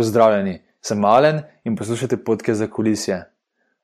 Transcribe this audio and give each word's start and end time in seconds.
Pozdravljeni, 0.00 0.62
sem 0.80 0.98
Malen 0.98 1.42
in 1.64 1.74
poslušate 1.76 2.16
podke 2.24 2.54
za 2.54 2.66
kulisje. 2.72 3.18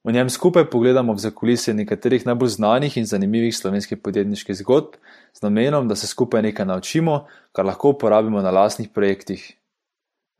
V 0.04 0.12
njem 0.12 0.30
skupaj 0.30 0.64
pogledamo 0.70 1.12
v 1.12 1.20
zakulisje 1.20 1.74
nekaterih 1.74 2.22
najbolj 2.26 2.48
znanih 2.54 2.94
in 2.96 3.04
zanimivih 3.06 3.56
slovenskih 3.56 3.98
podjetniških 3.98 4.56
zgodb, 4.56 4.94
z 5.36 5.42
namenom, 5.44 5.88
da 5.88 5.96
se 5.96 6.06
skupaj 6.06 6.40
nekaj 6.42 6.66
naučimo, 6.66 7.26
kar 7.52 7.66
lahko 7.68 7.90
uporabimo 7.92 8.40
na 8.40 8.50
lastnih 8.50 8.88
projektih. 8.88 9.42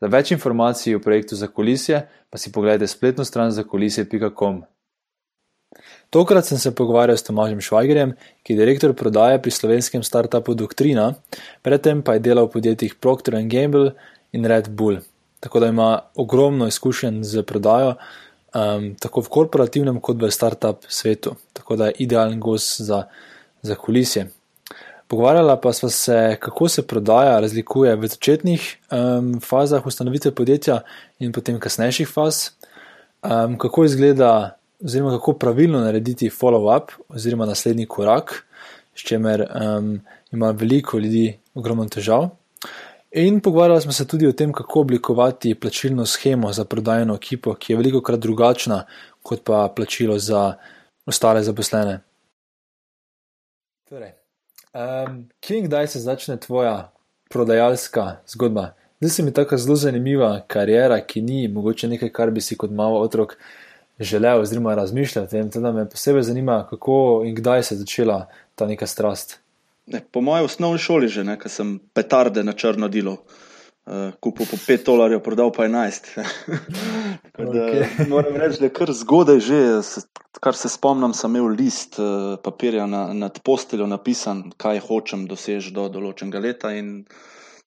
Za 0.01 0.09
več 0.09 0.31
informacij 0.33 0.97
o 0.97 1.01
projektu 1.05 1.37
za 1.37 1.49
kulisje 1.49 2.01
pa 2.31 2.41
si 2.41 2.53
pogledajte 2.53 2.87
spletno 2.87 3.25
stran 3.25 3.53
zakulisje.com. 3.53 4.63
Tokrat 6.11 6.47
sem 6.47 6.59
se 6.59 6.73
pogovarjal 6.75 7.19
s 7.19 7.27
Tomažem 7.29 7.61
Švajgerjem, 7.61 8.15
ki 8.43 8.57
je 8.57 8.63
direktor 8.63 8.95
prodaje 8.97 9.43
pri 9.43 9.53
slovenskem 9.53 10.03
startupu 10.03 10.55
Doktrina, 10.55 11.13
predtem 11.63 12.01
pa 12.03 12.17
je 12.17 12.25
delal 12.31 12.49
v 12.49 12.55
podjetjih 12.57 12.95
Procter 12.95 13.37
Gamble 13.45 13.93
in 14.33 14.49
Red 14.49 14.73
Bull. 14.73 15.05
Tako 15.47 15.61
da 15.61 15.67
ima 15.67 15.99
ogromno 16.15 16.67
izkušenj 16.67 17.23
z 17.23 17.43
prodajo, 17.43 17.95
um, 18.55 18.95
tako 18.99 19.21
v 19.21 19.29
korporativnem, 19.29 20.01
kot 20.03 20.19
v 20.19 20.31
startup 20.35 20.83
svetu. 20.89 21.37
Tako 21.53 21.77
da 21.77 21.87
je 21.87 21.93
idealen 22.03 22.41
gost 22.41 22.81
za, 22.81 23.05
za 23.63 23.75
kulisje. 23.75 24.25
Pogovarjala 25.07 25.55
pa 25.61 25.73
smo 25.73 25.89
se, 25.89 26.37
kako 26.41 26.69
se 26.69 26.83
prodaja 26.83 27.39
razlikuje 27.41 27.95
v 27.97 28.11
začetnih 28.11 28.65
um, 28.91 29.29
fazah 29.41 29.87
ustanovitve 29.87 30.33
podjetja 30.35 30.81
in 31.19 31.31
potem 31.33 31.61
kasnejših 31.61 32.11
faz, 32.11 32.49
um, 33.23 33.55
kako 33.59 33.85
izgleda 33.85 34.57
oziroma 34.85 35.15
kako 35.15 35.33
pravilno 35.33 35.81
narediti 35.81 36.31
follow-up 36.31 36.99
oziroma 37.09 37.47
naslednji 37.47 37.87
korak, 37.87 38.47
s 38.95 39.07
čimer 39.07 39.47
um, 39.47 40.01
ima 40.33 40.51
veliko 40.51 40.99
ljudi 40.99 41.39
ogromno 41.55 41.87
težav. 41.87 42.31
In 43.17 43.41
pogovarjali 43.41 43.81
smo 43.81 43.93
se 43.93 44.07
tudi 44.07 44.27
o 44.27 44.33
tem, 44.33 44.53
kako 44.53 44.81
oblikovati 44.81 45.55
plačilno 45.55 46.07
schemo 46.07 46.53
za 46.53 46.65
prodajno 46.65 47.15
ekipo, 47.15 47.55
ki 47.55 47.73
je 47.73 47.77
veliko 47.77 48.03
krat 48.03 48.21
drugačna 48.21 48.85
kot 49.23 49.41
pa 49.45 49.73
plačilo 49.77 50.19
za 50.19 50.55
ostale 51.07 51.43
zaposlene. 51.43 52.01
Torej, 53.89 54.13
um, 54.75 55.29
kje 55.41 55.59
in 55.59 55.65
kdaj 55.65 55.89
se 55.89 56.01
začne 56.01 56.37
tvoja 56.41 56.93
prodajalska 57.31 58.17
zgodba? 58.27 58.75
Zdaj 59.01 59.11
se 59.11 59.23
mi 59.23 59.33
tako 59.33 59.57
zelo 59.57 59.77
zanimiva 59.77 60.45
karijera, 60.47 61.01
ki 61.01 61.23
ni 61.23 61.49
mogoče 61.49 61.89
nekaj, 61.89 62.13
kar 62.13 62.31
bi 62.31 62.41
si 62.41 62.57
kot 62.57 62.71
malo 62.71 63.01
otrok 63.01 63.39
želel 63.99 64.41
oziroma 64.41 64.75
razmišljal 64.75 65.25
o 65.25 65.29
tem. 65.29 65.51
Teda 65.51 65.73
me 65.73 65.89
posebej 65.89 66.23
zanima, 66.23 66.67
kako 66.71 67.23
in 67.25 67.35
kdaj 67.35 67.63
se 67.63 67.75
je 67.75 67.79
začela 67.79 68.27
ta 68.55 68.67
neka 68.67 68.87
strast. 68.87 69.39
Ne, 69.87 70.01
po 70.13 70.21
mojem 70.21 70.45
osnovni 70.45 70.79
šoli 70.83 71.09
že, 71.09 71.23
ker 71.39 71.51
sem 71.53 71.77
petarde 71.95 72.43
na 72.43 72.53
črno 72.53 72.89
delo. 72.91 73.21
Uh, 73.87 74.11
kupil 74.19 74.49
po 74.51 74.59
5 74.59 74.83
dolarjev, 74.83 75.21
prodal 75.23 75.53
pa 75.55 75.69
11. 75.69 76.09
okay. 77.39 77.87
Moram 78.11 78.35
reči, 78.35 78.59
da 78.59 78.67
je 78.67 78.73
kar 78.75 78.91
zgodaj 78.91 79.39
že, 79.47 79.61
kar 80.43 80.59
se 80.59 80.69
spomnim, 80.69 81.15
sem 81.15 81.31
imel 81.31 81.55
list 81.55 82.01
uh, 82.03 82.35
papirja 82.43 82.89
na, 82.91 83.13
nad 83.15 83.39
posteljo 83.47 83.87
napisan, 83.87 84.49
kaj 84.59 84.83
hočem 84.89 85.29
doseči 85.31 85.71
do 85.71 85.87
določenega 85.87 86.43
leta 86.43 86.75
in 86.75 87.05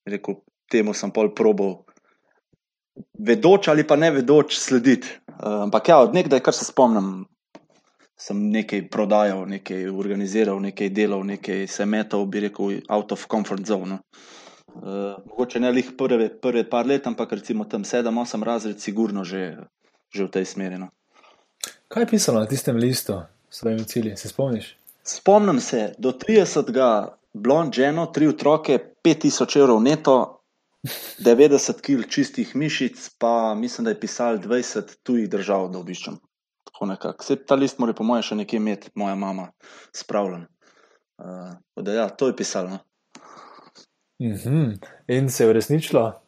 rekel, 0.03 0.41
temu 0.67 0.91
sem 0.91 1.15
pol 1.15 1.31
probal 1.31 1.85
vedoč 3.15 3.71
ali 3.71 3.87
pa 3.87 3.95
ne 3.95 4.11
vedoč 4.19 4.57
slediti. 4.59 5.07
Uh, 5.39 5.63
ampak 5.69 5.87
ja, 5.87 6.01
od 6.03 6.19
nekdaj, 6.19 6.43
kar 6.43 6.55
se 6.57 6.67
spomnim, 6.67 7.29
sem 8.19 8.49
nekaj 8.51 8.89
prodajal, 8.91 9.45
nekaj 9.47 9.87
organiziral, 9.89 10.59
nekaj 10.61 10.89
delal, 10.91 11.23
nekaj 11.23 11.67
se 11.67 11.85
metal, 11.85 12.25
bi 12.25 12.43
rekel, 12.47 12.81
out 12.91 13.11
of 13.15 13.25
comfort 13.31 13.65
zone. 13.65 13.99
Uh, 14.69 15.15
mogoče 15.25 15.59
ne 15.59 15.71
lih 15.71 15.93
prve, 15.97 16.29
prve 16.41 16.65
par 16.69 16.87
let, 16.87 17.07
ampak 17.07 17.31
recimo 17.39 17.65
tam 17.65 17.83
sedem, 17.83 18.17
osem 18.17 18.43
razred, 18.43 18.79
sigurno 18.79 19.23
že, 19.23 19.55
že 20.13 20.27
v 20.27 20.31
tej 20.35 20.45
smeri. 20.45 20.77
No. 20.77 20.91
Kaj 21.87 22.03
je 22.03 22.11
pisalo 22.11 22.43
na 22.43 22.47
tistem 22.47 22.77
listu 22.77 23.21
s 23.49 23.63
svojimi 23.63 23.87
cilji, 23.87 24.17
se 24.17 24.29
spomniš? 24.29 24.75
Spomnim 25.03 25.59
se, 25.59 25.93
do 25.97 26.11
30. 26.11 27.09
blond 27.33 27.73
ženo, 27.73 28.05
tri 28.05 28.27
otroke, 28.27 28.77
5000 29.03 29.59
evrov 29.59 29.81
neto, 29.81 30.41
90 31.19 31.81
kg 31.81 32.07
čistih 32.07 32.55
mišic, 32.55 33.09
pa 33.17 33.55
mislim, 33.55 33.85
da 33.85 33.91
je 33.91 33.99
pisal 33.99 34.37
20 34.37 34.95
tujih 35.03 35.29
držav, 35.29 35.71
da 35.71 35.79
obiščem. 35.79 36.19
Tako 36.79 36.85
nekako. 36.85 37.23
Vse 37.23 37.35
ta 37.35 37.55
list 37.55 37.79
mora, 37.79 37.91
po 37.91 38.05
mojem, 38.07 38.23
še 38.23 38.35
nekje 38.39 38.55
imeti, 38.55 38.89
moja 38.95 39.11
mama, 39.19 39.49
spravljen. 39.91 40.45
Uh, 41.19 41.57
da, 41.75 41.91
ja, 41.91 42.05
to 42.09 42.29
je 42.29 42.35
pisalo. 42.39 42.77
Mm 44.23 44.35
-hmm. 44.35 44.85
In 45.07 45.29
se 45.29 45.43
je 45.43 45.49
uresničilo? 45.49 46.21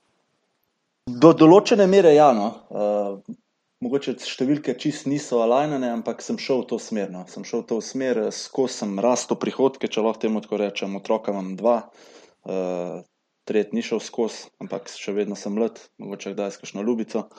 Do 1.08 1.32
določene 1.34 1.88
mere, 1.88 2.12
ja. 2.14 2.34
No. 2.34 2.48
Uh, 2.70 3.36
mogoče 3.80 4.18
številke 4.20 4.76
čist 4.78 5.08
niso 5.08 5.40
alajnane, 5.40 5.90
ampak 5.90 6.22
sem 6.22 6.38
šel 6.38 6.62
v 6.62 6.68
to 6.68 6.80
smer. 6.80 7.10
No. 7.12 7.24
Sem 7.28 7.44
šel 7.44 7.64
v 7.64 7.68
to 7.68 7.82
smer, 7.82 8.32
skozi 8.32 8.74
sem 8.74 9.00
rastel 9.00 9.38
prihodke, 9.40 9.88
če 9.88 10.02
lahko 10.02 10.20
temu 10.20 10.42
tako 10.42 10.58
rečem. 10.58 10.96
Otroka 10.96 11.32
imam 11.32 11.56
dva, 11.56 11.90
uh, 12.44 13.00
tretji 13.48 13.76
ni 13.76 13.82
šel 13.82 14.00
skozi, 14.00 14.52
ampak 14.60 14.92
še 14.92 15.16
vedno 15.16 15.36
sem 15.36 15.56
mlad, 15.56 15.80
mogoče 15.98 16.34
kdaj 16.34 16.52
s 16.52 16.58
kakšno 16.58 16.84
ljubico. 16.84 17.30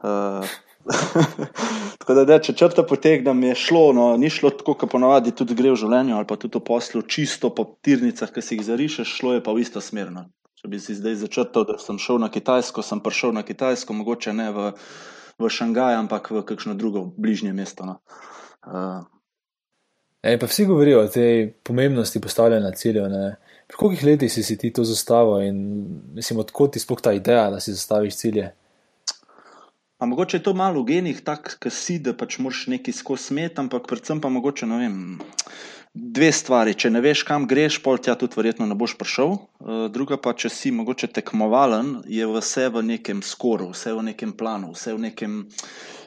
Uh, 0.00 0.48
tako 2.00 2.14
da, 2.14 2.24
da, 2.28 2.38
če 2.42 2.54
črta 2.56 2.84
potegnem, 2.86 3.42
je 3.50 3.56
šlo, 3.66 3.84
no, 3.96 4.06
ni 4.20 4.30
šlo 4.30 4.52
tako, 4.54 4.76
kot 4.78 4.92
ponavadi 4.92 5.34
tudi 5.36 5.56
gre 5.58 5.72
v 5.72 5.80
življenju 5.80 6.16
ali 6.16 6.28
pa 6.28 6.38
tudi 6.40 6.60
v 6.60 6.64
poslu, 6.66 7.02
čisto 7.02 7.50
po 7.54 7.66
tirnicah, 7.84 8.30
ki 8.32 8.44
si 8.44 8.58
jih 8.58 8.66
zarišeš, 8.68 9.16
šlo 9.18 9.36
je 9.36 9.44
pa 9.44 9.54
v 9.56 9.64
isto 9.64 9.82
smer. 9.82 10.12
No. 10.14 10.28
Če 10.60 10.70
bi 10.72 10.80
si 10.82 10.96
zdaj 10.98 11.18
začrtal, 11.24 11.66
da 11.68 11.76
sem 11.82 11.98
šel 12.00 12.22
na 12.22 12.30
Kitajsko, 12.32 12.84
sem 12.86 13.02
prišel 13.04 13.34
na 13.36 13.42
Kitajsko, 13.46 13.96
mogoče 13.98 14.32
ne 14.36 14.48
v, 14.54 14.70
v 15.42 15.50
Šangaj, 15.52 15.98
ampak 16.04 16.30
v 16.32 16.46
kakšno 16.46 16.78
drugo 16.78 17.04
bližnje 17.16 17.52
mesto. 17.56 17.86
No. 17.88 18.00
Uh, 18.66 19.04
Ej, 20.26 20.40
pa 20.42 20.46
vsi 20.50 20.64
govorijo 20.66 21.04
o 21.04 21.08
tej 21.12 21.52
pomembnosti 21.62 22.20
postavljanja 22.20 22.70
ciljev. 22.74 23.04
Pri 23.66 23.76
kolikih 23.78 24.04
letih 24.04 24.32
si, 24.32 24.42
si 24.42 24.56
ti 24.58 24.72
to 24.72 24.84
zastavil 24.84 25.42
in 25.46 25.58
mislim, 26.14 26.40
odkot 26.42 26.72
ti 26.74 26.82
sploh 26.82 27.00
ta 27.02 27.12
ideja, 27.12 27.50
da 27.50 27.60
si 27.60 27.74
zastaviš 27.74 28.16
cilje? 28.16 28.48
A 29.98 30.06
mogoče 30.06 30.36
je 30.36 30.42
to 30.42 30.52
malo 30.54 30.82
v 30.82 30.92
genih, 30.92 31.20
tako 31.24 31.56
da 31.64 31.70
si, 31.72 31.96
da 31.98 32.12
pač 32.12 32.36
moraš 32.38 32.66
nekaj 32.68 32.92
skozi 32.92 33.30
smet, 33.30 33.58
ampak 33.58 33.86
predvsem 33.88 34.20
pa 34.20 34.28
mogoče 34.28 34.68
ne 34.68 34.80
vem. 34.82 34.96
Dve 35.96 36.28
stvari. 36.36 36.74
Če 36.76 36.90
ne 36.92 37.00
veš, 37.00 37.22
kam 37.24 37.46
greš, 37.48 37.78
pol 37.80 37.96
tja 37.96 38.12
tudi 38.20 38.36
verjetno 38.36 38.66
ne 38.68 38.76
boš 38.76 38.98
prišel. 39.00 39.32
Eh, 39.32 39.86
druga 39.94 40.18
pa, 40.20 40.34
če 40.36 40.52
si 40.52 40.72
mogoče 40.76 41.08
tekmovalen, 41.16 42.02
je 42.12 42.28
vse 42.28 42.68
v 42.74 42.82
nekem 42.84 43.22
skoru, 43.24 43.70
vse 43.72 43.94
v 43.96 44.04
nekem 44.10 44.36
planu, 44.36 44.74
vse 44.76 44.92
v 44.92 45.06
nekem 45.08 45.38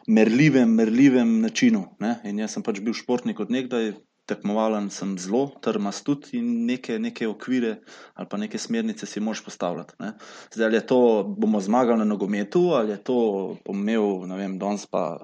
merljivem, 0.05 0.69
merljivem 0.69 1.39
načinu. 1.41 1.87
Ne? 1.97 2.19
In 2.29 2.45
jaz 2.45 2.53
sem 2.53 2.65
pač 2.65 2.83
bil 2.85 2.93
športnik 2.93 3.41
od 3.41 3.49
nekdaj, 3.49 3.95
tekmovalen 4.29 4.89
sem 4.93 5.15
zelo, 5.19 5.47
trmast 5.65 6.05
tudi 6.05 6.37
in 6.39 6.49
neke, 6.69 6.99
neke 7.01 7.27
okvire 7.27 7.75
ali 8.13 8.29
pa 8.29 8.37
neke 8.37 8.61
smernice 8.61 9.09
si 9.09 9.19
moš 9.19 9.43
postavljati. 9.45 9.97
Ne. 9.99 10.13
Zdaj, 10.53 10.67
ali 10.67 10.77
je 10.77 10.85
to, 10.87 10.99
bomo 11.37 11.61
zmagali 11.61 11.99
na 11.99 12.05
nogometu, 12.05 12.69
ali 12.77 12.93
je 12.95 13.03
to, 13.03 13.19
bom 13.65 13.79
imel, 13.79 14.27
ne 14.29 14.37
vem, 14.37 14.57
danes 14.61 14.85
pa 14.85 15.17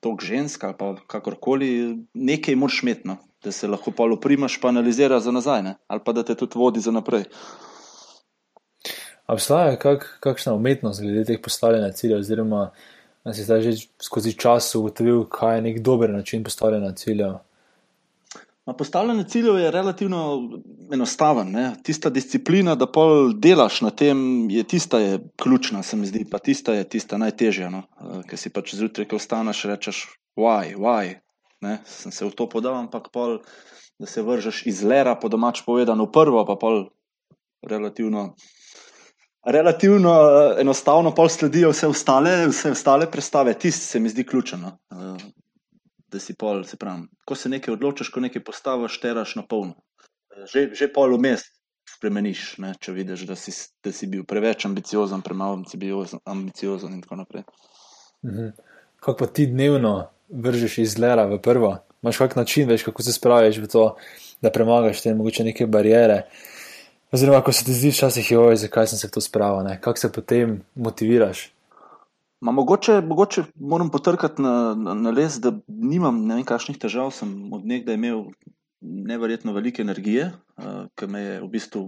tok 0.00 0.22
ženska, 0.24 0.72
pa 0.78 0.94
kakorkoli, 1.06 1.98
nekaj 2.14 2.56
moš 2.56 2.82
metno, 2.88 3.18
da 3.44 3.52
se 3.52 3.68
lahko 3.68 3.92
pa 3.92 4.08
oprimaš, 4.08 4.60
pa 4.60 4.68
analizira 4.72 5.20
za 5.20 5.32
nazaj, 5.32 5.62
ne. 5.62 5.74
ali 5.86 6.00
pa 6.04 6.12
da 6.16 6.24
te 6.24 6.34
tudi 6.34 6.58
vodi 6.58 6.80
za 6.80 6.92
naprej. 6.92 7.28
Obstaja 9.30 9.76
kak, 9.78 10.06
kakšna 10.20 10.54
umetnost 10.54 11.02
glede 11.02 11.24
teh 11.24 11.38
postavljanja 11.42 11.92
ciljev, 11.92 12.18
oziroma 12.18 12.70
da 13.24 13.34
si 13.34 13.44
zdaj 13.44 13.60
že 13.62 13.72
skozi 14.02 14.32
čas 14.32 14.74
ugotovil, 14.74 15.24
kaj 15.28 15.56
je 15.56 15.62
nek 15.62 15.80
dober 15.80 16.10
način 16.10 16.44
postavljanja 16.44 16.92
ciljev? 16.92 17.36
Postavljanje 18.78 19.24
ciljev 19.24 19.58
je 19.58 19.70
relativno 19.70 20.50
enostaven. 20.92 21.50
Ne? 21.50 21.72
Tista 21.82 22.10
disciplina, 22.10 22.74
da 22.74 22.86
pol 22.86 23.32
delaš 23.34 23.80
na 23.80 23.90
tem, 23.90 24.50
je 24.50 24.64
tista 24.64 24.98
je 24.98 25.18
ključna, 25.42 25.82
se 25.82 25.96
mi 25.96 26.06
zdi, 26.06 26.24
pa 26.30 26.38
tista 26.38 26.74
je 26.74 26.84
tista 26.88 27.18
najtežja. 27.18 27.70
No? 27.70 27.82
Eh, 28.00 28.22
Ker 28.28 28.38
si 28.38 28.52
pač 28.52 28.74
zjutraj, 28.74 29.08
ko 29.10 29.18
vstaneš, 29.20 29.64
rečeš, 29.70 30.04
why, 30.38 30.74
why. 30.76 31.16
Ne? 31.60 31.78
Sem 31.84 32.12
se 32.12 32.24
v 32.24 32.32
to 32.36 32.48
podal, 32.48 32.76
ampak 32.76 33.10
pol, 33.12 33.38
da 33.98 34.06
se 34.06 34.22
vržeš 34.22 34.64
iz 34.66 34.82
lera, 34.82 35.14
po 35.16 35.28
domač 35.28 35.62
povedano, 35.66 36.08
prvo, 36.12 36.44
pa 36.48 36.56
pol 36.56 36.88
relativno. 37.62 38.34
Relativno 39.46 40.14
eh, 40.20 40.60
enostavno 40.60 41.14
pol 41.16 41.28
sledijo 41.32 41.70
vse 41.72 41.88
ostale, 41.88 42.46
vse 42.50 42.74
ostale 42.76 43.10
predstave, 43.10 43.54
tisti 43.54 43.86
se 43.86 44.00
mi 44.00 44.08
zdi 44.12 44.26
ključno. 44.26 44.76
No? 44.90 45.16
Da 46.10 46.18
si 46.18 46.34
pol, 46.34 46.64
se 46.66 46.76
pravi, 46.76 47.06
ko 47.24 47.36
se 47.38 47.48
nekaj 47.48 47.74
odločiš, 47.76 48.08
ko 48.10 48.20
nekaj 48.20 48.42
postaviš, 48.42 48.98
teraš 49.02 49.36
na 49.38 49.44
polno. 49.46 49.76
Že, 50.50 50.70
že 50.74 50.88
pol 50.90 51.14
vmes 51.14 51.44
spremeniš, 51.96 52.56
ne, 52.62 52.72
če 52.80 52.94
vidiš, 52.96 53.26
da 53.28 53.36
si, 53.38 53.54
da 53.84 53.92
si 53.94 54.08
bil 54.10 54.24
preveč 54.28 54.64
ambiciozen, 54.66 55.22
premalo 55.22 55.60
ambiciozen 56.24 56.94
in 56.96 57.02
tako 57.04 57.20
naprej. 57.22 57.44
Mhm. 58.26 58.50
Kako 59.00 59.16
pa 59.18 59.26
ti 59.26 59.46
dnevno 59.46 60.10
vržeš 60.28 60.78
iz 60.78 60.98
lera 60.98 61.24
v 61.26 61.38
prvo? 61.42 61.78
Imáš 62.02 62.18
kak 62.18 62.36
način, 62.36 62.68
veš, 62.68 62.82
kako 62.82 63.02
se 63.02 63.12
spraviš 63.12 63.58
v 63.58 63.68
to, 63.68 63.84
da 64.40 64.50
premagaš 64.50 65.02
te 65.02 65.14
mogoče 65.14 65.44
neke 65.44 65.66
barijere. 65.66 66.22
Oziroma, 67.12 67.40
ko 67.44 67.52
se 67.52 67.64
ti 67.64 67.74
zdi 67.74 67.90
včasih, 67.90 68.30
joj, 68.30 68.56
zakaj 68.56 68.86
sem 68.92 68.98
se 68.98 69.08
v 69.08 69.14
to 69.16 69.20
spravil, 69.20 69.66
kako 69.80 69.98
se 69.98 70.12
potem 70.12 70.60
motiviraš? 70.74 71.50
Ma 72.40 72.52
mogoče, 72.52 73.00
mogoče 73.04 73.44
moram 73.54 73.90
potrkati 73.90 74.42
na, 74.42 74.74
na, 74.74 74.94
na 74.94 75.10
les, 75.10 75.36
da 75.40 75.52
nimam 75.68 76.22
ne 76.26 76.38
vem, 76.38 76.44
kakšnih 76.48 76.78
težav. 76.80 77.12
Sem 77.12 77.52
od 77.52 77.66
nekdaj 77.68 77.98
imel 77.98 78.24
neverjetno 78.80 79.52
veliko 79.52 79.82
energije, 79.82 80.30
uh, 80.56 80.86
ki 80.96 81.06
me 81.06 81.20
je 81.20 81.40
v 81.42 81.48
bistvu 81.52 81.82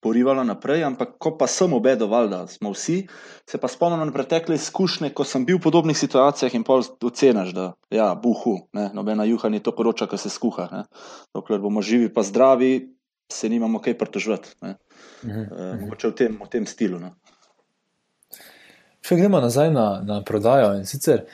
porivalo 0.00 0.44
naprej, 0.44 0.84
ampak 0.84 1.18
ko 1.20 1.34
pa 1.36 1.44
sem 1.46 1.72
obedoval, 1.76 2.28
da 2.32 2.46
smo 2.48 2.72
vsi, 2.72 3.02
se 3.44 3.60
pa 3.60 3.68
spomnim 3.68 4.00
na 4.00 4.12
pretekle 4.12 4.56
izkušnje, 4.56 5.12
ko 5.12 5.26
sem 5.28 5.44
bil 5.44 5.60
v 5.60 5.66
podobnih 5.68 5.98
situacijah 5.98 6.54
in 6.56 6.64
pol 6.64 6.80
oceniš, 6.80 7.52
da 7.52 7.66
ja, 7.92 8.14
buhu, 8.16 8.56
ne, 8.72 8.88
nobena 8.96 9.28
juha 9.28 9.52
ni 9.52 9.60
to 9.60 9.76
poroča, 9.76 10.08
ki 10.08 10.16
se 10.16 10.32
skuha. 10.32 10.70
Ne. 10.72 10.82
Dokler 11.36 11.60
bomo 11.60 11.84
živi 11.84 12.08
pa 12.08 12.24
zdravi, 12.24 12.96
se 13.30 13.48
nimamo 13.48 13.78
kaj 13.78 13.98
pritožvati. 13.98 14.56
Uh 14.62 14.68
-huh, 14.68 15.44
uh, 15.52 15.80
mogoče 15.80 16.08
v 16.08 16.14
tem, 16.14 16.40
v 16.44 16.48
tem 16.48 16.66
stilu. 16.66 16.98
Ne. 16.98 17.12
Če 19.06 19.16
gremo 19.16 19.40
nazaj 19.40 19.70
na, 19.72 19.86
na 20.06 20.20
prodajo 20.26 20.74
in 20.78 20.84
sicer 20.86 21.24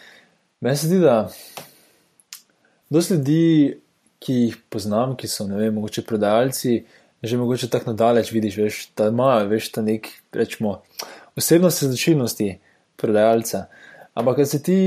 meni 0.61 0.77
se 0.77 0.89
zdi, 0.89 1.01
da 1.03 1.29
dosti 2.91 3.15
ljudi, 3.15 3.43
ki 4.23 4.35
jih 4.35 4.55
poznam, 4.73 5.15
ki 5.19 5.29
so 5.29 5.45
ne 5.47 5.59
vem, 5.59 5.75
mogoče 5.77 6.03
prodajalci, 6.07 6.79
že 7.23 7.39
mogoče 7.39 7.69
tako 7.71 7.93
nadaleč 7.93 8.33
vidiš, 8.33 8.57
veš, 8.59 8.79
da 8.97 9.11
imajo 9.13 9.51
več 9.51 9.69
ta 9.75 9.85
nek, 9.85 10.09
rečemo, 10.35 10.81
osebnostne 11.37 11.91
značilnosti 11.91 12.49
prodajalca. 13.01 13.67
Ampak, 14.17 14.41
ker 14.41 14.49
se 14.49 14.63
ti 14.63 14.79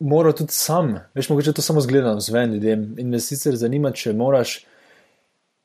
mora 0.00 0.34
tudi 0.36 0.54
sam, 0.54 0.98
veš, 1.16 1.30
mogoče 1.32 1.54
to 1.56 1.64
samo 1.64 1.80
zgledam 1.80 2.20
zven 2.20 2.54
ljudem 2.54 2.84
in 3.00 3.10
me 3.10 3.20
sicer 3.20 3.56
zanima, 3.56 3.94
če 3.96 4.14
moraš. 4.16 4.60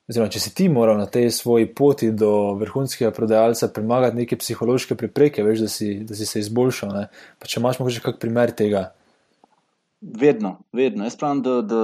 Oziroma, 0.06 0.30
če 0.30 0.40
si 0.40 0.52
ti 0.54 0.68
moral 0.70 1.00
na 1.02 1.08
tej 1.10 1.32
svoji 1.34 1.66
poti 1.74 2.12
do 2.14 2.54
vrhunskega 2.60 3.10
prodajalca 3.10 3.72
premagati 3.74 4.20
neke 4.20 4.38
psihološke 4.38 4.98
prepreke, 5.00 5.42
veš, 5.44 5.64
da 5.66 5.70
si, 5.72 5.90
da 6.06 6.18
si 6.18 6.28
se 6.30 6.44
izboljšal. 6.44 6.94
Ne? 6.94 7.08
Pa 7.42 7.50
če 7.50 7.58
imaš 7.60 7.82
morda 7.82 8.04
kak 8.06 8.20
primer 8.22 8.54
tega? 8.54 8.92
Vedno, 10.06 10.60
vedno. 10.78 11.08
Jaz 11.10 11.18
pravim, 11.18 11.42
da, 11.42 11.58
da 11.66 11.82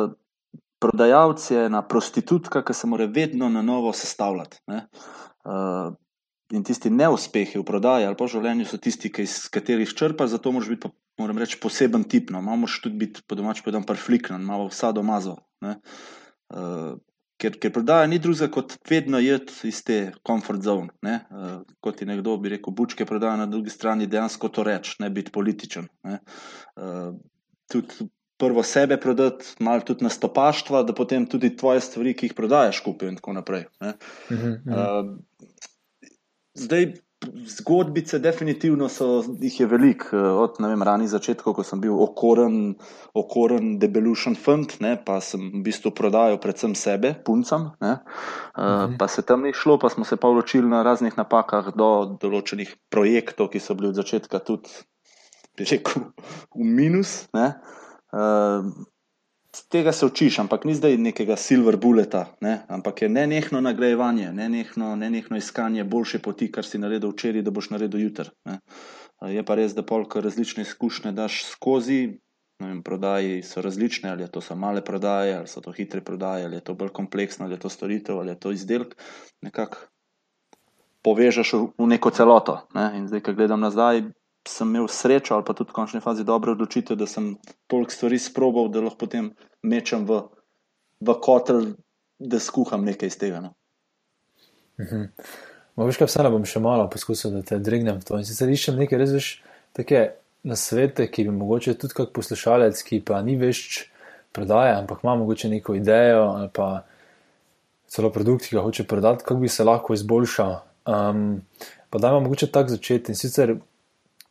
prodajalec 0.81 1.47
je 1.49 1.65
ena 1.65 1.81
prostitutka, 1.81 2.61
ki 2.61 2.77
se 2.77 2.89
mora 2.93 3.09
vedno 3.09 3.49
na 3.49 3.65
novo 3.65 3.89
sestavljati. 3.97 4.61
Uh, 4.69 5.97
in 6.53 6.65
tisti 6.67 6.93
neuspehi 6.93 7.57
v 7.57 7.65
prodaji 7.65 8.05
ali 8.05 8.17
po 8.19 8.27
življenju 8.29 8.69
so 8.69 8.77
tisti, 8.77 9.09
ki 9.09 9.25
iz 9.25 9.37
katerih 9.49 9.89
črpaš, 9.97 10.35
zato 10.35 10.53
moraš 10.53 10.69
biti, 10.75 10.85
pa, 10.85 10.93
moram 11.23 11.41
reči, 11.41 11.57
poseben 11.61 12.05
tip. 12.05 12.29
No. 12.29 12.45
Malo 12.45 12.67
moraš 12.67 12.83
tudi 12.85 13.01
biti, 13.01 13.25
po 13.25 13.37
domač 13.39 13.65
povedan, 13.65 13.87
perfliknen, 13.87 14.45
malo 14.45 14.69
vsa 14.69 14.93
domazo. 14.93 15.39
Uh, 15.65 16.99
ker, 17.41 17.57
ker 17.61 17.73
prodaja 17.73 18.07
ni 18.09 18.19
druga 18.21 18.47
kot 18.53 18.77
vedno 18.89 19.19
jed 19.21 19.51
iz 19.67 19.81
te 19.87 19.99
komfort 20.27 20.63
zone. 20.65 20.93
Ne? 21.05 21.17
Uh, 21.29 21.59
kot 21.83 21.99
ti 21.99 22.07
nekdo 22.09 22.37
bi 22.41 22.53
rekel, 22.55 22.73
bučke 22.77 23.07
prodaja 23.09 23.39
na 23.41 23.49
drugi 23.49 23.73
strani, 23.73 24.09
dejansko 24.09 24.51
to 24.53 24.65
reči, 24.67 24.97
ne 25.03 25.09
biti 25.13 25.33
političen. 25.33 25.89
Ne? 26.07 26.19
Uh, 26.75 27.13
tudi 27.71 28.09
prvo 28.41 28.63
sebe 28.65 28.97
prodati, 28.97 29.45
malo 29.61 29.85
tudi 29.85 30.05
nastopaštva, 30.05 30.81
da 30.83 30.95
potem 30.97 31.27
tudi 31.29 31.53
tvoje 31.57 31.81
stvari, 31.85 32.15
ki 32.17 32.29
jih 32.29 32.37
prodajaš, 32.37 32.81
kupijo 32.85 33.11
in 33.11 33.19
tako 33.19 33.35
naprej. 33.37 33.67
Uh 33.79 33.87
-huh, 33.87 33.95
uh 34.33 34.45
-huh. 34.65 35.11
Uh, 35.11 35.51
zdaj, 36.57 36.93
Zgodbice, 37.45 38.19
definitivno 38.19 38.87
so 38.89 39.23
jih 39.41 39.59
je 39.59 39.65
veliko, 39.69 40.17
eh, 40.17 40.19
od 40.41 40.55
vem, 40.59 40.83
ranih 40.83 41.09
začetkov, 41.09 41.53
ko 41.53 41.63
sem 41.63 41.81
bil 41.81 41.93
okoren, 42.01 42.73
okoren 43.13 43.75
debelušen 43.79 44.35
fant, 44.35 44.73
ne, 44.81 44.95
pa 45.05 45.19
sem 45.21 45.43
v 45.53 45.61
bistvu 45.67 45.91
prodajal 45.93 46.39
predvsem 46.41 46.73
sebe, 46.75 47.13
puncam. 47.25 47.71
Ne, 47.81 47.99
mhm. 48.57 48.97
Pa 48.97 49.07
se 49.07 49.21
tam 49.21 49.45
ni 49.45 49.53
šlo, 49.53 49.77
pa 49.77 49.89
smo 49.89 50.05
se 50.05 50.17
pa 50.17 50.29
učili 50.29 50.67
na 50.69 50.81
raznih 50.83 51.17
napakah 51.17 51.69
do 51.75 52.17
določenih 52.21 52.73
projektov, 52.89 53.51
ki 53.53 53.59
so 53.59 53.77
bili 53.77 53.93
od 53.93 54.01
začetka 54.01 54.39
tudi, 54.39 54.73
rekel, 55.61 56.09
v 56.57 56.65
minus. 56.65 57.27
Ne. 57.37 57.53
Tega 59.69 59.91
se 59.91 60.05
učiš, 60.05 60.39
ampak 60.39 60.65
ni 60.65 60.75
zdaj 60.75 60.97
nekega 60.97 61.35
silver 61.35 61.77
bulleta, 61.77 62.25
ne? 62.41 62.61
ampak 62.67 63.01
je 63.01 63.09
nenehno 63.09 63.61
nagrajevanje, 63.61 64.31
nenehno, 64.33 64.95
nenehno 64.95 65.37
iskanje 65.37 65.83
boljše 65.83 66.19
poti, 66.19 66.51
kar 66.51 66.65
si 66.65 66.79
naredil 66.79 67.11
včeraj, 67.11 67.41
da 67.41 67.51
boš 67.51 67.69
naredil 67.69 68.05
jutri. 68.07 68.31
Je 69.27 69.43
pa 69.45 69.55
res, 69.55 69.75
da 69.77 69.83
polk 69.85 70.15
različne 70.15 70.63
izkušnje 70.63 71.11
daš 71.11 71.43
skozi. 71.45 72.17
Vem, 72.61 72.83
prodaji 72.85 73.41
so 73.41 73.61
različne, 73.61 74.11
ali 74.11 74.27
to 74.29 74.41
so 74.41 74.55
male 74.55 74.83
prodaje, 74.85 75.33
ali 75.37 75.47
so 75.49 75.61
to 75.65 75.71
hitre 75.73 76.01
prodaje, 76.05 76.45
ali 76.45 76.59
je 76.59 76.65
to 76.67 76.75
bolj 76.77 76.91
kompleksno, 76.93 77.45
ali 77.45 77.57
je 77.57 77.59
to 77.59 77.69
storitev, 77.69 78.19
ali 78.19 78.31
je 78.31 78.39
to 78.39 78.51
izdelek. 78.51 78.93
Nekako 79.41 79.77
povežeš 81.01 81.53
v 81.77 81.87
neko 81.89 82.11
celoto. 82.13 82.59
Ne? 82.77 82.91
In 82.97 83.07
zdaj, 83.09 83.25
ko 83.25 83.33
gledam 83.33 83.65
nazaj, 83.65 84.03
sem 84.47 84.69
imel 84.69 84.87
srečo 84.87 85.35
ali 85.35 85.45
pa 85.45 85.53
tudi 85.53 85.69
v 85.69 85.77
končni 85.77 86.01
fazi 86.01 86.23
dobro 86.23 86.51
odločitev, 86.51 86.97
da 86.97 87.07
sem 87.07 87.35
toliko 87.67 87.91
stvari 87.91 88.19
sprobal, 88.19 88.69
da 88.69 88.81
lahko 88.81 89.05
potem 89.05 89.31
mečem 89.63 90.05
v, 90.05 90.23
v 91.01 91.15
kotel, 91.21 91.73
da 92.19 92.39
skuham 92.39 92.85
nekaj 92.85 93.13
iz 93.13 93.17
tega. 93.17 93.41
No. 93.41 93.53
Mhm. 94.81 95.09
Veš, 95.81 95.97
kaj 95.97 96.09
vseeno 96.09 96.29
bom 96.33 96.43
še 96.45 96.59
malo 96.61 96.85
poskusil, 96.91 97.31
da 97.33 97.41
te 97.47 97.57
dregnem 97.57 98.01
v 98.01 98.05
to. 98.05 98.17
In 98.19 98.27
sicer 98.27 98.49
iščem 98.51 98.77
nekaj 98.77 98.99
res 99.01 99.13
veš, 99.15 99.29
take 99.77 100.01
na 100.43 100.57
svete, 100.59 101.07
ki 101.07 101.25
bi 101.29 101.33
mogoče 101.33 101.77
tudi 101.79 101.95
kak 101.97 102.11
poslušalec, 102.13 102.81
ki 102.85 103.01
pa 103.05 103.21
ni 103.25 103.37
veš 103.39 103.87
prodaja, 104.35 104.77
ampak 104.81 105.03
ima 105.03 105.15
mogoče 105.15 105.49
neko 105.49 105.75
idejo 105.79 106.27
ali 106.35 106.49
pa 106.53 106.83
celo 107.91 108.11
produkt, 108.11 108.47
ki 108.47 108.55
ga 108.55 108.65
hoče 108.65 108.85
prodati, 108.87 109.23
kako 109.23 109.39
bi 109.41 109.49
se 109.49 109.63
lahko 109.63 109.93
izboljšal. 109.93 110.53
Um, 110.91 111.41
pa 111.89 111.99
dajmo 111.99 112.19
mogoče 112.27 112.51
tako 112.51 112.75
začeti. 112.75 113.11
In 113.11 113.19
sicer 113.19 113.55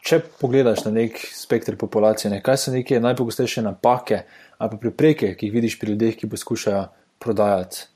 če 0.03 0.21
pogledaš 0.41 0.85
na 0.87 0.95
nek 0.95 1.19
spektr 1.35 1.77
populacije, 1.81 2.31
ne, 2.33 2.41
kaj 2.43 2.57
so 2.57 2.75
neke 2.75 3.01
najpogostejše 3.01 3.63
napake 3.63 4.25
ali 4.59 4.79
prepreke, 4.81 5.35
ki 5.37 5.49
jih 5.49 5.55
vidiš 5.55 5.79
pri 5.81 5.95
ljudeh, 5.95 6.17
ki 6.17 6.29
poskušajo 6.29 6.85
prodajati? 7.19 7.87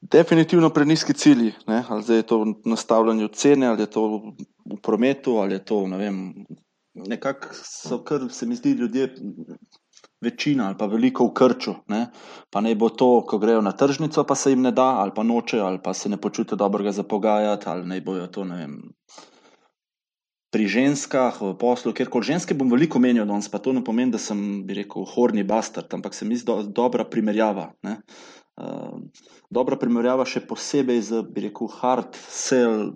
Definitivno 0.00 0.70
preniski 0.70 1.14
cilji. 1.14 1.52
Ne? 1.66 1.82
Ali 1.88 2.14
je 2.14 2.22
to 2.22 2.38
v 2.42 2.52
nastavljanju 2.64 3.28
cene, 3.28 3.66
ali 3.66 3.82
je 3.82 3.90
to 3.90 4.04
v 4.06 4.78
prometu, 4.82 5.38
ali 5.42 5.54
je 5.54 5.64
to 5.64 5.86
ne 5.86 5.98
vem. 5.98 6.20
Nekako 6.94 7.54
so, 7.54 7.98
kar 8.04 8.20
se 8.30 8.46
mi 8.46 8.54
zdi, 8.56 8.70
ljudje 8.72 9.14
večina 10.26 10.66
ali 10.68 10.78
pa 10.78 10.90
veliko 10.90 11.28
v 11.30 11.34
krču. 11.38 11.76
Ne? 11.92 12.06
Pa 12.50 12.60
naj 12.64 12.76
bo 12.80 12.90
to, 12.90 13.10
ko 13.28 13.38
grejo 13.42 13.62
na 13.64 13.72
tržnico, 13.72 14.26
pa 14.26 14.34
se 14.34 14.52
jim 14.52 14.66
ne 14.66 14.74
da, 14.74 14.88
ali 15.02 15.14
pa 15.14 15.22
noče, 15.22 15.62
ali 15.62 15.80
pa 15.82 15.94
se 15.94 16.12
ne 16.12 16.20
počutijo 16.20 16.58
dobro 16.60 16.92
za 16.92 17.02
pogajati, 17.02 17.68
ali 17.70 17.86
naj 17.86 18.04
bojo 18.06 18.26
to 18.26 18.44
vem, 18.50 18.80
pri 20.56 20.64
ženskah, 20.64 21.36
v 21.36 21.52
poslu, 21.60 21.92
ker 21.92 22.08
kot 22.08 22.24
ženske 22.24 22.54
bom 22.56 22.70
veliko 22.72 22.96
menil, 23.02 23.26
danes 23.28 23.50
pa 23.52 23.60
to 23.60 23.74
ne 23.76 23.82
pomeni, 23.84 24.14
da 24.14 24.20
sem, 24.22 24.64
rekel, 24.64 25.04
horni 25.04 25.44
bastard, 25.44 25.90
ampak 25.92 26.16
se 26.16 26.24
mi 26.24 26.38
zdi 26.38 26.48
do, 26.48 26.62
dobra 26.64 27.04
primerjava. 27.04 27.74
Uh, 28.56 29.04
dobra 29.52 29.76
primerjava 29.76 30.24
še 30.24 30.46
posebej 30.48 31.02
z, 31.10 31.20
bi 31.28 31.44
rekel, 31.50 31.68
hard 31.68 32.16
sell 32.16 32.94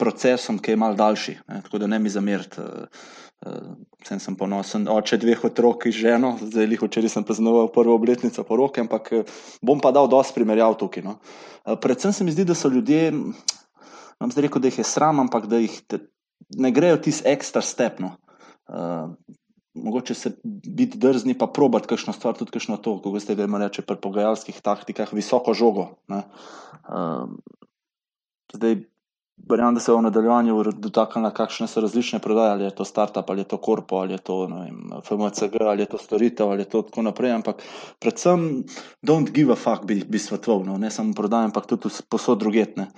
procesom, 0.00 0.58
ki 0.58 0.74
je 0.74 0.80
mal 0.82 0.98
daljši, 0.98 1.36
ne? 1.46 1.60
tako 1.62 1.78
da 1.84 1.90
ne 1.92 2.00
mi 2.02 2.10
zamerite. 2.10 2.64
Uh, 2.64 3.29
Vsem 3.40 4.18
sem 4.20 4.36
ponosen, 4.36 4.84
oče 4.92 5.16
dveh 5.20 5.44
otrok 5.48 5.86
in 5.88 5.94
ženo, 5.96 6.34
zdaj 6.44 6.66
jih 6.68 6.82
včeraj 6.84 7.12
sem 7.14 7.24
praznoval 7.24 7.70
prvo 7.72 7.94
obletnico 7.96 8.44
poroke, 8.44 8.82
ampak 8.84 9.08
bom 9.64 9.80
pa 9.80 9.94
dal 9.96 10.10
dosti 10.12 10.36
primerjav 10.36 10.76
tukaj. 10.80 11.06
No. 11.06 11.16
Predvsem 11.80 12.12
se 12.12 12.24
mi 12.24 12.34
zdi, 12.36 12.44
da 12.44 12.56
so 12.56 12.68
ljudje, 12.68 13.14
vam 14.20 14.32
zdaj 14.32 14.44
rekel, 14.44 14.60
da 14.60 14.68
jih 14.68 14.80
je 14.82 14.88
sram, 14.88 15.24
ampak 15.24 15.48
da 15.48 15.60
jih 15.62 15.78
te, 15.88 16.02
ne 16.60 16.72
grejo 16.72 17.00
tisti 17.00 17.28
ekstra 17.32 17.64
stepno. 17.64 18.12
Uh, 18.68 19.08
mogoče 19.74 20.14
se 20.14 20.34
biti 20.44 20.98
drzni, 21.00 21.32
pa 21.38 21.48
probati 21.48 21.88
kakšno 21.88 22.12
stvar, 22.12 22.36
tudi 22.36 22.52
kakšno 22.52 22.76
to, 22.76 22.98
kako 23.00 23.24
ste 23.24 23.40
vedno 23.40 23.58
reči, 23.58 23.82
pri 23.82 23.96
pogajalskih 23.96 24.60
taktikah, 24.60 25.16
visoko 25.16 25.56
žogo. 25.56 25.94
Uh, 26.12 27.24
zdaj, 28.52 28.82
Verjamem, 29.48 29.74
da 29.74 29.80
se 29.80 29.92
v 29.92 30.02
nadaljevanju 30.02 30.62
dotaknemo, 30.72 31.30
kakšne 31.34 31.66
so 31.68 31.80
različne 31.80 32.18
prodaje, 32.18 32.50
ali 32.50 32.64
je 32.64 32.74
to 32.74 32.84
startup, 32.84 33.30
ali 33.30 33.40
je 33.40 33.48
to 33.48 33.56
korpo, 33.56 33.96
ali 33.96 34.14
je 34.14 34.18
to 34.18 34.36
vem, 34.46 34.90
FMCG, 35.04 35.62
ali 35.66 35.82
je 35.82 35.86
to 35.86 35.98
storitev, 35.98 36.50
ali 36.50 36.62
je 36.62 36.68
to 36.68 36.82
tako 36.82 37.02
naprej. 37.02 37.32
Ampak 37.32 37.62
predvsem, 37.98 38.64
don't 39.06 39.30
give 39.32 39.52
a 39.52 39.56
fuck, 39.56 39.84
bi, 39.84 40.02
bi 40.04 40.18
svetoval, 40.18 40.64
no? 40.66 40.78
ne 40.78 40.90
samo 40.90 41.14
prodaja, 41.14 41.50
ampak 41.50 41.66
tudi 41.66 41.90
posod 42.08 42.38
drugetne. 42.38 42.90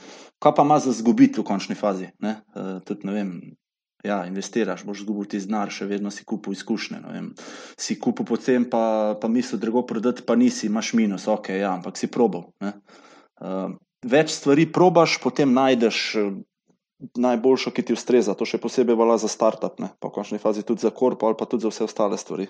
Kaj 0.42 0.54
pa 0.54 0.62
ima 0.62 0.78
za 0.78 0.92
zgubiti 0.92 1.40
v 1.40 1.44
končni 1.44 1.74
fazi? 1.74 2.10
Ne? 2.20 2.40
Uh, 2.54 2.80
tudi, 2.84 3.06
ne 3.06 3.12
vem, 3.12 3.30
ja, 4.04 4.24
investiraš, 4.26 4.84
boš 4.84 5.04
zgubil 5.04 5.30
ti 5.30 5.40
znar, 5.40 5.70
še 5.70 5.86
vedno 5.86 6.10
si 6.10 6.24
kupil 6.24 6.56
izkušnje. 6.56 7.00
Si 7.78 8.00
kupil 8.00 8.26
pocem, 8.26 8.66
pa, 8.70 9.14
pa 9.20 9.28
misliš, 9.28 9.60
drugo 9.60 9.86
prodati, 9.86 10.26
pa 10.26 10.34
nisi, 10.34 10.66
imaš 10.66 10.92
minus, 10.98 11.28
ok, 11.30 11.54
ja, 11.60 11.72
ampak 11.76 11.96
si 12.00 12.10
probal 12.10 12.50
več 14.02 14.34
stvari 14.34 14.66
probaš, 14.72 15.18
potem 15.22 15.52
najdeš 15.54 15.98
eh, 16.20 16.30
najboljšo, 17.18 17.72
ki 17.74 17.84
ti 17.86 17.96
ustreza. 17.96 18.34
To 18.38 18.46
še 18.48 18.60
posebej 18.62 18.98
velja 18.98 19.18
za 19.24 19.30
startup, 19.30 19.80
ne? 19.82 19.92
pa 19.98 20.10
v 20.10 20.14
končni 20.18 20.38
fazi 20.42 20.62
tudi 20.66 20.84
za 20.84 20.92
korpo 20.94 21.26
ali 21.26 21.38
pa 21.38 21.48
tudi 21.50 21.66
za 21.66 21.72
vse 21.72 21.88
ostale 21.88 22.18
stvari. 22.18 22.48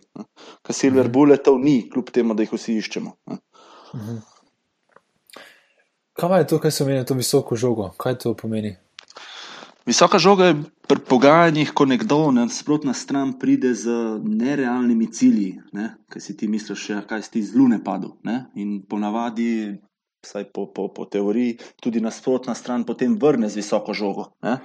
Ker 0.62 0.76
silver 0.76 1.08
mhm. 1.08 1.14
bulletov 1.14 1.58
ni, 1.60 1.82
kljub 1.88 2.12
temu, 2.12 2.36
da 2.36 2.46
jih 2.46 2.54
vsi 2.54 2.78
iščemo. 2.82 3.16
Mhm. 3.96 4.22
Kaj 6.12 6.38
je 6.42 6.46
to, 6.46 6.58
kaj 6.60 6.70
se 6.70 6.84
meni, 6.84 7.04
to 7.08 7.16
visoko 7.16 7.56
žogo? 7.56 7.88
Kaj 7.96 8.18
to 8.20 8.34
pomeni? 8.36 8.76
Visoka 9.88 10.18
žoga 10.18 10.50
je 10.50 10.58
pri 10.86 11.00
pogajanjih, 11.08 11.72
ko 11.74 11.84
nekdo 11.88 12.30
na 12.30 12.44
nasprotno 12.44 12.92
stran 12.94 13.32
pride 13.38 13.72
z 13.74 13.90
nerealnimi 14.22 15.08
cilji, 15.12 15.56
ne? 15.72 15.88
kaj 16.12 16.22
si 16.22 16.36
ti 16.36 16.48
misliš, 16.48 16.90
ja, 16.90 17.00
kaj 17.08 17.22
si 17.22 17.30
ti 17.30 17.42
z 17.42 17.56
lune 17.58 17.80
padel. 17.84 18.12
Ne? 18.22 18.44
In 18.54 18.82
ponavadi, 18.86 19.80
vsaj 20.22 20.44
po, 20.54 20.66
po, 20.66 20.88
po 20.88 21.04
teoriji, 21.04 21.56
tudi 21.82 22.00
nasprotna 22.00 22.54
stran 22.54 22.84
potem 22.86 23.16
vrne 23.18 23.48
z 23.50 23.58
visoko 23.58 23.94
žogo, 23.94 24.28
ne? 24.46 24.58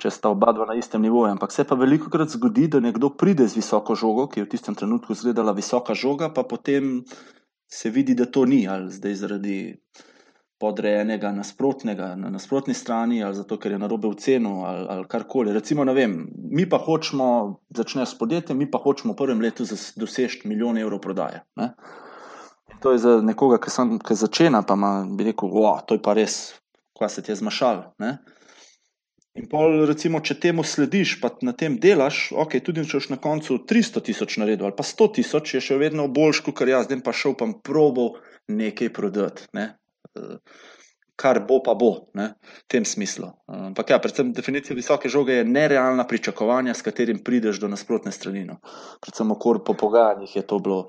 če 0.00 0.10
sta 0.10 0.32
oba 0.32 0.54
dva 0.56 0.66
na 0.70 0.76
istem 0.80 1.04
nivoju. 1.04 1.34
Ampak 1.36 1.52
se 1.52 1.66
pa 1.68 1.76
veliko 1.76 2.10
krat 2.10 2.32
zgodi, 2.32 2.68
da 2.72 2.80
nekdo 2.80 3.12
pride 3.12 3.46
z 3.48 3.60
visoko 3.60 3.94
žogo, 3.98 4.26
ki 4.32 4.40
je 4.40 4.46
v 4.46 4.52
tistem 4.54 4.78
trenutku 4.78 5.12
izgledala 5.12 5.52
visoka 5.52 5.94
žoga, 5.94 6.32
pa 6.32 6.46
potem 6.48 7.02
se 7.68 7.92
vidi, 7.92 8.16
da 8.16 8.24
to 8.24 8.44
ni 8.48 8.64
ali 8.68 8.92
zdaj 8.92 9.14
zaradi 9.20 9.58
podrejenega 10.62 11.32
nasprotnega 11.34 12.12
na 12.16 12.30
nasprotni 12.30 12.74
strani, 12.74 13.18
ali 13.24 13.34
zato, 13.34 13.58
ker 13.58 13.74
je 13.74 13.80
na 13.82 13.88
robe 13.90 14.06
v 14.12 14.18
cenu, 14.22 14.62
ali, 14.68 14.86
ali 14.94 15.08
karkoli. 15.10 15.52
Recimo, 15.52 15.84
vem, 15.92 16.14
mi 16.54 16.68
pa 16.70 16.78
hočemo, 16.78 17.26
začne 17.74 18.06
s 18.06 18.14
podjetjem, 18.18 18.60
mi 18.62 18.70
pa 18.70 18.78
hočemo 18.78 19.12
v 19.12 19.18
prvem 19.18 19.42
letu 19.42 19.66
doseči 19.98 20.46
milijon 20.48 20.78
evrov 20.78 21.02
prodaje. 21.02 21.42
Ne? 21.58 21.72
To 22.82 22.92
je 22.92 22.98
za 22.98 23.16
nekoga, 23.22 23.60
ki, 23.62 23.70
sem, 23.70 23.96
ki 24.02 24.16
začenja, 24.18 24.64
pa 24.66 24.74
ima, 24.78 24.92
bi 25.06 25.30
rekel, 25.30 25.50
wow, 25.52 25.78
to 25.86 25.98
je 25.98 26.02
pa 26.02 26.16
res, 26.18 26.56
kaj 26.98 27.12
se 27.14 27.22
ti 27.22 27.32
je 27.32 27.38
zmašal. 27.38 27.84
Ne? 28.02 28.16
In 29.38 29.46
pol, 29.48 29.78
recimo, 29.88 30.20
če 30.20 30.36
temu 30.42 30.64
slediš, 30.66 31.14
pa 31.22 31.30
na 31.46 31.54
tem 31.56 31.78
delaš, 31.80 32.26
ok, 32.36 32.58
tudi 32.64 32.84
če 32.84 32.98
boš 32.98 33.08
na 33.14 33.20
koncu 33.22 33.62
300 33.70 34.02
tisoč 34.04 34.36
naredil 34.42 34.68
ali 34.68 34.76
pa 34.76 34.84
100 34.84 35.08
tisoč, 35.20 35.54
je 35.56 35.62
še 35.70 35.78
vedno 35.80 36.04
boljš, 36.12 36.42
kot 36.44 36.60
jaz, 36.68 36.90
zdaj 36.90 37.00
pa 37.06 37.14
šel 37.16 37.38
pa 37.38 37.48
probo 37.64 38.10
nekaj 38.52 38.92
prodati. 38.92 39.48
Ne? 39.56 39.72
kar 41.22 41.38
bo, 41.46 41.60
pa 41.62 41.74
bo, 41.78 42.08
ne, 42.18 42.32
v 42.42 42.62
tem 42.66 42.84
smislu. 42.88 43.28
Ampak, 43.46 43.92
ja, 43.94 43.98
predvsem 44.02 44.32
definicija 44.34 44.74
visoke 44.74 45.10
žoge 45.12 45.38
je 45.38 45.46
nerealna 45.46 46.06
pričakovanja, 46.08 46.74
s 46.74 46.82
katerim 46.82 47.20
prideš 47.24 47.60
do 47.62 47.70
nasprotne 47.70 48.12
strani. 48.12 48.42
No. 48.48 48.58
Predvsem, 49.04 49.30
okor 49.30 49.62
po 49.64 49.76
pogajanjih 49.78 50.36
je 50.40 50.44
to 50.46 50.58
bilo 50.58 50.80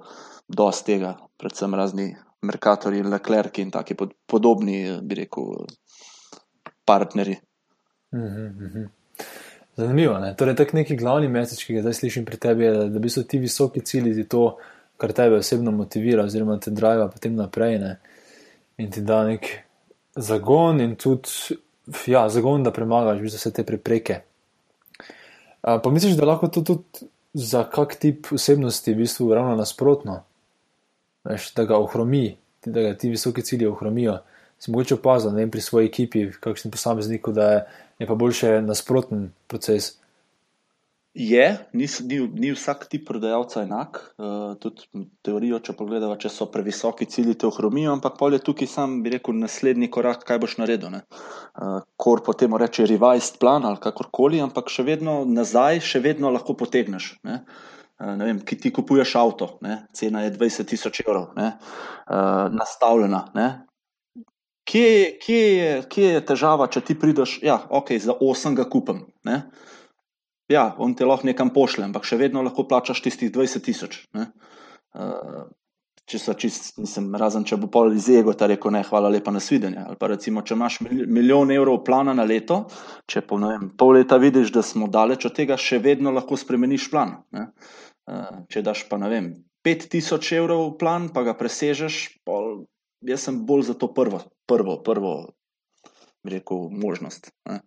dosti 0.47 0.93
tega, 0.93 1.15
predvsem 1.37 1.75
razni 1.75 2.11
Merkatori, 2.43 3.03
Leclerc 3.03 3.57
in 3.63 3.71
taki 3.71 3.95
pod, 3.95 4.13
podobni, 4.27 4.99
bi 5.01 5.15
rekel, 5.23 5.65
partnerji. 6.85 7.39
Mhm, 8.13 8.85
Zanimivo. 9.75 10.19
Ne? 10.21 10.35
Torej, 10.37 10.55
tak 10.55 10.73
neki 10.73 10.95
glavni 10.95 11.27
mesec, 11.27 11.63
ki 11.65 11.79
ga 11.79 11.81
zdaj 11.81 11.95
slišim 11.97 12.25
pri 12.25 12.37
tebi, 12.37 12.67
je, 12.67 12.73
da 12.93 12.99
bi 13.01 13.09
so 13.09 13.23
ti 13.25 13.39
visoki 13.41 13.81
cilji 13.81 14.27
to, 14.29 14.57
kar 15.01 15.13
tebe 15.17 15.39
osebno 15.41 15.71
motivira, 15.73 16.27
oziroma 16.27 16.59
te 16.61 16.71
drive 16.71 17.07
potem 17.09 17.33
naprej. 17.35 17.79
Ne? 17.81 17.95
in 18.77 18.91
ti 18.91 19.01
da 19.01 19.23
nek 19.27 19.47
zagon, 20.15 20.81
in 20.81 20.95
tudi 20.95 21.57
ja, 22.07 22.27
zagon, 22.29 22.63
da 22.63 22.71
premagaš 22.71 23.21
vse 23.21 23.51
te 23.53 23.65
prepreke. 23.65 24.21
Uh, 25.63 25.79
pa 25.83 25.89
misliš, 25.91 26.17
da 26.19 26.27
lahko 26.27 26.49
to 26.51 26.61
tudi 26.61 27.07
za 27.33 27.63
kak 27.69 27.95
tip 27.99 28.27
osebnosti 28.35 28.93
v 28.93 29.03
bistvu 29.03 29.33
ravno 29.33 29.55
nasprotno, 29.55 30.21
Veš, 31.23 31.53
da 31.55 31.63
ga 31.65 31.79
ohromi, 31.79 32.35
da 32.65 32.81
ga 32.81 32.93
ti 32.99 33.09
visoki 33.09 33.41
cilji 33.41 33.67
ohromijo. 33.67 34.19
Si 34.59 34.71
mogoče 34.71 34.95
opazil 34.95 35.35
pri 35.51 35.61
svoji 35.61 35.87
ekipi, 35.87 36.29
kakšen 36.39 36.71
posameznik, 36.71 37.27
da 37.35 37.49
je, 37.51 37.59
je 37.99 38.07
pa 38.07 38.15
boljše 38.15 38.61
nasproten 38.61 39.31
proces. 39.47 39.93
Je, 41.13 41.57
ni, 41.73 41.87
ni, 42.09 42.17
ni 42.41 42.51
vsak 42.55 42.87
tip 42.89 43.03
prodajalca 43.07 43.61
enak. 43.63 43.99
Uh, 44.17 44.55
tudi 44.59 44.87
teorijo, 45.21 45.59
če 45.61 45.75
pogledamo, 45.77 46.15
če 46.17 46.31
so 46.33 46.47
previsoki 46.49 47.05
cilji, 47.05 47.35
te 47.37 47.47
ohromijo, 47.47 47.91
ampak 47.93 48.17
pol 48.17 48.33
je 48.33 48.39
tukaj 48.41 48.71
sam, 48.71 48.95
bi 49.05 49.13
rekel, 49.13 49.37
naslednji 49.37 49.91
korak, 49.93 50.23
kaj 50.25 50.41
boš 50.41 50.57
naredil. 50.63 50.97
Uh, 50.97 51.83
kor 52.01 52.23
potem 52.25 52.57
reče 52.57 52.87
revised 52.89 53.37
plan 53.43 53.67
ali 53.69 53.79
kakorkoli, 53.83 54.41
ampak 54.41 54.73
še 54.73 54.87
vedno 54.89 55.21
nazaj, 55.29 55.83
še 55.85 56.01
vedno 56.01 56.33
lahko 56.33 56.57
potegneš. 56.57 57.13
Ne? 57.29 57.43
Uh, 57.43 57.72
ne 57.99 58.25
vem, 58.25 58.39
ki 58.45 58.57
ti 58.59 58.71
kupuješ 58.73 59.15
avto, 59.19 59.57
ne? 59.61 59.83
cena 59.93 60.23
je 60.23 60.33
20 60.33 60.69
tisoč 60.69 61.03
evrov, 61.05 61.29
uh, 61.37 61.53
nastavljena. 62.53 63.25
Ne? 63.37 63.47
Kje, 64.69 65.17
kje, 65.21 65.43
je, 65.57 65.71
kje 65.91 66.09
je 66.15 66.25
težava, 66.25 66.67
če 66.71 66.81
ti 66.87 66.95
prideš, 66.99 67.37
ja, 67.43 67.59
ok, 67.69 67.93
za 67.99 68.15
8 68.15 68.55
ga 68.59 68.67
kupim. 68.69 69.05
Ne? 69.27 69.43
ja, 70.51 70.75
on 70.77 70.95
te 70.95 71.05
lahko 71.05 71.27
nekam 71.27 71.51
pošlje, 71.53 71.87
ampak 71.87 72.07
še 72.07 72.19
vedno 72.19 72.43
lahko 72.45 72.65
plačaš 72.69 73.01
tistih 73.05 73.31
20 73.33 73.65
tisoč. 73.65 73.99
Uh, 74.13 75.45
če 76.09 76.19
so 76.19 76.33
čist, 76.35 76.73
nisem 76.81 77.07
razen, 77.19 77.45
če 77.47 77.57
bo 77.61 77.69
pol 77.71 77.93
iz 77.95 78.09
ego 78.11 78.33
ta 78.35 78.47
rekel, 78.51 78.73
ne, 78.75 78.81
hvala 78.87 79.11
lepa 79.13 79.31
na 79.31 79.39
svidenje. 79.43 79.79
Ali 79.87 79.99
pa 79.99 80.09
recimo, 80.11 80.43
če 80.43 80.57
imaš 80.57 80.79
milijon 80.83 81.53
evrov 81.55 81.79
plana 81.87 82.15
na 82.17 82.25
leto, 82.27 82.63
če 83.09 83.23
po 83.27 83.39
vem, 83.41 83.69
pol 83.79 83.95
leta 83.99 84.19
vidiš, 84.21 84.51
da 84.55 84.65
smo 84.65 84.89
daleč 84.91 85.27
od 85.29 85.35
tega, 85.37 85.57
še 85.59 85.79
vedno 85.83 86.11
lahko 86.15 86.39
spremeniš 86.39 86.89
plan. 86.91 87.15
Uh, 87.33 88.43
če 88.51 88.65
daš 88.65 88.85
pa, 88.89 88.99
ne 88.99 89.11
vem, 89.11 89.31
5000 89.63 90.35
evrov 90.41 90.73
plan, 90.79 91.07
pa 91.15 91.23
ga 91.23 91.37
presežeš, 91.39 92.03
pol, 92.27 92.65
jaz 93.07 93.29
sem 93.29 93.39
bolj 93.47 93.69
za 93.71 93.77
to 93.79 93.87
prvo, 93.95 94.19
prvo, 94.49 94.81
prvo, 94.83 95.13
rekel, 96.27 96.67
možnost. 96.83 97.31
Ne. 97.47 97.61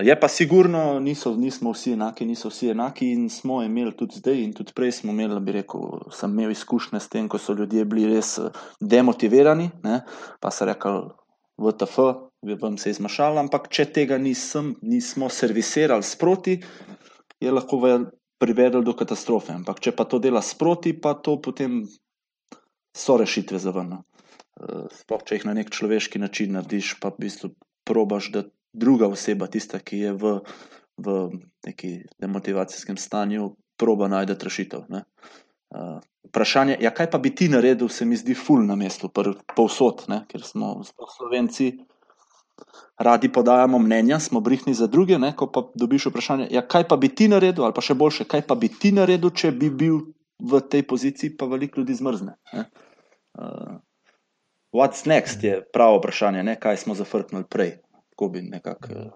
Je 0.00 0.20
pa 0.20 0.28
sigurno, 0.28 1.00
niso, 1.00 1.34
nismo 1.36 1.72
vsi 1.72 1.92
enaki, 1.92 2.24
niso 2.24 2.48
vsi 2.48 2.70
enaki 2.72 3.10
in 3.12 3.26
smo 3.30 3.58
imeli 3.62 3.92
tudi 3.96 4.22
zdaj, 4.22 4.38
in 4.40 4.54
tudi 4.56 4.72
prej 4.72 4.92
smo 5.02 5.12
imeli, 5.12 5.40
bi 5.44 5.52
rekel, 5.58 5.82
sem 6.16 6.32
imel 6.32 6.54
izkušnje 6.54 7.00
s 7.00 7.10
tem, 7.12 7.28
ko 7.28 7.38
so 7.38 7.52
ljudje 7.52 7.84
bili 7.84 8.06
res 8.14 8.38
eh, 8.40 8.48
demotivirani, 8.80 9.68
ne, 9.84 10.00
pa 10.40 10.50
so 10.50 10.64
rekli, 10.64 11.10
VTF, 11.60 11.98
vam 12.62 12.78
se 12.78 12.88
je 12.88 12.98
zmašal, 13.02 13.36
ampak 13.38 13.68
če 13.68 13.90
tega 13.92 14.16
nisem, 14.18 14.72
nismo 14.82 15.28
servisirali 15.28 16.02
sproti, 16.02 16.56
je 17.40 17.52
lahko 17.52 17.82
privedel 18.40 18.82
do 18.82 18.96
katastrofe. 18.96 19.52
Ampak 19.52 19.82
če 19.84 19.92
pa 19.92 20.08
to 20.08 20.18
dela 20.22 20.40
sproti, 20.42 20.94
pa 20.96 21.14
to 21.14 21.36
potem 21.42 21.82
so 22.96 23.18
rešitve 23.20 23.60
za 23.60 23.76
vrno. 23.76 24.02
Eh, 24.56 24.88
sploh, 25.04 25.20
če 25.20 25.36
jih 25.36 25.46
na 25.50 25.56
nek 25.60 25.70
človeški 25.70 26.22
način 26.22 26.56
narediš, 26.56 26.96
pa 27.04 27.12
v 27.12 27.26
bistvu 27.28 27.52
probaš, 27.84 28.32
da 28.32 28.46
druga 28.72 29.06
oseba, 29.06 29.46
tista, 29.46 29.78
ki 29.78 29.98
je 29.98 30.12
v, 30.12 30.38
v 30.96 31.30
neki 31.66 31.92
demotivacijskem 32.20 32.96
stanju, 32.96 33.52
proba 33.76 34.08
najti 34.08 34.36
rešitev. 34.44 34.86
Uh, 34.88 36.00
vprašanje 36.28 36.72
je, 36.72 36.84
ja, 36.84 36.90
kaj 36.94 37.10
pa 37.10 37.18
bi 37.18 37.34
ti 37.34 37.48
naredil, 37.48 37.88
se 37.88 38.04
mi 38.04 38.16
zdi, 38.16 38.34
ful 38.34 38.64
na 38.66 38.76
mestu, 38.76 39.10
povsod, 39.56 40.04
ne? 40.08 40.22
ker 40.28 40.44
smo 40.44 40.80
slovenci. 41.16 41.72
Radi 43.02 43.32
podajamo 43.32 43.78
mnenja, 43.78 44.20
smo 44.20 44.40
brihni 44.40 44.74
za 44.74 44.86
druge. 44.86 45.18
Ne? 45.18 45.32
Ko 45.36 45.48
pa 45.50 45.64
dobiš 45.74 46.06
vprašanje, 46.12 46.48
ja, 46.50 46.62
kaj 46.62 46.86
pa 46.88 46.96
bi 46.96 47.08
ti 47.08 47.28
naredil, 47.28 47.64
ali 47.64 47.74
pa 47.74 47.82
še 47.82 47.96
boljše, 47.98 48.28
kaj 48.28 48.44
pa 48.46 48.54
bi 48.54 48.68
ti 48.68 48.92
naredil, 48.92 49.32
če 49.34 49.50
bi 49.56 49.70
bil 49.70 50.02
v 50.38 50.60
tej 50.70 50.84
poziciji, 50.86 51.32
pa 51.36 51.48
veliko 51.50 51.80
ljudi 51.80 51.96
zmrzne. 51.98 52.36
Uh, 52.52 53.80
what's 54.76 55.08
next 55.08 55.42
je 55.42 55.62
pravo 55.72 55.98
vprašanje, 55.98 56.44
ne? 56.46 56.54
kaj 56.60 56.84
smo 56.84 56.94
zafrknili 56.94 57.48
prej 57.48 57.80
tako 58.22 58.32
bi 58.32 58.42
nekako 58.42 58.88
uh, 58.90 59.12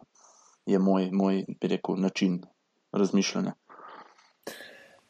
je 0.66 0.78
moj, 0.78 1.10
moj 1.12 1.44
rekel, 1.62 1.94
način 1.98 2.42
razmišljanja. 2.92 3.52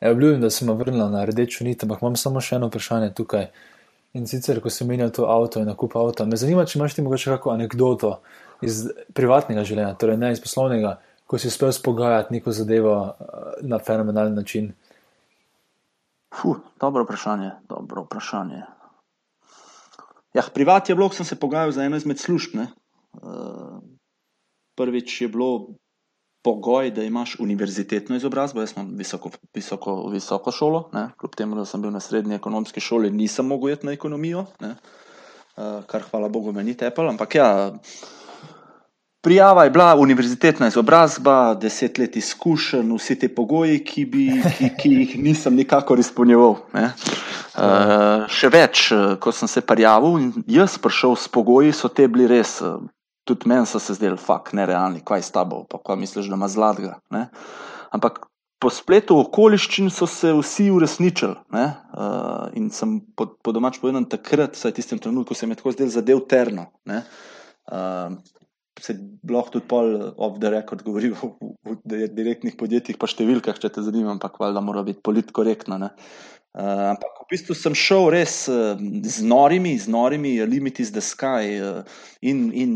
Ja, 0.01 0.11
obljubim, 0.11 0.41
da 0.41 0.51
sem 0.51 0.69
vrnil 0.69 1.09
na 1.11 1.25
rdečo 1.25 1.65
nit, 1.65 1.83
ampak 1.83 2.03
imam 2.03 2.17
samo 2.17 2.41
še 2.41 2.57
eno 2.57 2.69
vprašanje 2.69 3.15
tukaj. 3.15 3.47
In 4.13 4.27
sicer, 4.27 4.61
ko 4.61 4.71
sem 4.71 4.89
menjal 4.89 5.11
to 5.11 5.25
avto 5.25 5.61
in 5.61 5.67
nakup 5.67 5.97
avta, 5.97 6.25
me 6.25 6.37
zanima, 6.37 6.65
če 6.65 6.79
imaš 6.79 6.95
ti 6.95 7.03
morda 7.03 7.17
kakšno 7.25 7.53
anegdoto 7.53 8.13
iz 8.63 8.85
privatnega 9.17 9.65
življenja, 9.65 9.97
torej 9.97 10.21
ne 10.21 10.33
iz 10.33 10.41
poslovnega, 10.45 10.99
ko 11.27 11.41
si 11.41 11.49
uspel 11.49 11.73
spogajati 11.73 12.37
neko 12.37 12.53
zadevo 12.53 12.97
na 13.63 13.79
fenomenalen 13.79 14.37
način. 14.37 14.73
Fuh, 16.37 16.61
dobro 16.81 17.05
vprašanje. 17.05 17.53
Dobro 17.69 18.05
vprašanje. 18.05 18.65
Ja, 20.37 20.45
privat 20.53 20.89
je 20.89 20.97
blok, 20.97 21.15
sem 21.17 21.25
se 21.25 21.41
pogajal 21.41 21.73
za 21.73 21.85
eno 21.85 21.97
izmed 21.97 22.21
služb. 22.21 22.61
Eh, 22.61 22.69
prvič 24.77 25.21
je 25.23 25.29
bilo 25.29 25.51
pogoj, 26.47 26.91
da 26.91 27.03
imaš 27.03 27.37
univerzitetno 27.41 28.17
izobrazbo. 28.17 28.61
Jaz 28.61 28.77
imam 28.77 28.93
visoko, 28.95 29.31
visoko, 29.55 29.97
visoko 30.13 30.53
šolo, 30.53 30.91
ne? 30.93 31.09
kljub 31.19 31.35
temu, 31.35 31.57
da 31.57 31.65
sem 31.65 31.83
bil 31.83 31.91
na 31.91 32.01
srednji 32.01 32.39
ekonomski 32.39 32.81
šoli, 32.81 33.11
nisem 33.11 33.47
mogel 33.47 33.75
iti 33.75 33.87
na 33.87 33.97
ekonomijo, 33.97 34.45
ne? 34.61 34.77
Eh, 35.57 35.83
kar 35.87 36.05
hvala 36.11 36.29
Bogu 36.29 36.53
meni 36.53 36.77
tepel. 36.77 37.09
Ampak 37.09 37.35
ja. 37.35 37.49
Prijava 39.25 39.65
je 39.65 39.71
bila 39.71 39.95
univerzitetna 39.99 40.69
izobrazba, 40.69 41.55
deset 41.59 41.99
let 41.99 42.17
izkušenj, 42.17 42.93
vsi 42.95 43.19
ti 43.19 43.29
pogoji, 43.35 43.81
ki, 43.85 44.05
bi, 44.05 44.27
ki, 44.59 44.69
ki 44.79 44.91
jih 44.93 45.17
nisem 45.19 45.57
nikakor 45.59 45.99
izpolnjeval. 45.99 46.61
Uh, 46.77 48.29
še 48.31 48.53
več, 48.53 48.93
ko 49.19 49.33
sem 49.35 49.51
se 49.51 49.65
prijavil 49.67 50.21
in 50.21 50.31
jaz 50.47 50.77
prišel 50.79 51.17
s 51.19 51.33
pogoji, 51.33 51.75
so 51.75 51.91
te 51.91 52.07
bili 52.07 52.29
res 52.31 52.61
tudi 53.27 53.51
meni 53.51 53.67
so 53.67 53.81
se 53.83 53.97
zdeli 53.99 54.19
fakt 54.21 54.55
nerealni, 54.55 55.03
kaj 55.05 55.27
s 55.27 55.35
tabo, 55.35 55.65
pa 55.71 55.81
kaj 55.83 55.99
misliš, 55.99 56.31
da 56.31 56.39
ima 56.39 56.49
zlatega. 56.49 57.01
Ampak 57.95 58.25
po 58.63 58.71
spletu 58.73 59.19
okoliščin 59.21 59.91
so 59.93 60.09
se 60.11 60.33
vsi 60.37 60.71
uresničili. 60.73 61.37
Uh, 61.53 62.47
in 62.57 62.71
sem 62.73 62.99
po, 63.19 63.29
po 63.43 63.53
domač 63.53 63.81
povedal 63.83 64.07
takrat, 64.11 64.57
vsaj 64.57 64.77
tistem 64.79 65.03
trenutku, 65.03 65.37
se 65.37 65.47
mi 65.47 65.57
je 65.57 65.61
tako 65.61 65.75
zdel 65.77 65.93
zadev 65.93 66.23
terno. 66.31 66.71
Uh, 66.87 68.17
se 68.81 68.97
lahko 69.31 69.57
tudi 69.57 69.69
pol 69.69 69.93
off 70.17 70.39
the 70.41 70.51
record 70.53 70.83
govori 70.85 71.11
o, 71.13 71.33
o 71.41 71.77
direktnih 71.87 72.57
podjetjih, 72.61 72.99
pa 73.01 73.09
številkah, 73.09 73.59
če 73.61 73.73
te 73.73 73.85
zanima, 73.85 74.15
ampak 74.15 74.41
valjda 74.41 74.63
mora 74.65 74.85
biti 74.87 75.05
politkorektna. 75.05 75.93
Uh, 76.57 76.97
ampak 76.97 77.19
v 77.21 77.27
bistvu 77.35 77.53
sem 77.53 77.75
šel 77.77 78.07
res 78.15 78.47
uh, 78.49 78.81
z 78.81 79.21
norimi, 79.29 79.75
z 79.77 79.93
norimi, 79.93 80.41
limiti 80.49 80.87
z 80.89 81.03
sky 81.05 81.61
uh, 81.61 81.85
in, 82.25 82.49
in 82.57 82.71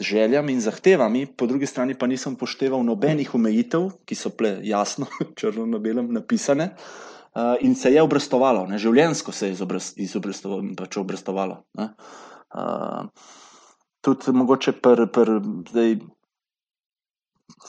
željami 0.00 0.56
in 0.56 0.60
zahtevami, 0.64 1.26
po 1.26 1.44
drugi 1.46 1.68
strani 1.68 1.92
pa 1.92 2.08
nisem 2.08 2.36
pošteval 2.36 2.80
nobenih 2.80 3.34
omejitev, 3.34 3.90
ki 4.08 4.16
so 4.16 4.32
bile 4.32 4.64
jasno, 4.64 5.04
črno 5.38 5.66
na 5.68 5.78
belem 5.78 6.08
napisane. 6.16 6.72
Uh, 7.36 7.60
in 7.60 7.74
se 7.76 7.92
je 7.92 8.00
obrestovalo, 8.00 8.64
ne? 8.66 8.80
življensko 8.80 9.32
se 9.36 9.50
je 9.50 9.68
izobrestovalo, 10.00 10.72
pač 10.72 10.96
obrestovalo. 10.96 11.60
Uh, 11.76 13.12
tudi 14.00 14.32
mogoče 14.32 14.72
pr, 14.80 15.04
pr, 15.12 15.34
zdaj 15.68 15.98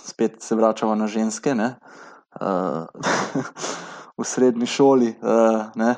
spet 0.07 0.39
se 0.39 0.55
vračamo 0.55 0.95
na 0.95 1.11
ženske, 1.11 1.51
uh, 1.51 2.87
v 4.17 4.25
srednji 4.25 4.67
šoli, 4.69 5.13
uh, 5.21 5.67
ne, 5.77 5.95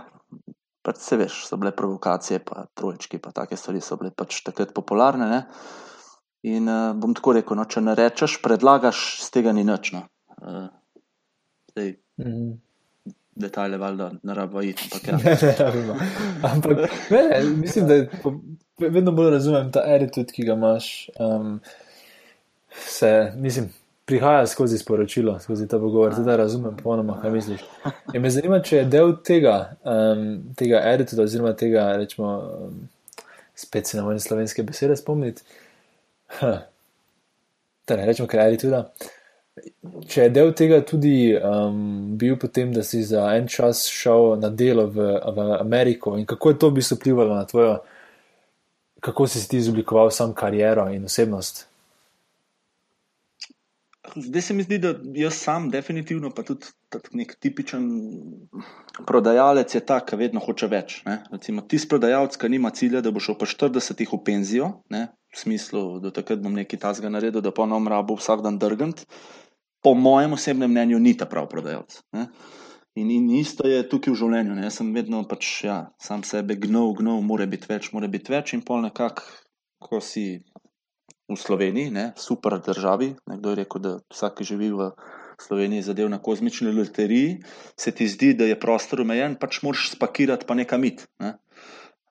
pač 0.85 1.03
se 1.03 1.17
veš, 1.19 1.43
so 1.47 1.59
bile 1.59 1.71
provokacije, 1.75 2.41
pa 2.45 2.65
trojčki, 2.75 3.19
pa 3.23 3.31
take 3.35 3.57
stvari 3.59 3.81
so 3.83 3.97
bile 3.99 4.11
pač 4.15 4.41
takrat 4.45 4.73
popularne. 4.75 5.29
Ne. 5.29 5.41
In 6.49 6.71
uh, 6.71 6.95
bom 6.95 7.13
tako 7.15 7.35
rekel, 7.39 7.59
no, 7.59 7.67
če 7.67 7.83
ne 7.83 7.95
rečeš, 7.99 8.39
predlagaš, 8.43 9.03
z 9.25 9.35
tega 9.35 9.53
ni 9.55 9.65
nič. 9.67 9.93
No. 9.95 10.05
Uh, 10.39 10.67
zdaj, 11.73 11.95
mm. 12.23 12.57
Detajle, 13.39 13.77
valjda, 13.79 14.09
ne 14.27 14.33
rabimo 14.35 14.61
iti. 14.67 14.89
Ampak, 14.89 15.05
ja. 15.07 15.17
ne, 15.23 15.35
ne 15.41 15.51
rabimo. 15.59 15.93
Ampak, 16.43 16.95
ne, 17.11 17.43
mislim, 17.55 17.87
da 17.87 17.93
je 17.93 18.09
vedno 18.79 19.11
bolj 19.11 19.29
razumem 19.31 19.71
ta 19.71 19.83
attitude, 19.95 20.33
ki 20.35 20.43
ga 20.43 20.57
imaš. 20.59 21.09
Um, 21.19 21.59
se, 22.69 23.31
mislim, 23.35 23.69
prihaja 24.09 24.47
skozi 24.49 24.77
sporočilo, 24.77 25.35
skozi 25.39 25.67
ta 25.69 25.77
pogovor, 25.79 26.15
da 26.25 26.35
razumem 26.35 26.77
popolnoma, 26.77 27.19
kaj 27.21 27.31
misliš. 27.31 27.61
In 28.13 28.23
me 28.23 28.31
zanima, 28.33 28.57
če 28.65 28.81
je 28.81 28.87
del 28.89 29.13
tega, 29.25 29.55
um, 29.85 30.23
tega 30.57 30.81
attitude, 30.89 31.27
oziroma 31.29 31.53
tega, 31.53 31.85
rečemo, 32.01 32.31
um, 32.65 32.79
spet 33.55 33.87
se 33.87 33.97
na 33.97 34.03
moje 34.07 34.23
slovenske 34.25 34.65
besede 34.65 34.97
spomniti. 34.97 35.45
Huh. 36.39 36.63
Torej, 37.85 38.09
rečemo, 38.09 38.27
kaj 38.31 38.41
je 38.41 38.47
attitude. 38.47 38.81
Če 40.09 40.25
je 40.25 40.33
del 40.33 40.55
tega 40.57 40.81
tudi 40.81 41.13
um, 41.37 42.17
bil 42.17 42.33
potem, 42.41 42.73
da 42.73 42.81
si 42.83 43.03
za 43.05 43.27
en 43.37 43.45
čas 43.51 43.85
šel 43.93 44.39
na 44.41 44.49
delo 44.49 44.87
v, 44.89 45.13
v 45.35 45.47
Ameriko 45.59 46.17
in 46.17 46.25
kako 46.25 46.55
je 46.55 46.59
to 46.59 46.69
v 46.69 46.79
bistvu 46.79 46.97
vplivalo 46.97 47.35
na 47.35 47.45
tvojo 47.45 47.79
kako 48.99 49.27
si 49.27 49.49
ti 49.49 49.57
izoblikoval 49.57 50.11
sam 50.11 50.33
kariero 50.33 50.89
in 50.89 51.05
osebnost? 51.05 51.68
Zdaj 54.15 54.41
se 54.41 54.53
mi 54.53 54.63
zdi, 54.63 54.77
da 54.81 54.93
jaz 55.15 55.37
sam, 55.37 55.69
definitivno, 55.69 56.31
pa 56.35 56.43
tudi 56.43 56.69
nek 57.13 57.35
tipičen 57.39 57.85
prodajalec 59.07 59.75
je 59.75 59.81
tak, 59.85 60.09
ki 60.09 60.19
vedno 60.19 60.41
hoče 60.43 60.69
več. 60.71 60.99
Ne? 61.05 61.19
Recimo, 61.31 61.61
ti 61.61 61.79
prodajalec, 61.89 62.37
ki 62.37 62.49
nima 62.49 62.71
cilja, 62.75 63.01
da 63.05 63.11
bo 63.11 63.21
šel 63.23 63.37
pa 63.39 63.47
40 63.49 64.05
v 64.09 64.21
penzijo, 64.25 64.71
ne? 64.93 65.07
v 65.29 65.37
smislu, 65.37 65.83
da 66.03 66.13
takrat 66.13 66.41
bom 66.41 66.55
nekaj 66.57 66.81
tasga 66.81 67.11
naredil, 67.11 67.43
da 67.45 67.53
pa 67.53 67.67
nam 67.69 67.87
rabo 67.87 68.17
vsak 68.17 68.41
dan 68.45 68.57
drgant. 68.61 69.05
Po 69.85 69.93
mojem 69.95 70.33
osebnem 70.35 70.71
mnenju, 70.71 70.99
ni 70.99 71.13
ta 71.17 71.29
prav 71.29 71.47
prodajalec. 71.51 72.01
Ne? 72.17 72.27
In, 72.99 73.11
in 73.11 73.29
isto 73.37 73.67
je 73.69 73.83
tukaj 73.87 74.11
v 74.11 74.19
življenju. 74.23 74.57
Ne? 74.57 74.65
Jaz 74.67 74.79
sem 74.81 74.89
vedno 74.95 75.21
pač, 75.29 75.51
ja, 75.67 75.77
sam 76.01 76.25
sebe 76.27 76.57
gnil, 76.59 76.95
gnil, 76.97 77.21
mora 77.23 77.45
biti 77.47 77.69
več, 77.69 77.93
mora 77.93 78.09
biti 78.11 78.33
več. 78.33 78.55
In 78.57 78.65
pol 78.65 78.81
nekako, 78.83 79.23
ko 79.79 80.01
si 80.03 80.41
v 81.29 81.37
Sloveniji, 81.37 81.91
ne? 81.93 82.11
super 82.17 82.57
državi, 82.65 83.13
nekdo 83.29 83.53
je 83.53 83.59
rekel, 83.61 83.81
da 83.81 83.91
vsak, 84.11 84.39
ki 84.39 84.47
živi 84.51 84.71
v 84.73 84.89
Sloveniji, 85.41 85.85
zadev 85.87 86.09
na 86.09 86.19
kozmični 86.19 86.73
loteriji, 86.73 87.39
se 87.79 87.91
ti 87.95 88.07
zdi, 88.07 88.33
da 88.33 88.49
je 88.49 88.59
prostor 88.59 89.05
omejen, 89.05 89.37
pač 89.39 89.61
moraš 89.63 89.91
spakirati 89.93 90.47
pa 90.49 90.57
nekam 90.57 90.81
mit. 90.81 91.05
Ne? 91.23 91.35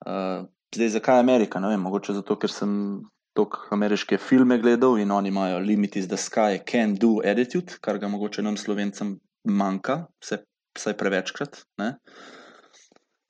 Uh, 0.07 0.47
zdaj, 0.75 0.95
zakaj 0.97 1.21
Amerika? 1.21 1.61
Ne 1.61 1.75
vem, 1.75 1.83
mogoče 1.83 2.16
zato, 2.21 2.38
ker 2.40 2.53
sem. 2.53 2.75
Tok 3.38 3.69
ameriške 3.71 4.16
filme 4.19 4.57
gledal 4.59 4.97
in 4.99 5.12
oni 5.14 5.31
imajo 5.31 5.61
limit 5.62 5.95
iz 6.01 6.09
the 6.11 6.16
sky, 6.19 6.57
can 6.66 6.97
do 6.99 7.21
attitude, 7.23 7.77
kar 7.79 8.01
ga 8.03 8.09
mogoče 8.11 8.43
nam 8.43 8.57
slovencem 8.59 9.12
manjka, 9.47 10.09
vse 10.19 10.40
vsaj 10.75 10.97
prevečkrat. 10.99 11.61
Ne. 11.79 11.93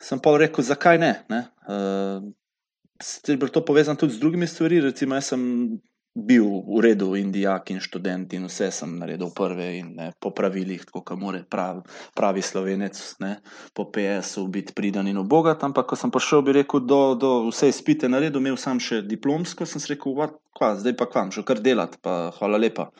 Sem 0.00 0.22
pa 0.24 0.32
rekel, 0.40 0.64
zakaj 0.64 1.00
ne. 1.02 1.12
ne? 1.28 1.42
Uh, 1.68 2.24
je 2.98 3.37
bilo 3.37 3.50
to 3.50 3.64
povezano 3.64 3.98
tudi 3.98 4.14
z 4.14 4.20
drugimi 4.20 4.46
stvarmi. 4.46 4.80
Recimo, 4.80 5.14
jaz 5.14 5.30
sem 5.32 5.42
bil 6.18 6.46
v 6.66 6.80
redu, 6.82 7.14
indijak 7.14 7.70
in 7.70 7.80
študent, 7.80 8.32
in 8.34 8.48
vse 8.48 8.70
sem 8.74 8.90
naredil 8.98 9.30
prve 9.34 9.68
in 9.78 9.92
ne, 9.94 10.08
po 10.18 10.32
pravilih, 10.34 10.82
tako 10.88 11.02
kot 11.06 11.20
mora 11.20 11.40
pravi, 11.46 11.84
pravi 12.16 12.42
slovenec, 12.42 12.98
ne, 13.22 13.38
po 13.74 13.87
PS-u 13.92 14.48
biti 14.50 14.74
pridan 14.74 15.08
in 15.08 15.20
obogat. 15.22 15.62
Ampak, 15.64 15.92
ko 15.92 15.98
sem 15.98 16.11
prišel, 16.11 16.42
bi 16.42 16.56
rekel, 16.58 16.82
do, 16.82 17.14
do 17.14 17.32
vse 17.52 17.70
izpite 17.70 18.11
naredil, 18.11 18.42
imel 18.42 18.58
sem 18.58 18.80
še 18.82 19.02
diplomsko, 19.06 19.68
sem 19.68 19.82
rekel, 19.92 20.16
kva, 20.56 20.74
zdaj 20.80 20.96
pa 20.98 21.06
kvam, 21.06 21.30
že 21.34 21.46
kar 21.46 21.62
delati, 21.62 22.00
pa 22.02 22.32
hvala 22.40 22.58
lepa. 22.58 22.90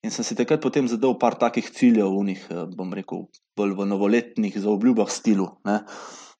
In 0.00 0.10
sem 0.10 0.24
si 0.24 0.34
takrat 0.34 0.62
potem 0.64 0.88
zadal 0.88 1.18
par 1.20 1.36
takih 1.36 1.68
ciljev, 1.76 2.08
v 2.08 2.32
njih, 2.32 2.42
eh, 2.50 2.64
bom 2.72 2.90
rekel, 2.96 3.28
bolj 3.56 3.76
v 3.76 3.86
novoletnih, 3.86 4.56
za 4.56 4.70
obljubah 4.72 5.12
stilu. 5.12 5.60
Ne? 5.68 5.84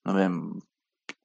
Ne 0.09 0.13
vem, 0.17 0.37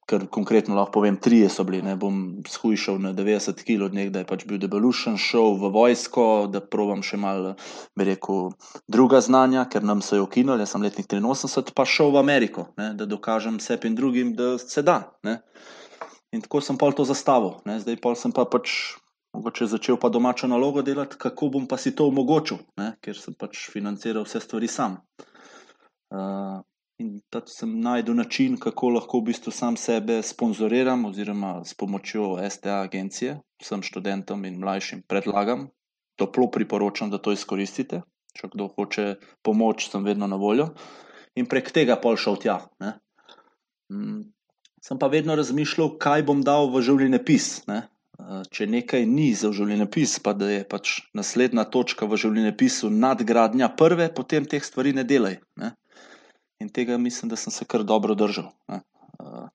ker 0.07 0.23
konkretno 0.31 0.75
lahko 0.77 0.99
povem, 0.99 1.17
tri 1.19 1.41
so 1.51 1.65
bili. 1.67 1.81
Ne 1.83 1.97
bom 1.99 2.39
shujšal 2.47 2.99
na 3.03 3.11
90 3.15 3.59
kg, 3.67 3.89
nekdaj 3.93 4.23
pač 4.29 4.45
bil 4.47 4.59
debelušen, 4.61 5.17
šel 5.19 5.57
v 5.59 5.71
vojsko, 5.75 6.25
da 6.51 6.61
provam 6.63 7.03
še 7.03 7.19
malo, 7.19 7.55
bi 7.97 8.07
rekel, 8.07 8.53
druga 8.87 9.19
znanja, 9.23 9.65
ker 9.71 9.83
nam 9.83 10.03
so 10.05 10.19
jo 10.19 10.27
ukinuli, 10.29 10.63
jaz 10.63 10.75
sem 10.75 10.85
letnik 10.85 11.11
83, 11.11 11.75
pa 11.75 11.83
šel 11.83 12.13
v 12.15 12.21
Ameriko, 12.23 12.69
ne? 12.79 12.93
da 12.95 13.09
dokažem 13.09 13.59
sebi 13.63 13.91
in 13.91 13.99
drugim, 13.99 14.31
da 14.37 14.55
se 14.61 14.85
da. 14.85 15.01
Ne? 15.27 15.41
In 16.31 16.43
tako 16.43 16.63
sem 16.63 16.79
pol 16.79 16.95
to 16.95 17.03
zastavil, 17.07 17.59
ne? 17.67 17.79
zdaj 17.83 17.99
pol 18.03 18.15
sem 18.15 18.31
pa 18.35 18.47
pač 18.47 18.95
mogoče 19.35 19.67
začel 19.67 19.99
pa 19.99 20.09
domačo 20.09 20.47
nalogo 20.47 20.81
delati, 20.81 21.19
kako 21.19 21.51
bom 21.53 21.67
pa 21.67 21.77
si 21.77 21.91
to 21.95 22.07
omogočil, 22.07 22.63
ne? 22.79 22.93
ker 23.03 23.19
sem 23.19 23.35
pač 23.35 23.67
financiral 23.73 24.23
vse 24.23 24.39
stvari 24.43 24.71
sam. 24.71 25.01
Uh, 26.07 26.63
in 26.97 27.19
tako 27.29 27.47
sem 27.47 27.79
najdel 27.81 28.15
način, 28.15 28.57
kako 28.57 28.89
lahko 28.89 29.19
v 29.19 29.29
bistvu 29.29 29.51
sam 29.51 29.77
sebe 29.77 30.21
sponzoriram, 30.23 31.05
oziroma 31.05 31.63
s 31.65 31.73
pomočjo 31.73 32.37
STA 32.49 32.81
agencije, 32.81 33.39
vsem 33.61 33.83
študentom 33.83 34.45
in 34.45 34.59
mlajšim 34.59 35.03
predlagam, 35.07 35.67
toplo 36.15 36.49
priporočam, 36.51 37.09
da 37.09 37.17
to 37.17 37.31
izkoristite. 37.31 38.01
Če 38.37 38.49
kdo 38.53 38.67
hoče 38.73 39.15
pomoč, 39.41 39.89
sem 39.89 40.03
vedno 40.05 40.27
na 40.27 40.37
voljo. 40.37 40.69
In 41.37 41.45
prek 41.49 41.71
tega 41.73 41.95
pol 42.01 42.17
šel 42.17 42.37
tja. 42.41 42.57
Mm, 43.93 44.25
sem 44.83 44.99
pa 44.99 45.09
vedno 45.09 45.35
razmišljal, 45.37 45.95
kaj 46.01 46.25
bom 46.25 46.43
dal 46.45 46.69
v 46.73 46.81
življenjepis. 46.85 47.47
Eh, 47.69 47.87
če 48.51 48.67
nekaj 48.69 49.05
ni 49.09 49.31
za 49.37 49.51
življenjepis, 49.53 50.17
pa 50.25 50.33
da 50.37 50.49
je 50.49 50.63
pač 50.69 50.93
naslednja 51.17 51.65
točka 51.73 52.09
v 52.09 52.17
življenjepisu 52.17 52.89
nadgradnja 52.93 53.69
prve, 53.77 54.09
potem 54.13 54.45
teh 54.45 54.65
stvari 54.65 54.93
ne 54.97 55.05
delaj. 55.05 55.37
Ne? 55.61 55.73
In 56.59 56.69
tega 56.73 56.97
mislim, 56.97 57.29
da 57.29 57.35
sem 57.35 57.51
se 57.51 57.65
kar 57.65 57.83
dobro 57.83 58.15
držal. 58.15 58.51
Ne? 58.67 58.81
Eh, 59.19 59.47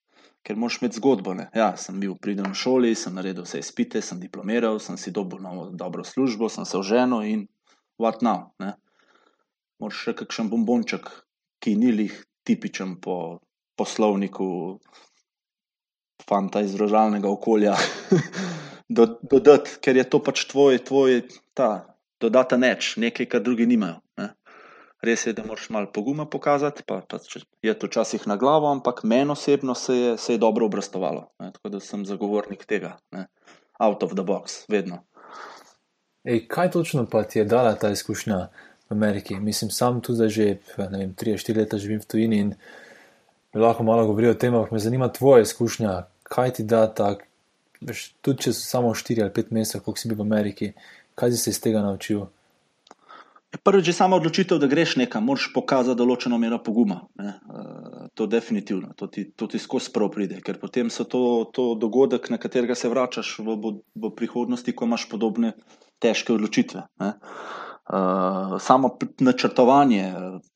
ker 0.42 0.56
moš 0.56 0.78
imeti 0.80 0.96
zgodbo. 0.96 1.34
Ne? 1.34 1.48
Ja, 1.54 1.72
sem 1.76 2.00
bil 2.00 2.14
pridem 2.18 2.50
v 2.52 2.58
šoli, 2.58 2.94
sem 2.98 3.14
naredil 3.14 3.46
vse 3.46 3.62
izpite, 3.62 4.02
sem 4.02 4.20
diplomiral, 4.20 4.78
sem 4.82 4.98
si 4.98 5.14
dobil 5.14 5.42
novo 5.42 5.68
dobro 5.70 6.04
službo, 6.04 6.48
sem 6.48 6.66
se 6.66 6.78
oženil 6.78 7.26
in 7.26 7.46
what 7.98 8.22
now. 8.22 8.50
Ne? 8.62 8.74
Moš 9.82 10.04
še 10.06 10.16
kakšen 10.22 10.50
bombonček, 10.50 11.08
ki 11.62 11.76
ni 11.78 11.92
lih 11.94 12.14
tipičen 12.46 12.98
po 13.02 13.40
poslovniku 13.78 14.78
fanta 16.22 16.62
iz 16.62 16.74
rožalnega 16.78 17.30
okolja, 17.30 17.74
dodati, 19.30 19.78
ker 19.82 19.98
je 19.98 20.04
to 20.06 20.20
pač 20.22 20.44
tvoj, 20.50 20.78
tvoj 20.86 21.22
ta 21.54 21.96
dodaten 22.22 22.62
neč, 22.62 22.94
nekaj, 23.02 23.26
kar 23.26 23.42
drugi 23.42 23.66
nimajo. 23.66 23.98
Ne. 24.20 24.30
Res 25.02 25.26
je, 25.26 25.32
da 25.34 25.42
moraš 25.42 25.66
malo 25.74 25.88
poguma 25.90 26.26
pokazati, 26.30 26.82
pa, 26.86 27.00
pa 27.08 27.18
je 27.62 27.74
to 27.74 27.88
včasih 27.90 28.26
na 28.30 28.36
glavo, 28.36 28.70
ampak 28.70 29.02
meni 29.02 29.34
osebno 29.34 29.74
se 29.74 29.96
je, 29.96 30.18
se 30.18 30.34
je 30.34 30.38
dobro 30.38 30.66
obrestovalo. 30.66 31.28
Ne. 31.42 31.50
Tako 31.52 31.68
da 31.68 31.80
sem 31.80 32.04
zagovornik 32.06 32.64
tega, 32.66 32.96
ne. 33.10 33.26
out 33.82 34.02
of 34.02 34.14
the 34.14 34.22
box, 34.22 34.64
vedno. 34.68 35.02
Ej, 36.24 36.46
kaj 36.48 36.70
točno 36.70 37.06
pa 37.10 37.22
ti 37.22 37.38
je 37.38 37.44
dala 37.44 37.74
ta 37.74 37.90
izkušnja 37.90 38.38
v 38.90 38.94
Ameriki? 38.94 39.34
Mislim, 39.34 39.70
sam 39.70 40.00
tu 40.00 40.14
zdaj 40.14 40.28
že 40.28 40.56
3-4 40.76 41.56
leta 41.56 41.78
živim 41.78 42.00
v 42.00 42.06
tujini 42.06 42.38
in 42.38 42.54
lahko 43.54 43.82
malo 43.82 44.06
govori 44.06 44.28
o 44.28 44.34
tem, 44.34 44.54
ampak 44.54 44.70
me 44.70 44.78
zanima 44.78 45.08
tvoja 45.12 45.42
izkušnja, 45.42 46.02
kaj 46.22 46.52
ti 46.52 46.62
da 46.62 46.86
tako, 46.94 47.26
tudi 48.20 48.42
če 48.42 48.52
so 48.52 48.62
samo 48.62 48.94
4 48.94 49.22
ali 49.22 49.30
5 49.30 49.50
mesecev, 49.50 49.82
koliko 49.82 49.98
si 49.98 50.08
bil 50.08 50.22
v 50.22 50.28
Ameriki, 50.30 50.72
kaj 51.14 51.32
si 51.32 51.42
se 51.42 51.50
iz 51.50 51.60
tega 51.60 51.82
naučil? 51.82 52.26
Prvič 53.52 53.86
je 53.86 53.92
sama 53.92 54.16
odločitev, 54.16 54.56
da 54.58 54.66
greš 54.66 54.94
nekam, 54.96 55.26
moraš 55.28 55.50
pokazati 55.52 55.98
določeno 56.00 56.38
mero 56.40 56.56
poguma. 56.64 57.02
Ne. 57.20 57.34
Uh, 57.44 58.06
to 58.16 58.24
definitivno, 58.26 58.94
to 58.96 59.10
ti, 59.12 59.26
to 59.36 59.44
ti 59.50 59.60
skozi 59.60 59.92
prav 59.92 60.08
pride, 60.14 60.38
ker 60.40 60.56
potem 60.60 60.88
so 60.88 61.04
to, 61.04 61.20
to 61.52 61.74
dogodek, 61.76 62.30
na 62.32 62.40
katerega 62.40 62.76
se 62.78 62.88
vračaš 62.88 63.34
v, 63.44 63.58
v, 63.60 63.74
v 63.92 64.12
prihodnosti, 64.16 64.72
ko 64.72 64.88
imaš 64.88 65.04
podobne 65.12 65.52
težke 66.00 66.32
odločitve. 66.32 66.86
Ne. 67.04 67.12
Uh, 67.92 68.56
samo 68.62 68.94
načrtovanje, 69.20 70.06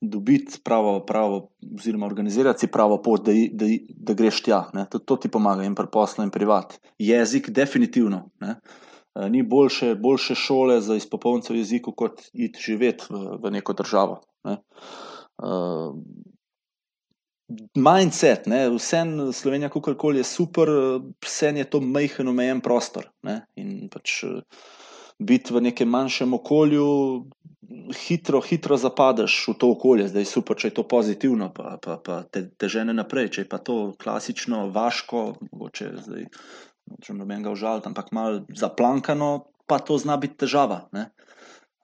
dobiti 0.01 0.57
pravo, 0.65 0.97
pravo, 1.05 1.51
oziroma 1.77 2.07
organizirati 2.09 2.65
si 2.65 2.71
pravo 2.71 2.97
pot, 3.03 3.27
da, 3.27 3.35
da, 3.53 3.69
da 4.09 4.17
greš 4.17 4.41
tja, 4.47 4.63
to, 4.89 5.03
to 5.05 5.21
ti 5.21 5.29
pomaga 5.29 5.67
in 5.67 5.77
pri 5.77 5.91
poslu, 5.93 6.25
in 6.25 6.33
privat. 6.33 6.79
Jezik, 6.97 7.51
definitivno. 7.53 8.25
Ne. 8.41 8.57
Uh, 8.57 8.85
ni 9.29 9.43
boljše, 9.43 9.95
boljše 9.95 10.35
šole 10.35 10.81
za 10.81 10.95
izpopolnitev 10.95 11.55
jezika, 11.55 11.91
kot 11.95 12.21
iti 12.33 12.61
živeti 12.61 13.09
v, 13.09 13.37
v 13.43 13.51
neko 13.57 13.73
državo. 13.73 14.21
Ne. 14.47 14.57
Uh, 15.37 15.95
mindset, 17.75 18.47
vse 18.75 18.97
en 18.97 19.33
Slovenija, 19.33 19.69
kako 19.69 19.95
koli 19.95 20.19
je 20.19 20.23
super, 20.23 20.69
vse 21.25 21.53
je 21.55 21.69
to 21.69 21.81
majhen, 21.81 22.27
omejen 22.27 22.61
prostor. 22.61 23.07
Ne? 23.23 23.41
In 23.55 23.89
pač 23.89 24.23
biti 25.19 25.53
v 25.53 25.61
nekem 25.61 25.89
manjšem 25.89 26.33
okolju, 26.33 26.87
hitro, 28.07 28.41
hitro 28.41 28.77
zapadeš 28.77 29.47
v 29.47 29.53
to 29.59 29.71
okolje, 29.71 30.07
zdaj 30.11 30.21
je 30.21 30.29
super, 30.29 30.57
če 30.57 30.69
je 30.69 30.75
to 30.77 30.83
pozitivno, 30.87 31.49
pa, 31.53 31.77
pa, 31.81 31.97
pa 32.03 32.21
te, 32.23 32.47
te 32.57 32.69
žene 32.69 32.93
naprej. 32.93 33.31
Če 33.33 33.45
je 33.45 33.49
pa 33.49 33.57
to 33.57 33.77
klasično, 33.99 34.67
vaško, 34.75 35.23
mogoče 35.51 35.91
zdaj. 36.05 36.27
Če 37.03 37.13
ne 37.13 37.27
bi 37.27 37.37
ga 37.43 37.53
užal, 37.53 37.81
ampak 37.85 38.11
malo 38.15 38.43
zaplankano, 38.55 39.47
pa 39.67 39.79
to 39.79 39.97
zna 39.99 40.17
biti 40.17 40.39
težava. 40.45 40.85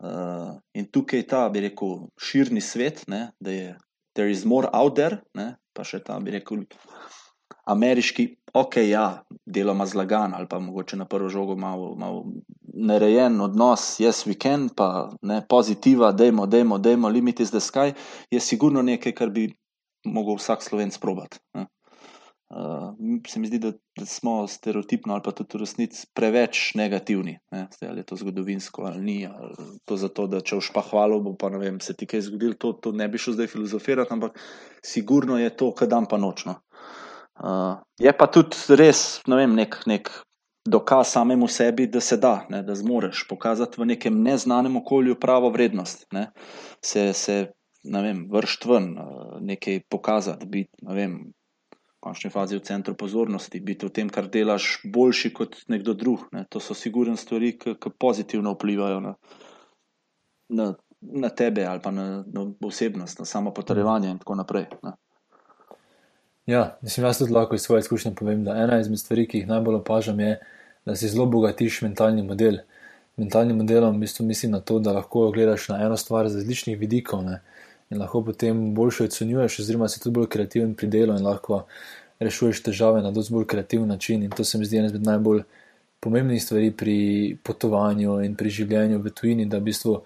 Uh, 0.03 0.59
in 0.75 0.87
tukaj 0.91 1.23
je 1.23 1.27
ta, 1.27 1.41
bi 1.51 1.63
rekel, 1.67 2.07
širni 2.19 2.61
svet, 2.63 3.03
ne, 3.11 3.27
da 3.39 3.51
je 3.51 3.73
there 4.15 4.31
is 4.31 4.45
more 4.45 4.69
out 4.73 4.95
there, 4.95 5.21
ne? 5.37 5.53
pa 5.73 5.85
še 5.87 6.03
ta, 6.05 6.19
bi 6.21 6.35
rekel, 6.35 6.65
ameriški, 7.69 8.27
ok, 8.53 8.77
ja, 8.85 9.23
deloma 9.45 9.85
zlagan 9.89 10.35
ali 10.37 10.47
pa 10.49 10.59
mogoče 10.59 10.99
na 10.99 11.07
prvo 11.09 11.29
žogo 11.33 11.55
malo, 11.57 11.93
malo 11.97 12.25
narejen 12.73 13.39
odnos, 13.41 13.97
yes, 14.03 14.25
we 14.27 14.35
can, 14.35 14.67
pa 14.69 15.09
ne 15.21 15.41
pozitiva, 15.49 16.11
dajmo, 16.11 16.45
dajmo, 16.45 16.77
dajmo, 16.77 17.09
limit 17.09 17.39
is 17.39 17.51
the 17.51 17.61
sky, 17.61 17.93
je 18.31 18.39
sigurno 18.39 18.81
nekaj, 18.81 19.15
kar 19.17 19.33
bi 19.33 19.47
mogel 20.05 20.37
vsak 20.37 20.61
slovenc 20.61 20.97
probati. 21.01 21.39
Uh, 22.53 23.19
se 23.27 23.39
mi 23.39 23.47
zdi, 23.47 23.57
da, 23.59 23.71
da 23.97 24.05
smo 24.05 24.47
stereotipno 24.47 25.13
ali 25.13 25.23
pa 25.25 25.31
tudi 25.31 25.57
v 25.57 25.61
resnici 25.63 26.05
preveč 26.13 26.73
negativni. 26.77 27.39
Zdaj, 27.49 27.89
ali 27.89 28.03
je 28.03 28.05
to 28.11 28.15
zgodovinsko 28.15 28.83
ali 28.85 29.01
ni. 29.01 29.15
Ali 29.25 29.55
to 29.85 29.97
zato, 29.97 30.27
da 30.27 30.41
če 30.41 30.59
už 30.61 30.69
pa 30.75 30.83
hvalo, 30.85 31.17
bo 31.25 31.33
pa 31.39 31.49
ne 31.49 31.57
vem, 31.57 31.79
se 31.81 31.95
ti 31.97 32.05
kaj 32.05 32.27
zgodilo, 32.27 32.53
to, 32.53 32.73
to 32.77 32.91
ne 32.93 33.07
bi 33.09 33.17
šel 33.17 33.39
zdaj 33.39 33.49
filozofirati, 33.55 34.13
ampak 34.13 34.37
sigurno 34.85 35.39
je 35.41 35.49
to, 35.57 35.71
kar 35.73 35.89
dan 35.89 36.05
pa 36.05 36.21
nočno. 36.21 36.59
Uh, 37.41 37.81
je 37.97 38.13
pa 38.13 38.29
tudi 38.29 38.77
res 38.77 39.23
ne 39.25 39.41
vem, 39.41 39.57
nek, 39.57 39.79
nek 39.89 40.13
dokaz 40.69 41.09
samemu 41.17 41.47
sebi, 41.47 41.87
da 41.87 41.99
se 41.99 42.17
da, 42.21 42.45
ne, 42.53 42.61
da 42.63 42.75
zmoreš 42.75 43.25
pokazati 43.29 43.81
v 43.81 43.85
nekem 43.95 44.21
neznanem 44.21 44.77
okolju 44.77 45.17
pravo 45.19 45.49
vrednost. 45.49 46.05
Ne. 46.13 46.29
Se, 46.85 47.13
se 47.13 47.47
vršiti 47.83 48.69
ven, 48.69 48.93
nekaj 49.41 49.81
pokazati, 49.89 50.45
biti, 50.45 50.71
ne 50.81 50.95
vem 50.95 51.17
končni 52.03 52.29
fazi 52.29 52.57
v 52.57 52.65
centru 52.67 52.95
pozornosti, 52.99 53.61
biti 53.63 53.87
v 53.87 53.93
tem, 53.95 54.09
kar 54.11 54.27
delaš, 54.31 54.81
boljši 54.83 55.31
kot 55.33 55.55
nekdo 55.71 55.95
drug. 55.95 56.27
Ne. 56.35 56.43
To 56.51 56.59
so 56.59 56.75
sigurno 56.75 57.15
stvari, 57.17 57.53
ki 57.57 57.93
pozitivno 57.99 58.51
vplivajo 58.57 58.99
na, 59.03 59.13
na, 60.49 60.73
na 61.23 61.29
tebe 61.31 61.65
ali 61.65 61.79
pa 61.83 61.93
na, 61.95 62.23
na 62.27 62.45
osebnost, 62.67 63.23
na 63.23 63.25
samo 63.25 63.53
potrjevanje 63.53 64.11
in 64.11 64.19
tako 64.19 64.35
naprej. 64.41 64.67
Ne. 64.83 64.97
Ja, 66.45 66.77
mislim, 66.81 67.05
jaz 67.07 67.21
tudi 67.21 67.31
lahko 67.31 67.55
iz 67.55 67.63
svoje 67.63 67.85
izkušnje 67.85 68.15
povem, 68.19 68.43
da 68.43 68.57
ena 68.59 68.79
izmed 68.79 68.99
stvari, 68.99 69.27
ki 69.27 69.43
jih 69.43 69.47
najbolj 69.47 69.79
opažam, 69.79 70.19
je, 70.19 70.35
da 70.85 70.95
si 70.99 71.07
zelo 71.07 71.25
bogatiš 71.25 71.81
mentalni 71.81 72.23
model. 72.27 72.59
Mentalnim 73.15 73.57
modelom 73.61 73.95
v 73.95 74.03
bistvu 74.03 74.25
mislim 74.25 74.51
na 74.51 74.59
to, 74.59 74.79
da 74.83 74.91
lahko 74.91 75.29
gledaš 75.31 75.69
na 75.69 75.77
eno 75.85 75.97
stvar 75.97 76.27
z 76.29 76.41
različnih 76.41 76.79
vidikov. 76.79 77.23
Ne 77.23 77.39
in 77.91 77.99
lahko 77.99 78.23
potem 78.25 78.73
boljše 78.75 79.09
ocenjuješ, 79.09 79.59
oziroma 79.59 79.87
si 79.87 79.99
tudi 79.99 80.13
bolj 80.19 80.29
kreativen 80.35 80.73
pri 80.75 80.87
delu 80.87 81.17
in 81.17 81.25
lahko 81.25 81.63
rešuješ 82.19 82.63
težave 82.63 83.01
na 83.01 83.11
dosti 83.11 83.33
bolj 83.33 83.47
kreativen 83.47 83.87
način. 83.87 84.23
In 84.23 84.31
to 84.31 84.43
se 84.43 84.57
mi 84.57 84.65
zdi 84.65 84.77
ena 84.77 84.91
izmed 84.91 85.05
najbolj 85.05 85.43
pomembnih 85.99 86.43
stvari 86.43 86.71
pri 86.71 86.97
potovanju 87.43 88.19
in 88.25 88.35
pri 88.35 88.49
življenju 88.49 88.99
v 89.01 89.11
tujini, 89.15 89.45
da 89.45 89.57
v 89.57 89.69
bistvu 89.69 89.97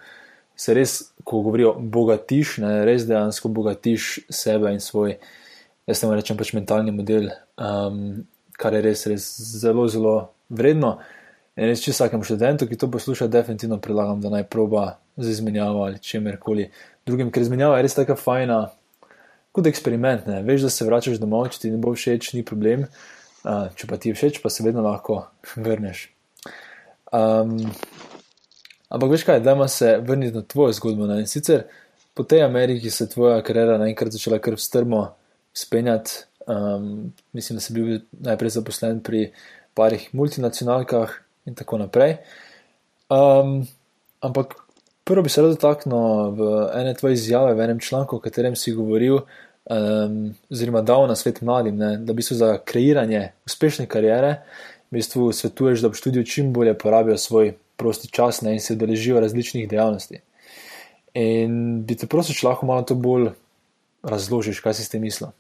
se 0.58 0.74
res, 0.74 0.96
ko 1.24 1.42
govorijo, 1.46 1.74
bogatiš, 1.78 2.58
ne 2.62 2.86
res 2.86 3.06
dejansko 3.10 3.50
bogatiš 3.54 4.18
sebe 4.34 4.74
in 4.74 4.82
svoj, 4.82 5.18
jaz 5.90 6.02
temu 6.02 6.18
rečem 6.18 6.38
pač 6.38 6.54
mentalni 6.58 6.94
model, 6.94 7.30
um, 7.62 8.26
kar 8.58 8.74
je 8.74 8.82
res, 8.86 9.06
res 9.10 9.28
zelo, 9.62 9.88
zelo 9.90 10.16
vredno. 10.50 10.98
In 11.58 11.66
res, 11.66 11.82
če 11.82 11.96
vsakemu 11.96 12.26
študentu, 12.28 12.68
ki 12.70 12.78
to 12.78 12.90
posluša, 12.94 13.28
definitivno 13.34 13.80
predlagam, 13.82 14.20
da 14.22 14.30
naj 14.30 14.44
proba 14.54 15.00
z 15.18 15.32
izmenjavo 15.34 15.88
ali 15.88 16.00
čemerkoli 16.00 16.68
drugim, 17.10 17.32
ker 17.34 17.42
izmenjava 17.42 17.80
je 17.80 17.88
res 17.88 17.98
tako 17.98 18.18
fajna, 18.20 18.60
kot 19.58 19.66
eksperiment. 19.66 20.28
Ne? 20.30 20.44
Veš, 20.46 20.68
da 20.68 20.70
se 20.74 20.86
vračaš 20.86 21.18
domov, 21.18 21.50
če 21.50 21.64
ti 21.64 21.74
ne 21.74 21.82
bo 21.82 21.96
všeč, 21.98 22.36
ni 22.38 22.46
problem. 22.46 22.86
Uh, 23.42 23.72
če 23.74 23.90
pa 23.90 23.98
ti 23.98 24.12
je 24.12 24.18
všeč, 24.20 24.38
pa 24.44 24.54
se 24.54 24.66
vedno 24.66 24.86
lahko 24.86 25.24
vrneš. 25.66 26.08
Um, 27.16 27.58
ampak 28.94 29.16
veš 29.16 29.26
kaj, 29.26 29.42
da 29.42 29.58
se 29.72 29.98
vrniti 29.98 30.38
na 30.38 30.46
tvojo 30.46 30.78
zgodbo. 30.78 31.10
Ne? 31.10 31.24
In 31.26 31.32
sicer 31.32 31.66
po 32.14 32.26
tej 32.28 32.46
Ameriki 32.46 32.94
se 32.94 33.08
je 33.08 33.16
tvoja 33.18 33.42
karjera 33.46 33.80
naenkrat 33.82 34.14
začela 34.14 34.38
kar 34.38 34.60
strmo 34.62 35.08
spenjati. 35.58 36.26
Um, 36.48 37.14
mislim, 37.34 37.58
da 37.58 37.66
si 37.66 37.74
bil 37.74 38.04
najprej 38.24 38.60
zaposlen 38.60 39.02
pri 39.04 39.32
parih 39.74 40.06
multinacionalkah 40.14 41.18
in 41.48 41.56
tako 41.56 41.80
naprej. 41.82 42.18
Um, 43.10 43.62
ampak 44.22 44.68
Prvo 45.08 45.22
bi 45.24 45.30
se 45.30 45.42
rad 45.42 45.54
dotaknil 45.56 46.32
v 46.36 46.48
ene 46.76 46.92
tvoje 46.94 47.16
izjave, 47.16 47.54
v 47.56 47.64
enem 47.64 47.80
članku, 47.80 48.18
v 48.18 48.26
katerem 48.26 48.56
si 48.60 48.74
govoril, 48.76 49.22
um, 49.72 50.18
oziroma 50.52 50.82
dal 50.84 51.08
na 51.08 51.16
svet 51.16 51.40
mladim, 51.42 51.78
ne, 51.80 51.94
da 52.04 52.14
bi 52.14 52.24
se 52.24 52.36
za 52.36 52.58
kreiranje 52.60 53.30
uspešne 53.48 53.86
kariere 53.88 54.34
v 54.92 55.00
bistvu 55.00 55.30
svetuješ, 55.32 55.86
da 55.86 55.94
v 55.94 56.00
študiju 56.02 56.28
čim 56.28 56.52
bolje 56.54 56.74
porabijo 56.76 57.16
svoj 57.18 57.54
prosti 57.80 58.12
čas 58.12 58.42
ne, 58.42 58.58
in 58.58 58.60
se 58.60 58.76
deležijo 58.76 59.24
različnih 59.24 59.70
dejavnosti. 59.70 60.20
In 61.16 61.86
bi 61.88 61.96
te 61.96 62.08
prosil, 62.08 62.36
če 62.36 62.50
lahko 62.50 62.68
malo 62.68 62.84
to 62.84 63.00
bolj 63.00 63.30
razložiš, 64.04 64.60
kaj 64.60 64.76
si 64.76 64.84
s 64.84 64.92
tem 64.92 65.08
mislil 65.08 65.32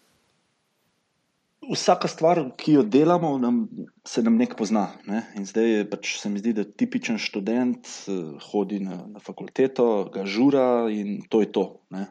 vsaka 1.74 2.08
stvar, 2.08 2.42
ki 2.58 2.78
jo 2.78 2.84
delamo, 2.84 3.38
nam, 3.42 3.68
se 4.08 4.24
nam 4.24 4.38
nek 4.40 4.56
pozna. 4.60 4.88
Ne? 5.08 5.24
In 5.40 5.48
zdaj 5.48 5.72
je 5.72 5.88
pač 5.90 6.14
se 6.22 6.30
mi 6.32 6.42
zdi, 6.42 6.54
da 6.58 6.66
tipičen 6.68 7.20
študent 7.22 7.90
uh, 8.08 8.38
hodi 8.50 8.80
na, 8.84 9.02
na 9.12 9.24
fakulteto, 9.24 10.08
ga 10.14 10.26
žura 10.26 10.88
in 10.94 11.22
to 11.30 11.44
je 11.44 11.52
to. 11.52 11.66
Uh, 11.92 12.08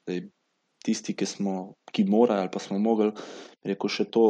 zdaj, 0.00 0.24
tisti, 0.84 1.14
ki 1.18 1.26
smo, 1.26 1.58
ki 1.92 2.06
morajo 2.08 2.46
ali 2.46 2.52
pa 2.54 2.62
smo 2.62 2.78
mogli, 2.82 3.12
reko 3.66 3.90
še 3.90 4.08
to. 4.10 4.24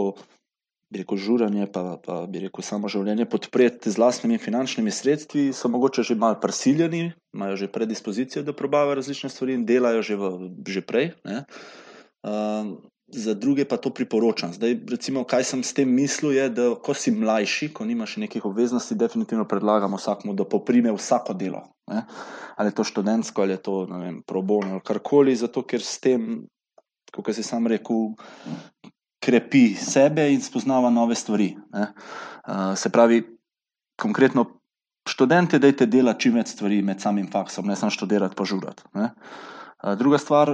Bi 0.88 1.02
rekel, 1.02 1.18
žuranje, 1.20 1.66
pa, 1.68 1.98
pa 2.00 2.22
bi 2.24 2.40
rekel, 2.40 2.64
samo 2.64 2.88
življenje 2.88 3.26
podpreti 3.28 3.90
z 3.92 4.00
vlastnimi 4.00 4.38
finančnimi 4.40 4.88
sredstvi, 4.88 5.42
so 5.52 5.68
mogoče 5.68 6.00
že 6.00 6.16
malo 6.16 6.38
prisiljeni, 6.40 7.10
imajo 7.36 7.58
že 7.60 7.68
predispozicijo, 7.68 8.40
da 8.40 8.54
probavajo 8.56 8.96
različne 8.96 9.28
stvari 9.28 9.58
in 9.58 9.66
delajo 9.68 10.00
že, 10.00 10.16
v, 10.16 10.30
že 10.64 10.80
prej. 10.88 11.10
Uh, 12.24 12.72
za 13.08 13.34
druge 13.34 13.64
pa 13.64 13.76
to 13.76 13.90
priporočam. 13.90 14.52
Zdaj, 14.52 14.76
recimo, 14.90 15.24
kaj 15.24 15.44
sem 15.44 15.62
s 15.64 15.72
tem 15.72 15.88
mislil, 15.88 16.32
je, 16.36 16.48
da 16.52 16.66
ko 16.82 16.94
si 16.94 17.10
mlajši, 17.10 17.70
ko 17.72 17.84
nimaš 17.88 18.16
nekih 18.20 18.44
obveznosti, 18.44 18.94
definitivno 18.94 19.46
predlagam 19.48 19.96
vsakmu, 19.96 20.34
da 20.36 20.44
poprime 20.44 20.92
vsako 20.92 21.32
delo. 21.34 21.62
Ne? 21.88 22.04
Ali 22.56 22.68
je 22.68 22.74
to 22.74 22.84
študentsko, 22.84 23.42
ali 23.42 23.56
je 23.56 23.62
to 23.62 23.74
probono, 24.26 24.76
ali 24.76 24.84
karkoli, 24.84 25.36
zato 25.36 25.64
ker 25.64 25.80
s 25.80 25.96
tem, 26.04 26.44
kot 27.14 27.32
si 27.34 27.42
sam 27.42 27.66
rekel, 27.66 28.12
krepi 29.24 29.72
sebe 29.74 30.28
in 30.32 30.44
spoznava 30.44 30.90
nove 30.90 31.16
stvari. 31.16 31.54
Uh, 31.72 32.76
se 32.76 32.92
pravi, 32.92 33.24
konkretno. 34.00 34.54
Študente, 35.08 35.56
dajte 35.56 35.86
delati 35.88 36.26
čim 36.26 36.34
več 36.36 36.50
stvari 36.52 36.82
med 36.84 37.00
samim 37.00 37.30
faksom, 37.32 37.64
ne 37.64 37.72
samo 37.80 37.88
študirati, 37.88 38.36
pa 38.36 38.44
žurati. 38.44 38.84
Druga 39.96 40.18
stvar, 40.20 40.50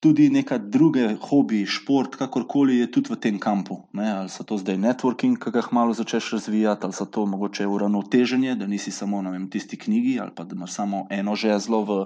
tudi 0.00 0.30
neka 0.30 0.58
druga 0.58 1.10
hobi, 1.20 1.66
šport, 1.66 2.14
kakorkoli 2.16 2.78
je 2.78 2.90
tudi 2.90 3.12
v 3.12 3.18
tem 3.18 3.38
kampu. 3.38 3.80
Ne? 3.92 4.06
Ali 4.12 4.30
so 4.30 4.46
to 4.46 4.58
zdaj 4.58 4.78
networking, 4.78 5.38
ki 5.38 5.50
ga 5.50 5.62
malo 5.74 5.94
začneš 5.94 6.30
razvijati, 6.38 6.86
ali 6.86 6.94
so 6.94 7.04
to 7.04 7.26
mogoče 7.26 7.66
uravnoteženje, 7.66 8.54
da 8.54 8.66
nisi 8.66 8.90
samo 8.90 9.22
na 9.22 9.34
tisti 9.50 9.78
knjigi 9.78 10.20
ali 10.20 10.30
pa 10.34 10.44
da 10.44 10.54
imaš 10.54 10.72
samo 10.72 11.06
eno 11.10 11.34
žezlo 11.34 11.82
v, 11.84 12.04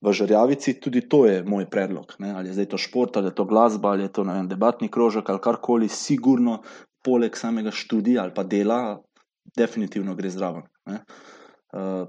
v 0.00 0.12
žrjavici. 0.12 0.80
Tudi 0.80 1.06
to 1.08 1.26
je 1.26 1.44
moj 1.44 1.70
predlog. 1.70 2.16
Ne? 2.18 2.32
Ali 2.32 2.48
je 2.48 2.58
zdaj 2.58 2.66
to 2.74 2.78
šport, 2.78 3.16
ali 3.16 3.30
je 3.30 3.34
to 3.34 3.44
glasba, 3.44 3.94
ali 3.94 4.02
je 4.02 4.12
to 4.12 4.22
vem, 4.22 4.48
debatni 4.48 4.88
krožek 4.88 5.30
ali 5.30 5.40
karkoli, 5.40 5.88
sigurno 5.88 6.62
poleg 7.02 7.36
samega 7.36 7.70
študija 7.70 8.22
ali 8.22 8.34
pa 8.34 8.42
dela, 8.42 8.98
definitivno 9.56 10.14
gre 10.14 10.30
zraven. 10.30 10.62
Uh, 10.86 12.06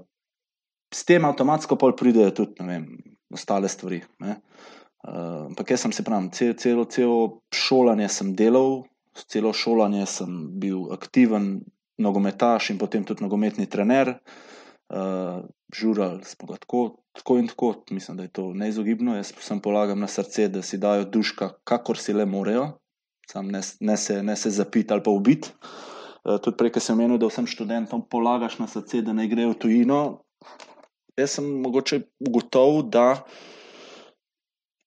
s 0.94 1.04
tem 1.04 1.24
avtomatsko 1.24 1.76
pol 1.76 1.94
pridejo 1.98 2.30
tudi 2.30 2.66
vem, 2.66 2.86
ostale 3.34 3.68
stvari. 3.68 4.02
Ne? 4.22 4.40
Uh, 5.04 5.50
ampak 5.50 5.70
jaz 5.70 5.82
sem 5.84 5.92
se 5.92 6.02
pravim, 6.04 6.30
cel, 6.32 6.54
celo, 6.56 6.86
celo 6.88 7.18
šolanje 7.52 8.08
sem 8.08 8.30
delal, 8.32 8.86
celo 9.28 9.52
šolanje 9.52 10.06
sem 10.08 10.30
bil 10.60 10.86
aktiven 10.96 11.58
nogometaš 12.00 12.70
in 12.72 12.80
potem 12.80 13.04
tudi 13.04 13.20
nogometni 13.20 13.68
trener. 13.68 14.14
Uh, 14.88 15.44
žurali 15.76 16.24
smo 16.24 16.48
ga 16.48 16.56
tako, 16.56 16.80
tako 17.12 17.36
in 17.38 17.52
tako, 17.52 17.74
mislim, 17.90 18.16
da 18.16 18.22
je 18.24 18.32
to 18.32 18.46
neizogibno. 18.54 19.16
Jaz 19.16 19.34
sem 19.44 19.60
polagam 19.60 20.00
na 20.00 20.08
srce, 20.08 20.48
da 20.48 20.62
si 20.62 20.80
dajo 20.80 21.04
duška, 21.04 21.50
kakor 21.68 22.00
si 22.00 22.16
le 22.16 22.24
morejo, 22.24 22.70
sam 23.28 23.52
ne, 23.52 23.60
ne 23.80 23.96
se, 24.00 24.22
se 24.36 24.50
zapiti 24.50 24.92
ali 24.92 25.04
pa 25.04 25.12
ubiti. 25.12 25.52
Uh, 26.24 26.40
tudi 26.40 26.56
prej, 26.56 26.78
sem 26.80 26.96
menil, 26.96 27.20
da 27.20 27.28
vsem 27.28 27.46
študentom 27.46 28.08
polagaš 28.08 28.56
na 28.58 28.72
srce, 28.72 29.04
da 29.04 29.12
ne 29.12 29.28
grejo 29.28 29.52
v 29.52 29.60
tujino. 29.66 30.04
Jaz 31.20 31.36
sem 31.36 31.58
mogoče 31.60 32.06
ugotovil, 32.24 32.88
da 32.88 33.20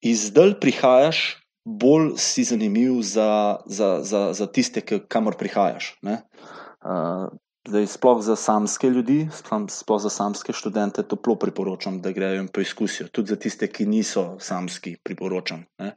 izdal 0.01 0.53
prihajaš, 0.61 1.37
bolj 1.67 2.15
si 2.17 2.43
zanimiv 2.43 3.01
za, 3.01 3.57
za, 3.65 3.99
za, 4.03 4.33
za 4.33 4.47
tiste, 4.47 4.81
kamor 4.81 5.35
prihajaš. 5.37 5.97
Uh, 6.03 7.27
zdaj, 7.67 7.87
sploh 7.87 8.21
za 8.23 8.35
samske 8.35 8.89
ljudi, 8.89 9.27
sploh 9.69 10.01
za 10.01 10.09
samske 10.09 10.53
študente, 10.53 11.03
toplo 11.03 11.35
priporočam, 11.35 11.99
da 12.01 12.11
grejo 12.11 12.41
in 12.41 12.47
poizkusijo. 12.47 13.09
Tudi 13.11 13.35
za 13.35 13.35
tiste, 13.35 13.67
ki 13.67 13.85
niso 13.85 14.37
samski, 14.39 14.95
priporočam. 15.03 15.65
Ne? 15.79 15.95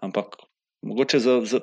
Ampak 0.00 0.36
mogoče 0.82 1.18
za. 1.18 1.40
za 1.44 1.60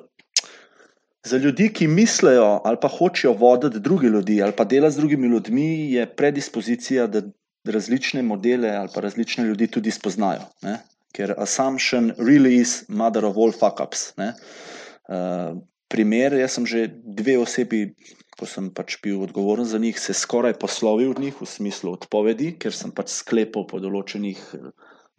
Za 1.22 1.36
ljudi, 1.38 1.68
ki 1.70 1.86
mislijo 1.86 2.60
ali 2.64 2.76
pa 2.82 2.88
hočejo 2.88 3.32
voditi 3.38 3.80
druge 3.80 4.08
ljudi 4.08 4.40
ali 4.42 4.52
pa 4.56 4.64
delati 4.64 4.94
z 4.94 4.98
drugimi 4.98 5.28
ljudmi, 5.28 5.92
je 5.92 6.06
predispozicija, 6.16 7.06
da 7.06 7.22
različne 7.64 8.22
modele 8.22 8.70
ali 8.70 8.88
pa 8.94 9.00
različne 9.00 9.44
ljudi 9.44 9.66
tudi 9.66 9.90
spoznajo. 9.90 10.40
Ne? 10.62 10.80
Ker 11.12 11.34
assumption 11.38 12.12
really 12.18 12.56
is 12.60 12.84
mother 12.88 13.24
of 13.24 13.36
all 13.36 13.52
fuck 13.52 13.80
ups. 13.80 14.12
Uh, 14.18 15.60
primer, 15.92 16.32
jaz 16.40 16.56
sem 16.56 16.66
že 16.66 16.88
dve 17.04 17.36
osebi, 17.38 17.92
ko 18.38 18.48
sem 18.48 18.70
pač 18.72 18.96
bil 19.04 19.20
odgovoren 19.26 19.68
za 19.68 19.78
njih, 19.78 19.98
se 20.00 20.16
skoraj 20.16 20.56
poslovil 20.62 21.12
od 21.12 21.20
njih 21.20 21.36
v 21.36 21.48
smislu 21.48 21.92
odpovedi, 21.92 22.54
ker 22.56 22.72
sem 22.72 22.90
pač 22.94 23.12
sklepal 23.12 23.68
po 23.68 23.80
določenih 23.82 24.40
eh, 24.56 24.70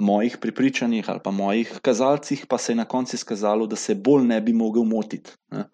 mojih 0.01 0.39
pripričanjih 0.41 1.05
ali 1.13 1.21
pa 1.23 1.31
mojih 1.31 1.77
kazalcih, 1.85 2.47
pa 2.49 2.57
se 2.57 2.73
je 2.73 2.81
na 2.81 2.87
koncu 2.89 3.15
izkazalo, 3.15 3.69
da 3.69 3.77
se 3.77 3.95
bolj 3.95 4.25
ne 4.33 4.41
bi 4.41 4.55
mogel 4.57 4.83
motiti. 4.83 5.37
Ne. 5.53 5.69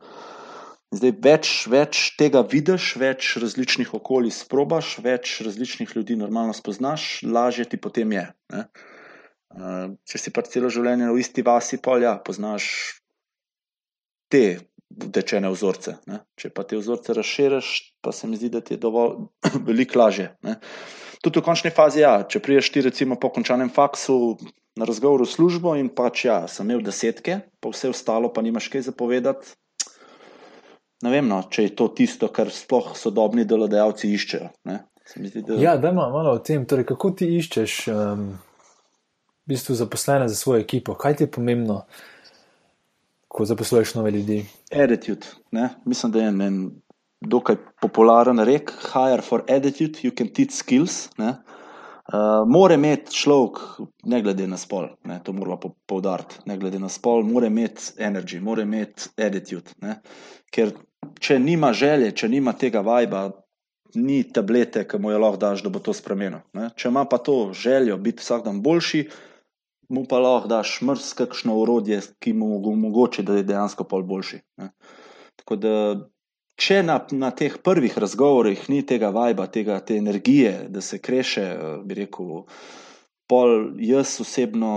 Zdaj, 0.89 1.12
več, 1.21 1.49
več 1.69 1.97
tega 2.17 2.41
vidiš, 2.41 2.95
več 2.97 3.36
različnih 3.38 3.91
okolij 3.93 4.34
sprobaš, 4.34 4.95
več 5.05 5.38
različnih 5.45 5.91
ljudi 5.95 6.17
normalno 6.17 6.55
spoznaš, 6.58 7.21
lažje 7.23 7.67
ti 7.69 7.77
potem 7.77 8.17
je. 8.17 8.25
Ne. 8.55 8.63
Če 9.49 10.21
si 10.21 10.31
pa 10.33 10.43
celo 10.45 10.69
življenje 10.69 11.09
v 11.09 11.21
isti 11.23 11.43
vasi, 11.45 11.79
polja, 11.81 12.13
poznaš 12.21 12.69
te 14.29 14.59
utečene 14.89 15.49
vzorce. 15.49 15.97
Ne? 16.09 16.21
Če 16.38 16.51
pa 16.53 16.65
te 16.67 16.77
vzorce 16.77 17.15
razširiš, 17.17 17.69
pa 18.05 18.13
se 18.13 18.29
mi 18.29 18.38
zdi, 18.38 18.51
da 18.53 18.62
ti 18.62 18.75
je 18.75 18.83
dovolj 18.83 19.25
veliko 19.69 20.01
lažje. 20.03 20.31
Ne? 20.45 20.59
Tudi 21.25 21.41
v 21.41 21.45
končni 21.45 21.71
fazi, 21.73 22.03
ja, 22.05 22.21
če 22.29 22.41
priješ 22.43 22.71
ti, 22.73 22.83
recimo, 22.85 23.17
po 23.19 23.31
končanem 23.33 23.71
faksu 23.73 24.38
na 24.79 24.88
razgovor 24.88 25.25
v 25.25 25.31
službo 25.31 25.73
in 25.75 25.89
pač, 25.91 26.23
ja, 26.29 26.43
sem 26.47 26.69
imel 26.69 26.85
desetke, 26.85 27.41
pa 27.59 27.73
vse 27.73 27.91
ostalo, 27.91 28.29
pa 28.31 28.45
nimaš 28.45 28.69
kaj 28.71 28.85
zapovedati. 28.88 29.57
Ne 31.03 31.12
vem, 31.12 31.27
no, 31.27 31.41
če 31.51 31.65
je 31.65 31.73
to 31.79 31.89
tisto, 31.95 32.29
kar 32.31 32.51
sploh 32.51 32.93
sodobni 32.95 33.47
delodajalci 33.47 34.13
iščejo. 34.13 34.51
Zdi, 35.09 35.41
da... 35.41 35.57
Ja, 35.59 35.73
da 35.81 35.91
malo 35.95 36.38
o 36.38 36.41
tem, 36.43 36.67
torej, 36.69 36.85
kako 36.93 37.12
ti 37.17 37.27
iščeš. 37.39 37.75
Um 37.91 38.29
bistvu 39.49 39.75
zaposlene 39.75 40.27
za 40.29 40.35
svojo 40.35 40.62
ekipo. 40.62 40.95
Kaj 40.95 41.19
ti 41.19 41.25
je 41.25 41.31
pomembno, 41.31 41.81
ko 43.27 43.45
zaposluješ 43.45 43.95
nove 43.97 44.12
ljudi? 44.12 44.43
Attitude. 44.71 45.27
Ne? 45.51 45.69
Mislim, 45.85 46.12
da 46.12 46.21
je 46.21 46.27
en, 46.33 46.41
en 46.41 46.59
dokaj 47.21 47.57
popularen 47.81 48.39
rek. 48.39 48.73
Hire 48.93 49.21
for 49.21 49.43
attitude, 49.49 49.99
you 50.03 50.15
can 50.17 50.29
teach 50.33 50.55
skills. 50.55 51.09
Ne? 51.17 51.35
Uh, 52.09 52.41
mora 52.49 52.73
imeti 52.73 53.13
človek, 53.13 53.59
ne 54.09 54.21
glede 54.25 54.47
na 54.49 54.57
spol, 54.57 54.88
ne, 55.05 55.19
to 55.21 55.29
moramo 55.29 55.75
poudariti, 55.85 56.39
ne 56.49 56.55
glede 56.57 56.79
na 56.81 56.89
spol, 56.89 57.21
mora 57.21 57.45
imeti 57.47 57.91
energijo, 58.01 58.41
mora 58.41 58.65
imeti 58.65 59.12
attitude. 59.21 59.75
Ne. 59.85 59.99
Ker 60.49 60.71
če 61.21 61.38
nima 61.39 61.69
želje, 61.77 62.15
če 62.17 62.31
nima 62.33 62.55
tega 62.57 62.81
vajba, 62.81 63.27
ni 64.01 64.23
tablete, 64.33 64.88
ki 64.89 64.97
mu 64.97 65.13
jo 65.13 65.19
lahko 65.21 65.38
daš, 65.43 65.62
da 65.62 65.69
bo 65.69 65.83
to 65.85 65.93
spremenil. 65.93 66.41
Ne. 66.57 66.71
Če 66.73 66.89
ima 66.89 67.05
pa 67.05 67.21
to 67.21 67.51
željo 67.53 67.99
biti 68.01 68.25
vsak 68.25 68.41
dan 68.47 68.63
boljši, 68.65 69.03
mu 69.89 70.06
pa 70.10 70.19
lahko 70.21 70.47
daš 70.47 70.80
mrzkakšno 70.86 71.56
urodje, 71.58 72.02
ki 72.21 72.34
mu 72.34 72.58
omogoča, 72.71 73.25
da 73.25 73.39
je 73.39 73.43
dejansko 73.43 73.84
pol 73.89 74.06
boljši. 74.06 74.41
Ne. 74.62 74.69
Da, 75.49 75.75
če 76.60 76.82
na, 76.86 76.99
na 77.12 77.32
teh 77.34 77.56
prvih 77.63 77.97
razgovorih 77.97 78.67
ni 78.69 78.84
tega 78.86 79.10
vajba, 79.15 79.47
tega, 79.49 79.80
te 79.82 79.97
energije, 79.97 80.67
da 80.69 80.82
se 80.86 80.99
kreše, 81.02 81.45
bi 81.86 81.97
rekel, 82.04 82.43
pol 83.30 83.56
jaz 83.82 84.19
osebno 84.21 84.73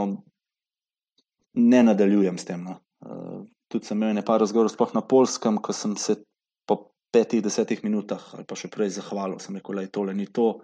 ne 1.55 1.83
nadaljujem 1.83 2.39
s 2.39 2.49
tem. 2.49 2.65
No. 2.65 2.79
Uh, 3.05 3.43
tudi 3.69 3.89
sem 3.89 3.99
imel 3.99 4.17
nekaj 4.17 4.41
razgovorov, 4.47 4.73
sploh 4.73 4.95
na 4.97 5.05
polskem, 5.05 5.59
ko 5.61 5.77
sem 5.77 5.97
se 6.01 6.23
po 6.69 6.79
petih, 7.13 7.43
desetih 7.45 7.85
minutah 7.85 8.23
ali 8.39 8.49
pa 8.49 8.57
še 8.57 8.73
prej 8.73 8.95
zahvalil, 8.97 9.37
sem 9.43 9.61
rekel, 9.61 9.77
da 9.77 9.85
je 9.85 9.93
tole 9.93 10.17
ni 10.17 10.29
to, 10.33 10.55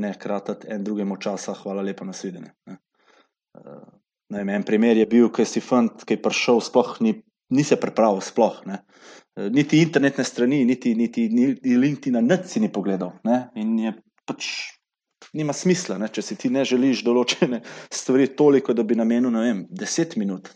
ne 0.00 0.12
kratati 0.20 0.68
en 0.68 0.84
drugemu 0.84 1.16
časa, 1.16 1.56
hvala 1.62 1.84
lepa 1.86 2.04
na 2.04 2.12
svidenje. 2.12 2.52
Ne, 4.30 4.44
en 4.54 4.62
primer 4.62 4.96
je 4.96 5.06
bil, 5.10 5.28
ki 5.34 5.44
si 5.48 5.62
fant, 5.64 6.04
ki 6.06 6.16
je 6.16 6.22
prišel, 6.22 6.60
sploh 6.62 6.92
ni, 7.02 7.16
ni 7.50 7.64
se 7.66 7.78
pripravil, 7.80 8.22
sploh. 8.22 8.60
Ne. 8.70 8.82
Niti 9.50 9.80
internetne 9.82 10.24
strani, 10.26 10.62
niti, 10.68 10.94
niti, 10.94 11.26
niti 11.34 11.78
LinkedIn, 11.78 12.20
nič 12.26 12.46
si 12.52 12.62
ni 12.62 12.70
pogledal. 12.70 13.16
Ne. 13.26 13.48
In 13.58 13.74
je 13.82 13.94
pač 14.28 14.46
nima 15.36 15.54
smisla, 15.54 15.98
ne, 15.98 16.08
če 16.10 16.22
si 16.22 16.38
ti 16.38 16.50
ne 16.52 16.64
želiš 16.66 17.04
določene 17.06 17.60
stvari 18.00 18.30
toliko, 18.38 18.74
da 18.74 18.86
bi 18.86 18.98
namenil, 18.98 19.34
vem, 19.34 19.64
deset 19.70 20.16
minut. 20.20 20.50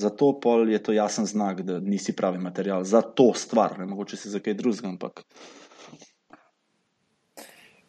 Zato 0.00 0.32
pol 0.40 0.70
je 0.72 0.80
to 0.80 0.94
jasen 0.96 1.26
znak, 1.28 1.60
da 1.66 1.76
nisi 1.84 2.14
pravi 2.16 2.40
material 2.40 2.86
za 2.88 3.02
to 3.02 3.30
stvar, 3.36 3.76
ne 3.78 3.88
mogoče 3.90 4.16
si 4.16 4.32
za 4.32 4.40
kaj 4.40 4.56
drugega, 4.56 4.88
ampak 4.88 5.24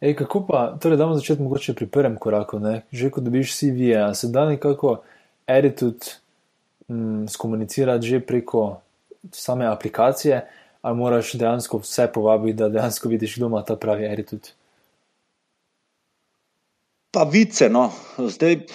Ej, 0.02 0.16
kako 0.18 0.40
pa, 0.46 0.60
torej, 0.82 0.98
da 0.98 1.06
bomo 1.06 1.16
začeti 1.16 1.42
mogoče 1.42 1.74
pri 1.78 1.86
prvem 1.86 2.16
koraku, 2.18 2.58
ne? 2.58 2.82
že 2.90 3.10
ko 3.10 3.20
dobiš 3.22 3.54
CV, 3.54 3.94
-e, 3.94 4.14
se 4.14 4.28
da 4.28 4.44
nekako 4.44 5.02
attitude 5.46 6.06
mm, 6.88 7.28
skomunicirati 7.28 8.06
že 8.06 8.20
preko 8.20 8.80
same 9.30 9.66
aplikacije, 9.66 10.48
ali 10.82 10.96
moraš 10.96 11.32
dejansko 11.32 11.78
vse 11.78 12.08
povabiti, 12.14 12.58
da 12.58 12.68
dejansko 12.68 13.08
vidiš, 13.08 13.36
kdo 13.36 13.46
ima 13.46 13.62
ta 13.64 13.76
pravi 13.76 14.08
attitude. 14.08 14.48
Pa 17.10 17.22
vice, 17.22 17.68
no, 17.68 17.92
zdaj. 18.18 18.66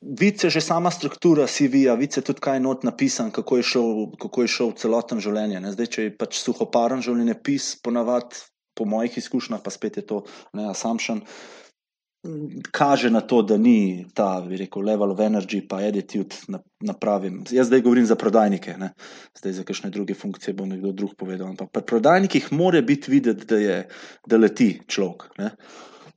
Vice, 0.00 0.50
že 0.50 0.60
sama 0.60 0.90
struktura 0.90 1.46
CV-ja, 1.46 1.94
vice 1.94 2.20
tudi 2.20 2.40
kaj 2.40 2.60
not 2.60 2.84
napisan, 2.84 3.30
kako 3.30 3.56
je 3.56 3.62
šel, 3.62 4.06
kako 4.18 4.42
je 4.42 4.48
šel 4.48 4.72
celoten 4.72 5.20
življenje. 5.20 5.60
Ne? 5.60 5.72
Zdaj, 5.72 5.86
če 5.86 6.02
je 6.02 6.12
pač 6.18 6.36
suhoparen 6.38 7.02
življenje 7.02 7.34
pis, 7.42 7.72
ponavadi 7.82 8.36
po 8.76 8.84
mojih 8.84 9.18
izkušnjah, 9.18 9.62
pa 9.64 9.72
spet 9.72 9.96
je 9.96 10.06
to 10.06 10.24
ne 10.52 10.68
assumption, 10.70 11.24
kaže 12.70 13.10
na 13.10 13.20
to, 13.20 13.42
da 13.42 13.56
ni 13.56 14.06
ta, 14.14 14.40
bi 14.40 14.56
rekel, 14.56 14.82
level 14.82 15.12
of 15.12 15.20
energy, 15.20 15.60
pa 15.68 15.80
attitude 15.84 16.36
na, 16.48 16.60
na 16.80 16.92
pravim. 16.92 17.44
Jaz 17.50 17.66
zdaj 17.66 17.80
govorim 17.80 18.06
za 18.06 18.16
prodajnike, 18.16 18.76
ne? 18.78 18.92
zdaj 19.38 19.52
za 19.52 19.64
kakšne 19.64 19.90
druge 19.90 20.14
funkcije 20.14 20.54
bo 20.54 20.66
nekdo 20.66 20.92
drug 20.92 21.14
povedal. 21.18 21.48
Ampak 21.48 21.70
pri 21.72 21.82
prodajnikih 21.82 22.52
mora 22.52 22.82
biti 22.82 23.10
videti, 23.10 23.46
da, 23.46 23.58
je, 23.58 23.76
da 24.26 24.36
leti 24.36 24.80
človek. 24.86 25.28
Ne? 25.38 25.50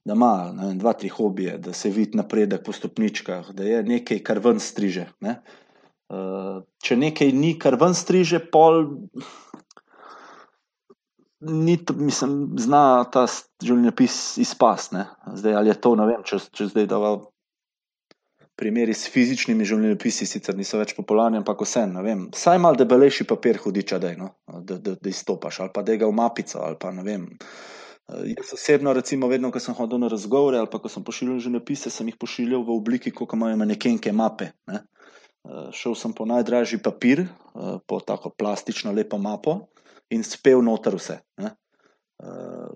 Da 0.06 0.16
ima 0.16 0.52
ne, 0.56 0.74
dva, 0.80 0.94
tri 0.94 1.10
hobije, 1.10 1.58
da 1.58 1.74
se 1.74 1.90
vidi 1.90 2.18
napredek 2.18 2.64
po 2.66 2.74
stopničkah, 2.74 3.52
da 3.54 3.64
je 3.64 3.84
nekaj, 3.84 4.24
kar 4.24 4.40
ven 4.44 4.60
striže. 4.60 5.10
Ne? 5.22 5.40
Uh, 6.10 6.64
če 6.82 6.98
nekaj 6.98 7.32
ni, 7.36 7.54
kar 7.60 7.78
ven 7.78 7.94
striže, 7.94 8.40
pol 8.52 8.86
ni, 11.40 11.78
mislim, 11.96 12.38
zna 12.60 12.84
ta 13.14 13.26
življenjepis 13.64 14.38
izpasti. 14.44 15.04
Zdaj, 15.40 15.56
ali 15.56 15.72
je 15.72 15.82
to, 15.82 15.96
ne 16.00 16.08
vem, 16.10 16.24
če, 16.28 16.42
če 16.56 16.70
zdaj 16.74 16.90
dava 16.92 17.14
primeri 18.60 18.94
s 18.96 19.08
fizičnimi 19.12 19.68
življenjepisi, 19.68 20.28
sicer 20.28 20.58
niso 20.60 20.80
več 20.82 20.92
popularni, 20.98 21.40
ampak 21.40 21.64
vse, 21.64 21.86
ne 21.88 22.04
vem, 22.04 22.26
saj 22.36 22.60
mal 22.60 22.76
debelejši 22.80 23.28
papir 23.30 23.60
hudiča, 23.64 24.02
da, 24.04 24.12
no, 24.20 24.34
da, 24.60 24.76
da, 24.76 24.98
da 25.00 25.12
izstopaš, 25.12 25.62
ali 25.64 25.74
pa 25.76 25.84
da 25.88 25.96
ga 25.96 26.10
v 26.10 26.18
mapico, 26.18 26.60
ali 26.66 26.76
pa 26.80 26.92
ne 26.96 27.06
vem. 27.08 27.28
Jaz 28.10 28.56
osebno, 28.58 28.92
recimo, 28.98 29.30
vedno, 29.30 29.52
ko 29.54 29.62
sem 29.62 29.76
hodil 29.78 30.02
na 30.02 30.10
razgovore 30.10 30.58
ali 30.58 30.68
pa 30.72 30.80
ko 30.82 30.90
sem 30.90 31.04
pošiljal 31.06 31.38
življenjepise, 31.40 31.92
sem 31.94 32.10
jih 32.10 32.18
pošiljal 32.20 32.66
v 32.66 32.74
obliki, 32.74 33.14
kot 33.16 33.36
imajo 33.38 33.60
manekenke 33.62 34.12
mape. 34.12 34.50
Ne. 34.68 34.82
Šel 35.78 35.94
sem 35.96 36.12
po 36.18 36.26
najdražji 36.28 36.82
papir, 36.84 37.22
po 37.88 38.00
tako 38.04 38.34
plastično 38.34 38.92
lepo 38.98 39.22
mapo, 39.22 39.60
in 40.10 40.24
spel 40.24 40.64
noter 40.66 40.98
vse. 40.98 41.20
Uh, 41.40 42.70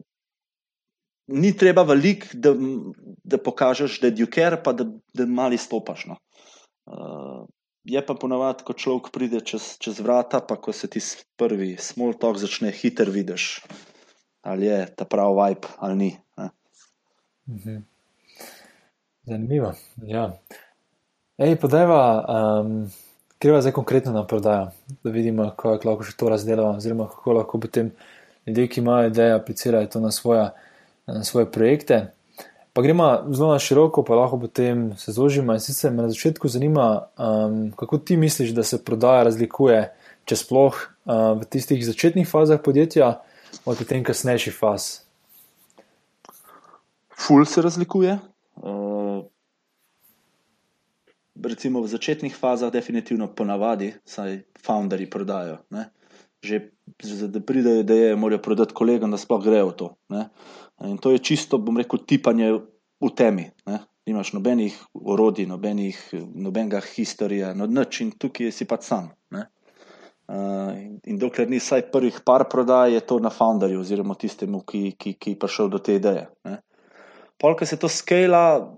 ni 1.33 1.51
treba 1.57 1.83
veliko, 1.87 2.27
da, 2.33 2.53
da 3.23 3.39
pokažeš, 3.41 3.99
da 4.01 4.11
je 4.11 4.17
duker, 4.23 4.59
pa 4.63 4.73
da, 4.73 4.87
da 5.13 5.25
malo 5.25 5.57
stopaš. 5.57 6.05
No. 6.11 6.19
Uh, 6.85 7.45
je 7.83 7.99
pa 8.05 8.15
ponovadi, 8.15 8.63
ko 8.63 8.73
človek 8.73 9.11
pride 9.11 9.41
čez, 9.43 9.75
čez 9.83 9.99
vrata, 9.99 10.39
pa 10.39 10.55
ko 10.55 10.71
se 10.71 10.87
ti 10.87 11.01
prvi 11.39 11.75
small 11.79 12.15
talk 12.15 12.39
začne, 12.39 12.71
hiter 12.71 13.11
vidiš, 13.11 13.63
ali 14.41 14.71
je 14.71 14.85
ta 14.95 15.05
pravi 15.05 15.35
vibe 15.39 15.73
ali 15.77 15.95
ni. 15.95 16.11
Mhm. 17.47 17.81
Zanimivo. 19.23 19.73
Ja. 20.07 20.33
Ej, 21.37 21.55
podajva, 21.59 22.01
um, 22.27 22.91
greva 23.43 23.61
zdaj 23.61 23.73
konkretno 23.75 24.11
na 24.11 24.23
prodajo, 24.27 24.71
da 25.03 25.11
vidimo, 25.11 25.49
kako 25.57 25.89
lahko 25.89 26.05
še 26.07 26.15
to 26.15 26.29
razdelamo, 26.31 26.77
oziroma 26.79 27.09
kako 27.11 27.33
lahko 27.39 27.59
potem 27.59 27.89
ljudje, 28.47 28.67
ki 28.71 28.79
imajo 28.79 29.09
ideje, 29.09 29.33
aplicirajo 29.35 29.89
to 29.91 29.99
na, 29.99 30.11
svoja, 30.11 30.53
na 31.07 31.23
svoje 31.27 31.49
projekte. 31.51 32.05
Pa 32.73 32.81
gremo 32.81 33.09
zelo 33.35 33.51
na 33.51 33.59
široko, 33.59 34.05
pa 34.07 34.15
lahko 34.15 34.39
potem 34.39 34.93
se 34.97 35.11
zožimo. 35.11 35.53
In 35.53 35.59
sicer 35.59 35.91
me 35.91 36.07
na 36.07 36.09
začetku 36.09 36.47
zanima, 36.47 36.87
um, 37.19 37.73
kako 37.75 37.99
ti 37.99 38.17
misliš, 38.17 38.55
da 38.55 38.63
se 38.63 38.79
prodaja 38.79 39.27
razlikuje, 39.27 39.83
če 40.25 40.39
sploh 40.39 40.79
uh, 40.79 41.35
v 41.41 41.51
tistih 41.51 41.83
začetnih 41.85 42.29
fazah 42.29 42.63
podjetja, 42.63 43.17
od 43.67 43.83
tem 43.85 44.07
kasnejših 44.07 44.55
faz. 44.55 45.03
Ful 47.19 47.45
se 47.45 47.61
razlikuje. 47.61 48.17
Uh, 48.55 49.02
recimo 51.35 51.81
v 51.81 51.87
začetnih 51.87 52.35
fazah, 52.35 52.71
definitivno 52.71 53.27
ponavadi, 53.35 53.93
saj 54.05 54.43
founderji 54.61 55.09
prodajo. 55.09 55.57
Ne? 55.69 55.89
Že, 56.43 56.59
da 57.31 57.39
pridejo, 57.39 57.83
da 57.83 57.93
je, 57.93 58.15
morajo 58.15 58.41
prodati 58.41 58.73
kolegom, 58.73 59.11
da 59.11 59.17
sploh 59.17 59.43
grejo 59.43 59.71
v 59.71 59.75
to. 59.79 59.89
Ne? 60.09 60.27
In 60.83 60.97
to 60.97 61.11
je 61.11 61.23
čisto, 61.23 61.57
bom 61.57 61.77
rekel, 61.79 62.03
tipanje 62.05 62.51
v 63.01 63.11
temi. 63.15 63.49
Ne? 63.65 63.79
Nimaš 64.05 64.33
nobenih 64.35 64.75
orodij, 64.93 65.47
nobenih, 65.47 65.97
nobenega 66.35 66.81
historija, 66.83 67.53
no, 67.55 67.69
nič 67.71 68.01
in 68.03 68.11
tukaj 68.19 68.51
si 68.51 68.67
pa 68.67 68.81
sam. 68.83 69.13
Uh, 70.23 70.71
in, 70.79 70.99
in 71.03 71.17
dokler 71.19 71.49
ni 71.51 71.59
vsaj 71.59 71.89
prvih 71.91 72.21
par 72.23 72.45
prodaj, 72.49 72.93
je 72.95 73.01
to 73.03 73.17
na 73.19 73.29
founderju, 73.29 73.81
oziroma 73.83 74.15
tistemu, 74.15 74.61
ki, 74.63 74.95
ki, 74.95 75.13
ki 75.19 75.33
je 75.35 75.39
prišel 75.39 75.71
do 75.71 75.81
te 75.83 75.97
ideje. 75.99 76.29
Polk 77.39 77.65
se 77.67 77.75
to 77.79 77.89
skala, 77.91 78.71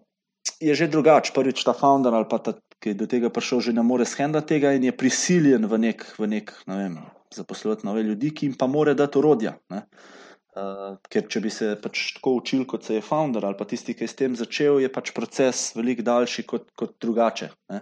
je 0.59 0.75
že 0.75 0.87
drugače. 0.87 1.33
Prvič 1.35 1.63
ta 1.63 1.73
founder 1.73 2.13
ali 2.13 2.27
pa 2.29 2.39
ta, 2.39 2.53
ki 2.79 2.93
je 2.93 2.99
do 2.99 3.07
tega 3.09 3.29
prišel, 3.29 3.61
že 3.61 3.73
ne 3.73 3.83
more 3.83 4.05
shendati 4.05 4.55
tega 4.55 4.73
in 4.75 4.83
je 4.83 4.93
prisiljen 4.95 5.65
v 5.65 5.77
nek, 5.77 6.05
v 6.19 6.27
nek 6.27 6.53
ne 6.67 6.75
vem, 6.77 6.99
zaposlovati 7.33 7.87
nove 7.87 8.03
ljudi, 8.03 8.31
ki 8.31 8.51
jim 8.51 8.55
pa 8.59 8.67
more 8.67 8.93
dati 8.93 9.17
orodja. 9.17 9.57
Uh, 10.55 10.95
ker 11.11 11.25
če 11.27 11.41
bi 11.43 11.49
se 11.51 11.73
pač 11.83 12.13
tako 12.15 12.37
učil, 12.39 12.61
kot 12.63 12.85
se 12.87 12.95
je 12.95 13.03
founder 13.03 13.43
ali 13.43 13.57
pa 13.59 13.65
tisti, 13.67 13.91
ki 13.91 14.05
je 14.05 14.07
s 14.07 14.15
tem 14.15 14.35
začel, 14.39 14.79
je 14.79 14.87
pač 14.87 15.11
proces 15.11 15.73
veliko 15.75 16.05
daljši 16.07 16.45
kot, 16.47 16.69
kot 16.79 16.93
drugače. 17.03 17.49
Ne? 17.73 17.81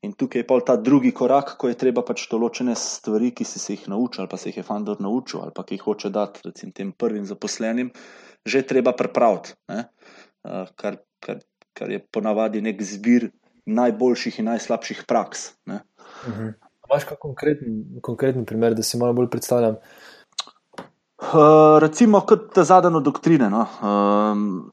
In 0.00 0.14
tukaj 0.16 0.40
je 0.40 0.46
pa 0.48 0.56
ta 0.64 0.78
drugi 0.80 1.12
korak, 1.12 1.58
ko 1.60 1.68
je 1.68 1.76
treba 1.76 2.00
pač 2.00 2.24
določene 2.32 2.72
stvari, 2.72 3.34
ki 3.36 3.44
si 3.44 3.60
se 3.60 3.76
jih 3.76 3.84
naučil, 3.92 4.24
ali 4.24 4.32
pa 4.32 4.40
se 4.40 4.48
jih 4.48 4.62
je 4.62 4.64
founder 4.64 4.96
naučil, 5.04 5.42
ali 5.44 5.52
pa 5.52 5.66
ki 5.68 5.76
jih 5.76 5.84
hoče 5.90 6.12
dati 6.14 6.46
recim, 6.46 6.72
tem 6.72 6.94
prvim 6.96 7.28
zaposlenim, 7.28 7.92
že 8.48 8.64
treba 8.64 8.96
pripraviti. 8.96 9.52
Uh, 9.68 9.84
kar, 10.72 11.02
kar 11.20 11.44
kar 11.76 11.90
je 11.92 12.00
ponavadi 12.12 12.62
nek 12.64 12.82
zbir 12.82 13.30
najboljših 13.66 14.38
in 14.40 14.48
najslabših 14.52 15.04
praks. 15.08 15.50
Uh 15.66 15.74
-huh. 15.74 16.52
Máš 16.90 17.04
kakšen 17.04 17.20
konkreten, 17.20 17.84
konkreten 18.02 18.44
primer, 18.44 18.74
da 18.74 18.82
si 18.82 18.98
malo 18.98 19.12
bolj 19.12 19.30
predstavljam? 19.30 19.76
Uh, 21.16 21.78
recimo, 21.80 22.20
kot 22.20 22.54
ta 22.54 22.64
zadnja 22.64 23.00
doktrina. 23.00 23.48
No. 23.48 23.66
Um, 23.82 24.72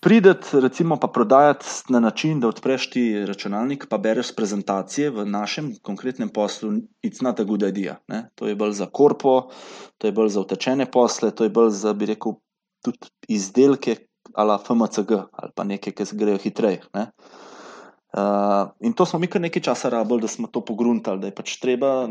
Prideti, 0.00 0.60
recimo, 0.60 0.96
pa 0.96 1.08
prodajati 1.08 1.66
na 1.88 2.00
način, 2.00 2.40
da 2.40 2.48
odpreš 2.48 2.90
ti 2.90 3.24
računalnik, 3.26 3.86
pa 3.90 3.98
bereš 3.98 4.30
prezentacije 4.36 5.10
v 5.10 5.24
našem 5.26 5.72
konkretnem 5.82 6.28
poslu, 6.28 6.70
it's 7.02 7.22
not 7.22 7.40
a 7.40 7.44
good 7.44 7.62
idea. 7.62 7.96
Ne? 8.08 8.28
To 8.34 8.46
je 8.46 8.54
bolj 8.54 8.72
za 8.72 8.86
korpo, 8.86 9.50
to 9.98 10.06
je 10.06 10.12
bolj 10.12 10.28
za 10.28 10.40
utečene 10.40 10.86
posle, 10.90 11.30
to 11.30 11.44
je 11.44 11.50
bolj 11.50 11.70
za, 11.70 11.92
bi 11.92 12.06
rekel, 12.06 12.38
tudi 12.84 13.10
izdelke, 13.28 13.96
ali 14.34 14.58
FMCG 14.64 15.12
ali 15.32 15.52
pa 15.54 15.64
nekaj, 15.64 15.92
ki 15.92 16.06
se 16.06 16.16
grejo 16.16 16.38
hitreje. 16.42 16.82
Uh, 16.92 18.70
in 18.80 18.92
to 18.92 19.06
smo 19.06 19.18
mi 19.18 19.28
kar 19.28 19.40
nekaj 19.40 19.62
časa 19.62 19.88
rabili, 19.92 20.20
da 20.24 20.28
smo 20.28 20.48
to 20.48 20.64
pogruntali, 20.64 21.20
da 21.20 21.28
je 21.28 21.34
pač 21.34 21.58
treba 21.60 22.08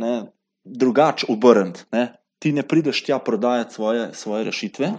drugače 0.63 1.25
obrniti. 1.29 1.85
Ne? 1.91 2.13
Ti 2.39 2.51
ne 2.53 2.61
prideš 2.63 3.01
tja 3.03 3.17
prodajati 3.19 3.73
svoje, 3.73 4.09
svoje 4.13 4.43
rešitve, 4.45 4.91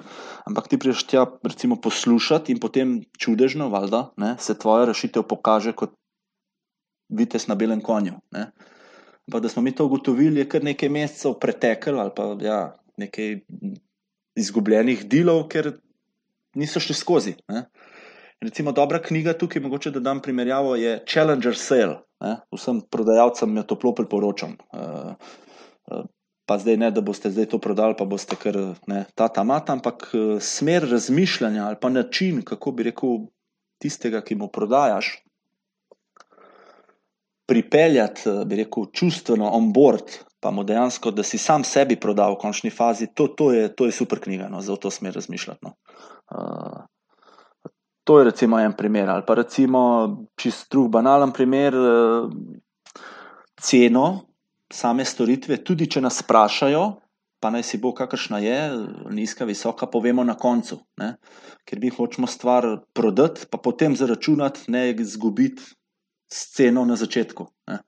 ampak 0.46 0.68
ti 0.68 0.78
prideš 0.78 1.04
tja, 1.06 1.26
recimo, 1.42 1.76
poslušati 1.76 2.52
in 2.52 2.58
potem 2.60 2.96
čudežno, 3.18 3.68
valjda, 3.70 4.08
ne, 4.16 4.34
se 4.42 4.58
tvoja 4.58 4.88
rešitev 4.90 5.22
pokaže 5.22 5.72
kot 5.72 5.94
vites 7.08 7.46
na 7.46 7.54
belem 7.54 7.80
konju. 7.80 8.18
Pa, 9.30 9.40
da 9.40 9.48
smo 9.48 9.62
mi 9.62 9.74
to 9.74 9.86
ugotovili, 9.86 10.40
je 10.40 10.48
kar 10.48 10.64
nekaj 10.64 10.88
mesecev 10.88 11.38
pretekel 11.38 12.00
ali 12.00 12.10
pa 12.16 12.32
ja, 12.42 12.58
nekaj 12.96 13.38
izgubljenih 14.38 15.06
delov, 15.06 15.46
ker 15.52 15.76
niso 16.58 16.82
šli 16.82 16.94
skozi. 16.94 17.36
Ne. 17.48 17.64
Recimo, 18.42 18.72
dobra 18.72 19.00
knjiga 19.02 19.34
tukaj, 19.38 19.62
mogoče 19.62 19.90
da 19.90 20.00
dam 20.00 20.20
primerjavo, 20.22 20.76
je 20.76 20.98
Challenger 21.08 21.56
Sale. 21.58 21.98
Ne. 22.22 22.36
Vsem 22.54 22.82
prodajalcem 22.90 23.56
jo 23.56 23.64
toplo 23.66 23.94
priporočam. 23.94 24.56
Uh, 24.74 25.14
uh, 25.90 26.04
pa 26.48 26.58
zdaj 26.58 26.78
ne, 26.80 26.90
da 26.94 27.02
boste 27.04 27.30
zdaj 27.30 27.50
to 27.52 27.58
prodali, 27.62 27.94
pa 27.98 28.06
boste 28.08 28.38
kar 28.38 28.56
ne, 28.86 29.04
ta 29.14 29.28
tam, 29.28 29.50
ampak 29.50 30.10
uh, 30.12 30.36
smer 30.42 30.86
razmišljanja 30.90 31.66
ali 31.66 31.80
pa 31.80 31.90
način, 31.90 32.42
kako 32.42 32.72
bi 32.72 32.90
rekel, 32.90 33.26
tistega, 33.82 34.22
ki 34.22 34.34
mu 34.34 34.48
prodajaš, 34.50 35.12
pripeljati, 37.48 38.30
bi 38.46 38.62
rekel, 38.62 38.90
čustveno 38.92 39.50
on 39.54 39.72
board, 39.72 40.18
pa 40.40 40.50
mu 40.50 40.64
dejansko, 40.64 41.10
da 41.10 41.22
si 41.22 41.38
sam 41.38 41.64
sebi 41.64 41.96
prodal 41.96 42.34
v 42.34 42.42
končni 42.42 42.70
fazi, 42.70 43.08
to, 43.14 43.28
to, 43.28 43.52
je, 43.52 43.68
to 43.74 43.86
je 43.86 43.94
super 43.94 44.20
knjiga, 44.20 44.48
no, 44.52 44.60
za 44.60 44.76
to 44.76 44.90
smer 44.90 45.14
razmišljati. 45.14 45.64
No. 45.64 45.74
Uh, 46.30 46.84
to 48.04 48.18
je 48.18 48.24
recimo 48.24 48.58
en 48.60 48.72
primer, 48.72 49.10
ali 49.10 49.22
pa 49.26 49.34
recimo 49.34 49.80
čist 50.36 50.70
drug 50.70 50.90
banalen 50.92 51.32
primer, 51.32 51.74
uh, 51.76 52.30
ceno 53.60 54.28
same 54.72 55.04
storitve, 55.04 55.62
tudi 55.64 55.88
če 55.90 56.02
nas 56.04 56.20
sprašajo, 56.22 56.82
pa 57.40 57.50
naj 57.54 57.64
si 57.64 57.78
bo 57.80 57.92
kakršna 57.96 58.40
je, 58.42 58.60
nizka, 59.14 59.46
visoka, 59.48 59.86
povemo 59.90 60.24
na 60.26 60.34
koncu, 60.36 60.80
ne? 61.00 61.14
ker 61.68 61.80
mi 61.80 61.90
hočemo 61.92 62.26
stvar 62.26 62.66
prodati, 62.96 63.46
pa 63.50 63.60
potem 63.62 63.96
zaračunati, 63.96 64.66
ne 64.72 64.88
izgubiti 64.90 65.62
sceno 66.28 66.84
na 66.84 66.96
začetku. 66.96 67.46
Ne? 67.70 67.78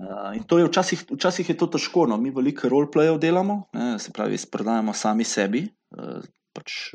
Uh, 0.00 0.30
in 0.38 0.46
to 0.48 0.60
je 0.60 0.68
včasih, 0.68 1.04
včasih 1.10 1.48
je 1.50 1.58
to 1.60 1.68
težko, 1.74 2.06
no, 2.08 2.16
mi 2.16 2.32
veliko 2.32 2.70
roleplayev 2.72 3.18
delamo, 3.20 3.64
ne, 3.76 3.98
se 4.00 4.12
pravi, 4.16 4.38
sprodajamo 4.38 4.94
sami 4.96 5.26
sebi, 5.28 5.66
uh, 5.96 6.22
pač 6.56 6.94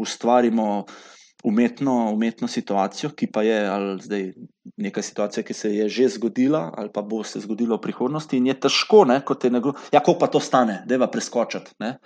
ustvarimo 0.00 0.84
umetno, 1.44 2.12
umetno 2.12 2.48
situacijo, 2.48 3.10
ki 3.16 3.30
pa 3.32 3.42
je 3.42 3.60
zdaj 4.02 4.26
neka 4.76 5.02
situacija, 5.02 5.44
ki 5.44 5.54
se 5.54 5.74
je 5.74 5.88
že 5.88 6.08
zgodila 6.16 6.70
ali 6.76 6.90
pa 6.92 7.02
bo 7.02 7.22
se 7.24 7.40
zgodila 7.40 7.76
v 7.76 7.86
prihodnosti, 7.88 8.36
in 8.36 8.50
je 8.50 8.58
težko, 8.60 9.04
ne, 9.08 9.20
kot 9.24 9.44
je 9.44 9.50
nekdo, 9.50 9.74
ja, 9.92 10.00
koliko 10.00 10.20
pa 10.20 10.26
to 10.26 10.40
stane, 10.40 10.82
da 10.86 10.94
je 10.94 11.00
pa 11.00 11.08
preskočiti. 11.08 11.72
Ne. 11.80 11.96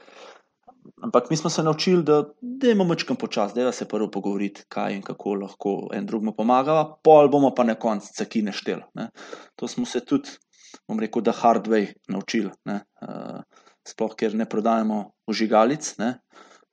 Ampak 1.03 1.31
mi 1.31 1.37
smo 1.37 1.51
se 1.51 1.63
naučili, 1.63 2.05
da 2.05 2.71
imamo 2.71 2.93
večkrat 2.93 3.19
počas, 3.19 3.55
da 3.55 3.73
se 3.73 3.89
prvo 3.89 4.11
pogovoriti, 4.11 4.65
kaj 4.69 4.95
in 4.95 5.03
kako 5.03 5.35
lahko 5.35 5.75
en 5.93 6.07
drugemu 6.07 6.35
pomagava, 6.37 6.85
pol 7.03 7.29
bomo 7.29 7.55
pa 7.55 7.65
na 7.65 7.75
koncu 7.75 8.13
cekine 8.17 8.53
štel. 8.53 8.85
Ne. 8.95 9.09
To 9.57 9.69
smo 9.69 9.87
se 9.87 10.05
tudi, 10.05 10.31
bom 10.89 11.01
rekel, 11.01 11.23
da 11.23 11.33
hard 11.33 11.69
way 11.69 11.93
naučili. 12.09 12.51
Uh, 12.69 13.41
sploh, 13.89 14.15
ker 14.17 14.35
ne 14.35 14.49
prodajemo 14.49 15.01
užigalic, 15.29 15.95
ne. 15.99 16.19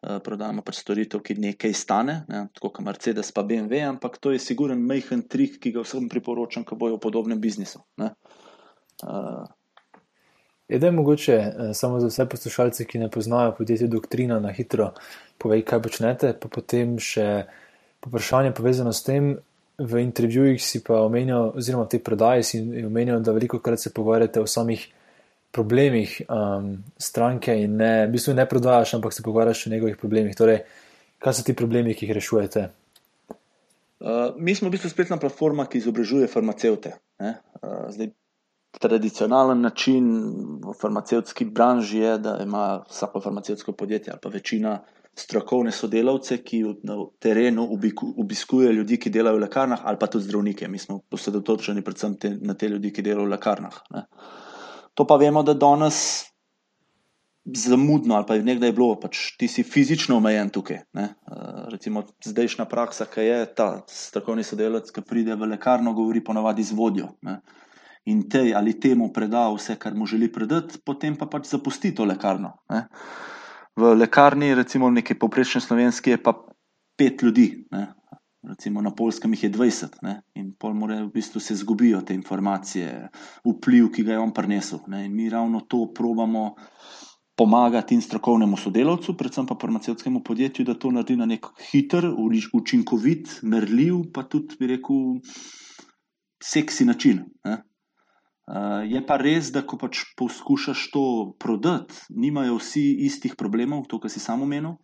Uh, 0.02 0.18
prodajamo 0.26 0.64
pač 0.66 0.80
storitev, 0.82 1.22
ki 1.22 1.36
nekaj 1.38 1.74
stane, 1.78 2.16
ne, 2.26 2.48
tako 2.58 2.72
kot 2.74 2.86
Mercedes, 2.88 3.30
pa 3.36 3.44
BMW, 3.46 3.84
ampak 3.86 4.18
to 4.18 4.32
je 4.34 4.42
siguren 4.42 4.82
majhen 4.82 5.28
trik, 5.30 5.60
ki 5.62 5.76
ga 5.76 5.86
vsem 5.86 6.08
priporočam, 6.10 6.66
ko 6.66 6.74
bojo 6.74 6.98
v 6.98 7.04
podobnem 7.04 7.42
biznisu. 7.42 7.84
Uh, 8.02 9.46
Je 10.72 10.80
da 10.80 10.92
mogoče 10.92 11.34
eh, 11.34 11.74
samo 11.74 12.00
za 12.00 12.08
vse 12.08 12.26
poslušalce, 12.26 12.86
ki 12.86 13.00
ne 13.00 13.10
poznajo 13.12 13.56
podjetja 13.58 13.88
Doktrina, 13.88 14.40
na 14.40 14.52
hitro 14.52 14.94
povej, 15.38 15.66
kaj 15.68 15.82
počnete, 15.84 16.30
pa 16.40 16.48
potem 16.48 16.94
še 17.00 17.26
vprašanje 18.06 18.54
povezano 18.56 18.94
s 18.96 19.04
tem. 19.04 19.34
V 19.82 20.00
intervjujih 20.00 20.64
si 20.64 20.80
pa 20.84 21.02
omenjal, 21.04 21.52
oziroma 21.60 21.84
v 21.90 21.92
tej 21.92 22.02
prodaji 22.06 22.44
si 22.44 22.62
omenjal, 22.86 23.20
da 23.20 23.36
veliko 23.36 23.60
krat 23.60 23.84
se 23.84 23.92
pogovarjate 23.92 24.40
o 24.40 24.48
samih 24.48 24.86
problemih 25.52 26.22
um, 26.28 26.84
stranke 26.98 27.56
in 27.64 27.76
ne, 27.78 28.08
v 28.08 28.12
bistvu 28.16 28.36
ne 28.38 28.46
prodajaš, 28.48 28.96
ampak 28.98 29.14
se 29.14 29.24
pogovarjaš 29.24 29.68
o 29.68 29.74
njegovih 29.74 29.98
problemih. 29.98 30.36
Torej, 30.36 30.62
kaj 31.20 31.34
so 31.34 31.44
ti 31.48 31.56
problemi, 31.58 31.96
ki 31.96 32.08
jih 32.08 32.16
rešujete? 32.16 32.70
Uh, 34.02 34.32
mi 34.38 34.56
smo 34.56 34.70
v 34.70 34.78
bistvu 34.78 34.90
spletna 34.90 35.20
platforma, 35.22 35.68
ki 35.70 35.82
izobražuje 35.84 36.30
farmacevte. 36.32 36.96
Uh, 37.20 37.36
zdaj, 37.92 38.14
tradicionalen 38.80 39.62
način 39.62 40.08
v 40.64 40.74
farmacevtski 40.82 41.46
branži 41.46 42.00
je, 42.00 42.18
da 42.18 42.40
ima 42.44 42.84
vsako 42.90 43.22
farmacevtsko 43.22 43.72
podjetje 43.72 44.12
ali 44.12 44.20
pa 44.24 44.30
večina 44.30 44.80
strokovne 45.16 45.72
sodelavce, 45.72 46.38
ki 46.38 46.64
na 46.84 46.96
terenu 47.20 47.68
obiskujejo 48.18 48.72
ljudi, 48.72 48.98
ki 49.00 49.10
delajo 49.10 49.38
v 49.38 49.44
lekarnah, 49.44 49.82
ali 49.84 49.98
pa 50.00 50.08
tudi 50.08 50.24
zdravnike. 50.26 50.68
Mi 50.68 50.80
smo 50.80 51.02
posredotočeni 51.10 51.84
predvsem 51.84 52.16
te, 52.16 52.32
na 52.42 52.54
te 52.54 52.70
ljudi, 52.70 52.94
ki 52.94 53.04
delajo 53.04 53.28
v 53.28 53.34
lekarnah. 53.36 53.82
Ne. 53.92 54.06
To 55.02 55.06
pa 55.10 55.18
vemo, 55.18 55.42
da 55.42 55.56
danes 55.58 56.30
zamudno, 57.58 58.14
ali 58.16 58.28
pa 58.28 58.36
je 58.38 58.44
nekdaj 58.46 58.72
bilo, 58.78 58.94
pač 59.02 59.32
ti 59.42 59.48
si 59.50 59.64
fizično 59.66 60.20
omejen 60.22 60.52
tukaj. 60.54 60.84
Ne. 60.94 61.08
Recimo 61.74 62.04
zdajšnja 62.22 62.68
praksa, 62.70 63.08
ki 63.10 63.26
je 63.26 63.40
ta 63.58 63.72
strokovni 63.90 64.46
sodelavec, 64.46 64.94
ki 64.94 65.02
pride 65.02 65.34
v 65.36 65.50
lekarno, 65.56 65.96
govori 65.98 66.22
ponovadi 66.22 66.62
z 66.64 66.78
vodjo. 66.78 67.10
Ne. 67.26 67.40
In 68.14 68.28
te 68.30 68.44
ali 68.58 68.78
temu 68.82 69.10
preda 69.14 69.48
vse, 69.50 69.80
kar 69.82 69.98
mu 69.98 70.06
želi 70.06 70.30
predati, 70.30 70.78
potem 70.86 71.18
pa 71.18 71.26
pač 71.26 71.50
zapusti 71.50 71.96
to 71.98 72.06
lekarno. 72.06 72.54
Ne 72.70 72.86
v 73.76 73.96
lekarni, 73.96 74.56
recimo 74.56 74.90
neki 74.90 75.16
povprečni 75.16 75.62
slovenski, 75.62 76.16
je 76.16 76.24
pa 76.24 76.36
pet 76.98 77.22
ljudi, 77.22 77.66
ne? 77.72 77.94
Recimo 78.44 78.82
na 78.82 78.92
polskem 78.92 79.34
jih 79.34 79.44
je 79.44 79.52
20, 79.54 80.02
ne? 80.02 80.22
in 80.36 80.52
pol 80.60 80.74
more 80.74 80.98
v 81.04 81.12
bistvu 81.14 81.40
se 81.40 81.56
zgubijo 81.56 82.02
te 82.02 82.14
informacije, 82.18 83.10
vpliv, 83.46 83.92
ki 83.94 84.04
ga 84.04 84.18
je 84.18 84.20
on 84.20 84.34
prinesel. 84.34 84.82
Ne? 84.88 85.06
In 85.06 85.16
mi 85.16 85.30
ravno 85.30 85.62
to 85.70 85.88
probamo 85.94 86.56
pomagati 87.38 87.96
in 87.96 88.02
strokovnemu 88.02 88.58
sodelavcu, 88.58 89.16
predvsem 89.18 89.48
pa 89.50 89.58
farmacevtskemu 89.62 90.24
podjetju, 90.24 90.66
da 90.66 90.76
to 90.78 90.92
naredi 90.92 91.16
na 91.18 91.26
nek 91.26 91.48
hiter, 91.72 92.06
učinkovit, 92.54 93.40
merljiv, 93.42 94.12
pa 94.14 94.24
tudi, 94.24 94.58
bi 94.60 94.74
rekel, 94.76 95.22
seksi 96.44 96.86
način. 96.86 97.24
Ne? 97.46 97.62
Uh, 98.52 98.82
je 98.90 99.00
pa 99.08 99.16
res, 99.22 99.52
da 99.54 99.62
ko 99.64 99.78
pač 99.80 100.02
poskušaš 100.18 100.90
to 100.92 101.04
prodati, 101.40 101.96
nimajo 102.10 102.58
vsi 102.60 102.84
istih 103.08 103.38
problemov, 103.40 103.86
to, 103.88 104.02
kar 104.02 104.12
si 104.12 104.20
samo 104.20 104.44
omenil. 104.44 104.76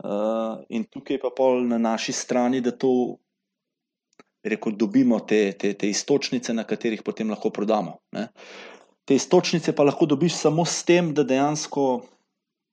Uh, 0.00 0.62
in 0.72 0.86
tukaj 0.88 1.18
je 1.18 1.20
pa 1.20 1.28
pol 1.36 1.60
na 1.68 1.76
naši 1.78 2.12
strani, 2.16 2.62
da 2.64 2.72
to 2.72 3.18
rekel, 4.42 4.72
dobimo 4.72 5.18
te, 5.20 5.52
te, 5.52 5.74
te 5.76 5.90
istočnice, 5.90 6.54
na 6.56 6.64
katerih 6.64 7.02
potem 7.04 7.28
lahko 7.30 7.50
prodamo. 7.52 7.98
Ne? 8.16 8.30
Te 9.04 9.14
istočnice 9.18 9.74
pa 9.76 9.84
lahko 9.84 10.08
dobiš 10.08 10.38
samo 10.40 10.64
s 10.64 10.84
tem, 10.88 11.12
da 11.14 11.24
dejansko, 11.26 11.84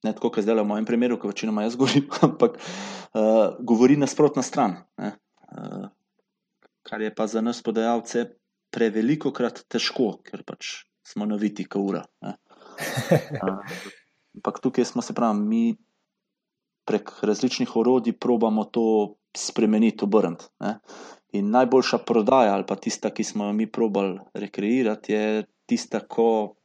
ne 0.07 0.13
tako, 0.15 0.31
kot 0.31 0.45
zdaj 0.47 0.61
v 0.61 0.67
mojem 0.69 0.87
primeru, 0.87 1.19
ki 1.19 1.33
večinoma 1.33 1.65
jaz 1.67 1.75
govorim, 1.75 2.07
ampak 2.29 2.55
uh, 2.55 3.57
govori 3.59 3.99
nasprotna 3.99 4.45
stran. 4.45 4.77
Uh, 4.95 5.89
kar 6.87 7.03
je 7.03 7.11
pa 7.15 7.27
za 7.27 7.43
nas 7.43 7.59
podajalce 7.63 8.23
preveliko 8.71 9.33
krat 9.35 9.65
težko, 9.67 10.21
ker 10.23 10.47
pač 10.47 10.87
smo 11.07 11.27
naviti, 11.27 11.67
kot 11.67 11.83
ura. 11.83 12.05
Ampak 14.37 14.59
tukaj 14.61 14.85
smo 14.85 15.01
se 15.01 15.15
pravi, 15.17 15.39
mi 15.41 15.61
prek 16.87 17.11
različnih 17.21 17.75
orodij 17.75 18.15
probamo 18.19 18.63
to 18.63 19.15
spremeniti, 19.37 20.03
obrniti. 20.03 20.45
In 21.37 21.51
najboljša 21.51 21.97
prodaja, 22.07 22.53
ali 22.53 22.63
pa 22.67 22.75
tista, 22.75 23.09
ki 23.09 23.23
smo 23.23 23.45
jo 23.45 23.53
mi 23.53 23.67
probali 23.71 24.19
rekreirati, 24.33 25.13
je 25.13 25.43
tista, 25.65 25.99
ko 25.99 26.55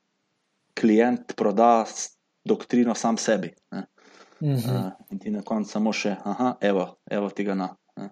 klient 0.80 1.34
proda 1.36 1.84
doktrino 2.44 2.94
sam 2.94 3.16
sebi. 3.16 3.54
Ne? 3.70 3.86
Uh 4.40 4.48
-huh. 4.48 4.86
uh, 4.86 4.92
in 5.10 5.18
ti 5.18 5.30
na 5.30 5.42
koncu 5.42 5.70
samo 5.70 5.92
še, 5.92 6.16
aha, 6.24 6.54
evo, 6.60 6.96
evo 7.10 7.30
tega 7.30 7.54
na. 7.54 7.68
Uh. 7.96 8.08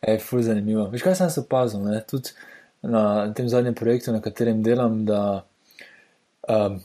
Ej, 0.00 0.18
fuz, 0.18 0.44
zanimivo. 0.44 0.88
Veš, 0.88 1.02
kaj 1.02 1.14
sem 1.14 1.30
se 1.30 1.40
opazil? 1.40 1.80
Tudi 2.10 2.30
na 2.82 3.32
tem 3.34 3.48
zadnjem 3.48 3.74
projektu, 3.74 4.12
na 4.12 4.20
katerem 4.20 4.62
delam, 4.62 5.04
da 5.04 5.46
um, 6.48 6.80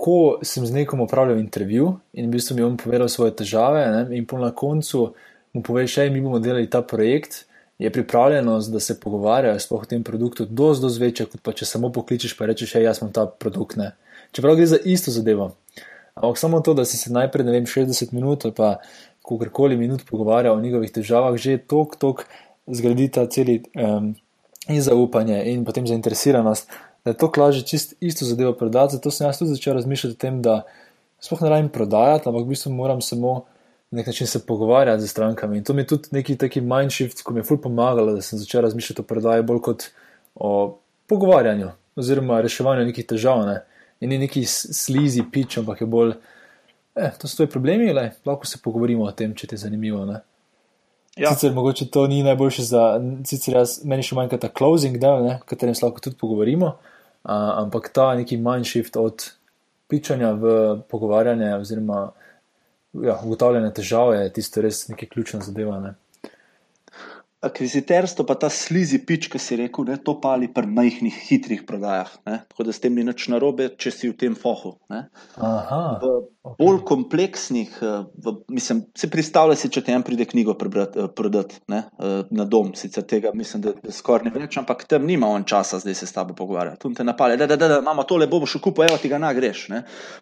ko 0.00 0.38
sem 0.42 0.64
z 0.66 0.72
nekom 0.72 1.00
opravljal 1.04 1.38
intervju 1.38 1.92
in 2.16 2.30
v 2.30 2.38
bistvu 2.38 2.56
mi 2.56 2.62
je 2.62 2.66
on 2.66 2.76
povedal 2.80 3.08
svoje 3.08 3.34
težave, 3.36 3.84
ne, 3.92 4.16
in 4.16 4.24
po 4.26 4.38
na 4.40 4.48
koncu 4.56 5.10
mu 5.52 5.62
poveš, 5.62 5.96
da 6.00 6.08
mi 6.10 6.22
bomo 6.24 6.38
delali 6.38 6.70
ta 6.70 6.80
projekt, 6.82 7.44
je 7.78 7.90
pripravljenost, 7.92 8.72
da 8.72 8.80
se 8.80 9.00
pogovarjajo 9.00 9.58
sploh 9.60 9.82
o 9.82 9.88
tem 9.88 10.02
produktu, 10.04 10.44
dosti, 10.44 10.82
dosti 10.84 11.00
večja, 11.00 11.26
kot 11.26 11.40
pa 11.44 11.52
če 11.56 11.68
samo 11.68 11.88
pokličeš 11.92 12.36
in 12.36 12.46
rečeš, 12.46 12.72
da 12.76 12.80
jaz 12.84 13.00
imam 13.00 13.12
ta 13.12 13.26
produkt. 13.26 13.76
Ne. 13.80 13.94
Čeprav 14.36 14.56
gre 14.56 14.66
za 14.66 14.78
isto 14.84 15.10
zadevo. 15.10 15.54
Ampak 16.14 16.38
samo 16.38 16.60
to, 16.60 16.74
da 16.74 16.84
si 16.84 17.00
se 17.00 17.12
najprej, 17.12 17.46
ne 17.48 17.52
vem, 17.52 17.66
60 17.66 18.12
minut 18.12 18.44
ali 18.44 18.54
pa 18.56 18.74
kakorkoli 19.24 19.76
minut 19.76 20.04
pogovarjal 20.10 20.56
o 20.56 20.60
njihovih 20.60 20.92
težavah, 20.92 21.36
že 21.36 21.56
tok, 21.58 21.96
tok 21.96 22.26
zgradi 22.66 23.08
ta 23.08 23.26
celi. 23.26 23.62
Um, 23.76 24.14
in 24.68 24.82
zaupanje, 24.82 25.40
in 25.50 25.64
potem 25.64 25.86
zainteresiranost, 25.86 26.70
da 27.04 27.10
je 27.10 27.16
to 27.16 27.30
lažje 27.36 27.62
čist 27.62 27.94
isto 28.00 28.24
zadevo 28.24 28.52
prodati. 28.52 28.96
Zato 28.96 29.10
sem 29.10 29.26
jaz 29.26 29.38
tudi 29.38 29.54
začel 29.54 29.74
razmišljati 29.74 30.16
o 30.16 30.20
tem, 30.20 30.42
da 30.42 30.62
sploh 31.20 31.42
ne 31.42 31.48
rabim 31.48 31.68
prodajati, 31.68 32.28
ampak 32.28 32.44
v 32.44 32.54
bistvu 32.54 32.72
moram 32.72 33.00
samo 33.00 33.44
na 33.90 33.96
nek 33.96 34.06
način 34.06 34.26
se 34.26 34.46
pogovarjati 34.46 35.02
z 35.02 35.10
strankami. 35.10 35.58
In 35.58 35.64
to 35.64 35.74
mi 35.74 35.82
je 35.82 35.86
tudi 35.86 36.08
neki 36.10 36.36
taki 36.36 36.60
mindshift, 36.60 37.22
ko 37.22 37.32
mi 37.32 37.40
je 37.40 37.44
ful 37.44 37.58
pomagalo, 37.58 38.12
da 38.14 38.22
sem 38.22 38.38
začel 38.38 38.62
razmišljati 38.62 39.00
o 39.00 39.04
prodaji 39.04 39.42
bolj 39.42 39.60
kot 39.60 39.84
o 40.34 40.78
pogovarjanju 41.06 41.70
oziroma 41.96 42.40
reševanju 42.40 42.86
nekih 42.86 43.06
težav. 43.06 43.42
Ne? 43.46 43.60
In 44.00 44.10
ni 44.10 44.18
neki 44.18 44.44
slizi 44.46 45.24
pič, 45.32 45.58
ampak 45.58 45.80
je 45.80 45.86
bolj, 45.86 46.12
eh, 46.94 47.10
to 47.18 47.28
so 47.28 47.36
tvoji 47.36 47.50
problemi, 47.50 47.92
le, 47.92 48.10
lahko 48.24 48.46
se 48.46 48.58
pogovorimo 48.62 49.04
o 49.04 49.12
tem, 49.12 49.34
če 49.34 49.46
ti 49.46 49.54
je 49.54 49.64
zanimivo. 49.66 50.04
Ne? 50.06 50.20
Ja. 51.16 51.34
Sicer 51.34 51.52
mogoče 51.52 51.90
to 51.90 52.06
ni 52.06 52.22
najboljše 52.22 52.62
za, 52.62 52.84
sicer 53.26 53.58
jaz, 53.58 53.80
meni 53.84 54.06
še 54.06 54.14
manjka 54.14 54.38
ta 54.38 54.48
closing 54.58 54.96
del, 55.02 55.26
o 55.34 55.48
katerem 55.50 55.74
se 55.74 55.84
lahko 55.84 56.00
tudi 56.00 56.16
pogovorimo, 56.20 56.76
a, 57.22 57.62
ampak 57.62 57.88
ta 57.92 58.14
neki 58.14 58.36
mindshift 58.36 58.96
od 58.96 59.30
pičanja 59.88 60.32
v 60.32 60.52
pogovarjanje 60.88 61.54
oziroma 61.54 62.10
ja, 62.92 63.18
ugotavljanje 63.24 63.72
težav 63.74 64.14
je 64.14 64.32
tisto 64.32 64.62
res 64.62 64.88
nekaj 64.88 65.08
ključna 65.08 65.40
zadeva. 65.40 65.80
Ne? 65.80 65.94
Akviziterstvo, 67.40 68.26
pa 68.28 68.34
ta 68.36 68.50
slizi 68.52 68.98
pič, 69.00 69.30
ki 69.32 69.38
si 69.40 69.56
rekel, 69.56 69.86
da 69.88 69.96
to 69.96 70.18
pali 70.20 70.50
pri 70.52 70.68
majhnih, 70.68 71.14
hitrih 71.30 71.62
prodajah. 71.64 72.10
Ne? 72.28 72.42
Tako 72.52 72.66
da 72.68 72.72
s 72.76 72.82
tem 72.84 72.92
ni 72.92 73.04
nič 73.06 73.30
narobe, 73.32 73.70
če 73.80 73.92
si 73.94 74.10
v 74.10 74.16
tem 74.20 74.34
fohu. 74.36 74.74
Aha, 74.90 75.80
v 76.02 76.10
bolj 76.58 76.78
okay. 76.78 76.86
kompleksnih, 76.90 77.78
eh, 77.80 78.04
v, 78.12 78.34
mislim, 78.52 78.82
se 78.96 79.08
predstavlja 79.08 79.56
si, 79.56 79.70
če 79.72 79.82
ti 79.86 79.94
en 79.96 80.04
pride 80.04 80.26
knjigo 80.28 80.52
eh, 80.52 81.08
prodati 81.16 81.62
eh, 81.72 81.88
na 82.30 82.44
dom. 82.44 82.74
Sicer 82.76 83.06
tega 83.08 83.32
mislim, 83.34 83.64
da, 83.64 83.72
da 83.72 83.94
skoraj 83.94 84.28
ne 84.28 84.34
več, 84.36 84.58
ampak 84.60 84.84
tam 84.90 85.08
nima 85.08 85.28
on 85.28 85.48
časa 85.48 85.80
zdaj 85.80 85.96
se 85.96 86.10
s 86.10 86.16
tabo 86.16 86.36
pogovarjati. 86.36 86.80
Tu 86.84 86.92
te 87.00 87.08
napale, 87.08 87.40
da, 87.40 87.48
da, 87.48 87.56
da, 87.56 87.70
da 87.72 87.80
imamo 87.80 88.04
tole, 88.04 88.28
bomo 88.28 88.48
še 88.48 88.60
kupo, 88.60 88.84
evo 88.84 89.00
ti 89.00 89.08
ga 89.08 89.20
nagreš. 89.22 89.66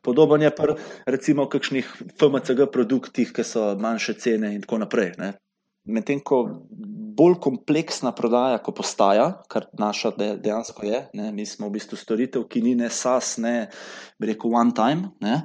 Podobno 0.07 0.39
je 0.45 0.55
pa 0.55 0.71
recimo 1.07 1.49
kakšnih 1.51 1.91
FMCG 2.14 2.71
produktih, 2.73 3.35
ki 3.35 3.43
so 3.43 3.73
manjše 3.81 4.19
cene 4.23 4.55
in 4.55 4.62
tako 4.62 4.85
naprej. 4.85 5.14
Medtem 5.89 6.21
ko 6.21 6.45
bolj 7.19 7.35
kompleksna 7.43 8.12
prodaja, 8.14 8.61
ko 8.62 8.73
postaja, 8.77 9.27
kar 9.51 9.66
naša 9.79 10.12
dejansko 10.19 10.87
je. 10.87 11.01
Ne? 11.19 11.33
Mi 11.35 11.47
smo 11.47 11.69
v 11.69 11.77
bistvu 11.79 11.99
storitev, 11.99 12.47
ki 12.51 12.62
ni 12.62 12.77
ne 12.79 12.91
SAS, 12.95 13.37
ne 13.43 13.69
bi 14.19 14.31
rekel 14.31 14.55
one 14.55 14.75
time, 14.77 15.12
ne? 15.25 15.41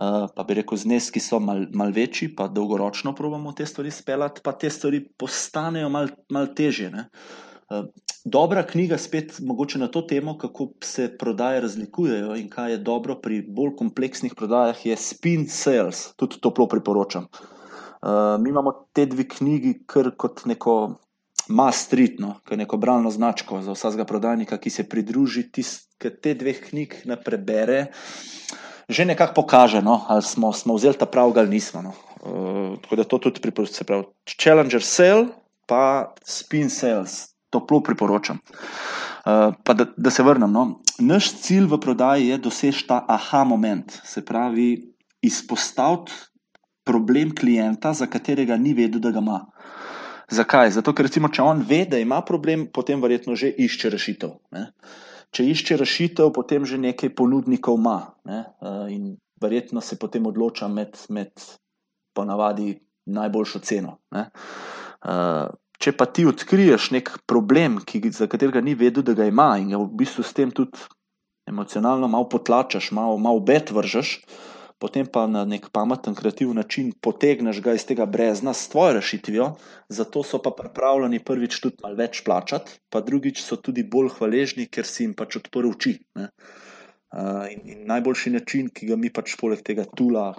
Uh, 0.00 0.24
pa 0.32 0.44
bi 0.48 0.56
rekel 0.56 0.80
zneski 0.80 1.20
so 1.20 1.40
mal, 1.44 1.66
mal 1.76 1.92
večji, 1.92 2.30
pa 2.36 2.48
dolgoročno 2.48 3.12
probujemo 3.16 3.52
te 3.52 3.66
stvari 3.68 3.92
speljati, 3.92 4.40
pa 4.44 4.54
te 4.56 4.70
stvari 4.72 5.02
postanejo 5.20 5.90
mal, 5.92 6.08
mal 6.32 6.48
težje. 6.56 6.88
Uh, 7.68 7.84
dobra 8.24 8.64
knjiga, 8.66 8.96
spet 8.98 9.42
mogoče 9.44 9.82
na 9.82 9.90
to 9.92 10.02
temo, 10.08 10.38
kako 10.38 10.70
se 10.84 11.10
prodaje 11.18 11.60
razlikujejo 11.60 12.36
in 12.40 12.48
kaj 12.48 12.72
je 12.72 12.80
dobro 12.86 13.18
pri 13.20 13.42
bolj 13.42 13.74
kompleksnih 13.76 14.34
prodajah, 14.36 14.86
je 14.86 14.96
Spin 14.96 15.48
Sales, 15.48 16.14
tudi 16.16 16.40
toplo 16.40 16.68
priporočam. 16.68 17.28
Uh, 18.00 18.40
mi 18.40 18.48
imamo 18.48 18.72
te 18.96 19.04
dve 19.06 19.28
knjigi, 19.28 19.82
kar 19.86 20.14
kot 20.16 20.46
neko 20.48 20.96
Maastrichtno, 21.50 22.36
ki 22.46 22.54
je 22.54 22.62
neko 22.62 22.78
bralno 22.78 23.10
značko 23.10 23.58
za 23.62 23.74
vsakega 23.74 24.06
prodajnika, 24.06 24.58
ki 24.58 24.70
se 24.70 24.86
pridruži, 24.88 25.48
te 25.98 26.34
dveh 26.34 26.60
knjig 26.70 26.94
ne 27.10 27.16
prebere, 27.18 27.90
že 28.90 29.06
nekako 29.06 29.42
pokaže, 29.42 29.82
no, 29.82 30.00
ali 30.08 30.22
smo, 30.22 30.52
smo 30.52 30.74
vzeli 30.74 30.98
ta 30.98 31.06
prav 31.06 31.34
ali 31.36 31.48
nismo. 31.48 31.82
No. 31.82 31.92
Uh, 32.20 32.78
tako 32.82 32.96
da 32.96 33.04
to 33.04 33.18
tudi 33.18 33.40
priporočam. 33.40 34.04
Challenger 34.26 34.82
Sale, 34.82 35.26
pa 35.66 36.14
Spin 36.24 36.70
Sales, 36.70 37.34
toplo 37.50 37.80
priporočam. 37.82 38.38
Uh, 39.26 39.54
pa 39.64 39.74
da, 39.74 39.86
da 39.96 40.10
se 40.10 40.22
vrnem. 40.22 40.52
No. 40.52 40.80
Naš 40.98 41.32
cilj 41.42 41.66
v 41.70 41.80
prodaji 41.80 42.32
je 42.32 42.38
doseči 42.38 42.86
ta 42.88 43.04
aha 43.08 43.44
moment, 43.44 44.00
se 44.04 44.24
pravi, 44.24 44.94
izpostaviti 45.22 46.12
problem 46.84 47.34
klienta, 47.36 47.92
za 47.92 48.06
katerega 48.06 48.56
ni 48.56 48.74
vedel, 48.74 49.00
da 49.00 49.10
ga 49.10 49.22
ima. 49.22 49.40
Zakaj? 50.30 50.70
Zato, 50.70 50.94
ker 50.94 51.08
recimo, 51.08 51.28
če 51.28 51.42
on 51.42 51.62
ve, 51.66 51.84
da 51.90 51.98
ima 51.98 52.20
problem, 52.26 52.68
potem 52.72 53.02
verjetno 53.02 53.34
že 53.38 53.50
išče 53.50 53.90
rešitev. 53.90 54.36
Ne? 54.54 54.68
Če 55.34 55.46
išče 55.46 55.78
rešitev, 55.80 56.30
potem 56.34 56.66
že 56.66 56.78
nekaj 56.78 57.12
ponudnikov 57.18 57.78
ima 57.78 58.14
ne? 58.26 58.44
Eh, 58.62 58.84
in 58.94 59.16
verjetno 59.42 59.80
se 59.80 59.98
potem 59.98 60.26
odloča 60.26 60.68
med, 60.68 60.94
med 61.08 61.34
ponavadi 62.14 62.76
najboljšo 63.10 63.62
ceno. 63.66 63.98
Ne? 64.14 64.28
Eh, 65.02 65.46
če 65.80 65.92
pa 65.96 66.06
ti 66.06 66.26
odkriješ 66.28 66.90
nek 66.94 67.12
problem, 67.26 67.80
ki, 67.82 68.02
za 68.14 68.28
katerega 68.30 68.62
ni 68.62 68.76
vedel, 68.78 69.02
da 69.02 69.16
ga 69.18 69.26
ima 69.26 69.54
in 69.58 69.72
ga 69.74 69.82
v 69.82 69.90
bistvu 70.02 70.26
s 70.26 70.36
tem 70.36 70.50
tudi 70.54 70.78
emocionalno 71.50 72.06
malo 72.08 72.28
potlačaš, 72.28 72.90
malo, 72.94 73.18
malo 73.18 73.40
bet 73.40 73.72
vržeš, 73.74 74.20
potem 74.80 75.06
pa 75.06 75.26
na 75.28 75.44
nek 75.44 75.68
pameten, 75.72 76.16
kreativen 76.16 76.56
način 76.56 76.92
potegneš 77.04 77.60
ga 77.60 77.74
iz 77.76 77.84
tega 77.86 78.06
brezna 78.06 78.54
s 78.56 78.68
tvojo 78.72 78.96
rešitvijo, 78.96 79.50
zato 79.88 80.22
so 80.24 80.40
pa 80.42 80.54
pripravljeni 80.56 81.20
prvič 81.24 81.60
tudi 81.60 81.82
malo 81.84 82.00
več 82.00 82.22
plačati, 82.24 82.80
pa 82.88 83.04
drugič 83.04 83.42
so 83.44 83.60
tudi 83.60 83.84
bolj 83.84 84.14
hvaležni, 84.16 84.66
ker 84.72 84.88
si 84.88 85.04
jim 85.04 85.14
pač 85.14 85.36
odprl 85.42 85.70
oči. 85.74 85.98
Uh, 86.16 87.44
in, 87.50 87.60
in 87.74 87.84
najboljši 87.90 88.32
način, 88.38 88.70
ki 88.72 88.88
ga 88.92 88.96
mi 88.96 89.10
pač 89.12 89.36
poleg 89.40 89.62
tega 89.66 89.84
tula 89.84 90.30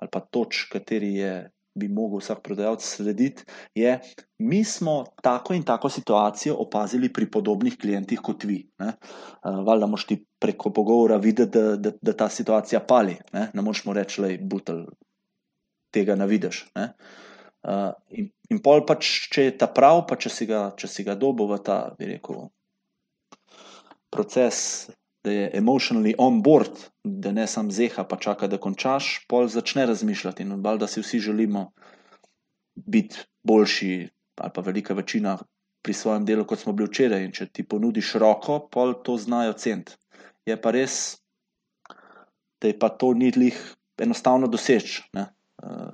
ali 0.00 0.08
pa 0.10 0.22
toč, 0.24 0.64
kateri 0.72 1.12
je 1.18 1.32
bi 1.74 1.88
mogel 1.88 2.20
vsak 2.20 2.42
prodajalec 2.44 2.84
slediti, 2.84 3.44
je, 3.74 3.94
mi 4.38 4.64
smo 4.64 5.04
tako 5.22 5.54
in 5.54 5.62
tako 5.62 5.88
situacijo 5.88 6.56
opazili 6.58 7.12
pri 7.12 7.30
podobnih 7.30 7.78
klientih 7.80 8.20
kot 8.20 8.44
vi. 8.44 8.60
Ne? 8.78 8.92
Valjda 9.42 9.86
moš 9.86 10.06
ti 10.06 10.18
preko 10.38 10.70
pogovora 10.70 11.16
videti, 11.16 11.58
da, 11.58 11.76
da, 11.76 11.92
da 12.02 12.16
ta 12.16 12.28
situacija 12.28 12.80
pali. 12.80 13.16
Ne, 13.32 13.50
ne 13.54 13.62
moš 13.62 13.84
mu 13.84 13.92
reči, 13.92 14.22
da 14.22 14.32
butel, 14.40 14.84
tega 15.90 16.16
ne 16.16 16.26
vidiš. 16.26 16.66
Ne? 16.74 16.92
In, 18.10 18.28
in 18.50 18.62
pol 18.62 18.82
pač, 18.86 19.28
če 19.32 19.44
je 19.44 19.58
ta 19.58 19.68
prav, 19.70 20.04
pa 20.08 20.18
če 20.18 20.32
si 20.32 20.48
ga, 20.50 20.72
če 20.76 20.90
si 20.90 21.06
ga 21.06 21.14
dobo 21.14 21.46
v 21.50 21.60
ta, 21.62 21.78
bi 21.98 22.10
rekel, 22.10 22.48
proces 24.12 24.90
da 25.24 25.30
je 25.30 25.50
emotionally 25.54 26.14
on 26.18 26.42
board, 26.42 26.78
da 27.04 27.32
ne 27.32 27.46
sam 27.46 27.70
zeha, 27.70 28.04
pa 28.04 28.16
čaka, 28.16 28.48
da 28.50 28.58
končaš, 28.58 29.24
pol 29.28 29.48
začne 29.48 29.86
razmišljati 29.86 30.42
in 30.42 30.52
odbal, 30.52 30.78
da 30.78 30.86
si 30.86 31.00
vsi 31.00 31.20
želimo 31.20 31.70
biti 32.74 33.22
boljši, 33.42 34.08
ali 34.40 34.50
pa 34.54 34.60
velika 34.60 34.94
večina 34.94 35.38
pri 35.82 35.92
svojem 35.92 36.24
delu, 36.24 36.44
kot 36.46 36.58
smo 36.58 36.72
bili 36.72 36.88
včeraj. 36.88 37.24
In 37.24 37.32
če 37.32 37.46
ti 37.52 37.66
ponudiš 37.68 38.14
roko, 38.22 38.60
pol 38.70 38.94
to 39.04 39.16
znajo 39.18 39.52
cent. 39.52 39.96
Je 40.46 40.56
pa 40.60 40.70
res, 40.70 41.18
da 42.62 42.70
je 42.70 42.78
pa 42.78 42.88
to 42.88 43.12
ni 43.14 43.30
lih 43.36 43.58
enostavno 43.98 44.46
doseči. 44.50 45.02
Uh, 45.14 45.26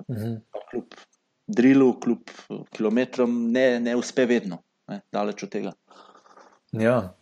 mhm. 0.09 0.35
Kljub 0.69 0.97
drilu, 1.49 1.93
kljub 1.99 2.29
kilometrom, 2.73 3.51
ne, 3.51 3.79
ne 3.79 3.95
uspe 3.97 4.25
vedno, 4.29 4.61
ne, 4.87 5.01
daleč 5.11 5.43
od 5.43 5.49
tega. 5.49 5.73
Ja, 6.71 7.13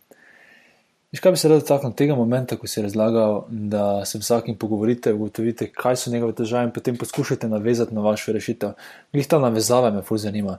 Viš, 1.12 1.20
kaj 1.20 1.32
bi 1.32 1.38
se 1.40 1.48
rad 1.48 1.62
dotaknil 1.62 1.92
tega 1.96 2.14
momenta, 2.14 2.56
ko 2.60 2.68
si 2.68 2.82
razlagal, 2.84 3.46
da 3.48 4.04
se 4.04 4.18
vsakim 4.20 4.58
pogovorite, 4.60 5.12
ugotovite, 5.16 5.70
kaj 5.72 5.96
so 5.96 6.10
njegove 6.10 6.34
težave 6.36 6.68
in 6.68 6.72
potem 6.76 6.96
poskušate 7.00 7.48
navezati 7.48 7.94
na 7.94 8.04
vašo 8.04 8.32
rešitev. 8.32 8.74
Glej, 9.12 9.24
ta 9.24 9.38
navezava 9.40 9.90
me 9.90 10.02
fulj 10.04 10.26
zanima. 10.26 10.58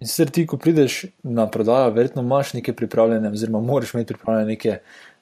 In 0.00 0.08
sicer 0.08 0.32
ti, 0.32 0.46
ko 0.46 0.56
prideš 0.56 1.04
na 1.22 1.44
prodajo, 1.50 1.92
verjetno 1.92 2.22
imaš 2.22 2.54
nekaj 2.56 2.76
pripravljene, 2.76 3.28
oziroma 3.28 3.60
moraš 3.60 3.94
imeti 3.94 4.14
pripravljene 4.14 4.48
neke, 4.54 4.78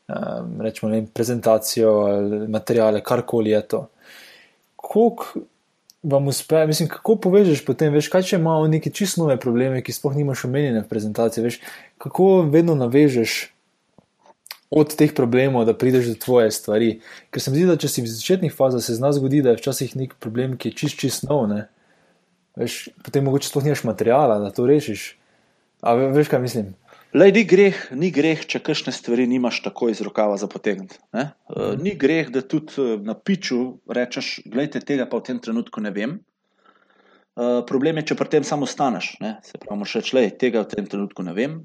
um, 0.09 0.61
rečemo, 0.63 0.93
ne, 0.93 1.03
prezentacijo 1.15 1.91
ali 1.91 2.49
materijale, 2.49 3.03
karkoli 3.03 3.51
je 3.51 3.63
to. 3.69 3.85
Kolik 4.77 5.27
vam 6.03 6.29
uspe, 6.29 6.67
mislim, 6.67 6.89
kako 6.89 7.17
povežeš 7.17 7.65
potem, 7.67 7.93
veš, 7.93 8.15
kaj 8.15 8.23
če 8.23 8.39
imajo 8.39 8.71
neke 8.71 8.95
čisto 8.95 9.27
nove 9.27 9.41
probleme, 9.41 9.83
ki 9.83 9.93
sploh 9.93 10.15
nimaš 10.15 10.47
omenjene 10.47 10.87
v 10.87 10.89
prezentaciji, 10.89 11.45
veš, 11.45 11.63
kako 11.99 12.45
vedno 12.47 12.79
navežeš 12.79 13.41
od 14.71 14.93
teh 14.97 15.15
problemov, 15.17 15.65
da 15.65 15.77
prideš 15.77 16.13
do 16.13 16.17
tvoje 16.21 16.51
stvari. 16.53 16.99
Ker 17.33 17.43
se 17.43 17.51
mi 17.51 17.61
zdi, 17.61 17.69
da 17.71 17.79
če 17.81 17.89
si 17.89 18.05
v 18.05 18.11
začetnih 18.13 18.53
fazah, 18.55 18.83
se 18.85 18.99
zna 18.99 19.13
zgodi, 19.17 19.41
da 19.45 19.55
je 19.55 19.63
včasih 19.63 19.95
nek 19.97 20.19
problem, 20.21 20.59
ki 20.61 20.73
je 20.73 20.81
čist, 20.83 21.01
čist 21.01 21.25
nov. 21.29 21.49
Veš, 22.59 22.89
potem 23.07 23.25
mogoče 23.25 23.49
sploh 23.49 23.65
nimaš 23.65 23.87
materijala, 23.89 24.41
da 24.43 24.53
to 24.53 24.67
rešiš. 24.69 25.15
A 25.81 25.95
veš, 25.95 26.29
kaj 26.29 26.43
mislim? 26.43 26.75
Lej, 27.17 27.33
ni, 27.33 27.43
greh, 27.49 27.77
ni 27.97 28.11
greh, 28.13 28.43
če 28.45 28.61
kakšne 28.61 28.93
stvari 28.93 29.25
nimaš 29.31 29.63
tako 29.65 29.89
iz 29.89 30.03
rokava 30.05 30.37
za 30.37 30.45
potegniti. 30.51 30.99
Uh, 31.15 31.73
ni 31.81 31.95
greh, 31.97 32.29
da 32.35 32.43
tudi 32.45 32.77
uh, 32.83 32.99
na 33.01 33.15
piču 33.17 33.79
rečeš, 33.89 34.43
gledaj, 34.45 34.85
tega 34.85 35.07
pa 35.09 35.23
v 35.23 35.31
tem 35.31 35.39
trenutku 35.41 35.81
ne 35.81 35.95
vem. 35.95 36.19
Uh, 37.39 37.63
problem 37.65 38.03
je, 38.03 38.11
če 38.11 38.19
pri 38.19 38.33
tem 38.35 38.45
samo 38.45 38.69
ostaneš. 38.69 39.15
Se 39.47 39.57
pravi, 39.57 39.79
moš 39.81 39.97
reči, 40.03 40.27
tega 40.37 40.67
v 40.67 40.73
tem 40.75 40.91
trenutku 40.91 41.25
ne 41.25 41.33
vem, 41.33 41.57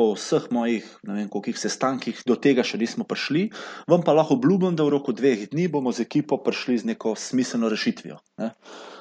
po 0.00 0.14
vseh 0.16 0.46
mojih, 0.48 0.86
ne 1.04 1.12
vem, 1.18 1.26
koliko 1.28 1.60
sestankih 1.60 2.22
do 2.24 2.32
tega 2.40 2.64
še 2.64 2.78
nismo 2.80 3.04
prišli, 3.04 3.50
vam 3.84 4.00
pa 4.00 4.14
lahko 4.16 4.38
obljubim, 4.38 4.72
da 4.72 4.86
v 4.86 4.94
roku 4.96 5.12
dveh 5.12 5.42
dni 5.52 5.66
bomo 5.68 5.92
z 5.92 6.06
ekipo 6.06 6.38
prišli 6.40 6.78
z 6.80 6.88
neko 6.94 7.12
smiselno 7.20 7.68
rešitvijo. 7.68 8.16
Ne. 8.40 8.54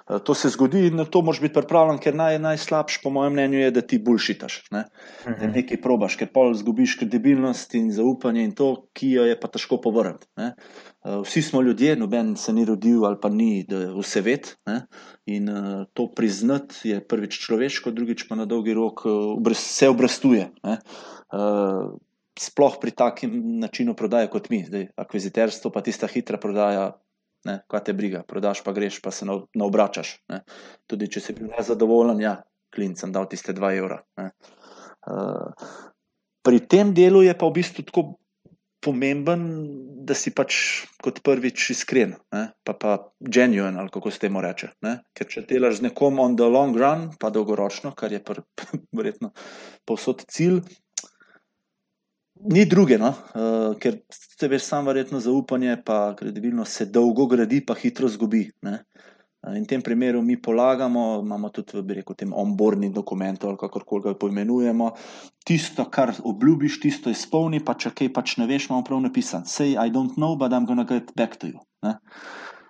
Eh, 0.09 0.19
to 0.25 0.33
se 0.33 0.49
zgodi 0.49 0.87
in 0.87 0.95
na 0.95 1.05
to 1.05 1.21
moraš 1.21 1.41
biti 1.41 1.53
pripravljen, 1.53 1.99
ker 2.01 2.15
naj, 2.15 2.39
najslabše, 2.41 2.99
po 3.03 3.11
mojem 3.13 3.33
mnenju, 3.33 3.59
je, 3.59 3.71
da 3.71 3.81
ti 3.81 3.99
bulšitaš. 4.01 4.63
Ne? 4.71 4.83
Da 5.25 5.35
mhm. 5.35 5.53
nekaj 5.59 5.81
probaš, 5.81 6.17
ker 6.17 6.31
pol 6.33 6.53
zgubiš 6.57 6.97
kredibilnost 6.99 7.75
in 7.77 7.91
zaupanje 7.93 8.43
in 8.43 8.55
to, 8.57 8.71
ki 8.97 9.11
jo 9.17 9.27
je 9.29 9.37
pa 9.39 9.51
težko 9.53 9.77
povrniti. 9.81 10.27
Eh, 10.37 10.53
vsi 11.05 11.41
smo 11.45 11.61
ljudje, 11.61 11.95
noben 11.95 12.35
se 12.35 12.53
ni 12.53 12.65
rodil 12.65 13.05
ali 13.05 13.21
pa 13.21 13.29
ni 13.29 13.65
vse 13.69 14.21
ved. 14.25 14.49
In 15.29 15.49
uh, 15.49 15.85
to 15.93 16.07
priznati 16.15 16.89
je 16.89 16.99
prvič 17.05 17.37
človeško, 17.43 17.91
drugič 17.93 18.25
pa 18.27 18.35
na 18.35 18.45
dolgi 18.49 18.73
rok 18.73 19.03
uh, 19.05 19.53
se 19.53 19.89
obrestuje. 19.89 20.49
Uh, 20.63 21.93
sploh 22.39 22.79
pri 22.81 22.91
takem 22.91 23.35
načinu 23.59 23.93
prodaje 23.95 24.29
kot 24.31 24.49
mi, 24.49 24.63
zdaj 24.65 24.87
akviziterstvo, 24.97 25.71
pa 25.71 25.83
tista 25.85 26.07
hitra 26.07 26.39
prodaja, 26.41 26.93
ne, 27.47 27.59
kaj 27.71 27.83
te 27.87 27.95
briga, 27.95 28.23
prodaš 28.27 28.63
pa 28.65 28.73
greš, 28.75 28.99
pa 29.03 29.11
se 29.15 29.27
ne 29.27 29.63
obračaš. 29.65 30.17
Ne. 30.31 30.41
Tudi 30.89 31.09
če 31.11 31.23
si 31.23 31.35
bil 31.37 31.51
nezadovoljen, 31.53 32.21
ja, 32.23 32.39
klincem 32.75 33.13
dal 33.15 33.29
tiste 33.31 33.55
dva 33.55 33.71
evra. 33.77 34.01
Uh, 34.19 35.53
pri 36.45 36.59
tem 36.67 36.93
delu 36.95 37.23
je 37.25 37.35
pa 37.37 37.47
v 37.47 37.59
bistvu 37.61 37.85
tako 37.87 38.03
pomemben, 38.79 39.43
da 40.07 40.15
si 40.15 40.31
pač 40.31 40.55
kot 41.03 41.19
prvič 41.25 41.69
iskren, 41.75 42.15
ne, 42.33 42.43
pa 42.63 42.73
pa 42.79 42.93
genuine, 43.19 43.75
ali 43.79 43.91
kako 43.91 44.11
se 44.11 44.23
temu 44.23 44.41
reče. 44.43 44.71
Ne. 44.85 44.99
Ker 45.15 45.27
če 45.29 45.43
delaš 45.49 45.81
z 45.81 45.89
nekom 45.89 46.19
on 46.23 46.37
the 46.39 46.47
long 46.47 46.77
run, 46.79 47.09
pa 47.19 47.31
dolgoročno, 47.33 47.91
kar 47.99 48.15
je 48.15 48.23
verjetno 48.97 49.33
povsod 49.87 50.23
cilj, 50.31 50.63
Ni 52.39 52.65
druge, 52.65 52.97
no? 52.97 53.09
uh, 53.35 53.73
ker 53.79 53.97
se 54.09 54.47
veš, 54.47 54.63
sam 54.63 54.87
verjetno 54.87 55.19
zaupanje, 55.19 55.75
pa 55.85 56.15
kredibilnost 56.15 56.77
se 56.77 56.85
dolgo 56.85 57.25
gradi, 57.27 57.59
pa 57.65 57.75
hitro 57.75 58.07
zgubi. 58.07 58.45
Ne? 58.63 58.77
In 59.47 59.63
v 59.63 59.67
tem 59.67 59.81
primeru 59.83 60.21
mi 60.21 60.35
polagamo, 60.35 61.21
imamo 61.23 61.49
tudi 61.51 61.79
v 61.79 61.99
rekel, 61.99 62.15
tem 62.15 62.33
onboardni 62.35 62.89
dokument 62.91 63.43
ali 63.43 63.59
kako 63.59 63.83
koli 63.87 64.03
ga 64.03 64.13
poimenujemo. 64.19 64.91
Tisto, 65.47 65.85
kar 65.91 66.11
obljubiš, 66.23 66.79
tisto 66.83 67.11
izpolni, 67.11 67.63
pa 67.63 67.75
če 67.79 67.93
kaj 67.95 68.11
pač 68.15 68.35
ne 68.39 68.47
veš, 68.47 68.67
imamo 68.67 68.83
prav 68.83 68.99
napisan. 69.03 69.47
Say, 69.47 69.75
I 69.79 69.91
don't 69.91 70.15
know, 70.19 70.35
but 70.35 70.51
I'm 70.51 70.67
gonna 70.67 70.83
get 70.83 71.15
back 71.15 71.39
to 71.39 71.47
you. 71.47 71.63
Ne? 71.83 71.95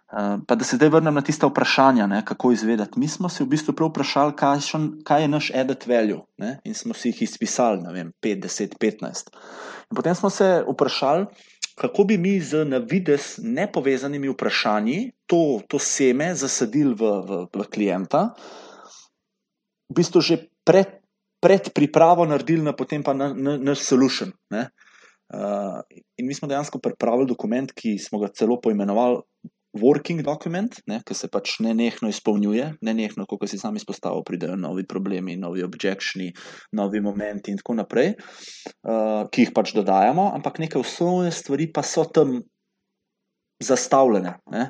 Eh, 0.10 0.38
pa 0.48 0.56
da 0.56 0.66
se 0.66 0.76
zdaj 0.76 0.90
vrnem 0.90 1.14
na 1.14 1.22
tiste 1.22 1.46
vprašanja, 1.46 2.08
ne, 2.08 2.24
kako 2.26 2.52
izvedeti. 2.52 3.00
Mi 3.00 3.08
smo 3.08 3.30
se 3.30 3.44
v 3.44 3.48
bistvu 3.48 3.76
prav 3.78 3.92
vprašali, 3.92 4.34
kaj, 4.36 4.62
šon, 4.66 4.88
kaj 5.06 5.22
je 5.22 5.28
naš 5.28 5.50
edit 5.54 5.86
value, 5.88 6.24
ne, 6.42 6.56
in 6.66 6.74
smo 6.74 6.98
si 6.98 7.12
jih 7.12 7.22
izpisali, 7.28 7.84
ne 7.84 7.94
vem, 7.94 8.10
5, 8.26 8.40
10, 8.48 8.74
15. 8.82 9.30
In 9.92 9.96
potem 9.96 10.16
smo 10.18 10.32
se 10.34 10.64
vprašali, 10.66 11.28
kako 11.78 12.04
bi 12.10 12.18
mi 12.18 12.40
z 12.42 12.66
navidez 12.66 13.38
nepovezanimi 13.38 14.34
vprašanji 14.34 15.12
to, 15.30 15.62
to 15.70 15.80
seme 15.80 16.34
zasadili 16.36 16.98
v, 16.98 17.14
v, 17.30 17.46
v 17.54 17.70
klienta, 17.70 18.34
v 19.94 20.00
bistvu 20.02 20.26
že 20.26 20.40
pred, 20.66 20.90
pred 21.38 21.70
pripravo 21.70 22.26
naredili 22.26 22.66
na 22.66 22.74
potem 22.74 23.06
pa 23.06 23.14
naš 23.14 23.38
na, 23.38 23.58
na 23.62 23.78
solution. 23.78 24.34
Ne. 24.50 24.72
Uh, 25.30 25.86
in 26.18 26.26
mi 26.26 26.34
smo 26.34 26.50
dejansko 26.50 26.82
pripravili 26.82 27.30
dokument, 27.30 27.70
ki 27.70 28.00
smo 28.02 28.18
ga 28.18 28.34
celo 28.34 28.58
poimenovali 28.58 29.22
working 29.74 30.22
document, 30.26 30.80
ki 30.86 31.16
se 31.16 31.30
pač 31.30 31.60
ne 31.64 31.74
nehno 31.78 32.10
izpolnjuje, 32.10 32.72
ne 32.82 32.94
nehno, 32.94 33.26
kot 33.30 33.46
si 33.50 33.60
sam 33.62 33.78
izpostavil, 33.78 34.24
pridejo 34.26 34.58
novi 34.58 34.86
problemi, 34.90 35.38
novi 35.38 35.64
objekti, 35.64 36.32
novi 36.74 37.02
momenti 37.02 37.54
in 37.54 37.60
tako 37.62 37.78
naprej, 37.84 38.16
uh, 38.16 39.28
ki 39.30 39.46
jih 39.46 39.54
pač 39.54 39.76
dodajamo, 39.78 40.32
ampak 40.40 40.60
neke 40.64 40.80
osnovne 40.80 41.32
stvari 41.32 41.70
pa 41.74 41.84
so 41.86 42.08
tam 42.10 42.40
zastavljene, 43.62 44.34
ne, 44.56 44.66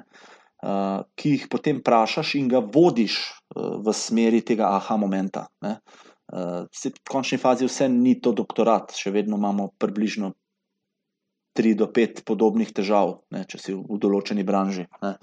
uh, 0.66 1.00
ki 1.16 1.36
jih 1.36 1.48
potem 1.52 1.80
vprašaš 1.80 2.36
in 2.42 2.52
ga 2.52 2.60
vodiš 2.60 3.22
uh, 3.56 3.80
v 3.86 3.96
smeri 3.96 4.44
tega 4.44 4.74
aha 4.76 5.00
momenta. 5.00 5.48
Ne. 5.64 5.80
Uh, 6.30 6.68
v 6.70 6.92
končni 7.10 7.40
fazi 7.42 7.66
vse 7.66 7.88
ni 7.90 8.20
to 8.22 8.36
doktorat, 8.38 8.94
še 8.94 9.14
vedno 9.16 9.40
imamo 9.40 9.72
približno 9.80 10.34
tri 11.54 11.74
do 11.76 11.88
pet 11.92 12.24
podobnih 12.28 12.72
težav, 12.76 13.20
ne, 13.34 13.46
če 13.50 13.60
si 13.62 13.74
v, 13.76 14.00
določeni 14.02 14.46
branži. 14.48 14.86
Ne. 15.04 15.16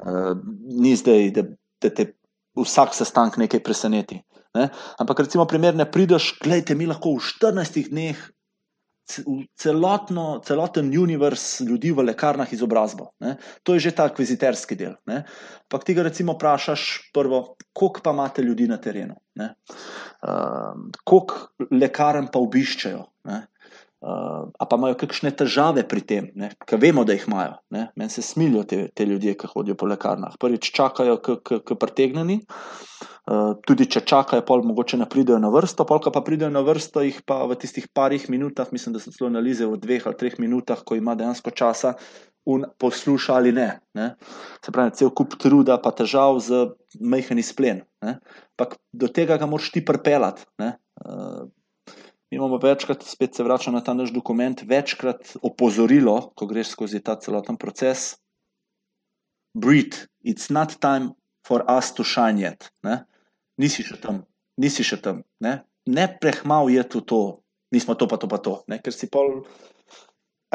Uh, 0.00 0.34
ni 0.80 0.94
zdaj, 0.96 1.30
da, 1.36 1.44
da 1.82 1.92
te 1.94 2.12
vsak 2.58 2.96
sestanek 2.96 3.38
nekaj 3.44 3.62
preseneti. 3.64 4.20
Ne. 4.56 4.68
Ampak, 4.98 5.22
recimo, 5.26 5.46
primer, 5.46 5.76
ne 5.78 5.86
prideš, 5.86 6.34
gledajte, 6.42 6.74
mi 6.74 6.90
lahko 6.90 7.14
v 7.16 7.24
14 7.38 7.90
dneh. 7.92 8.28
Celotno, 9.58 10.38
celoten 10.46 10.86
univerz 10.94 11.64
ljudi 11.66 11.90
v 11.90 12.04
lekarnah 12.12 12.46
izobrazbo. 12.54 13.08
Ne? 13.18 13.32
To 13.66 13.74
je 13.74 13.82
že 13.88 13.90
ta 13.98 14.04
akviziterski 14.06 14.76
del. 14.78 14.94
Ampak 15.02 15.82
ti 15.82 15.96
ga 15.98 16.04
recimo 16.06 16.36
vprašaš, 16.36 17.10
prvo, 17.10 17.56
koliko 17.74 18.04
pa 18.06 18.14
imate 18.14 18.44
ljudi 18.46 18.68
na 18.70 18.78
terenu, 18.78 19.18
uh, 19.18 19.50
koliko 21.02 21.66
lekarn 21.74 22.30
pa 22.30 22.38
obiščajo, 22.38 23.02
Uh, 24.00 24.48
a 24.56 24.64
pa 24.64 24.78
imajo 24.80 24.96
kakšne 24.96 25.28
težave 25.36 25.82
pri 25.84 26.00
tem, 26.08 26.28
ker 26.64 26.78
vemo, 26.80 27.02
da 27.04 27.12
jih 27.12 27.26
imajo. 27.28 27.58
Meni 27.68 28.08
se 28.08 28.22
smilijo 28.24 28.62
te, 28.64 28.78
te 28.96 29.04
ljudje, 29.04 29.34
ki 29.36 29.50
hodijo 29.52 29.76
po 29.76 29.88
lekarnah. 29.90 30.38
Prvič 30.40 30.70
čakajo, 30.72 31.18
ki 31.20 31.76
pretegneni, 31.76 32.38
uh, 32.40 33.52
tudi 33.68 33.84
če 33.92 34.00
čakajo, 34.08 34.46
pol 34.48 34.64
mogoče 34.70 35.02
ne 35.02 35.08
pridejo 35.10 35.36
na 35.44 35.52
vrsto, 35.52 35.84
polka 35.84 36.08
pa 36.14 36.24
pridejo 36.24 36.48
na 36.54 36.64
vrsto, 36.64 37.04
jih 37.04 37.20
pa 37.28 37.42
v 37.44 37.60
tistih 37.60 37.90
parih 37.92 38.24
minutah, 38.32 38.72
mislim, 38.72 38.96
da 38.96 39.04
so 39.04 39.12
celo 39.12 39.28
analize 39.28 39.68
v 39.68 39.76
dveh 39.84 40.08
ali 40.08 40.20
treh 40.24 40.40
minutah, 40.40 40.80
ko 40.80 40.96
ima 40.96 41.12
dejansko 41.20 41.52
časa, 41.52 41.98
posluša 42.80 43.36
ali 43.36 43.52
ne. 43.52 43.68
ne. 43.94 44.14
Se 44.64 44.72
pravi, 44.72 44.96
cel 44.96 45.12
kup 45.12 45.36
truda, 45.36 45.76
pa 45.76 45.92
težav 45.92 46.40
z 46.40 46.70
majhnim 46.96 47.44
splen. 47.44 47.84
Ampak 48.00 48.78
do 48.96 49.12
tega 49.12 49.36
ga 49.36 49.44
moraš 49.44 49.74
ti 49.76 49.84
prpelati. 49.84 50.48
Mi 52.30 52.36
imamo 52.36 52.60
večkrat, 52.62 53.02
spet 53.02 53.34
se 53.34 53.42
vračam 53.42 53.74
na 53.74 53.80
ta 53.82 53.94
naš 53.94 54.12
dokument, 54.14 54.62
večkrat 54.62 55.32
opozorilo, 55.42 56.30
ko 56.38 56.46
greš 56.46 56.68
skozi 56.76 57.00
ta 57.02 57.16
celoten 57.18 57.56
proces. 57.58 58.14
Breathe, 59.58 60.06
it's 60.22 60.46
not 60.50 60.76
time 60.78 61.10
for 61.46 61.64
us 61.78 61.94
to 61.94 62.04
shine 62.04 62.38
yet. 62.38 62.70
Ne? 62.86 63.02
Nisi 63.58 63.82
še 63.82 63.98
tam, 63.98 64.22
nisi 64.62 64.86
še 64.86 65.00
tam. 65.02 65.24
Ne, 65.42 65.56
ne 65.90 66.06
prehmal 66.22 66.70
je 66.70 66.86
tu 66.86 67.02
to, 67.02 67.20
nismo 67.74 67.98
to, 67.98 68.06
pa 68.06 68.20
to, 68.22 68.30
pa 68.30 68.38
to. 68.38 68.60
Ne? 68.70 68.78
Ker 68.78 68.94
si 68.94 69.10
pol 69.10 69.40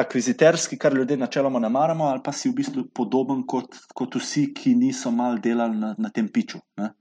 akviziterski, 0.00 0.78
kar 0.80 0.96
ljudje 0.96 1.20
načeloma 1.20 1.60
ne 1.60 1.68
maramo, 1.72 2.08
ali 2.08 2.24
pa 2.24 2.32
si 2.32 2.48
v 2.48 2.56
bistvu 2.62 2.86
podoben 2.96 3.44
kot, 3.44 3.76
kot 3.92 4.16
vsi, 4.16 4.48
ki 4.56 4.72
niso 4.80 5.12
mal 5.12 5.36
delali 5.44 5.76
na, 5.76 5.92
na 5.98 6.08
tem 6.08 6.32
piču. 6.32 6.62
Ne? 6.80 6.94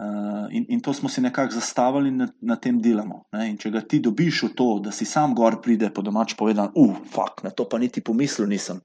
Uh, 0.00 0.48
in, 0.50 0.64
in 0.68 0.80
to 0.80 0.94
smo 0.96 1.08
si 1.12 1.20
nekako 1.20 1.52
zastavili 1.52 2.08
in 2.08 2.16
na, 2.16 2.28
na 2.40 2.56
tem 2.56 2.78
delamo. 2.80 3.26
Ne? 3.36 3.50
In 3.50 3.58
če 3.60 3.68
ga 3.74 3.82
ti 3.84 3.98
dobiš 4.00 4.38
v 4.46 4.48
to, 4.56 4.68
da 4.80 4.94
si 4.96 5.04
sam 5.04 5.34
gor 5.36 5.58
pride, 5.60 5.90
po 5.92 6.00
domač 6.00 6.32
povedan, 6.40 6.70
uf, 6.72 6.94
uh, 6.94 7.02
fuk, 7.04 7.42
na 7.44 7.52
to 7.52 7.66
pa 7.68 7.76
niti 7.76 8.00
pomislil 8.00 8.48
nisem. 8.48 8.80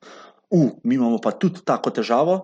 Uf, 0.50 0.74
uh, 0.74 0.74
mi 0.84 1.00
imamo 1.00 1.22
pa 1.24 1.32
tudi 1.40 1.64
tako 1.64 1.94
težavo. 1.96 2.36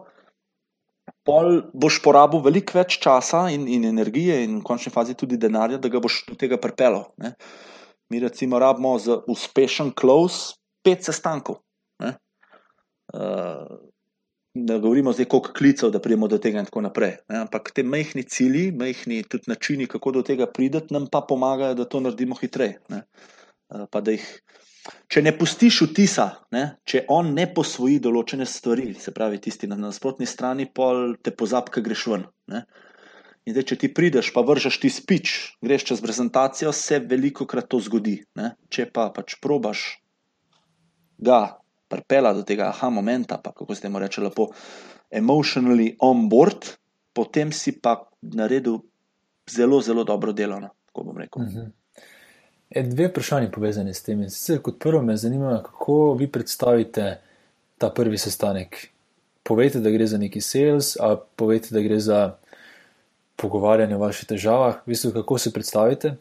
Pol 1.28 1.67
boš 1.76 1.99
porabil 2.05 2.39
veliko 2.45 2.80
več 2.80 2.95
časa 3.03 3.49
in, 3.51 3.67
in 3.67 3.89
energije, 3.89 4.39
in 4.45 4.61
v 4.61 4.63
končni 4.63 4.93
fazi 4.93 5.17
tudi 5.19 5.36
denarja, 5.36 5.76
da 5.82 5.91
ga 5.91 5.99
boš 5.99 6.24
do 6.30 6.39
tega 6.39 6.55
pripeljal. 6.61 7.09
Mi, 7.19 8.24
recimo, 8.24 8.55
rabimo 8.59 8.95
za 9.03 9.19
uspešen 9.28 9.91
close 9.99 10.55
pet 10.80 11.03
sestankov. 11.03 11.59
Uh, 13.11 13.90
da 14.53 14.77
govorimo 14.77 15.13
zdaj, 15.13 15.25
koliko 15.25 15.53
klicev, 15.53 15.89
da 15.89 15.99
pridemo 15.99 16.27
do 16.27 16.37
tega 16.37 16.59
in 16.59 16.65
tako 16.65 16.81
naprej. 16.81 17.15
Ne? 17.29 17.37
Ampak 17.45 17.71
te 17.71 17.83
majhni 17.83 18.23
cilji, 18.23 18.71
majhni 18.71 19.23
tudi 19.23 19.47
načini, 19.47 19.87
kako 19.87 20.11
do 20.11 20.23
tega 20.27 20.47
prideti, 20.51 20.93
nam 20.93 21.07
pa 21.11 21.21
pomagajo, 21.27 21.73
da 21.75 21.85
to 21.85 21.99
naredimo 21.99 22.35
hitreje. 22.35 22.79
Eh, 22.91 24.17
če 25.07 25.21
ne 25.21 25.31
pustiš 25.37 25.81
vtisa, 25.87 26.27
ne? 26.51 26.65
če 26.83 27.05
on 27.07 27.31
ne 27.37 27.47
posvoji 27.53 27.99
določene 28.03 28.45
stvari, 28.45 28.91
se 28.99 29.13
pravi, 29.15 29.39
tisti 29.39 29.69
na 29.71 29.77
nasprotni 29.79 30.27
strani, 30.27 30.67
pol 30.67 31.15
te 31.23 31.31
pozabi, 31.31 31.71
kaj 31.71 31.85
greš 31.87 32.07
ven. 32.11 32.27
Ne? 32.51 32.65
In 33.47 33.55
zdaj, 33.55 33.69
če 33.71 33.79
ti 33.85 33.93
prideš, 33.93 34.33
pa 34.35 34.43
vržeš 34.45 34.81
ti 34.83 34.91
spič, 34.91 35.31
greš 35.63 35.87
čez 35.89 36.03
prezentacijo, 36.03 36.75
se 36.75 36.99
veliko 36.99 37.47
krat 37.47 37.71
to 37.71 37.79
zgodi. 37.79 38.19
Ne? 38.35 38.51
Če 38.69 38.89
pa 38.91 39.07
pač 39.15 39.39
probaš 39.41 40.01
ga 41.21 41.61
pripela 41.91 42.33
do 42.33 42.45
tega 42.47 42.69
aha 42.71 42.89
momenta, 42.89 43.37
pa 43.37 43.51
kako 43.51 43.75
se 43.75 43.81
temu 43.81 43.99
reče, 43.99 44.21
lepo, 44.21 44.47
emotionally 45.11 45.95
on 45.99 46.29
board, 46.29 46.71
potem 47.13 47.51
si 47.51 47.75
pa 47.75 47.99
naredil 48.21 48.79
zelo, 49.51 49.81
zelo 49.81 50.03
dobro 50.03 50.31
delo. 50.33 50.59
No, 50.59 50.69
tako 50.87 51.03
bom 51.03 51.17
rekel. 51.17 51.41
Uh 51.41 51.47
-huh. 51.47 51.69
e, 52.69 52.83
dve 52.83 53.07
vprašanje 53.07 53.51
povezane 53.51 53.93
s 53.93 54.03
tem. 54.03 54.29
Sicer 54.29 54.61
kot 54.61 54.79
prvo 54.79 55.01
me 55.01 55.17
zanima, 55.17 55.63
kako 55.63 56.13
vi 56.13 56.31
predstavite 56.31 57.19
ta 57.77 57.89
prvi 57.89 58.17
sestanek. 58.17 58.87
Povejte, 59.43 59.79
da 59.79 59.89
gre 59.89 60.07
za 60.07 60.17
neki 60.17 60.41
sales, 60.41 60.97
a 60.99 61.17
povejte, 61.35 61.67
da 61.71 61.81
gre 61.81 61.99
za 61.99 62.35
pogovarjanje 63.35 63.95
o 63.95 63.99
vaših 63.99 64.27
težavah, 64.27 64.75
v 64.85 64.93
bistvu, 64.93 65.11
kako 65.11 65.37
se 65.37 65.53
predstavite. 65.53 66.15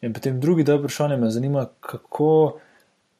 In 0.00 0.12
potem 0.12 0.40
drugi 0.40 0.64
del 0.64 0.78
vprašanja 0.78 1.16
me 1.16 1.30
zanima, 1.30 1.66
kako 1.80 2.58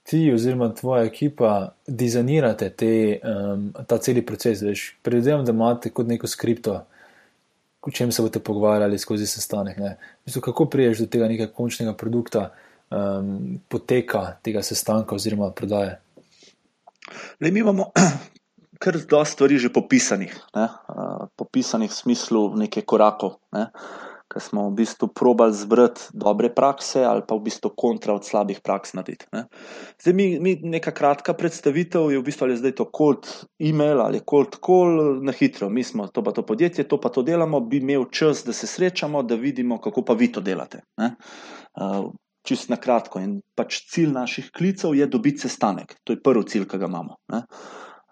ti 0.07 0.32
oziroma 0.32 0.68
tvoja 0.74 1.04
ekipa 1.04 1.72
dizajnirate 1.86 2.70
te, 2.70 3.20
um, 3.24 3.72
ta 3.86 3.98
celi 3.98 4.22
proces. 4.26 4.62
Predvidevam, 5.02 5.44
da 5.44 5.52
imate 5.52 5.90
kot 5.90 6.07
neko 6.07 6.30
skripto, 6.30 6.76
o 7.82 7.90
čem 7.90 8.12
se 8.12 8.22
boste 8.22 8.38
pogovarjali 8.38 8.98
skozi 8.98 9.26
sestanek. 9.26 9.78
Mislim, 10.26 10.42
kako 10.42 10.68
priješ 10.70 11.02
do 11.02 11.07
tega 11.11 11.28
nekega 11.28 11.52
končnega 11.52 11.94
produkta, 11.98 12.50
um, 12.90 13.59
poteka 13.68 14.36
tega 14.42 14.62
sestanka 14.62 15.14
oziroma 15.14 15.50
prodaje. 15.50 15.98
Le, 17.40 17.50
mi 17.50 17.61
imamo 17.61 17.90
kar 18.82 18.98
dosta 18.98 19.24
stvari 19.24 19.59
že 19.59 19.72
popisanih, 19.72 20.34
ne? 20.54 20.68
popisanih 21.36 21.90
v 21.90 21.94
smislu 21.94 22.48
nekaj 22.62 22.86
korakov. 22.86 23.38
Ne? 23.52 23.70
Ker 24.37 24.45
smo 24.45 24.68
v 24.68 24.84
bistvu 24.84 25.09
probali 25.16 25.57
zbrati 25.57 26.12
dobre 26.12 26.51
prakse 26.53 27.01
ali 27.01 27.24
pa 27.24 27.39
v 27.41 27.49
bistvu 27.49 27.72
kontra 27.72 28.12
od 28.12 28.26
slabih 28.28 28.61
praks 28.61 28.93
narediti. 28.93 29.24
Ne. 29.32 29.47
Zdaj, 29.97 30.12
mi, 30.12 30.26
mi 30.41 30.53
neka 30.61 30.93
kratka 30.93 31.32
predstavitev 31.32 32.12
je 32.12 32.20
v 32.20 32.24
bistvu 32.26 32.45
ali 32.45 32.59
zdaj 32.61 32.76
to 32.76 32.84
cold 32.93 33.24
email 33.57 34.05
ali 34.05 34.20
cold 34.20 34.61
call 34.61 35.24
na 35.24 35.32
hitro. 35.32 35.70
Mi 35.72 35.80
smo 35.80 36.11
to 36.12 36.20
pa 36.20 36.37
to 36.37 36.45
podjetje, 36.45 36.84
to 36.84 37.01
pa 37.01 37.09
to 37.09 37.24
delamo, 37.24 37.62
bi 37.64 37.80
imel 37.80 38.05
čas, 38.12 38.45
da 38.45 38.53
se 38.53 38.68
srečamo, 38.68 39.24
da 39.24 39.41
vidimo, 39.41 39.80
kako 39.80 40.05
pa 40.05 40.12
vi 40.12 40.28
to 40.32 40.45
delate. 40.45 40.84
Uh, 41.01 42.12
čist 42.45 42.68
na 42.68 42.76
kratko. 42.76 43.24
In 43.24 43.41
pač 43.57 43.87
cilj 43.89 44.12
naših 44.12 44.53
klicev 44.53 44.95
je 44.95 45.09
dobiti 45.09 45.49
sestanek. 45.49 45.97
To 46.05 46.12
je 46.12 46.20
prvi 46.20 46.45
cilj, 46.45 46.68
ki 46.68 46.84
ga 46.84 46.93
imamo. 46.93 47.16
Ne. 47.32 47.43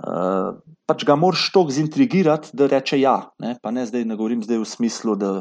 Uh, 0.01 0.57
pač 0.89 1.05
ga 1.07 1.14
moraš 1.20 1.51
toliko 1.53 1.77
zintrigirati, 1.77 2.57
da 2.57 2.66
reče 2.66 2.99
ja. 3.01 3.18
Ne, 3.39 3.55
pa 3.62 3.70
ne 3.70 3.85
zdaj, 3.87 4.09
ne 4.09 4.16
govorim 4.16 4.43
zdaj 4.43 4.64
v 4.64 4.68
smislu, 4.72 5.14
da 5.20 5.33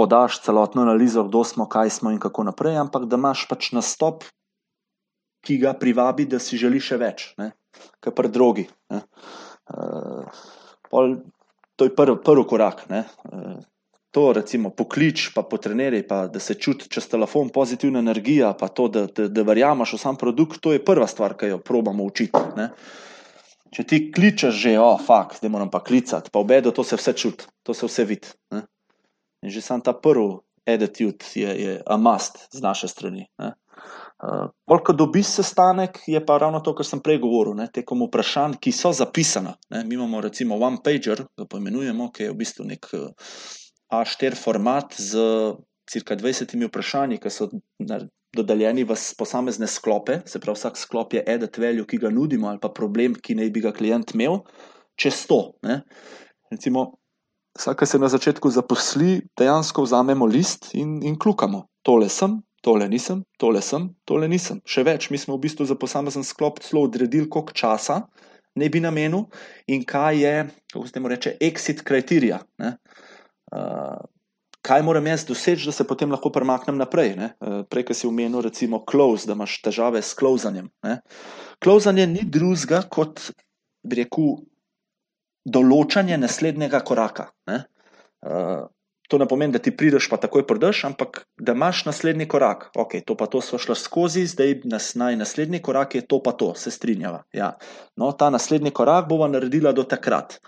podaš 0.00 0.40
celotno 0.40 0.82
analizo, 0.82 1.26
kdo 1.28 1.44
smo, 1.44 1.68
kaj 1.68 1.90
smo 2.00 2.10
in 2.10 2.20
kako 2.20 2.46
naprej, 2.48 2.78
ampak 2.80 3.04
da 3.04 3.20
imaš 3.20 3.44
pač 3.50 3.68
nastop, 3.76 4.24
ki 5.44 5.58
ga 5.60 5.74
privabi, 5.76 6.24
da 6.24 6.40
si 6.40 6.56
želiš 6.60 6.86
še 6.92 6.96
več, 7.00 7.26
kot 8.00 8.16
pri 8.16 8.30
drugi. 8.32 8.64
Uh, 8.88 10.24
to 11.76 11.84
je 11.84 11.92
prvi 11.96 12.16
prv 12.24 12.46
korak. 12.48 12.86
Ne? 12.88 13.04
Uh, 13.28 13.60
to, 14.16 14.32
recimo, 14.32 14.72
poklič, 14.72 15.28
pa 15.36 15.44
po 15.44 15.60
trenerji, 15.60 16.02
pa 16.08 16.24
da 16.32 16.40
se 16.40 16.56
čuti 16.56 16.88
čez 16.88 17.06
telefon 17.12 17.52
pozitivna 17.52 18.00
energija, 18.00 18.54
pa 18.56 18.72
to, 18.72 18.88
da, 18.88 19.04
da, 19.04 19.28
da 19.28 19.46
verjameš 19.52 19.94
v 19.98 20.02
sam 20.02 20.16
produkt, 20.16 20.64
to 20.64 20.72
je 20.72 20.84
prva 20.84 21.06
stvar, 21.12 21.36
ki 21.36 21.52
jo 21.52 21.60
probamo 21.60 22.08
učiti. 22.08 22.40
Ne? 22.56 22.72
Če 23.70 23.84
ti 23.86 24.02
kličeš, 24.10 24.56
že, 24.64 24.74
o, 24.80 24.94
oh, 24.94 24.98
fakt, 24.98 25.38
zdaj 25.38 25.52
moram 25.52 25.70
pa 25.70 25.84
klicati, 25.84 26.32
pa 26.32 26.40
obedo, 26.40 26.72
to 26.72 26.88
se 26.88 26.96
vse 26.96 27.14
čuti, 27.14 27.52
to 27.62 27.76
se 27.76 27.86
vse 27.86 28.08
vidi. 28.08 28.32
In 29.42 29.50
že 29.50 29.62
sam 29.64 29.80
ta 29.80 29.92
prvi 29.92 30.38
attitude 30.68 31.24
je, 31.34 31.48
je 31.48 31.82
a 31.86 31.96
must 31.96 32.48
z 32.52 32.60
naše 32.62 32.88
strani. 32.88 33.26
Bolj, 34.68 34.82
ko 34.84 34.92
dobiš 34.92 35.40
sestanek, 35.40 36.02
je 36.06 36.20
pa 36.26 36.36
ravno 36.38 36.60
to, 36.60 36.74
kar 36.76 36.84
sem 36.84 37.00
prej 37.00 37.22
govoril, 37.22 37.54
ne, 37.56 37.70
tekom 37.72 38.04
vprašanj, 38.04 38.58
ki 38.60 38.72
so 38.76 38.92
zapisana. 38.92 39.54
Ne. 39.72 39.84
Mi 39.88 39.96
imamo 39.96 40.20
recimo 40.20 40.58
one 40.60 40.82
pager, 40.84 41.24
ga 41.38 41.46
poimenujemo, 41.48 42.10
ki 42.12 42.28
je 42.28 42.34
v 42.34 42.36
bistvu 42.42 42.68
nek 42.68 42.90
A4 43.90 44.36
format 44.36 44.92
z 45.00 45.24
cirka 45.90 46.16
20 46.20 46.52
vprašanji, 46.68 47.18
ki 47.18 47.32
so 47.32 47.48
dodeljeni 48.36 48.84
v 48.84 48.94
posamezne 49.18 49.66
sklope, 49.66 50.20
se 50.28 50.38
pravi, 50.38 50.58
vsak 50.60 50.76
sklop 50.78 51.16
je 51.16 51.24
edit 51.26 51.58
value, 51.58 51.88
ki 51.88 51.98
ga 52.04 52.12
nudimo, 52.12 52.52
ali 52.52 52.60
pa 52.62 52.68
problem, 52.68 53.16
ki 53.16 53.40
naj 53.40 53.50
bi 53.50 53.64
ga 53.64 53.72
klient 53.72 54.12
imel, 54.14 54.42
čez 55.00 55.24
to. 55.26 55.56
Ne. 55.66 55.80
Recimo, 56.52 56.99
Vsak, 57.58 57.86
se 57.86 57.98
na 57.98 58.08
začetku 58.08 58.50
zaposli, 58.50 59.20
dejansko 59.38 59.82
vzamemo 59.82 60.26
list 60.26 60.70
in, 60.74 61.00
in 61.02 61.18
kljukamo. 61.18 61.64
Tole 61.82 62.08
sem, 62.08 62.38
tole 62.62 62.88
nisem, 62.88 63.24
tole 63.38 63.62
sem, 63.62 63.88
tole 64.04 64.28
nisem. 64.28 64.60
Še 64.68 64.84
več, 64.86 65.08
mi 65.10 65.18
smo 65.18 65.34
v 65.36 65.46
bistvu 65.48 65.66
za 65.66 65.74
posamezen 65.74 66.24
sklop 66.24 66.60
celo 66.62 66.84
odredili, 66.86 67.28
koliko 67.28 67.56
časa 67.56 68.04
ne 68.54 68.68
bi 68.68 68.80
namenil 68.82 69.26
in 69.66 69.84
kaj 69.86 70.22
je, 70.22 70.34
kako 70.72 70.86
se 70.86 70.94
temu 70.94 71.10
reče, 71.10 71.36
exit 71.40 71.82
kriterija. 71.86 72.40
Uh, 72.60 73.98
kaj 74.62 74.82
moram 74.86 75.06
jaz 75.06 75.24
doseči, 75.26 75.66
da 75.66 75.74
se 75.74 75.86
potem 75.86 76.10
lahko 76.10 76.30
premaknem 76.34 76.78
naprej? 76.78 77.16
Uh, 77.18 77.62
prej, 77.70 77.88
ki 77.90 77.96
si 77.96 78.10
omenil, 78.10 78.42
recimo, 78.46 78.84
close, 78.86 79.26
da 79.26 79.34
imaš 79.38 79.60
težave 79.64 80.02
s 80.02 80.14
clozanjem. 80.18 80.70
Clozanje 81.62 82.06
ni 82.10 82.26
drugega 82.26 82.84
kot, 82.90 83.30
bi 83.86 84.02
rekel, 84.02 84.38
določanje 85.44 86.18
naslednjega 86.20 86.82
koraka. 86.86 87.30
Ne? 87.48 87.64
Uh, 88.26 88.68
to 89.10 89.18
ne 89.18 89.26
pomeni, 89.26 89.52
da 89.52 89.58
ti 89.58 89.72
prideš 89.74 90.06
pa 90.10 90.20
takoj 90.22 90.44
prodaš, 90.46 90.84
ampak 90.86 91.24
da 91.40 91.56
imaš 91.56 91.82
naslednji 91.88 92.28
korak. 92.30 92.68
Ok, 92.78 93.00
to 93.06 93.16
pa 93.18 93.26
to 93.26 93.40
smo 93.42 93.58
šli 93.58 93.76
skozi, 93.76 94.26
zdaj 94.30 94.60
nas 94.70 94.92
naj 94.94 95.18
naslednji 95.18 95.62
korak 95.66 95.96
je 95.98 96.04
to 96.06 96.20
pa 96.22 96.32
to, 96.32 96.52
se 96.54 96.70
strinjava. 96.70 97.24
Ja. 97.34 97.54
No, 97.96 98.12
ta 98.12 98.30
naslednji 98.30 98.70
korak 98.70 99.08
bova 99.08 99.28
naredila 99.28 99.72
do 99.72 99.82
takrat. 99.82 100.38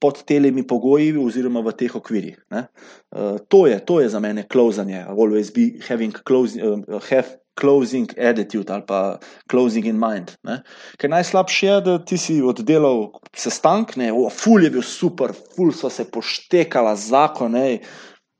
Pod 0.00 0.20
temi 0.28 0.66
pogoji, 0.66 1.14
oziroma 1.16 1.62
v 1.64 1.72
teh 1.80 1.94
okvirih. 1.96 2.36
Uh, 2.52 3.40
to, 3.48 3.64
to 3.86 4.00
je 4.00 4.08
za 4.12 4.20
mene 4.20 4.44
closanje, 4.52 5.06
always 5.08 5.50
be 5.54 5.72
having 5.88 6.12
close, 6.12 6.58
uh, 6.60 7.00
have 7.10 7.38
closing 7.54 8.10
attitude 8.18 8.72
ali 8.72 8.82
pa 8.86 9.18
closing 9.50 9.86
in 9.86 9.98
mind. 9.98 10.34
Ne. 10.42 10.62
Ker 10.98 11.10
najslabše 11.10 11.66
je, 11.66 11.80
da 11.86 11.98
ti 11.98 12.18
si 12.18 12.40
oddelal 12.42 13.12
sestank, 13.36 13.96
ne, 14.00 14.10
o, 14.12 14.28
ful 14.30 14.64
je 14.64 14.72
bil 14.74 14.82
super, 14.82 15.34
ful 15.56 15.72
so 15.72 15.90
se 15.90 16.06
poštekala 16.10 16.96
zakon, 16.96 17.54
ne. 17.54 17.78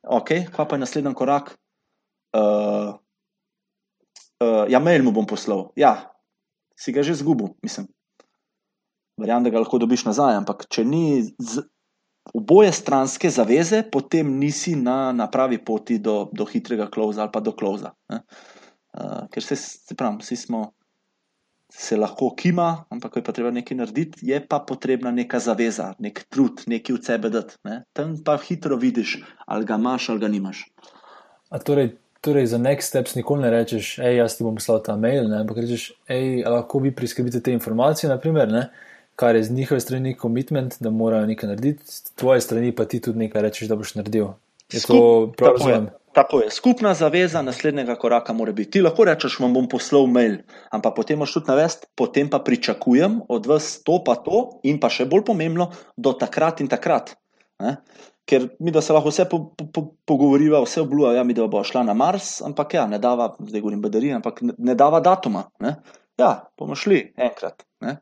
Ok, 0.05 0.35
kaj 0.53 0.69
pa 0.69 0.77
je 0.77 0.85
naslednji 0.85 1.15
korak? 1.17 1.55
Uh, 2.35 2.97
uh, 4.43 4.65
ja, 4.69 4.81
mail 4.83 5.05
mu 5.07 5.15
bom 5.15 5.27
poslal. 5.27 5.71
Ja, 5.79 6.11
si 6.77 6.93
ga 6.93 7.05
že 7.07 7.15
zgubil, 7.15 7.55
mislim. 7.63 7.87
Verjamem, 9.21 9.47
da 9.47 9.55
ga 9.55 9.63
lahko 9.63 9.79
dobiš 9.79 10.09
nazaj, 10.09 10.35
ampak 10.43 10.67
če 10.67 10.83
ni 10.85 11.23
z, 11.23 11.63
oboje 12.35 12.73
stranske 12.75 13.31
zaveze, 13.31 13.85
potem 13.87 14.27
nisi 14.41 14.75
na, 14.75 15.13
na 15.15 15.29
pravi 15.31 15.61
poti 15.63 16.01
do, 16.03 16.25
do 16.35 16.45
hitrega 16.51 16.91
kloza 16.91 17.23
ali 17.23 17.33
pa 17.33 17.41
do 17.41 17.55
kloza. 17.55 17.95
Uh, 18.11 18.19
ker 19.31 19.43
se, 19.43 19.57
se 19.57 19.95
pravi, 19.95 20.23
vsi 20.23 20.37
smo. 20.37 20.65
Se 21.75 21.97
lahko 21.97 22.29
kima, 22.39 22.85
ampak 22.93 23.13
ko 23.13 23.19
je 23.19 23.25
pa 23.27 23.33
treba 23.35 23.51
nekaj 23.51 23.77
narediti, 23.77 24.27
je 24.29 24.37
pa 24.47 24.61
potrebna 24.63 25.11
neka 25.11 25.41
zaveza, 25.43 25.89
nek 25.99 26.21
trud, 26.31 26.61
nekaj 26.71 26.95
v 26.95 27.01
sebe 27.03 27.31
dati. 27.35 27.57
Ne? 27.67 27.81
Tam 27.97 28.13
pa 28.23 28.37
hitro 28.39 28.77
vidiš, 28.79 29.17
ali 29.47 29.67
ga 29.67 29.75
imaš 29.81 30.07
ali 30.13 30.23
ga 30.23 30.29
nimaš. 30.31 30.61
A 31.51 31.59
torej, 31.59 31.97
torej, 32.21 32.47
za 32.53 32.61
next 32.63 32.93
steps 32.93 33.17
nikoli 33.19 33.43
ne 33.43 33.51
rečeš, 33.51 33.97
hej, 34.05 34.21
jaz 34.21 34.37
ti 34.37 34.47
bom 34.47 34.61
poslal 34.61 34.85
ta 34.87 34.95
mail, 35.01 35.27
ne? 35.33 35.41
ampak 35.43 35.65
rečeš, 35.65 35.89
hej, 36.13 36.45
lahko 36.47 36.85
vi 36.85 36.95
priskrbite 36.95 37.43
te 37.43 37.57
informacije, 37.57 38.13
naprimer, 38.13 38.53
ne? 38.53 38.69
kar 39.17 39.37
je 39.37 39.45
z 39.45 39.51
njihove 39.51 39.81
strani 39.81 40.17
commitment, 40.21 40.77
da 40.81 40.91
morajo 40.91 41.27
nekaj 41.27 41.49
narediti, 41.49 41.85
z 41.87 42.15
tvoje 42.15 42.41
strani 42.41 42.73
pa 42.73 42.85
ti 42.85 43.01
tudi 43.01 43.19
nekaj 43.19 43.43
rečeš, 43.43 43.69
da 43.69 43.77
boš 43.77 43.95
naredil. 43.95 44.35
Je 44.73 44.81
Skup, 44.81 44.97
to 44.97 45.33
prav 45.37 45.55
tako, 45.55 45.69
je, 45.69 45.75
razumem? 45.75 45.91
tako 46.13 46.41
je. 46.41 46.51
Skupna 46.51 46.95
zaveza 46.95 47.43
naslednjega 47.43 47.97
koraka 48.01 48.33
mora 48.33 48.53
biti. 48.53 48.71
Ti 48.71 48.83
lahko 48.83 49.05
rečeš, 49.05 49.39
vam 49.41 49.55
bom 49.55 49.69
poslal 49.69 50.07
mail, 50.07 50.39
ampak 50.71 50.95
potem 50.97 51.19
moš 51.19 51.37
tudi 51.37 51.53
navesti, 51.53 51.87
potem 51.95 52.31
pa 52.31 52.39
pričakujem 52.39 53.21
od 53.29 53.47
vas 53.47 53.83
to, 53.83 54.01
pa 54.05 54.15
to, 54.15 54.47
in 54.63 54.81
pa 54.81 54.89
še 54.89 55.09
bolj 55.11 55.27
pomembno, 55.29 55.71
do 55.97 56.15
takrat 56.17 56.65
in 56.65 56.71
takrat. 56.73 57.15
Ne? 57.63 57.77
Ker 58.25 58.47
mi, 58.65 58.73
da 58.73 58.81
se 58.81 58.95
lahko 58.97 59.13
vse 59.13 59.27
po, 59.29 59.43
po, 59.53 59.67
po, 59.69 59.83
pogovoriva, 60.09 60.63
vse 60.65 60.81
obljublja, 60.81 61.19
ja, 61.19 61.25
mi 61.29 61.37
da 61.37 61.45
bo 61.51 61.61
šla 61.65 61.83
na 61.85 61.95
Mars, 61.95 62.39
ampak 62.47 62.73
ja, 62.79 62.87
ne 62.89 62.99
dava, 62.99 63.35
zdaj 63.37 63.61
govorim 63.61 63.83
baterije, 63.85 64.17
ampak 64.17 64.41
ne, 64.41 64.57
ne 64.59 64.75
dava 64.75 65.03
datuma. 65.05 65.45
Ne? 65.61 65.77
Ja, 66.17 66.47
bomo 66.59 66.79
šli 66.79 67.03
enkrat. 67.21 67.67
Ne? 67.85 67.99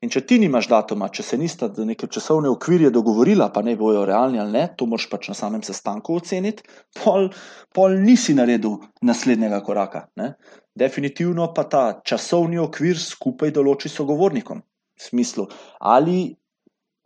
In 0.00 0.08
če 0.08 0.22
ti 0.24 0.38
nimaš 0.40 0.64
datuma, 0.70 1.10
če 1.12 1.24
se 1.26 1.36
nista 1.36 1.66
za 1.76 1.84
neke 1.84 2.08
časovne 2.08 2.48
okvirje 2.48 2.88
dogovorila, 2.94 3.50
pa 3.52 3.60
ne 3.60 3.74
bojo 3.76 4.06
realni 4.08 4.40
ali 4.40 4.56
ne, 4.56 4.62
to 4.72 4.88
moraš 4.88 5.10
pač 5.12 5.28
na 5.28 5.36
samem 5.36 5.60
sestanku 5.66 6.16
oceniti, 6.16 6.64
pol, 6.96 7.28
pol 7.76 7.98
nisi 8.00 8.32
naredil 8.38 8.78
naslednjega 9.04 9.60
koraka. 9.66 10.06
Ne? 10.16 10.32
Definitivno 10.72 11.50
pa 11.52 11.66
ta 11.68 11.84
časovni 12.00 12.56
okvir 12.62 12.96
skupaj 12.96 13.52
določi 13.52 13.92
sogovornikom. 13.92 14.64
V 15.00 15.04
smislu, 15.04 15.46
ali, 15.80 16.18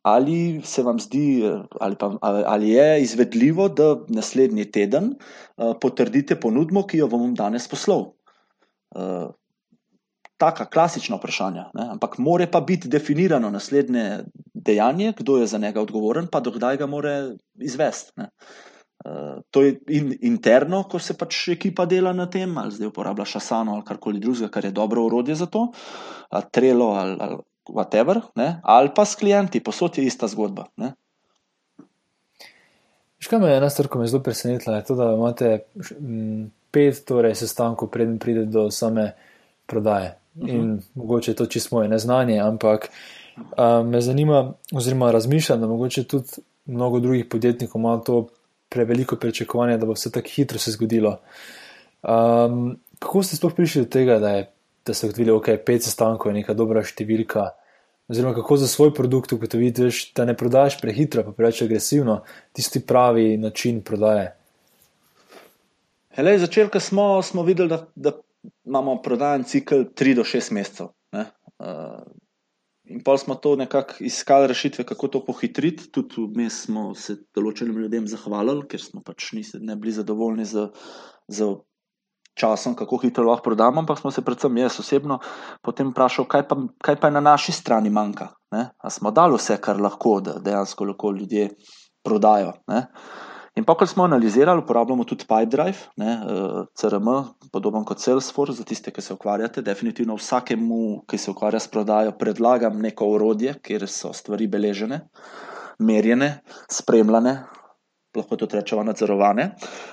ali 0.07 0.39
se 0.67 0.83
vam 0.87 1.03
zdi, 1.03 1.27
ali, 1.83 1.99
pa, 1.99 2.13
ali 2.23 2.75
je 2.77 2.89
izvedljivo, 3.09 3.69
da 3.75 3.95
naslednji 4.11 4.71
teden 4.71 5.15
uh, 5.15 5.75
potrdite 5.83 6.39
ponudbo, 6.39 6.87
ki 6.87 7.03
jo 7.03 7.11
bom 7.11 7.35
danes 7.39 7.67
poslal. 7.71 8.13
Uh, 8.95 9.35
taka 10.37 10.67
klasična 10.67 11.17
vprašanja, 11.17 11.69
ne? 11.75 11.89
ampak 11.95 12.19
more 12.19 12.47
pa 12.51 12.61
biti 12.61 12.89
definirano 12.89 13.51
naslednje 13.51 14.25
dejanje, 14.55 15.13
kdo 15.19 15.39
je 15.39 15.47
za 15.47 15.59
njega 15.59 15.81
odgovoren, 15.81 16.27
pa 16.27 16.41
dokdaj 16.41 16.77
ga 16.77 16.87
more 16.87 17.15
izvesti. 17.55 18.13
Ne? 18.17 18.29
Uh, 19.05 19.43
to 19.51 19.63
je 19.63 19.75
in, 19.89 20.15
interno, 20.23 20.83
ko 20.89 20.99
se 20.99 21.17
pač 21.19 21.49
ekipa 21.53 21.85
dela 21.87 22.13
na 22.13 22.27
tem, 22.31 22.59
ali 22.59 22.73
zdaj 22.73 22.89
uporablja 22.89 23.27
šasano 23.29 23.75
ali 23.75 23.85
karkoli 23.85 24.21
drugega, 24.21 24.49
kar 24.49 24.65
je 24.65 24.71
dobro 24.73 25.05
urodje 25.05 25.35
za 25.35 25.47
to, 25.47 25.67
ali 26.31 26.51
trelo 26.53 26.87
ali, 26.97 27.17
ali 27.21 27.37
whatever, 27.69 28.21
ne? 28.37 28.61
ali 28.63 28.91
pa 28.95 29.05
s 29.05 29.17
klienti, 29.21 29.61
posod 29.61 29.99
je 29.99 30.07
ista 30.07 30.29
zgodba. 30.29 30.67
Ne? 30.77 30.95
Škoda 33.19 33.45
me 33.45 33.53
je 33.53 33.57
ena 33.57 33.71
stvar, 33.71 33.89
ko 33.89 33.99
me 33.99 34.05
je 34.05 34.15
zelo 34.15 34.23
presenetila, 34.23 34.77
je 34.77 34.85
to, 34.85 34.95
da 34.95 35.13
imate 35.13 35.59
mm, 36.01 36.51
pet 36.71 37.05
torej, 37.09 37.35
sestankov, 37.41 37.89
preden 37.89 38.19
pride 38.19 38.45
do 38.45 38.71
same 38.71 39.13
prodaje. 39.67 40.19
In 40.43 40.81
mogoče 40.95 41.31
je 41.31 41.37
to 41.37 41.47
čisto 41.47 41.77
moje 41.77 41.89
neznanje, 41.89 42.41
ampak 42.41 42.89
uh, 43.37 43.87
me 43.87 44.01
zanima, 44.01 44.53
oziroma 44.73 45.11
razmišljam, 45.11 45.61
da 45.61 45.67
mogoče 45.67 46.05
tudi 46.05 46.43
mnogo 46.67 47.01
drugih 47.01 47.25
podjetnikov 47.31 47.81
ima 47.81 48.01
to 48.01 48.29
preveliko 48.69 49.17
pričakovanje, 49.17 49.79
da 49.79 49.87
bo 49.87 49.93
vse 49.93 50.11
tako 50.13 50.29
hitro 50.29 50.59
se 50.59 50.71
zgodilo. 50.71 51.21
Um, 52.03 52.81
kako 52.99 53.23
ste 53.23 53.37
sploh 53.37 53.55
prišli 53.55 53.85
do 53.85 53.89
tega, 53.91 54.19
da, 54.19 54.31
je, 54.31 54.51
da 54.87 54.95
ste 54.95 55.07
ugotovili, 55.07 55.31
da 55.31 55.37
okay, 55.39 55.51
je 55.51 55.65
pet 55.65 55.87
sestankov 55.87 56.33
neka 56.33 56.55
dobra 56.55 56.83
številka? 56.83 57.53
Oziroma, 58.09 58.35
kako 58.37 58.57
za 58.61 58.67
svoj 58.69 58.91
produkt 58.95 59.33
ugotoviti, 59.33 59.89
da 60.17 60.27
ne 60.29 60.35
prodajaš 60.37 60.81
prehitro, 60.81 61.23
pa 61.25 61.33
preveč 61.33 61.63
agresivno, 61.65 62.19
tisti 62.53 62.83
pravi 62.85 63.37
način 63.41 63.81
prodaje. 63.83 64.35
Hele, 66.15 66.37
začel, 66.39 66.69
ko 66.71 66.81
smo, 66.81 67.07
smo 67.23 67.43
videli, 67.43 67.71
da, 67.73 67.81
da 67.95 68.13
imamo 68.65 69.01
prodajen 69.03 69.45
cikl 69.45 69.87
3 69.95 70.15
do 70.15 70.25
6 70.25 70.53
mesecev. 70.53 70.93
Uh, 71.15 72.03
in 72.85 73.03
pa 73.05 73.17
smo 73.19 73.35
to 73.35 73.57
nekako 73.57 74.05
iskali 74.05 74.47
rešitve, 74.47 74.85
kako 74.85 75.09
to 75.09 75.25
pohitriti. 75.25 75.91
Tudi 75.93 76.27
vmes 76.35 76.65
smo 76.67 76.95
se 76.95 77.17
določenim 77.37 77.79
ljudem 77.85 78.09
zahvalili, 78.11 78.67
ker 78.69 78.83
smo 78.83 79.03
pač 79.05 79.33
nisi, 79.33 79.61
ne 79.61 79.77
bili 79.77 79.95
zadovoljni 79.95 80.45
z, 80.49 80.69
z 81.29 81.55
časom, 82.35 82.75
kako 82.75 82.99
hitro 83.03 83.25
lahko 83.29 83.51
prodamo. 83.51 83.81
Ampak 83.81 84.01
smo 84.01 84.11
se, 84.11 84.25
predvsem 84.25 84.57
jaz 84.59 84.81
osebno, 84.83 85.21
potem 85.63 85.93
vprašali, 85.93 86.29
kaj, 86.29 86.49
kaj 86.83 86.99
pa 87.01 87.11
je 87.11 87.17
na 87.19 87.23
naši 87.25 87.55
strani 87.55 87.91
manjka. 87.91 88.33
Ali 88.55 88.93
smo 88.93 89.11
dali 89.11 89.39
vse, 89.39 89.59
kar 89.63 89.81
lahko, 89.81 90.19
da 90.21 90.39
dejansko 90.43 90.91
lahko 90.91 91.15
ljudje 91.15 91.49
prodajo. 92.05 92.53
Ne? 92.69 92.87
In 93.55 93.63
pa, 93.65 93.77
ko 93.79 93.87
smo 93.87 94.03
analizirali, 94.05 94.65
uporabljamo 94.65 95.05
tudi 95.07 95.25
Pipedrive, 95.31 95.79
ne, 95.97 96.17
CRM, 96.75 97.11
podoben 97.53 97.85
kot 97.87 98.01
Salesforce, 98.03 98.57
za 98.59 98.65
tiste, 98.67 98.91
ki 98.91 99.03
se 99.03 99.15
ukvarjate. 99.15 99.63
Definitivno 99.63 100.17
vsakemu, 100.19 101.05
ki 101.07 101.19
se 101.19 101.31
ukvarja 101.31 101.61
s 101.63 101.71
prodajo, 101.71 102.17
predlagam 102.19 102.81
neko 102.83 103.13
orodje, 103.15 103.55
kjer 103.63 103.87
so 103.87 104.11
stvari 104.13 104.51
beležene, 104.51 105.05
merjene, 105.79 106.41
spremljane, 106.71 107.37
lahko 108.17 108.37
tudi 108.37 108.59
rečemo 108.59 108.83
nadzorovane. 108.83 109.53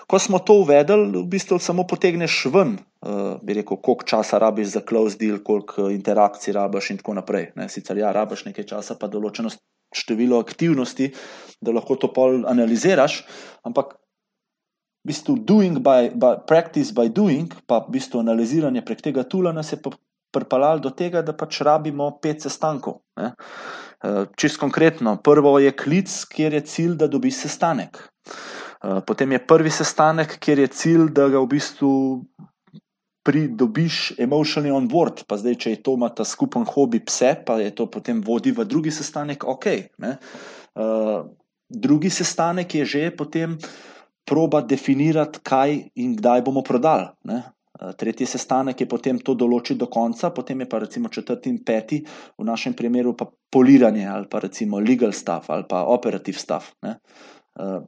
Ko 0.09 0.20
smo 0.20 0.39
to 0.39 0.57
uvedli, 0.66 1.22
v 1.22 1.26
bistvu 1.30 1.59
samo 1.62 1.86
potegneš 1.88 2.45
ven, 2.53 2.80
bi 3.41 3.62
rekel, 3.62 3.78
koliko 3.78 4.05
časa 4.09 4.41
rabiš 4.41 4.74
za 4.74 4.82
close 4.89 5.18
deal, 5.22 5.38
koliko 5.45 5.89
interakcij 5.93 6.57
rabiš 6.57 6.89
in 6.89 6.97
tako 6.97 7.14
naprej. 7.22 7.51
Ne. 7.55 7.70
Sicer 7.70 7.97
ja, 7.97 8.12
rabiš 8.12 8.45
nekaj 8.49 8.74
časa, 8.74 8.97
pa 8.97 9.09
določeno 9.09 9.53
število 9.96 10.39
aktivnosti, 10.39 11.12
da 11.62 11.74
lahko 11.76 11.96
to 11.96 12.10
pol 12.14 12.46
analiziraš, 12.50 13.22
ampak 13.68 13.98
v 15.02 15.12
bistvu 15.12 15.36
doing 15.46 15.82
by, 15.82 16.14
by 16.14 16.38
practice 16.48 16.94
by 16.94 17.10
doing, 17.10 17.54
pa 17.68 17.82
v 17.86 17.98
bistvu 17.98 18.22
analiziranje 18.22 18.86
prek 18.86 19.02
tega 19.02 19.24
tula 19.24 19.54
nas 19.54 19.74
je 19.74 19.80
pripeljalo 20.32 20.80
do 20.80 20.92
tega, 20.96 21.22
da 21.26 21.34
pač 21.36 21.62
rabimo 21.66 22.08
pet 22.22 22.46
sestankov. 22.46 23.02
Ne? 23.20 23.34
Čist 24.39 24.58
konkretno, 24.62 25.18
prvo 25.22 25.58
je 25.60 25.74
klic, 25.76 26.10
kjer 26.32 26.56
je 26.58 26.62
cilj, 26.66 26.96
da 27.02 27.10
dobiš 27.12 27.44
sestanek. 27.44 28.00
Potem 29.06 29.36
je 29.36 29.42
prvi 29.46 29.70
sestanek, 29.70 30.39
kjer 30.42 30.64
je 30.64 30.70
cilj, 30.74 31.10
da 31.14 31.28
ga 31.30 31.42
v 31.44 31.50
bistvu 31.52 31.92
pridobiš 33.24 34.14
emotionally 34.18 34.74
on 34.74 34.88
board. 34.90 35.24
Pa 35.28 35.38
zdaj, 35.38 35.56
če 35.62 35.76
je 35.76 35.82
to 35.86 35.96
ima 36.00 36.10
ta 36.10 36.26
skupen 36.26 36.66
hobi 36.66 37.02
pse, 37.06 37.36
pa 37.46 37.60
je 37.62 37.72
to 37.76 37.88
potem 37.92 38.22
vodi 38.26 38.54
v 38.56 38.66
drugi 38.66 38.92
sestanek, 38.92 39.46
ok. 39.46 39.68
Uh, 40.02 41.30
drugi 41.70 42.10
sestanek 42.10 42.76
je 42.76 42.86
že 42.86 43.04
potem 43.16 43.58
proba 44.26 44.62
definirati, 44.62 45.42
kaj 45.44 45.90
in 45.96 46.16
kdaj 46.16 46.42
bomo 46.46 46.62
prodali. 46.64 47.10
Ne? 47.28 47.42
Tretji 47.98 48.28
sestanek 48.30 48.84
je 48.84 48.88
potem 48.88 49.18
to 49.18 49.34
določiti 49.34 49.80
do 49.80 49.88
konca, 49.90 50.30
potem 50.30 50.60
je 50.62 50.68
pa 50.70 50.80
recimo 50.84 51.10
četrti 51.10 51.50
in 51.50 51.64
peti, 51.66 52.02
v 52.38 52.46
našem 52.46 52.76
primeru 52.78 53.16
pa 53.18 53.26
poliranje 53.26 54.06
ali 54.06 54.30
pa 54.30 54.40
recimo 54.40 54.80
legal 54.80 55.14
stuff 55.14 55.50
ali 55.50 55.66
pa 55.68 55.84
operative 55.90 56.38
stuff. 56.38 56.76
Ne? 56.86 57.00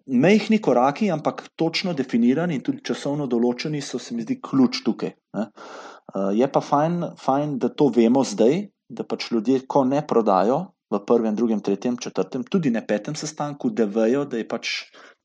Mehni 0.06 0.62
koraki, 0.62 1.12
ampak 1.12 1.48
točno 1.56 1.94
definirani 1.94 2.58
in 2.60 2.62
tudi 2.62 2.84
časovno 2.86 3.26
določeni, 3.28 3.82
so 3.82 4.00
se 4.00 4.16
mi 4.16 4.26
zdi 4.26 4.38
ključ 4.44 4.84
tukaj. 4.86 5.14
Uh, 5.34 6.30
je 6.38 6.48
pa 6.52 6.62
fajn, 6.62 7.00
fajn, 7.18 7.58
da 7.64 7.72
to 7.74 7.88
vemo 7.96 8.22
zdaj, 8.28 8.68
da 8.90 9.06
pač 9.08 9.32
ljudje, 9.32 9.64
ko 9.68 9.84
ne 9.88 10.04
prodajo 10.06 10.60
v 10.94 11.00
prvem, 11.08 11.34
drugem, 11.36 11.64
tretjem, 11.66 11.98
četrtem, 11.98 12.44
tudi 12.46 12.70
ne 12.70 12.84
petem 12.86 13.18
sestanku, 13.18 13.72
da 13.74 13.88
vejo, 13.90 14.28
da 14.30 14.38
je 14.38 14.48
pač 14.48 14.76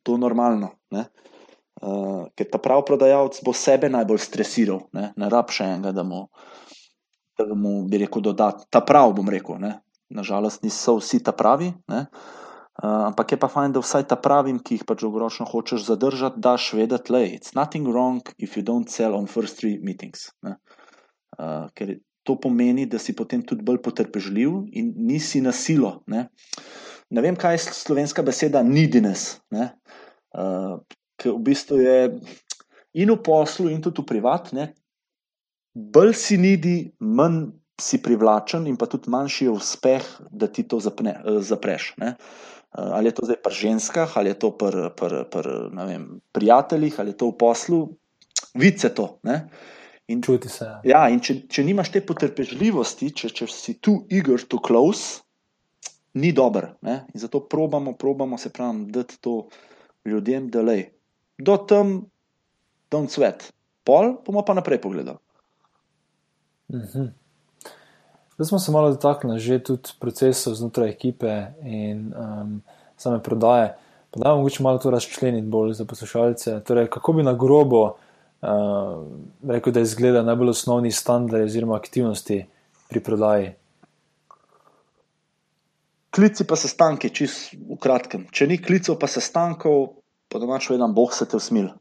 to 0.06 0.16
normalno. 0.16 0.72
Uh, 0.94 2.24
ker 2.34 2.48
ta 2.48 2.58
pravi 2.62 2.86
prodajalec 2.88 3.42
bo 3.44 3.52
sebe 3.54 3.90
najbolj 3.92 4.22
stresiral, 4.24 4.86
ne, 4.96 5.12
ne 5.14 5.28
rab 5.30 5.52
še 5.54 5.68
enega, 5.74 5.92
da 5.94 6.06
mu, 6.06 6.24
da 7.38 7.52
mu 7.52 7.82
bi 7.90 8.00
rekel, 8.06 8.32
da 8.32 8.50
ta 8.70 8.80
prav 8.80 9.12
bom 9.18 9.28
rekel. 9.30 9.60
Ne. 9.62 9.76
Nažalost, 10.08 10.64
niso 10.64 10.96
vsi 11.02 11.20
ta 11.20 11.36
pravi. 11.36 11.68
Ne. 11.92 12.06
Uh, 12.08 12.47
ampak 12.82 13.32
je 13.32 13.38
pa 13.40 13.48
fajn, 13.50 13.72
da 13.74 13.82
vsaj 13.82 14.06
ta 14.06 14.16
pravim, 14.16 14.60
ki 14.62 14.78
jih 14.78 14.84
pač 14.86 15.02
dolgoročno 15.02 15.46
hočeš 15.50 15.86
zadržati, 15.88 16.38
daš 16.38 16.72
vedeti, 16.78 17.12
da 17.12 17.22
je 17.24 17.40
nothing 17.58 17.88
wrong 17.90 18.22
if 18.38 18.56
you 18.56 18.62
don't 18.62 18.88
sell 18.88 19.14
on 19.18 19.26
first 19.26 19.58
three 19.58 19.78
meetings. 19.82 20.30
Uh, 20.42 21.66
ker 21.74 21.98
to 22.22 22.36
pomeni, 22.38 22.86
da 22.86 22.98
si 22.98 23.16
potem 23.16 23.42
tudi 23.42 23.64
bolj 23.64 23.80
potrpežljiv 23.82 24.68
in 24.78 24.92
nisi 25.08 25.40
na 25.40 25.52
silo. 25.52 26.02
Ne, 26.06 26.28
ne 27.10 27.24
vem, 27.24 27.36
kaj 27.36 27.56
je 27.56 27.64
slovenska 27.72 28.22
beseda 28.22 28.62
neediness. 28.62 29.38
Ne? 29.50 29.72
Uh, 30.36 30.78
ker 31.18 31.34
v 31.34 31.42
bistvu 31.50 31.80
je 31.82 31.98
in 32.98 33.10
v 33.10 33.18
poslu, 33.24 33.72
in 33.72 33.82
tudi 33.82 34.04
v 34.04 34.10
privatnem, 34.12 34.74
bolj 35.74 36.14
si 36.18 36.38
nidi, 36.38 36.76
manj 37.00 37.48
si 37.78 38.00
privlačen, 38.02 38.66
in 38.66 38.76
pa 38.78 38.88
tudi 38.90 39.10
manjši 39.10 39.46
je 39.46 39.54
uspeh, 39.54 40.06
da 40.30 40.48
ti 40.50 40.66
to 40.66 40.80
zapne, 40.82 41.14
zapreš. 41.46 41.92
Ne? 42.02 42.16
Eh, 42.78 42.90
ali 42.92 43.08
je 43.08 43.14
to 43.14 43.26
zdaj 43.26 43.40
pri 43.42 43.54
ženskah, 43.54 44.16
ali 44.16 44.30
je 44.30 44.38
to 44.38 44.50
pri, 44.54 44.90
pri, 44.94 45.24
pri 45.30 45.54
vem, 45.74 46.20
prijateljih, 46.32 47.00
ali 47.00 47.10
je 47.10 47.18
to 47.18 47.30
v 47.32 47.38
poslu, 47.38 47.80
vidi 48.54 48.78
se 48.78 48.94
to. 48.94 49.18
Ne? 49.22 49.48
In, 50.08 50.22
Čuti 50.22 50.48
se. 50.48 50.68
Ja, 50.86 51.08
in 51.10 51.18
če, 51.20 51.42
če 51.50 51.64
nimaš 51.66 51.90
te 51.92 52.00
potrpežljivosti, 52.06 53.10
če, 53.10 53.32
če 53.34 53.48
si 53.50 53.74
tu 53.82 53.98
eager 54.08 54.46
to 54.46 54.62
close, 54.62 55.24
ni 56.14 56.30
dober. 56.32 56.70
Ne? 56.86 57.02
In 57.14 57.20
zato 57.20 57.42
probamo, 57.50 57.96
probamo 57.98 58.38
se 58.38 58.52
pravi, 58.54 58.86
dati 58.94 59.18
to 59.20 59.48
ljudem, 60.06 60.48
da 60.54 60.62
le. 60.62 60.78
Do 61.38 61.58
tam, 61.68 61.98
don't 62.90 63.10
sweat. 63.12 63.50
Pol 63.84 64.20
bomo 64.24 64.44
pa 64.46 64.54
naprej 64.54 64.80
pogledali. 64.84 65.18
Mm 66.68 67.10
Zdaj 68.38 68.46
smo 68.46 68.58
se 68.58 68.72
malo 68.72 68.90
dotaknili 68.90 69.40
že 69.40 69.58
tudi 69.58 69.90
procesov 69.98 70.54
znotraj 70.54 70.90
ekipe 70.90 71.46
in 71.62 72.14
um, 72.14 72.62
same 72.96 73.22
prodaje. 73.22 73.74
Pa 74.10 74.20
da 74.20 74.34
mogoče 74.36 74.62
malo 74.62 74.78
to 74.78 74.90
razčleniti 74.90 75.46
bolj 75.46 75.72
za 75.72 75.84
poslušalce. 75.84 76.60
Torej, 76.64 76.86
kako 76.86 77.12
bi 77.12 77.22
na 77.22 77.32
grobo 77.32 77.82
uh, 77.82 77.90
rekel, 79.48 79.72
da 79.72 79.80
izgleda 79.80 80.22
najbolj 80.22 80.48
osnovni 80.50 80.92
standard 80.92 81.44
oziroma 81.44 81.76
aktivnosti 81.76 82.46
pri 82.88 83.00
prodaji? 83.00 83.50
Klici 86.14 86.46
pa 86.46 86.56
sestanki, 86.56 87.10
čist 87.10 87.52
v 87.58 87.76
kratkem. 87.76 88.28
Če 88.30 88.46
ni 88.46 88.62
klicov 88.62 89.00
pa 89.02 89.10
sestankov, 89.10 89.98
pa 90.30 90.38
domač 90.38 90.70
vedem, 90.70 90.94
boh 90.94 91.10
se 91.12 91.26
te 91.26 91.36
usmil. 91.36 91.72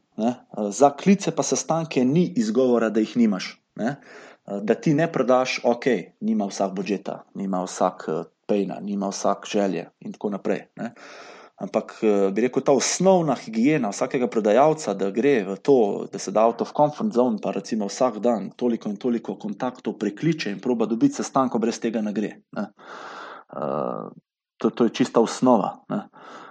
Za 0.74 0.90
klice 0.90 1.30
pa 1.30 1.46
sestanke 1.46 2.04
ni 2.04 2.26
izgovora, 2.36 2.90
da 2.90 3.00
jih 3.00 3.16
nimaš. 3.16 3.54
Ne? 3.78 3.96
Da 4.62 4.74
ti 4.74 4.94
ne 4.94 5.12
prodaš, 5.12 5.60
ok, 5.64 5.84
nima 6.20 6.46
vsak 6.46 6.72
budžeta, 6.74 7.22
nima 7.34 7.62
vsak 7.64 8.04
eh, 8.08 8.22
pejna, 8.46 8.80
nima 8.80 9.08
vsak 9.08 9.46
želje 9.52 9.88
in 10.00 10.12
tako 10.12 10.30
naprej. 10.30 10.66
Ne. 10.76 10.94
Ampak 11.56 11.98
eh, 12.02 12.30
bi 12.32 12.46
rekel, 12.46 12.62
ta 12.62 12.72
osnovna 12.72 13.34
higiena 13.34 13.90
vsakega 13.90 14.28
prodajalca, 14.30 14.94
da 14.94 15.10
gre 15.10 15.42
v 15.44 15.56
to, 15.62 16.06
da 16.12 16.18
se 16.18 16.32
da 16.32 16.46
out 16.46 16.62
of 16.62 16.72
comfort 16.76 17.12
zone, 17.12 17.38
pa 17.42 17.50
recimo 17.50 17.86
vsak 17.86 18.18
dan 18.24 18.50
toliko 18.56 18.88
in 18.88 18.96
toliko 18.96 19.36
kontaktov 19.36 19.98
prekliče 19.98 20.50
in 20.50 20.60
proba 20.60 20.86
dobiti 20.86 21.20
sestanko, 21.20 21.58
brez 21.58 21.80
tega 21.80 22.00
ne 22.00 22.12
gre. 22.12 22.36
Ne. 22.56 22.68
Uh, 23.48 24.08
to, 24.58 24.70
to 24.70 24.84
je 24.84 24.94
čista 24.94 25.20
osnova. 25.20 25.78
Ne. 25.88 26.06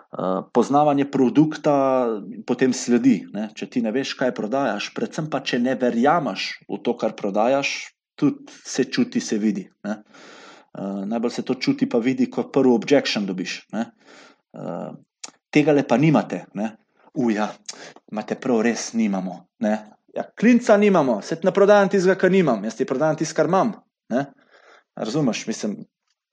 Uh, 0.07 0.39
poznavanje 0.55 1.03
produkta 1.11 2.07
potem 2.47 2.71
sledi. 2.73 3.25
Ne? 3.35 3.49
Če 3.55 3.67
ti 3.67 3.81
ne 3.83 3.91
veš, 3.91 4.13
kaj 4.15 4.31
prodajaš, 4.37 4.93
predvsem 4.95 5.27
pa 5.27 5.41
če 5.43 5.59
ne 5.59 5.75
verjameš 5.75 6.45
v 6.63 6.79
to, 6.79 6.93
kar 6.95 7.11
prodajaš, 7.19 7.91
tudi 8.15 8.47
se 8.63 8.87
čuti, 8.87 9.19
se 9.19 9.35
vidi. 9.37 9.65
Uh, 9.83 11.03
najbolj 11.11 11.35
se 11.35 11.43
to 11.43 11.57
čuti, 11.59 11.89
pa 11.91 11.99
vidi, 11.99 12.29
ko 12.31 12.47
prvi 12.47 12.71
objection 12.71 13.27
dobiš. 13.27 13.59
Uh, 13.75 14.95
tega 15.51 15.75
le 15.75 15.83
pa 15.83 15.99
nimate. 15.99 16.45
Ne? 16.55 16.71
Uja, 17.17 17.49
imate 18.11 18.39
prav, 18.39 18.61
res 18.63 18.93
nimamo. 18.95 19.41
Ne? 19.59 19.75
Ja, 20.15 20.23
klinca 20.39 20.77
nimamo, 20.77 21.19
ti 21.21 21.43
ne 21.43 21.53
prodajam 21.53 21.91
tistega, 21.91 22.15
kar 22.15 22.31
nimam, 22.31 22.63
jaz 22.65 22.79
ti 22.79 22.87
prodajam 22.87 23.19
tisto, 23.19 23.35
kar 23.37 23.49
imam. 23.49 23.75
Ne? 24.13 24.25
Razumeš, 24.95 25.47
mislim. 25.51 25.81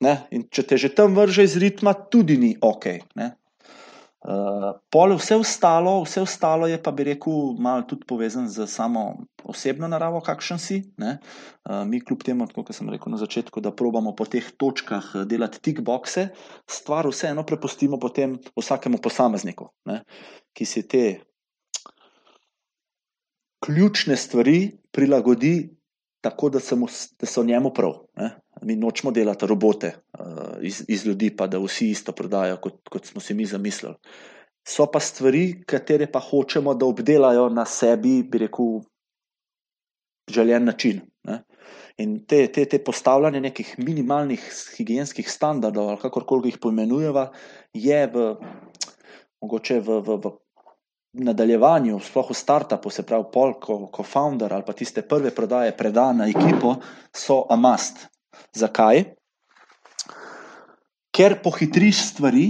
Ne? 0.03 0.15
In 0.35 0.47
če 0.51 0.63
te 0.67 0.77
že 0.77 0.91
tam 0.95 1.15
vrže 1.15 1.45
iz 1.45 1.55
ritma, 1.61 1.93
tudi 2.11 2.37
ni 2.37 2.55
ok. 2.61 2.85
Ne? 3.19 3.35
Uh, 4.25 4.71
pol 4.89 5.13
vse 5.19 5.35
ostalo, 5.37 5.99
vse 6.01 6.23
ostalo 6.25 6.65
je 6.65 6.79
pa, 6.81 6.89
bi 6.89 7.03
rekel, 7.05 7.53
malo 7.61 7.83
tudi 7.85 8.07
povezan 8.09 8.47
z 8.49 8.65
samo 8.65 9.03
osebno 9.45 9.85
naravo, 9.85 10.17
kakšen 10.25 10.57
si. 10.57 10.79
Uh, 10.97 11.83
mi, 11.85 11.99
kljub 12.01 12.23
temu, 12.25 12.47
kot 12.49 12.73
sem 12.73 12.89
rekel 12.89 13.13
na 13.13 13.19
začetku, 13.21 13.61
da 13.61 13.69
probamo 13.69 14.15
po 14.17 14.25
teh 14.25 14.47
točkah 14.57 15.11
eh, 15.13 15.27
delati 15.29 15.61
tik 15.61 15.83
boxe, 15.85 16.31
stvar 16.65 17.05
vseeno 17.05 17.45
prepustimo 17.45 18.01
potem 18.01 18.39
vsakemu 18.57 18.97
posamezniku, 18.97 19.69
ne? 19.85 20.01
ki 20.57 20.65
si 20.65 20.87
te 20.89 21.05
ključne 23.61 24.17
stvari 24.17 24.71
prilagodi 24.89 25.69
tako, 26.25 26.49
da, 26.49 26.59
mu, 26.75 26.87
da 27.21 27.27
so 27.29 27.43
njemu 27.43 27.69
prav. 27.73 27.91
Ne? 28.17 28.31
Mi 28.61 28.75
nočemo 28.75 29.11
delati 29.13 29.45
robote 29.45 29.91
uh, 30.19 30.57
iz, 30.61 30.81
iz 30.87 31.05
ljudi, 31.05 31.29
pa 31.37 31.45
da 31.47 31.59
vsi 31.61 31.91
isto 31.93 32.15
prodajo, 32.17 32.57
kot, 32.63 32.79
kot 32.89 33.05
smo 33.05 33.21
si 33.21 33.33
mi 33.37 33.45
zamislili. 33.45 33.93
So 34.65 34.87
pa 34.89 34.99
stvari, 34.99 35.61
katere 35.69 36.07
pa 36.11 36.19
hočemo, 36.19 36.73
da 36.73 36.87
obdelajo 36.89 37.49
na 37.53 37.65
sebi, 37.69 38.23
bi 38.23 38.41
rekel, 38.47 38.79
željen 40.33 40.65
način. 40.65 41.03
Ne? 41.29 41.43
In 42.01 42.17
te, 42.25 42.47
te, 42.47 42.65
te 42.65 42.81
postavljanje 42.83 43.43
nekih 43.45 43.75
minimalnih 43.77 44.49
higijenskih 44.77 45.29
standardov, 45.31 45.89
ali 45.89 46.01
kakorkoli 46.01 46.49
jih 46.49 46.57
poimenujemo, 46.57 47.27
je 47.73 48.01
v, 48.15 48.25
mogoče 49.45 49.77
v, 49.79 50.01
v, 50.01 50.17
v 50.25 50.33
nadaljevanju, 51.17 51.99
sploh 51.99 52.29
v 52.31 52.37
startupu, 52.37 52.89
se 52.89 53.05
pravi, 53.05 53.25
pol, 53.33 53.55
ko, 53.61 53.87
ko 53.91 54.03
founder 54.03 54.53
ali 54.53 54.65
pa 54.65 54.73
tiste 54.73 55.01
prve 55.07 55.31
prodaje 55.35 55.71
preda 55.77 56.11
na 56.13 56.27
ekipo, 56.27 56.75
so 57.15 57.45
amast. 57.49 58.07
Zakaj? 58.55 59.03
Ker 61.15 61.37
pohitriš 61.43 62.01
stvari, 62.11 62.47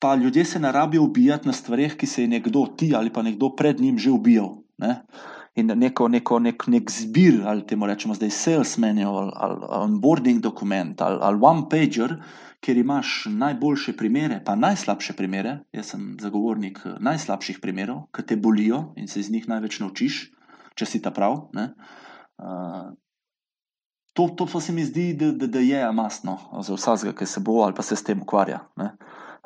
pa 0.00 0.14
ljudje 0.14 0.44
se 0.44 0.60
ne 0.60 0.72
rabijo 0.72 1.02
ubijati 1.02 1.48
na 1.48 1.52
stvarih, 1.52 1.96
ki 1.96 2.06
se 2.06 2.22
je 2.22 2.28
nekdo 2.28 2.66
ti 2.76 2.92
ali 2.96 3.12
pa 3.12 3.22
nekdo 3.22 3.50
pred 3.56 3.80
njim 3.80 3.98
že 3.98 4.10
ubijal. 4.10 4.56
Ne? 4.78 5.02
In 5.54 5.72
neko, 5.74 6.08
neko, 6.08 6.38
nek, 6.38 6.66
nek 6.66 6.90
zbir, 6.90 7.40
ali 7.46 7.66
temu 7.66 7.86
rečemo 7.86 8.14
zdaj 8.14 8.30
sales 8.30 8.76
manual, 8.78 9.32
ali 9.34 9.70
onboarding 9.80 10.42
dokument, 10.42 11.00
ali, 11.02 11.18
ali 11.22 11.38
one 11.42 11.66
pager, 11.70 12.14
kjer 12.60 12.76
imaš 12.76 13.26
najboljše 13.30 13.96
primere, 13.96 14.40
pa 14.44 14.54
najslabše 14.54 15.12
primere. 15.16 15.58
Jaz 15.72 15.94
sem 15.94 16.16
zagovornik 16.20 16.80
eh, 16.84 16.96
najslabših 17.00 17.58
primerov, 17.62 18.06
ki 18.14 18.26
te 18.26 18.36
bolijo 18.36 18.92
in 18.96 19.08
se 19.08 19.20
iz 19.20 19.30
njih 19.30 19.48
največ 19.48 19.80
naučiš, 19.80 20.22
če 20.74 20.86
si 20.86 21.02
ta 21.02 21.10
prav. 21.10 21.48
Uh, 22.38 22.92
to, 24.14 24.28
to 24.36 24.46
pa 24.46 24.60
se 24.60 24.72
mi 24.72 24.84
zdi, 24.84 25.12
da, 25.14 25.32
da, 25.32 25.46
da 25.46 25.58
je 25.58 25.80
mastno 25.92 26.38
za 26.62 26.74
vsakega, 26.74 27.14
ki 27.18 27.26
se 27.26 27.40
bo 27.40 27.62
ali 27.62 27.74
pa 27.74 27.82
se 27.82 27.96
s 27.96 28.04
tem 28.04 28.22
ukvarja. 28.22 28.60
Ne? 28.76 28.92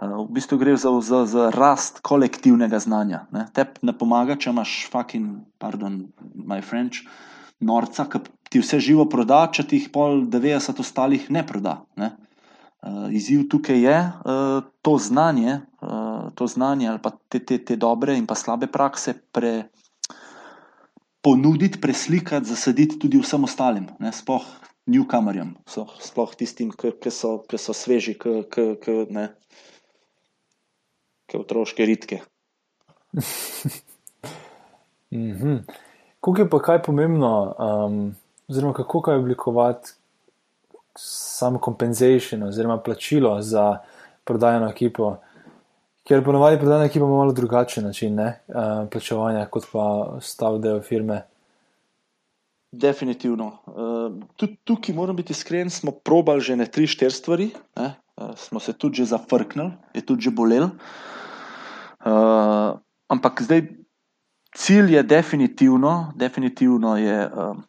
V 0.03 0.27
bistvu 0.35 0.59
gre 0.59 0.75
za, 0.77 0.91
za, 1.01 1.23
za 1.31 1.51
rast 1.55 2.01
kolektivnega 2.03 2.81
znanja. 2.83 3.27
Ne? 3.31 3.47
Te 3.55 3.69
ne 3.87 3.95
pomaga, 3.95 4.35
če 4.35 4.51
imaš 4.51 4.73
fucking, 4.91 5.45
pardon, 5.63 6.01
my 6.35 6.59
French, 6.65 7.05
norca, 7.63 8.09
ki 8.11 8.23
ti 8.51 8.63
vse 8.63 8.81
živo 8.83 9.07
proda, 9.11 9.45
če 9.55 9.67
ti 9.69 9.79
jih 9.79 9.93
pol 9.95 10.25
90 10.33 10.83
ostalih 10.83 11.29
ne 11.31 11.45
proda. 11.47 11.79
Ne? 12.01 12.11
Uh, 12.83 13.07
izziv 13.15 13.45
tukaj 13.47 13.79
je 13.79 13.99
uh, 14.03 14.65
to 14.83 14.97
znanje, 14.99 15.61
uh, 15.87 16.33
to 16.35 16.49
znanje 16.51 16.89
ali 16.91 16.99
pa 16.99 17.13
te, 17.31 17.39
te, 17.39 17.61
te 17.63 17.77
dobre 17.79 18.17
in 18.19 18.27
pa 18.27 18.35
slabe 18.35 18.67
prakse 18.67 19.15
pre, 19.31 19.69
ponuditi, 21.23 21.81
preslikati, 21.81 22.49
zasaditi 22.49 22.99
tudi 22.99 23.21
vsem 23.23 23.45
ostalim, 23.45 23.87
ne, 24.03 24.11
sploh 24.13 24.43
newcomerjem, 24.91 25.55
sploh 26.03 26.35
tistim, 26.35 26.73
ki 26.75 27.11
so, 27.15 27.37
so 27.55 27.75
sveži, 27.77 28.17
ki 28.19 28.97
otroške 31.39 31.87
ritke. 31.87 32.21
mm 35.11 35.33
-hmm. 35.33 35.63
Kako 36.21 36.39
je 36.39 36.51
pa 36.51 36.59
kaj 36.63 36.83
pomembno, 36.83 37.55
um, 37.59 38.15
oziroma 38.49 38.73
kako 38.73 39.01
kaj 39.01 39.17
oblikovati 39.17 39.91
samo 40.99 41.61
compensation 41.65 42.43
oziroma 42.43 42.79
plačilo 42.79 43.43
za 43.43 43.79
prodajno 44.25 44.69
ekipo. 44.69 45.17
Ker 46.05 46.25
ponovadi 46.25 46.59
prodajna 46.59 46.85
ekipa 46.85 47.05
ima 47.05 47.17
malo 47.17 47.33
drugačen 47.33 47.85
način 47.85 48.15
ne, 48.15 48.41
uh, 48.49 48.89
plačevanja, 48.91 49.47
kot 49.47 49.67
pa 49.73 50.17
stav 50.21 50.59
del 50.59 50.81
firme. 50.81 51.23
Definitivno. 52.73 53.47
Uh, 53.67 54.23
tudi 54.37 54.57
tukaj 54.65 54.95
moram 54.95 55.17
biti 55.17 55.33
iskren, 55.33 55.71
smo 55.71 55.91
probali 55.91 56.41
že 56.41 56.57
ne 56.57 56.67
tri, 56.67 56.87
štiri 56.87 57.11
stvari, 57.11 57.51
ne, 57.77 57.95
uh, 58.17 58.37
smo 58.37 58.61
se 58.61 58.73
tudi 58.73 58.97
že 58.97 59.05
zafrknili, 59.05 59.73
je 59.95 60.07
tudi 60.07 60.23
že 60.23 60.31
bolel. 60.31 60.63
Uh, 60.63 60.71
ampak 63.13 63.43
zdaj 63.43 63.63
cilj 64.57 64.95
je 64.95 65.03
definitivno, 65.03 66.13
definitivno 66.17 66.97
je. 66.97 67.19
Uh, 67.27 67.61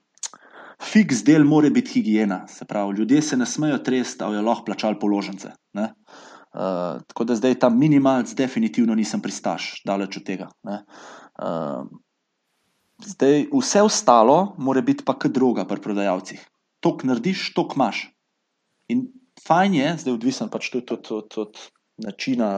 fiks 0.84 1.24
del 1.24 1.46
mora 1.48 1.70
biti 1.70 1.98
higiena. 1.98 2.44
Se 2.48 2.66
pravi, 2.66 2.98
ljudje 2.98 3.22
se 3.22 3.38
ne 3.38 3.46
smejo 3.46 3.78
tresti, 3.78 4.20
da 4.20 4.32
je 4.34 4.42
lahko 4.42 4.66
plačali 4.66 5.00
položnice. 5.00 5.54
Uh, 5.74 7.02
tako 7.08 7.24
da 7.24 7.36
zdaj 7.36 7.60
ta 7.60 7.70
minimalc, 7.70 8.34
definitivno 8.38 8.96
nisem 8.96 9.22
pristaš, 9.22 9.82
daleč 9.86 10.18
od 10.18 10.26
tega. 10.28 10.50
Uh, 10.64 11.88
zdaj, 13.06 13.48
vse 13.54 13.82
ostalo 13.82 14.56
mora 14.58 14.82
biti 14.82 15.06
pa 15.06 15.16
kot 15.18 15.32
druga 15.32 15.66
pri 15.66 15.82
prodajalcih. 15.82 16.44
To, 16.84 16.98
kar 16.98 17.14
narediš, 17.14 17.54
to, 17.56 17.68
kar 17.68 17.80
imaš. 17.80 18.04
In 18.92 19.08
fajn 19.48 19.80
je, 19.80 19.94
zdaj 20.04 20.14
odvisen 20.14 20.52
pač 20.54 20.70
tudi 20.74 20.94
od, 20.94 21.12
od, 21.12 21.38
od 21.48 21.64
načina, 22.04 22.50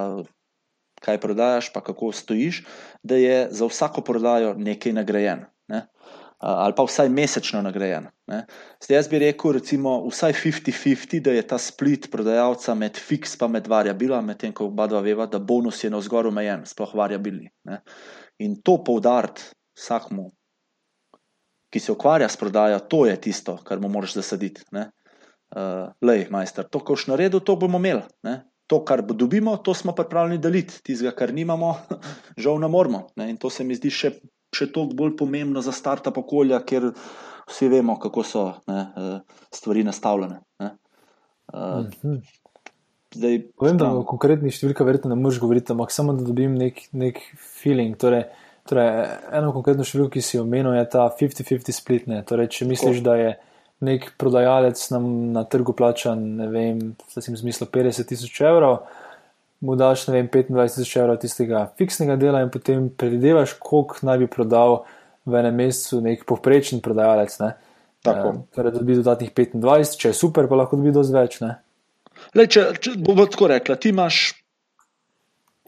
kaj 1.05 1.21
prodajaš, 1.21 1.71
pa 1.73 1.83
kako 1.85 2.11
stojiš, 2.11 2.63
da 3.03 3.19
je 3.21 3.47
za 3.51 3.69
vsako 3.69 4.01
prodajo 4.01 4.55
nekaj 4.57 4.93
nagrajen. 4.97 5.45
Ne? 5.67 5.85
ali 6.39 6.73
pa 6.75 6.83
vsaj 6.83 7.09
mesečno 7.09 7.61
nagrajen. 7.61 8.07
Zdaj, 8.83 8.95
jaz 8.97 9.07
bi 9.09 9.19
rekel, 9.19 9.51
recimo, 9.51 9.95
vsaj 10.07 10.33
50-50, 10.33 11.19
da 11.23 11.31
je 11.31 11.47
ta 11.47 11.57
split 11.57 12.09
prodajalca 12.11 12.75
med 12.75 12.97
fiks 12.97 13.37
in 13.41 13.51
med 13.51 13.67
variabilom, 13.67 14.25
medtem 14.25 14.53
ko 14.53 14.65
oba 14.65 14.87
dva 14.87 15.01
veva, 15.01 15.25
da 15.25 15.39
bonus 15.39 15.83
je 15.83 15.89
na 15.89 15.97
vzgor 15.97 16.27
omejen, 16.27 16.65
sploh 16.65 16.95
variabilni. 16.95 17.49
Ne? 17.63 17.81
In 18.39 18.61
to 18.61 18.77
poudariti 18.83 19.41
vsakmu, 19.77 20.31
ki 21.71 21.79
se 21.79 21.91
ukvarja 21.91 22.29
s 22.29 22.37
prodajo, 22.37 22.79
to 22.79 23.05
je 23.05 23.15
tisto, 23.21 23.57
kar 23.63 23.79
mu 23.79 23.89
moraš 23.89 24.13
zasaditi. 24.19 24.63
Uh, 24.75 25.89
lej, 26.01 26.27
majster, 26.29 26.67
to, 26.69 26.79
kar 26.79 26.95
boš 26.95 27.07
naredil, 27.07 27.39
to 27.39 27.55
bomo 27.55 27.79
imeli. 27.79 28.03
Ne? 28.23 28.43
To, 28.68 28.80
kar 28.82 29.03
dobimo, 29.05 29.57
to 29.61 29.76
smo 29.78 29.93
pripravljeni 29.93 30.41
deliti, 30.41 30.80
tistega, 30.84 31.11
kar 31.13 31.34
nimamo, 31.34 31.76
žal 32.43 32.57
ne 32.59 32.70
moramo. 32.72 33.07
Ne? 33.16 33.30
In 33.30 33.38
to 33.38 33.51
se 33.53 33.63
mi 33.63 33.78
zdi 33.78 33.91
še 33.93 34.16
še 34.55 34.70
toliko 34.72 34.97
bolj 35.01 35.13
pomembno 35.20 35.63
za 35.66 35.74
startup 35.76 36.18
okolja, 36.22 36.61
ker 36.68 36.91
vsi 37.49 37.70
vemo, 37.72 37.97
kako 38.01 38.24
so 38.24 38.45
ne, 38.72 38.82
eh, 38.95 39.43
stvari 39.53 39.86
nastavljene. 39.88 40.41
Ne. 40.63 40.72
Uh, 41.53 42.18
Zdaj, 43.16 43.38
Povem, 43.55 43.78
da 43.80 43.93
o 43.95 44.01
konkretnih 44.03 44.51
številkah 44.51 44.84
verjetno 44.84 45.13
ne 45.13 45.16
moreš 45.16 45.38
govoriti, 45.39 45.72
ampak 45.72 45.93
samo 45.93 46.11
da 46.18 46.26
dobim 46.26 46.57
nek, 46.59 46.82
nek 46.91 47.22
feeling. 47.39 47.93
Torej, 48.01 48.26
torej, 48.68 48.89
eno 49.38 49.53
konkretno 49.55 49.86
številko, 49.88 50.11
ki 50.18 50.24
si 50.26 50.39
omenil, 50.41 50.74
je 50.76 50.89
ta 50.91 51.05
50-50 51.16 51.78
split. 51.78 52.09
Torej, 52.28 52.49
če 52.51 52.68
misliš, 52.68 52.99
Ko? 52.99 53.05
da 53.05 53.16
je 53.22 53.30
nek 53.82 54.11
prodajalec 54.17 54.80
nam 54.91 55.07
na 55.36 55.43
trgu 55.43 55.73
plačan, 55.73 56.21
ne 56.39 56.47
vem, 56.47 56.80
si 57.11 57.26
jim 57.28 57.38
zmislil 57.38 57.67
50 57.67 58.07
tisoč 58.07 58.41
evrov 58.41 58.86
mu 59.65 59.76
daš 59.76 60.07
vem, 60.07 60.28
25 60.28 60.76
tisoč 60.76 60.95
evrov 61.01 61.19
tistega 61.21 61.65
fiksnega 61.78 62.15
dela 62.19 62.41
in 62.43 62.51
potem 62.53 62.89
predvidevaš, 62.89 63.55
koliko 63.59 64.01
naj 64.07 64.21
bi 64.23 64.28
prodal 64.32 64.84
v 65.26 65.39
enem 65.41 65.61
mesecu 65.63 66.01
nek 66.05 66.26
povprečen 66.30 66.84
prodajalec. 66.86 67.38
Ne? 67.41 67.53
Tako. 68.05 68.34
E, 68.36 68.55
torej, 68.55 68.76
dobi 68.76 68.97
dodatnih 68.99 69.32
25, 69.34 69.99
če 70.01 70.11
je 70.11 70.17
super, 70.17 70.49
pa 70.51 70.59
lahko 70.59 70.78
dobi 70.80 70.93
dosti 70.93 71.15
več. 71.15 71.39
Lej, 72.38 72.51
če 72.53 72.65
če 72.82 72.97
bomo 73.01 73.26
tako 73.32 73.49
rekli, 73.51 73.78
ti 73.82 73.91
imaš 73.95 74.28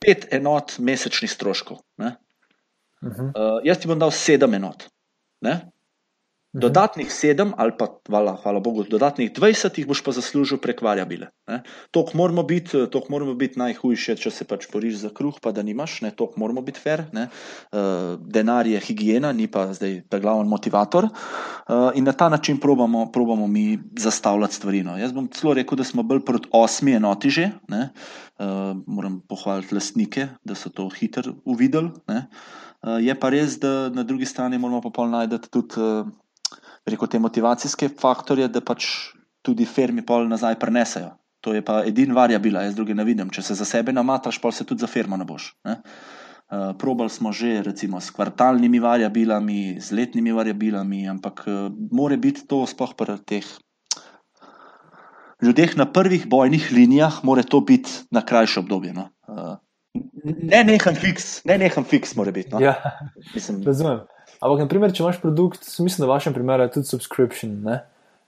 pet 0.04 0.28
enot 0.36 0.78
mesečnih 0.84 1.32
stroškov. 1.32 1.82
Uh 1.98 2.12
-huh. 3.02 3.32
uh, 3.34 3.60
jaz 3.64 3.80
ti 3.80 3.88
bom 3.88 4.00
dal 4.00 4.12
sedem 4.12 4.54
enot. 4.54 4.88
Ne? 5.42 5.72
Mhm. 6.58 6.62
Dodatnih 6.62 7.14
sedem, 7.14 7.54
ali 7.54 7.72
pa, 7.78 7.86
hvala, 8.10 8.34
hvala 8.42 8.60
Bogu, 8.60 8.82
dodatnih 8.90 9.30
dvajset 9.30 9.78
jih 9.78 9.86
boš 9.86 10.02
pa 10.02 10.10
zaslužil 10.12 10.58
prek 10.58 10.82
variabile. 10.82 11.30
To 11.94 12.02
moramo 12.18 12.42
biti, 12.44 12.82
moramo 13.10 13.36
biti 13.38 13.60
najhujše, 13.62 14.16
če 14.18 14.32
se 14.34 14.48
pač 14.50 14.66
boriš 14.74 15.04
za 15.06 15.12
kruh, 15.14 15.38
pa 15.38 15.54
da 15.54 15.62
nimaš, 15.62 16.02
to 16.18 16.32
moramo 16.36 16.66
biti 16.66 16.82
fair. 16.82 17.06
Ne? 17.14 17.28
Uh, 17.70 18.18
denar 18.18 18.66
je 18.66 18.82
higiena, 18.82 19.32
ni 19.38 19.46
pa 19.46 19.70
zdaj 19.70 20.10
ta 20.10 20.18
glavni 20.18 20.50
motivator. 20.50 21.06
Uh, 21.06 21.94
in 21.94 22.10
na 22.10 22.18
ta 22.18 22.30
način 22.30 22.58
probamo, 22.58 23.12
probamo 23.12 23.48
mi 23.48 23.78
zastavljati 23.94 24.56
stvari. 24.56 24.82
No. 24.84 24.98
Jaz 24.98 25.14
bom 25.14 25.30
celo 25.30 25.54
rekel, 25.54 25.78
da 25.78 25.86
smo 25.86 26.04
bolj 26.04 26.26
proti 26.26 26.50
osmi 26.58 26.98
enoti 26.98 27.30
že. 27.30 27.52
Uh, 27.70 28.74
moram 28.88 29.22
pohvaliti 29.30 29.76
lastnike, 29.76 30.28
da 30.44 30.56
so 30.56 30.74
to 30.74 30.90
hitro 30.90 31.38
uvideli. 31.46 31.94
Uh, 32.10 32.98
je 32.98 33.14
pa 33.14 33.30
res, 33.30 33.60
da 33.62 33.90
na 33.94 34.02
drugi 34.04 34.26
strani 34.26 34.58
moramo 34.58 34.82
pa 34.82 34.90
pol 34.90 35.14
najti 35.14 35.54
tudi. 35.54 35.86
Preko 36.88 37.08
te 37.12 37.20
motivacijske 37.20 37.90
faktorje, 38.00 38.48
da 38.48 38.64
pač 38.64 38.88
tudi 39.44 39.68
firmi 39.68 40.06
pol 40.08 40.30
nazaj 40.32 40.56
prenesejo. 40.60 41.12
To 41.46 41.54
je 41.54 41.62
pa 41.62 41.82
edini 41.86 42.16
variabil, 42.16 42.56
jaz 42.64 42.76
druge 42.76 42.96
ne 42.98 43.06
vidim. 43.08 43.30
Če 43.32 43.44
se 43.50 43.58
za 43.60 43.68
sebe 43.68 43.94
namataš, 43.94 44.40
pa 44.42 44.52
se 44.52 44.66
tudi 44.68 44.84
za 44.84 44.90
firmo 44.90 45.20
ne 45.20 45.28
boš. 45.28 45.52
Ne? 45.68 45.78
Uh, 46.48 46.72
probali 46.80 47.12
smo 47.12 47.34
že 47.36 47.60
recimo, 47.62 48.00
s 48.00 48.12
kvartalnimi 48.16 48.80
variabilami, 48.80 49.82
z 49.84 49.92
letnimi 49.92 50.32
variabilami, 50.32 51.04
ampak 51.12 51.44
uh, 51.44 51.68
more 51.92 52.18
biti 52.18 52.48
to 52.48 52.64
sploh 52.64 52.96
pri 52.96 53.20
teh 53.20 53.48
ljudeh 55.44 55.76
na 55.78 55.86
prvih 55.92 56.28
bojnih 56.28 56.72
linijah, 56.72 57.20
more 57.24 57.44
to 57.44 57.60
biti 57.62 57.92
na 58.12 58.24
krajše 58.26 58.60
obdobje. 58.60 58.94
No? 58.94 59.10
Uh, 59.28 59.60
ne, 60.24 60.64
nekam 60.64 60.96
fiks, 60.96 61.44
ne, 61.46 61.58
nekam 61.58 61.84
fiks, 61.84 62.16
mora 62.16 62.32
biti. 62.32 62.56
No? 62.56 62.64
Ja, 62.64 62.80
Mislim, 63.36 63.64
razumem. 63.64 64.00
Ampak, 64.38 64.64
naprimer, 64.66 64.94
če 64.94 65.04
imaš 65.04 65.22
produkt, 65.22 65.64
mislim, 65.82 66.04
da 66.04 66.10
v 66.10 66.14
vašem 66.16 66.36
primeru 66.36 66.68
je 66.68 66.76
tudi 66.78 66.92
subscription, 66.92 67.56
ne? 67.66 67.82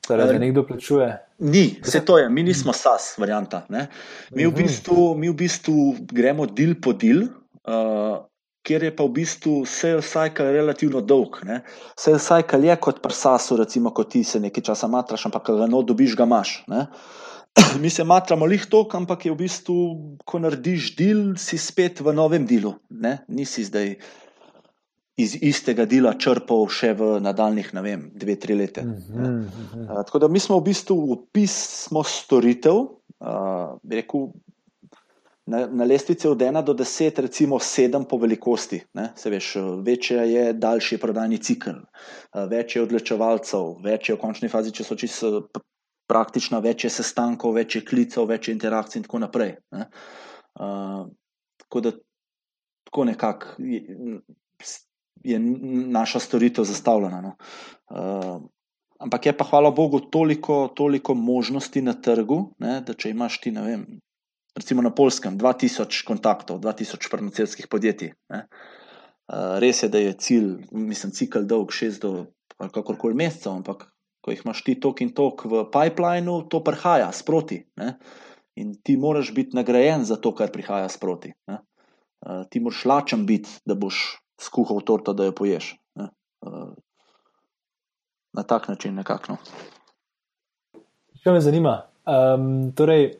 torej, 0.10 0.34
da 0.34 0.40
nekdo 0.42 0.64
plačuje. 0.66 1.10
Ni, 1.40 1.66
vse 1.84 2.02
to 2.06 2.18
je, 2.18 2.30
mi 2.30 2.44
nismo 2.44 2.74
SAS, 2.74 3.14
varianta. 3.18 3.64
Mi 3.70 4.46
v, 4.46 4.50
mhm. 4.50 4.56
bistvu, 4.58 5.06
mi 5.16 5.30
v 5.30 5.38
bistvu 5.44 5.86
gremo 6.10 6.50
del 6.50 6.76
po 6.82 6.94
del. 6.98 7.28
Uh, 7.68 8.26
Ker 8.70 8.84
je 8.84 8.90
pa 8.92 9.06
v 9.08 9.22
bistvu 9.22 9.54
sales 9.66 10.10
cycle 10.12 10.52
relativno 10.52 11.00
dolg. 11.02 11.40
Ne? 11.48 11.62
Sales 11.98 12.26
cycle 12.28 12.68
je 12.68 12.76
kot 12.84 13.00
pri 13.02 13.16
SASu, 13.16 13.56
recimo, 13.58 13.94
ko 13.96 14.04
ti 14.04 14.20
se 14.28 14.42
nekaj 14.44 14.66
časa 14.68 14.90
matraš, 14.92 15.24
ampak 15.30 15.48
ga 15.56 15.66
no 15.70 15.80
dobiš, 15.82 16.18
ga 16.20 16.28
imaš. 16.28 16.58
Mi 17.82 17.90
se 17.90 18.04
matramo 18.04 18.46
lih 18.46 18.68
tok, 18.70 18.94
ampak 19.00 19.26
je 19.26 19.32
v 19.32 19.40
bistvu, 19.40 19.78
ko 20.28 20.42
narediš 20.44 20.92
del, 21.00 21.24
si 21.40 21.58
spet 21.58 22.04
v 22.04 22.14
novem 22.14 22.46
delu. 22.46 22.76
Ne? 22.92 23.22
Nisi 23.32 23.64
zdaj 23.64 23.96
iz 25.20 25.36
istega 25.44 25.86
dela 25.90 26.14
črpal 26.16 26.68
še 26.72 26.94
v 26.98 27.10
nadaljnih, 27.24 27.74
ne 27.76 27.84
vem, 27.84 28.06
dve, 28.16 28.38
tri 28.40 28.56
leta. 28.56 28.82
Uh 28.82 28.88
-huh, 28.88 29.42
uh 29.46 29.74
-huh. 29.74 30.06
Tako 30.06 30.20
da 30.20 30.28
mi 30.28 30.40
smo 30.40 30.60
v 30.60 30.64
bistvu 30.64 31.12
opis 31.14 31.88
storitev, 32.06 32.76
uh, 32.76 33.78
rekel. 33.92 34.32
Na, 35.50 35.68
na 35.68 35.84
lestvici 35.84 36.28
od 36.28 36.38
1 36.38 36.64
do 36.64 36.74
10, 36.74 37.22
recimo 37.22 37.60
7 37.60 38.06
po 38.10 38.18
velikosti. 38.18 38.84
Se 39.16 39.30
veš, 39.30 39.56
večja 39.86 40.24
je 40.24 40.54
daljši 40.54 40.98
prodajni 40.98 41.38
cikl, 41.38 41.72
več 42.50 42.76
je 42.76 42.82
odločevalcev, 42.82 43.82
več 43.84 44.10
je 44.10 44.16
v 44.16 44.20
končni 44.20 44.50
fazi, 44.50 44.72
če 44.72 44.84
so 44.84 44.96
čisto 44.96 45.48
praktična, 46.08 46.60
več 46.60 46.84
je 46.84 46.90
sestankov, 46.90 47.54
več 47.54 47.76
je 47.76 47.86
klicev, 47.86 48.28
več 48.28 48.48
je 48.48 48.54
interakcij 48.54 49.00
in 49.00 49.04
tako 49.04 49.20
naprej. 49.20 49.56
Uh, 49.74 51.10
tako 51.58 51.82
da 51.82 51.92
tako 52.84 53.04
nekako 53.04 53.46
je 55.24 55.40
naša 55.40 56.20
storitev 56.20 56.64
zastavljena. 56.64 57.22
No. 57.22 57.36
Uh, 57.90 58.42
ampak 59.00 59.26
je 59.26 59.38
pa, 59.38 59.44
hvala 59.44 59.72
Bogu, 59.72 60.00
toliko, 60.00 60.68
toliko 60.76 61.14
možnosti 61.14 61.82
na 61.82 61.94
trgu, 61.94 62.54
ne, 62.60 62.80
da 62.86 62.94
če 62.94 63.14
imaš 63.14 63.40
ti, 63.42 63.52
ne 63.52 63.64
vem, 63.66 63.86
recimo 64.58 64.84
na 64.86 64.92
polskem, 64.96 65.38
2000 65.40 66.04
kontaktov, 66.08 66.60
2000 66.64 67.10
farmacijskih 67.12 67.68
podjetij. 67.68 68.14
Ne, 68.34 68.46
uh, 68.46 69.58
res 69.64 69.84
je, 69.84 69.90
da 69.90 70.04
je 70.04 70.18
cilj, 70.20 70.52
mislim, 70.72 71.16
cikl 71.16 71.48
dolg 71.48 71.74
6 71.76 72.02
do 72.04 72.14
kakorkoli 72.60 73.16
mesecev, 73.16 73.56
ampak 73.62 73.88
ko 74.22 74.34
jih 74.34 74.42
imaš 74.44 74.64
ti 74.68 74.76
tok 74.80 75.02
in 75.02 75.14
tok 75.16 75.46
v 75.48 75.64
pipelinu, 75.72 76.42
to 76.52 76.60
prihaja 76.64 77.12
sproti. 77.16 77.64
Ne. 77.80 77.96
In 78.60 78.74
ti 78.84 78.98
moraš 79.00 79.32
biti 79.32 79.56
nagrajen 79.56 80.04
za 80.04 80.18
to, 80.20 80.34
kar 80.36 80.52
prihaja 80.52 80.90
sproti. 80.92 81.32
Uh, 81.48 82.44
ti 82.52 82.60
moraš 82.60 82.84
lačen 82.86 83.24
biti, 83.26 83.62
da 83.66 83.80
boš 83.80 84.20
skuhal 84.40 84.82
torto, 84.86 85.14
da 85.14 85.26
jo 85.28 85.32
poješ. 85.36 85.76
Ne? 85.96 86.10
Eh, 86.46 86.72
na 88.34 88.44
tak 88.44 88.68
način 88.68 88.96
nekako. 88.96 89.38
Kaj 91.24 91.34
me 91.34 91.42
zanima? 91.42 91.82
Um, 92.06 92.72
torej, 92.76 93.12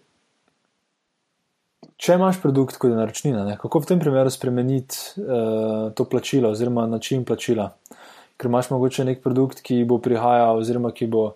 če 2.00 2.16
imaš 2.16 2.40
produkt 2.42 2.78
kot 2.80 2.94
naročnina, 2.96 3.44
ne? 3.46 3.58
kako 3.60 3.84
v 3.84 3.90
tem 3.92 4.00
primeru 4.00 4.32
spremeniti 4.32 5.20
uh, 5.20 5.92
to 5.94 6.06
plačilo 6.06 6.54
oziroma 6.54 6.88
način 6.88 7.26
plačila? 7.26 7.68
Ker 8.40 8.48
imaš 8.48 8.70
mogoče 8.72 9.04
nek 9.06 9.20
produkt, 9.24 9.60
ki 9.62 9.84
bo 9.84 10.00
prihajal 10.00 10.62
oziroma 10.62 10.94
ki 10.96 11.10
bo 11.12 11.34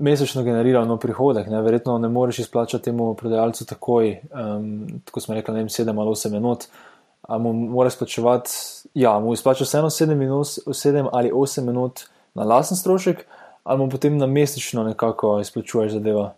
mesečno 0.00 0.42
generiral 0.46 0.88
nov 0.88 0.98
prihodek. 1.02 1.50
Ne? 1.52 1.60
Verjetno 1.62 1.98
ne 1.98 2.08
moreš 2.08 2.38
izplačati 2.46 2.88
temu 2.88 3.12
prodajalcu 3.14 3.66
takoj, 3.68 4.16
um, 4.32 4.70
tako 5.04 5.20
smo 5.20 5.36
rekli, 5.36 5.68
7 5.68 5.92
ali 5.92 6.16
8 6.16 6.32
minut. 6.32 6.64
Uh, 6.64 6.95
ali 7.26 7.42
mu 7.42 7.52
mora 7.52 7.88
izplačevati, 7.88 8.50
ja, 8.94 9.18
mu 9.20 9.32
izplača 9.32 9.64
vseeno 9.64 9.90
7 9.90 11.08
ali 11.12 11.30
8 11.30 11.66
minut 11.66 12.00
na 12.34 12.44
lasen 12.44 12.76
strošek, 12.76 13.26
ali 13.64 13.78
mu 13.78 13.90
potem 13.90 14.18
na 14.18 14.26
mesečno 14.26 14.84
nekako 14.84 15.40
izplačuješ 15.40 15.92
zadevo. 15.92 16.30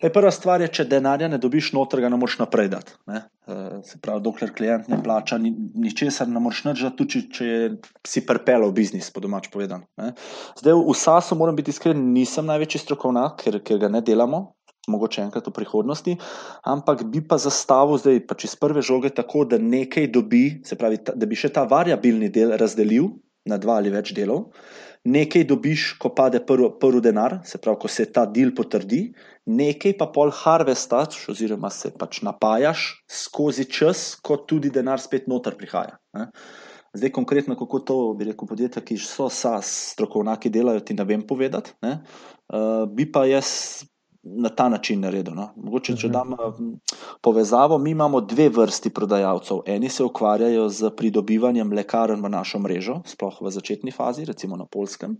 E, 0.00 0.08
prva 0.08 0.30
stvar 0.32 0.62
je, 0.64 0.68
če 0.78 0.86
denarja 0.88 1.28
ne 1.28 1.36
dobiš 1.40 1.74
noter, 1.76 2.00
ga 2.00 2.08
ne 2.08 2.16
moreš 2.16 2.38
naprej 2.40 2.70
dati. 2.72 2.94
Ne? 3.10 3.20
E, 3.44 3.56
se 3.84 3.98
pravi, 4.00 4.22
dokler 4.24 4.52
klient 4.56 4.88
ne 4.88 4.96
plača, 5.04 5.36
ničesar 5.36 6.28
ni 6.28 6.38
ne 6.38 6.40
moreš 6.40 6.62
narediti, 6.70 6.96
tudi 6.96 7.20
če 7.36 7.48
si 8.08 8.22
prepelo 8.24 8.70
v 8.70 8.78
biznis, 8.78 9.10
po 9.12 9.20
domač 9.20 9.50
povedan. 9.52 9.84
Ne? 10.00 10.14
Zdaj 10.62 10.78
v 10.78 10.96
SAS-u 10.96 11.36
moram 11.36 11.58
biti 11.58 11.74
iskren, 11.74 12.00
nisem 12.14 12.48
največji 12.48 12.80
strokovnjak, 12.86 13.36
ker, 13.44 13.60
ker 13.66 13.82
ga 13.82 13.92
ne 13.92 14.00
delamo. 14.06 14.46
Mogoče 14.88 15.22
enkrat 15.26 15.46
v 15.46 15.54
prihodnosti, 15.54 16.16
ampak 16.64 17.04
bi 17.12 17.20
pa 17.20 17.36
zastavil 17.38 18.00
zdaj 18.00 18.22
pač 18.28 18.46
iz 18.48 18.54
prve 18.56 18.82
žoge 18.82 19.12
tako, 19.12 19.44
da 19.44 19.58
nekaj 19.60 20.08
dobi, 20.14 20.60
se 20.64 20.78
pravi, 20.80 21.02
da 21.04 21.26
bi 21.26 21.36
še 21.36 21.52
ta 21.52 21.66
variabilni 21.68 22.30
del 22.32 22.56
razdelil 22.60 23.10
na 23.48 23.58
dva 23.60 23.80
ali 23.80 23.92
več 23.92 24.14
delov. 24.16 24.50
Nekaj 25.08 25.46
dobiš, 25.48 25.84
ko 26.00 26.10
pade 26.12 26.42
prvi 26.44 26.68
prv 26.80 27.00
denar, 27.00 27.38
se 27.48 27.56
pravi, 27.58 27.80
ko 27.80 27.88
se 27.88 28.04
ta 28.12 28.26
del 28.28 28.52
potrdi, 28.56 29.06
nekaj 29.48 29.94
pa 29.96 30.10
pol 30.12 30.32
harvestaš, 30.42 31.22
oziroma 31.32 31.70
se 31.72 31.88
pač 31.96 32.20
napajaš 32.26 32.88
skozi 33.08 33.64
čas, 33.64 34.12
ko 34.20 34.36
tudi 34.44 34.72
denar 34.72 35.00
spet 35.00 35.28
noter 35.28 35.56
prihaja. 35.56 35.96
Ne. 36.16 36.28
Zdaj, 36.92 37.12
konkretno, 37.14 37.54
kako 37.56 37.80
to 37.86 37.96
bi 38.18 38.26
rekel, 38.26 38.48
podjetja, 38.50 38.82
ki 38.82 38.96
so 38.98 39.28
SAS, 39.30 39.70
strokovnjaki 39.94 40.50
delajo, 40.50 40.82
ti 40.82 40.96
ne 40.98 41.06
vem 41.06 41.22
povedati. 41.22 41.72
Ne. 41.86 42.00
Uh, 42.50 42.82
bi 42.90 43.06
pa 43.06 43.22
jaz 43.30 43.86
na 44.22 44.48
ta 44.48 44.68
način 44.68 45.00
naredil. 45.00 45.34
No. 45.34 45.48
Mogoče, 45.56 45.96
če 45.96 46.08
dam 46.12 46.34
povezavo, 47.24 47.78
mi 47.78 47.94
imamo 47.94 48.20
dve 48.20 48.48
vrsti 48.48 48.90
prodajalcev. 48.90 49.62
Eni 49.66 49.88
se 49.88 50.04
ukvarjajo 50.04 50.68
z 50.68 50.90
pridobivanjem 50.96 51.72
lekarn 51.72 52.20
v 52.24 52.32
našo 52.32 52.60
mrežo, 52.60 53.00
sploh 53.06 53.40
v 53.40 53.54
začetni 53.54 53.92
fazi, 53.92 54.24
recimo 54.28 54.56
na 54.56 54.66
polskem. 54.66 55.16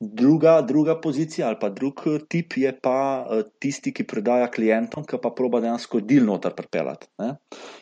Druga, 0.00 0.60
druga 0.60 0.98
pozicija 1.00 1.46
ali 1.48 1.56
pa 1.60 1.68
drug 1.68 2.02
tip 2.28 2.56
je 2.56 2.72
pa 2.82 3.24
tisti, 3.58 3.94
ki 3.96 4.04
prodaja 4.04 4.50
klientom, 4.52 5.06
ki 5.08 5.16
pa 5.22 5.30
proba 5.36 5.60
dejansko 5.64 6.02
del 6.04 6.26
noter 6.28 6.52
pripeljati. 6.56 7.08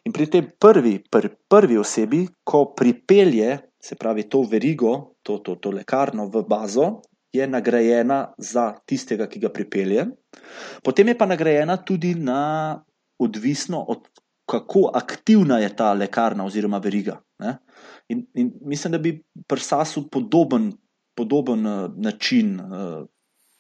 In 0.06 0.14
pri 0.14 0.28
tej 0.30 0.44
prvi, 0.60 0.98
pri 1.10 1.32
prvi 1.48 1.78
osebi, 1.78 2.22
ko 2.44 2.68
pripelje, 2.78 3.58
se 3.82 3.98
pravi, 3.98 4.28
to 4.30 4.44
verigo, 4.50 5.14
to, 5.22 5.38
to, 5.38 5.56
to 5.56 5.70
lekarno 5.74 6.28
v 6.30 6.44
bazo, 6.46 7.00
je 7.32 7.46
nagrajena 7.46 8.32
za 8.38 8.72
tistega, 8.86 9.26
ki 9.28 9.40
ga 9.40 9.50
pripelje, 9.52 10.06
potem 10.82 11.08
je 11.08 11.18
pa 11.18 11.26
nagrajena 11.26 11.76
tudi 11.76 12.14
na 12.14 12.80
odvisno 13.18 13.82
od 13.88 14.08
kako 14.48 14.90
aktivna 14.94 15.58
je 15.58 15.76
ta 15.76 15.92
lekarna 15.92 16.44
oziroma 16.44 16.78
veriga. 16.78 17.20
In, 18.08 18.26
in 18.34 18.52
mislim, 18.60 18.92
da 18.92 18.98
bi 18.98 19.22
pri 19.46 19.60
SASU 19.60 20.08
podoben, 20.08 20.72
podoben 21.16 21.62
način 21.96 22.60
uh, 22.60 23.04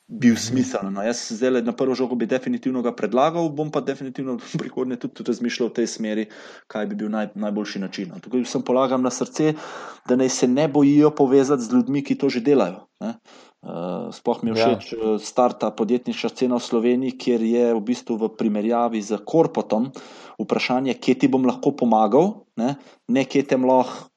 bil 0.08 0.36
smiseln. 0.36 0.94
No, 0.94 1.02
jaz 1.04 1.20
zdaj 1.36 1.62
na 1.62 1.72
prvo 1.76 1.94
žogo 1.94 2.16
bi 2.16 2.26
definitivno 2.26 2.82
ga 2.82 2.94
predlagal, 2.96 3.50
bom 3.52 3.70
pa 3.70 3.80
definitivno 3.84 4.38
v 4.40 4.58
prihodnje 4.58 4.96
tudi 4.96 5.26
razmišljal 5.28 5.68
v 5.68 5.76
tej 5.76 5.86
smeri, 5.86 6.24
kaj 6.66 6.86
bi 6.88 6.96
bil 6.96 7.12
naj, 7.12 7.34
najboljši 7.34 7.82
način. 7.84 8.08
No. 8.14 8.20
Tukaj 8.24 8.46
sem 8.48 8.64
polagam 8.64 9.04
na 9.04 9.12
srce, 9.12 9.52
da 10.08 10.16
naj 10.16 10.32
se 10.32 10.48
ne 10.48 10.68
bojijo 10.68 11.10
povezati 11.10 11.62
z 11.62 11.76
ljudmi, 11.76 12.02
ki 12.04 12.16
to 12.18 12.32
že 12.32 12.40
delajo. 12.40 12.86
Ne. 13.04 13.14
Uh, 13.68 14.08
sploh 14.16 14.40
mi 14.42 14.54
je 14.54 14.56
ja. 14.56 14.66
všeč 14.72 14.84
ja. 14.96 15.14
starta 15.20 15.68
podjetniška 15.76 16.30
scena 16.32 16.56
v 16.56 16.64
Sloveniji, 16.64 17.18
kjer 17.20 17.42
je 17.44 17.64
v 17.76 17.80
bistvu 17.84 18.16
v 18.16 18.30
primerjavi 18.32 19.02
z 19.04 19.20
korpotom 19.28 19.90
vprašanje, 20.40 20.96
kje 20.96 21.14
ti 21.20 21.28
bom 21.28 21.44
lahko 21.44 21.74
pomagal, 21.76 22.48
ne, 22.56 22.78
ne 23.12 23.24
kje 23.28 23.44
te 23.44 23.60
lahko 23.60 24.08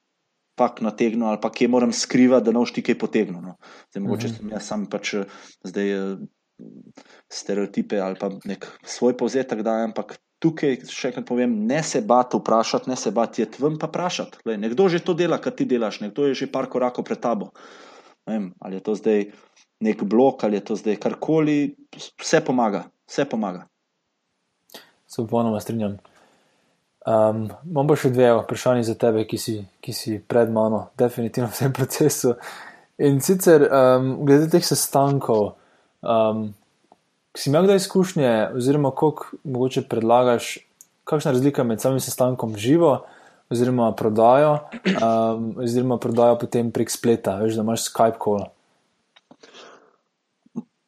pak 0.56 0.80
nategnil 0.84 1.32
ali 1.32 1.40
pa 1.40 1.50
kje 1.52 1.68
moram 1.68 1.92
skrivati, 1.92 2.44
da 2.44 2.52
ne 2.52 2.60
boš 2.60 2.72
ti 2.76 2.84
kaj 2.84 2.96
potegnil. 3.00 3.40
No. 3.44 3.56
Zdaj, 3.92 4.02
mogoče 4.04 4.28
mhm. 4.28 4.36
sem 4.36 4.56
jaz 4.56 4.64
sam 4.68 4.88
pač 4.88 5.14
zdaj 5.68 5.92
stereotipe 7.32 8.00
ali 8.00 8.16
pa 8.20 8.30
nek 8.48 8.68
svoj 8.84 9.16
povzetek 9.20 9.64
dajem, 9.66 9.92
ampak 9.92 10.16
tukaj 10.42 10.80
še 10.88 11.12
enkrat 11.12 11.28
povem, 11.28 11.54
ne 11.68 11.80
se 11.86 12.00
bati 12.00 12.40
vprašati, 12.40 12.90
ne 12.90 12.96
se 12.96 13.12
bati 13.14 13.44
je 13.44 13.50
tvam 13.56 13.78
pa 13.78 13.88
vprašati. 13.90 14.44
Lej, 14.48 14.60
nekdo 14.64 14.88
že 14.88 15.04
to 15.04 15.14
dela, 15.18 15.40
kar 15.42 15.52
ti 15.56 15.68
delaš, 15.68 16.00
nekdo 16.04 16.28
je 16.30 16.40
že 16.40 16.52
par 16.52 16.72
korakov 16.72 17.04
pred 17.04 17.20
tabo 17.20 17.52
vem, 18.26 18.54
ali 18.60 18.78
je 18.78 18.80
to 18.80 18.94
zdaj 18.94 19.26
nek 19.82 20.02
blok, 20.02 20.44
ali 20.44 20.56
je 20.56 20.64
to 20.64 20.76
zdaj 20.76 20.96
karkoli, 21.02 21.74
vse 22.20 22.40
pomaga, 22.44 22.84
vse 23.10 23.24
pomaga. 23.24 23.66
Se 25.06 25.22
popolnoma 25.22 25.60
strinjam. 25.60 25.98
Um, 27.02 27.48
imam 27.66 27.88
pa 27.90 27.96
še 27.98 28.12
dve 28.14 28.28
vprašanje 28.44 28.86
za 28.86 28.94
tebe, 28.94 29.24
ki 29.26 29.38
si, 29.38 29.56
ki 29.82 29.92
si 29.92 30.18
pred 30.22 30.52
mano, 30.54 30.86
definitivno 30.98 31.50
v 31.50 31.58
tem 31.58 31.72
procesu. 31.78 32.36
In 33.02 33.18
sicer, 33.24 33.66
um, 33.66 34.12
glede 34.26 34.46
teh 34.52 34.64
sestankov, 34.64 35.56
um, 36.06 36.52
si 37.34 37.50
imel 37.50 37.66
kdaj 37.66 37.82
izkušnje, 37.82 38.30
oziroma 38.54 38.92
koliko 38.94 39.40
mogoče 39.42 39.88
predlagaš, 39.90 40.60
kakšna 41.08 41.34
razlika 41.34 41.64
med 41.66 41.82
samim 41.82 42.00
sestankom 42.00 42.54
živo 42.56 43.00
oziroma 43.52 43.92
prodajo, 43.96 44.58
um, 44.88 45.52
oziroma 45.60 45.98
prodajo 46.00 46.38
potem 46.40 46.72
prek 46.72 46.90
spleta, 46.90 47.36
veš, 47.42 47.56
da 47.58 47.64
imaš 47.64 47.86
Skype 47.90 48.20
call. 48.22 48.48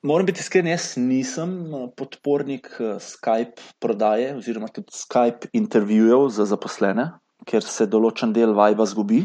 Moram 0.04 0.28
biti 0.28 0.42
iskren, 0.44 0.68
jaz 0.68 0.94
nisem 1.00 1.52
uh, 1.72 1.86
podpornik 1.96 2.68
uh, 2.78 2.96
Skype 3.00 3.60
prodaje 3.80 4.34
oziroma 4.36 4.68
tudi 4.72 4.92
Skype 4.92 5.52
intervjujev 5.56 6.28
za 6.36 6.48
zaposlene, 6.48 7.10
ker 7.48 7.64
se 7.64 7.88
določen 7.88 8.32
del 8.36 8.56
vajba 8.56 8.88
zgubi. 8.90 9.24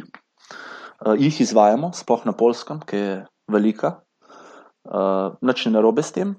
Uh, 1.00 1.16
jih 1.20 1.42
izvajamo, 1.46 1.94
sploh 1.96 2.26
na 2.28 2.36
polskem, 2.36 2.84
ki 2.84 3.00
je 3.00 3.14
velika, 3.52 3.96
uh, 4.88 5.36
nič 5.44 5.68
ne 5.68 5.78
narobe 5.78 6.04
s 6.04 6.16
tem. 6.16 6.36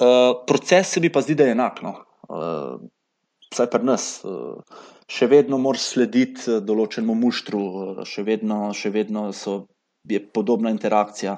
Uh, 0.00 0.32
proces 0.48 0.94
se 0.94 1.00
mi 1.04 1.12
pa 1.12 1.20
zdi, 1.20 1.36
da 1.36 1.48
je 1.48 1.56
enak. 1.56 1.84
No. 1.84 1.98
Uh, 2.30 2.80
vsaj 3.50 3.70
pri 3.70 3.84
nas, 3.84 4.22
eh, 4.24 4.30
še 5.10 5.26
vedno 5.30 5.58
moraš 5.58 5.88
slediti 5.94 6.46
eh, 6.48 6.60
določenemu 6.64 7.16
muštru, 7.24 7.64
eh, 7.64 8.04
še 8.06 8.26
vedno, 8.26 8.70
še 8.76 8.92
vedno 8.94 9.30
so, 9.36 9.64
je 10.08 10.22
podobna 10.22 10.70
interakcija. 10.72 11.36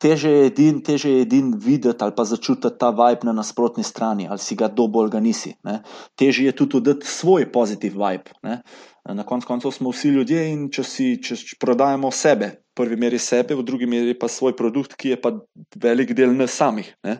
Teže 0.00 0.30
je 0.30 0.44
edin, 0.48 0.78
teže 0.80 1.10
je 1.10 1.22
edin 1.26 1.50
videti 1.60 2.04
ali 2.04 2.14
pa 2.16 2.24
začutiti 2.24 2.78
ta 2.78 2.88
vibe 2.94 3.26
na 3.28 3.34
nasprotni 3.36 3.84
strani, 3.84 4.28
ali 4.28 4.40
si 4.40 4.56
ga 4.56 4.68
dobo 4.68 5.02
ali 5.02 5.10
ga 5.10 5.20
nisi. 5.20 5.52
Ne. 5.66 5.82
Teže 6.16 6.46
je 6.46 6.52
tudi 6.56 6.80
dati 6.80 7.06
svoj 7.06 7.50
pozitiv 7.52 7.98
vibe. 8.00 8.32
Ne. 8.46 8.62
Na 9.04 9.26
koncu 9.28 9.46
koncev 9.46 9.74
smo 9.76 9.92
vsi 9.92 10.14
ljudje 10.14 10.46
in 10.52 10.70
če 10.72 10.84
si 10.88 11.08
če 11.20 11.36
prodajamo 11.60 12.08
sebe, 12.08 12.48
v 12.72 12.80
prvi 12.80 12.96
meri 12.96 13.20
sebe, 13.20 13.52
v 13.58 13.66
drugi 13.66 13.86
meri 13.86 14.14
pa 14.16 14.30
svoj 14.32 14.56
produkt, 14.56 14.96
ki 14.96 15.12
je 15.12 15.20
pa 15.20 15.34
velik 15.76 16.14
del 16.16 16.32
nas 16.32 16.56
samih. 16.56 16.88
Ne. 17.04 17.18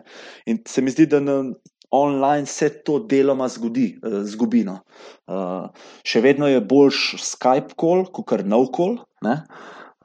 In 0.49 0.63
se 0.65 0.81
mi 0.81 0.89
zdi, 0.89 1.05
da 1.05 1.21
na, 1.21 1.37
online 1.91 2.45
se 2.45 2.69
to 2.83 2.99
deloma 2.99 3.47
zgodi, 3.51 3.95
uh, 4.01 4.21
zgubi. 4.27 4.63
No. 4.67 4.79
Uh, 5.27 5.69
še 6.07 6.21
vedno 6.25 6.49
je 6.49 6.61
boljš 6.61 7.15
Skype 7.21 7.77
call, 7.79 8.05
kot 8.11 8.29
kar 8.31 8.45
no 8.47 8.65
call. 8.73 8.99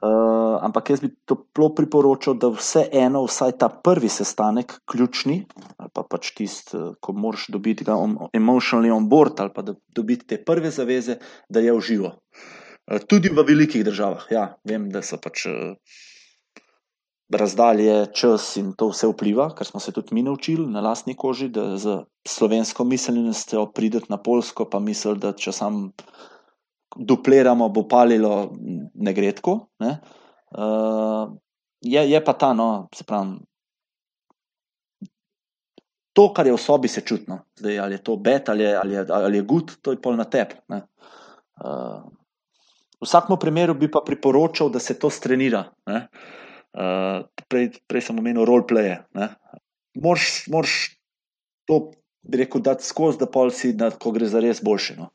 Uh, 0.01 0.57
ampak 0.65 0.89
jaz 0.89 1.01
bi 1.03 1.11
toplo 1.29 1.67
priporočal, 1.77 2.33
da 2.41 2.49
vseeno, 2.49 3.21
vsaj 3.27 3.51
ta 3.61 3.67
prvi 3.69 4.09
sestanek, 4.09 4.79
ključni, 4.89 5.43
ali 5.77 5.91
pa 5.93 6.01
pač 6.09 6.31
tisti, 6.39 6.79
ko 6.97 7.13
moraš 7.13 7.51
dobiti 7.53 7.85
ga 7.85 7.99
emotionally 8.33 8.89
on 8.89 9.05
board, 9.11 9.37
ali 9.43 9.53
pa 9.53 9.61
da 9.61 9.75
dobiti 9.93 10.25
te 10.33 10.39
prve 10.41 10.73
zaveze, 10.73 11.19
da 11.49 11.61
je 11.61 11.75
uživo. 11.77 12.15
Uh, 12.89 12.97
tudi 13.05 13.29
v 13.29 13.45
velikih 13.45 13.85
državah, 13.85 14.25
ja, 14.33 14.47
vem, 14.65 14.89
da 14.89 15.05
so 15.05 15.21
pač. 15.21 15.45
Uh, 15.45 16.09
razdalje, 17.31 18.05
čas 18.13 18.55
in 18.57 18.73
to 18.77 18.89
vse 18.91 19.07
vpliva, 19.11 19.49
kar 19.55 19.67
smo 19.67 19.79
se 19.79 19.91
tudi 19.91 20.15
mi 20.15 20.23
naučili 20.23 20.67
na 20.67 20.81
lastni 20.81 21.15
koži, 21.15 21.49
da 21.49 21.77
z 21.77 22.01
slovensko 22.27 22.83
miselnostjo 22.83 23.71
prideti 23.71 24.09
na 24.09 24.17
polsko, 24.17 24.65
pa 24.69 24.79
misli, 24.79 25.17
da 25.19 25.33
če 25.33 25.51
sam 25.55 25.91
dupliramo, 26.95 27.69
bo 27.69 27.85
palilo, 27.87 28.51
ne 28.93 29.13
gre 29.13 29.31
tako. 29.31 29.57
Ne? 29.79 29.95
Uh, 30.51 31.31
je, 31.81 32.03
je 32.11 32.23
pa 32.23 32.33
ta, 32.33 32.53
no, 32.53 32.89
se 32.95 33.07
pravi. 33.07 33.39
To, 36.11 36.27
kar 36.35 36.47
je 36.47 36.53
v 36.53 36.59
sobi, 36.59 36.89
se 36.91 37.01
čutno, 37.07 37.37
Zdaj, 37.55 37.79
ali 37.79 37.95
je 37.95 38.03
to 38.03 38.17
bed 38.19 38.49
ali 38.51 38.63
je, 38.63 38.71
ali 38.75 38.93
je, 38.93 39.05
ali 39.15 39.37
je 39.37 39.43
gut, 39.47 39.77
to 39.81 39.93
je 39.95 40.01
pol 40.01 40.17
na 40.19 40.25
tebi. 40.27 40.59
Uh, 40.67 42.03
v 42.99 43.07
vsakem 43.07 43.39
primeru 43.39 43.77
bi 43.79 43.87
pa 43.87 44.03
priporočal, 44.05 44.69
da 44.69 44.79
se 44.79 44.99
to 44.99 45.09
strenira. 45.09 45.63
Uh, 45.87 46.03
Uh, 46.71 47.27
prej, 47.51 47.71
prej 47.87 48.07
sem 48.07 48.19
omenil 48.19 48.47
roleplaye. 48.47 49.01
Moraš 49.99 50.75
to, 51.67 51.91
bi 52.23 52.43
rekel, 52.43 52.61
dati 52.63 52.85
skozi, 52.87 53.19
da 53.19 53.27
pol 53.27 53.51
si, 53.51 53.73
da, 53.75 53.91
ko 53.91 54.13
gre 54.15 54.29
za 54.31 54.39
res 54.43 54.63
boljše. 54.63 54.95
No? 54.99 55.09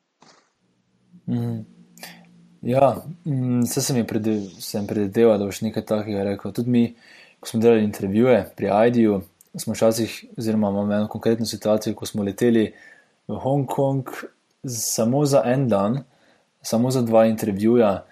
Mm. 1.26 1.64
Ja, 2.66 2.96
mm, 3.24 3.62
se 3.66 3.82
sem 3.82 3.96
jim 3.96 4.06
predvideval, 4.06 5.38
da 5.38 5.46
boš 5.46 5.62
nekaj 5.62 5.84
takega 5.86 6.24
rekel. 6.26 6.52
Tudi 6.52 6.70
mi, 6.70 6.84
ko 7.40 7.48
smo 7.48 7.60
delali 7.62 7.84
intervjuje 7.84 8.40
pri 8.56 8.70
IDU, 8.88 9.20
smo 9.56 9.74
včasih, 9.74 10.24
oziroma 10.38 10.70
imamo 10.70 10.94
eno 10.94 11.08
konkretno 11.08 11.46
situacijo, 11.46 11.94
ko 11.94 12.06
smo 12.06 12.24
leteli 12.26 12.72
v 13.28 13.38
Hongkong 13.42 14.10
samo 14.66 15.24
za 15.26 15.42
en 15.44 15.68
dan, 15.68 16.02
samo 16.62 16.90
za 16.90 17.02
dva 17.02 17.26
intervjuja. 17.26 18.04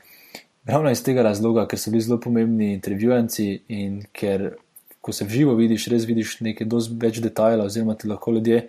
Ravno 0.64 0.90
iz 0.90 1.02
tega 1.04 1.22
razloga, 1.22 1.66
ker 1.68 1.78
so 1.78 1.90
bili 1.92 2.02
zelo 2.02 2.16
pomembni 2.20 2.70
intervjuvanci 2.72 3.46
in 3.68 3.98
ker, 4.16 4.54
ko 5.04 5.12
se 5.12 5.26
v 5.28 5.36
živo 5.36 5.54
vidiš, 5.58 5.90
res 5.92 6.06
vidiš 6.08 6.38
nekaj 6.46 6.68
več 7.00 7.18
detajlov, 7.20 7.68
oziroma 7.68 7.96
ti 8.00 8.08
lahko 8.08 8.32
ljudje, 8.32 8.62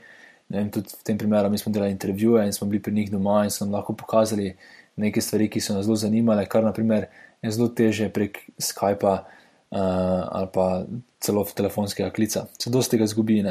vem, 0.52 0.68
tudi 0.76 0.92
v 0.92 1.06
tem 1.08 1.18
primeru, 1.18 1.50
mi 1.50 1.58
smo 1.58 1.72
delali 1.72 1.96
intervjuje 1.96 2.44
in 2.46 2.52
smo 2.54 2.68
bili 2.68 2.82
pri 2.84 2.94
njih 2.94 3.14
doma 3.14 3.46
in 3.46 3.54
so 3.54 3.64
nam 3.64 3.78
lahko 3.78 3.96
pokazali 3.96 4.52
nekaj 5.00 5.24
stvari, 5.24 5.48
ki 5.50 5.62
so 5.64 5.76
nas 5.76 5.88
zelo 5.88 5.96
zanimale, 5.96 6.44
kar 6.52 6.68
naprimer 6.68 7.08
je 7.42 7.52
zelo 7.56 7.68
teže 7.72 8.10
prek 8.12 8.42
Skypa 8.60 9.16
ali 9.76 10.48
pa 10.54 10.66
celo 11.20 11.44
telefonskega 11.44 12.10
klica. 12.16 12.46
Se 12.60 12.70
dosti 12.70 12.98
ga 12.98 13.08
zgubi. 13.08 13.42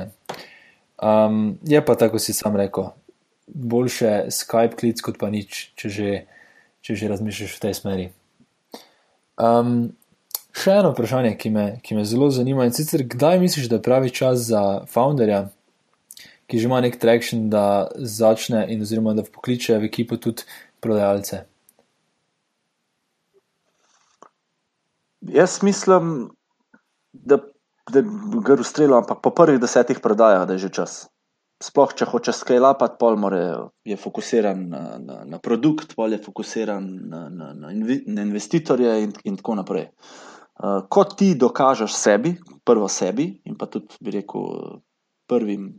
Um, 1.03 1.59
je 1.65 1.81
pa 1.85 1.97
tako, 2.01 2.19
si 2.19 2.33
sam 2.33 2.57
rekel, 2.57 2.93
boljše 3.49 4.29
Skype 4.29 4.77
klic 4.81 5.01
kot 5.01 5.19
pa 5.21 5.33
nič, 5.33 5.73
če 5.77 5.89
že, 5.89 6.13
če 6.85 6.97
že 6.97 7.11
razmišljaš 7.13 7.57
v 7.57 7.65
tej 7.65 7.75
smeri. 7.81 8.07
Um, 9.41 9.93
še 10.55 10.79
eno 10.81 10.93
vprašanje, 10.93 11.35
ki 11.39 11.51
me, 11.51 11.65
ki 11.83 11.97
me 11.99 12.05
zelo 12.07 12.31
zanima, 12.31 12.67
in 12.67 12.75
sicer 12.75 13.03
kdaj 13.03 13.41
misliš, 13.43 13.69
da 13.71 13.81
je 13.81 13.87
pravi 13.87 14.13
čas 14.15 14.47
za 14.51 14.63
founderja, 14.91 15.49
ki 16.47 16.61
že 16.61 16.69
ima 16.69 16.81
nek 16.85 17.01
trakšen, 17.01 17.49
da 17.51 17.89
začne 17.97 18.67
in 18.71 18.85
oziroma 18.85 19.17
da 19.19 19.25
pokliče 19.27 19.81
v 19.81 19.91
ekipo 19.91 20.21
tudi 20.21 20.47
prodajalce? 20.85 21.45
Jaz 25.35 25.63
mislim, 25.65 26.29
da, 27.13 27.41
da 27.91 28.05
gre 28.45 28.61
v 28.61 28.67
strelo, 28.69 29.01
ampak 29.01 29.25
po 29.25 29.33
prvih 29.33 29.59
desetih 29.59 29.99
predajah, 30.05 30.45
da 30.47 30.55
je 30.55 30.69
že 30.69 30.71
čas. 30.71 31.14
Sploh, 31.63 31.93
če 31.95 32.07
hoče 32.11 32.33
skalapati, 32.35 32.99
pol 32.99 33.17
more, 33.21 33.43
je 33.87 33.97
fokusiran 33.97 34.65
na, 34.69 34.83
na, 34.99 35.21
na 35.29 35.39
produkt, 35.39 35.95
pol 35.95 36.13
je 36.13 36.19
fokusiran 36.25 36.87
na, 37.11 37.29
na, 37.31 37.53
na, 37.55 37.71
na 37.71 38.25
investitorje 38.27 38.97
in, 39.05 39.13
in 39.25 39.39
tako 39.39 39.55
naprej. 39.61 39.87
Uh, 40.55 40.83
ko 40.91 41.05
ti 41.11 41.33
dokažeš 41.39 41.95
sebi, 41.95 42.35
prvo 42.67 42.89
sebi 42.91 43.29
in 43.47 43.57
pa 43.59 43.67
tudi, 43.71 43.97
bi 44.03 44.17
rekel, 44.19 44.81
prvim 45.31 45.71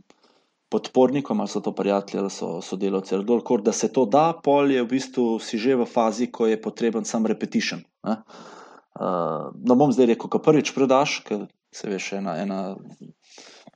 podpornikom, 0.72 1.40
ali 1.40 1.48
so 1.48 1.60
to 1.60 1.72
prijatelji 1.76 2.20
ali 2.20 2.30
so 2.30 2.60
sodelavci, 2.62 3.14
ali 3.14 3.24
kdorkoli, 3.24 3.62
da 3.62 3.72
se 3.72 3.92
to 3.92 4.04
da, 4.10 4.32
pol 4.44 4.70
je 4.70 4.82
v 4.82 4.88
bistvu 4.90 5.26
si 5.38 5.58
že 5.58 5.76
v 5.76 5.86
fazi, 5.86 6.30
ko 6.32 6.48
je 6.50 6.60
potreben 6.60 7.04
sam 7.04 7.26
repetition. 7.26 7.84
Uh, 8.02 9.52
no, 9.54 9.76
bom 9.76 9.92
zdaj 9.92 10.14
rekel, 10.14 10.32
ko 10.32 10.40
prvič 10.42 10.72
predaš, 10.74 11.20
ker 11.28 11.46
se 11.74 11.90
veš, 11.90 12.16
ena. 12.18 12.36
ena 12.40 12.60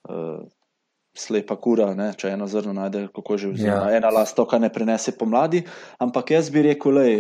uh, 0.08 0.40
Slepa 1.16 1.56
kura, 1.58 1.90
ne? 1.98 2.12
če 2.16 2.30
eno 2.30 2.46
zrno 2.46 2.72
najde, 2.76 3.08
kako 3.14 3.36
že 3.36 3.52
vzame. 3.54 3.90
Ja. 3.90 3.98
Ena 3.98 4.12
last 4.14 4.36
to, 4.38 4.46
kar 4.46 4.60
ne 4.62 4.70
prenese 4.72 5.16
pomladi. 5.18 5.64
Ampak 5.98 6.30
jaz 6.36 6.50
bi 6.54 6.62
rekel, 6.68 6.94
lej, 7.00 7.14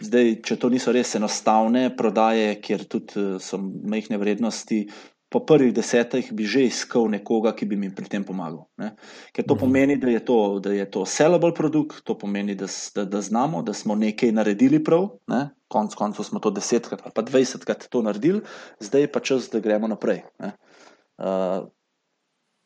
zdaj, 0.00 0.34
če 0.46 0.56
to 0.56 0.70
niso 0.72 0.92
res 0.94 1.14
enostavne 1.18 1.90
prodaje, 1.96 2.54
kjer 2.64 2.86
tudi 2.88 3.26
so 3.44 3.60
majhne 3.60 4.16
vrednosti, 4.20 4.86
po 5.30 5.38
prvih 5.46 5.70
desetih 5.74 6.32
bi 6.34 6.44
že 6.44 6.64
iskal 6.66 7.06
nekoga, 7.10 7.52
ki 7.54 7.68
bi 7.70 7.78
mi 7.78 7.88
pri 7.94 8.08
tem 8.10 8.24
pomagal. 8.26 8.66
Ne? 8.82 8.96
Ker 9.30 9.46
to 9.46 9.54
mhm. 9.54 9.60
pomeni, 9.62 9.96
da 10.02 10.10
je 10.10 10.24
to, 10.26 10.58
da 10.58 10.74
je 10.74 10.86
to 10.90 11.04
sellable 11.06 11.54
produkt, 11.54 12.02
to 12.04 12.18
pomeni, 12.18 12.56
da, 12.58 12.66
da, 12.94 13.04
da 13.06 13.20
znamo, 13.22 13.62
da 13.62 13.72
smo 13.72 13.94
nekaj 13.94 14.34
naredili 14.34 14.82
prav. 14.82 15.06
Ne? 15.30 15.50
Konec 15.70 15.94
koncev 15.94 16.26
smo 16.26 16.42
to 16.42 16.50
desetkrat 16.50 17.04
ali 17.04 17.14
pa 17.14 17.22
dvajsetkrat 17.22 17.86
to 17.94 18.02
naredili, 18.02 18.42
zdaj 18.82 19.06
je 19.06 19.12
pa 19.12 19.20
čas, 19.22 19.46
da 19.52 19.62
gremo 19.62 19.86
naprej. 19.86 20.24
Uh, 20.42 21.70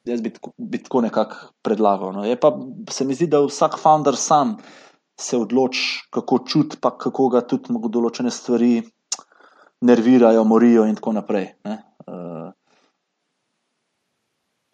jaz 0.04 0.20
bi, 0.22 0.32
bi 0.58 0.82
tako 0.82 1.00
nekako 1.00 1.36
predlagal. 1.62 2.12
No? 2.12 2.36
Pa, 2.40 2.52
se 2.90 3.04
mi 3.04 3.14
zdi, 3.14 3.26
da 3.26 3.40
vsak 3.44 3.78
founder 3.80 4.16
sam 4.16 4.56
se 5.20 5.36
odloči, 5.36 6.08
kako 6.10 6.38
čuti, 6.48 6.76
pa 6.80 6.96
kako 6.98 7.28
ga 7.28 7.44
tudi 7.46 7.74
določene 7.90 8.30
stvari 8.30 8.82
nervirajo, 9.84 10.44
morijo 10.44 10.86
in 10.88 10.96
tako 10.98 11.12
naprej. 11.14 11.52
Uh, 11.64 12.50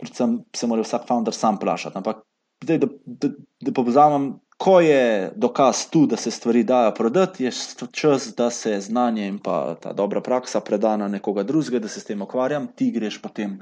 predvsem 0.01 0.39
se 0.57 0.69
mora 0.71 0.85
vsak 0.87 1.07
founder 1.09 1.37
sam 1.37 1.59
vprašati. 1.61 1.99
Ampak, 2.01 2.23
da, 2.65 2.79
da, 2.79 2.89
da, 3.05 3.33
da 3.61 3.75
povzamem, 3.77 4.33
ko 4.61 4.81
je 4.85 5.31
dokaz 5.41 5.87
tu, 5.93 6.05
da 6.07 6.19
se 6.21 6.31
stvari 6.31 6.63
dajo 6.69 6.93
prodati, 6.97 7.47
je 7.47 7.53
čas, 7.93 8.27
da 8.37 8.51
se 8.53 8.75
znanje 8.81 9.29
in 9.29 9.39
ta 9.41 9.93
dobra 9.97 10.21
praksa 10.21 10.61
preda 10.61 10.97
na 11.01 11.09
nekoga 11.09 11.43
drugega, 11.49 11.81
da 11.81 11.89
se 11.89 12.01
s 12.01 12.09
tem 12.09 12.23
ukvarjam, 12.23 12.69
ti 12.77 12.91
greš 12.93 13.23
potem 13.23 13.57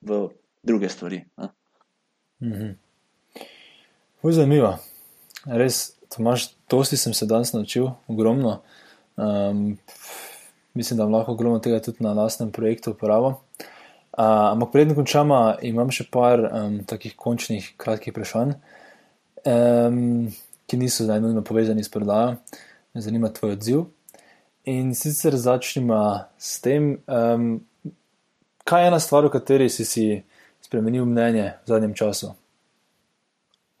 v 0.00 0.28
druge 0.62 0.88
stvari. 0.88 1.24
Mhm. 2.42 2.70
Zanimivo. 4.22 4.78
Res, 5.46 5.92
Tomaš, 6.16 6.48
dosti 6.70 6.96
sem 6.96 7.14
se 7.14 7.26
danes 7.26 7.52
naučil, 7.52 7.90
ogromno. 8.08 8.60
Um, 9.16 9.78
mislim, 10.74 10.98
da 10.98 11.04
lahko 11.04 11.32
ogromno 11.32 11.58
tega 11.58 11.80
tudi 11.80 12.04
na 12.04 12.12
lastnem 12.12 12.52
projektu 12.52 12.90
uporabljam. 12.90 13.32
Uh, 13.32 14.24
ampak 14.52 14.72
predtem 14.72 14.96
končama, 14.98 15.56
imam 15.62 15.90
še 15.94 16.08
par 16.10 16.42
um, 16.42 16.80
takih 16.86 17.14
končnih, 17.16 17.70
kratkih 17.78 18.14
vprašanj, 18.14 18.56
um, 19.46 20.00
ki 20.66 20.78
niso 20.80 21.06
zdaj 21.06 21.22
nujno 21.22 21.44
povezani 21.46 21.84
s 21.84 21.92
prodajo. 21.92 22.34
Me 22.94 23.04
zanima 23.04 23.30
tvoj 23.32 23.54
odziv. 23.54 23.84
In 24.68 24.90
sicer 24.98 25.36
začnimo 25.38 26.00
s 26.38 26.58
tem, 26.60 26.96
um, 27.06 27.60
kaj 28.68 28.82
je 28.84 28.90
ena 28.90 28.98
stvar, 29.00 29.28
o 29.28 29.32
kateri 29.32 29.70
si 29.70 29.86
si 29.86 30.08
spremenil 30.68 31.08
mnenje 31.08 31.56
v 31.64 31.72
zadnjem 31.72 31.96
času. 31.96 32.36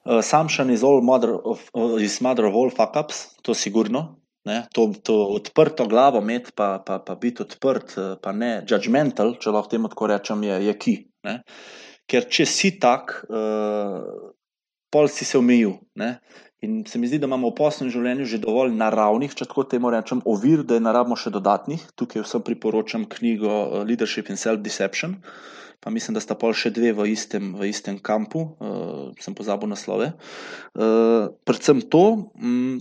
Uh, 0.08 0.24
Samšan 0.24 0.72
je 0.72 0.80
zelo 0.80 1.04
mother 1.04 1.36
of, 1.36 1.68
uh, 1.76 2.00
mother 2.24 2.48
of 2.48 2.56
all 2.56 2.72
fuck 2.72 2.96
ups, 2.96 3.36
to 3.44 3.52
sigurno. 3.52 4.16
Ne, 4.48 4.64
to, 4.72 4.94
to 5.04 5.12
odprto 5.36 5.84
glavo 5.84 6.22
imeti, 6.24 6.54
pa, 6.56 6.80
pa, 6.80 6.96
pa 7.04 7.14
biti 7.20 7.42
odprt, 7.44 7.98
eh, 7.98 8.14
pa 8.22 8.32
ne 8.32 8.62
judgmental, 8.64 9.34
če 9.36 9.52
lahko 9.52 9.74
temu 9.74 9.90
tako 9.92 10.08
rečem, 10.08 10.46
je, 10.46 10.56
je 10.64 10.74
ki. 10.80 10.94
Ne. 11.28 11.34
Ker 12.08 12.24
če 12.32 12.46
si 12.48 12.70
tak, 12.80 13.12
uh, 13.28 14.32
pol 14.88 15.10
si 15.12 15.28
se 15.28 15.36
omejil. 15.36 15.74
Ne. 16.00 16.14
In 16.64 16.80
se 16.88 16.98
mi 16.98 17.10
zdi, 17.10 17.20
da 17.20 17.28
imamo 17.28 17.50
v 17.52 17.58
poslovnem 17.58 17.92
življenju 17.92 18.30
že 18.30 18.40
dovolj 18.40 18.72
naravnih, 18.78 19.36
če 19.36 19.50
tako 19.50 19.66
temu 19.68 19.92
rečem, 19.92 20.24
ovir, 20.24 20.64
da 20.64 20.78
je 20.78 20.86
naravno 20.86 21.18
še 21.18 21.34
dodatnih. 21.34 21.84
Tukaj 22.00 22.24
vsem 22.24 22.46
priporočam 22.46 23.04
knjigo 23.10 23.52
eh, 23.52 23.84
Leadership 23.90 24.32
in 24.32 24.40
Self-Deception. 24.40 25.18
Pa 25.80 25.90
mislim, 25.94 26.16
da 26.18 26.20
sta 26.20 26.34
pol 26.34 26.54
še 26.58 26.72
dve 26.74 26.90
v 26.96 27.06
istem, 27.12 27.52
v 27.54 27.70
istem 27.70 28.00
kampu, 28.02 28.42
uh, 28.58 29.10
sem 29.22 29.36
pozabil 29.36 29.70
naslove. 29.70 30.12
Uh, 30.74 31.30
predvsem 31.46 31.84
to, 31.86 32.32
um, 32.34 32.78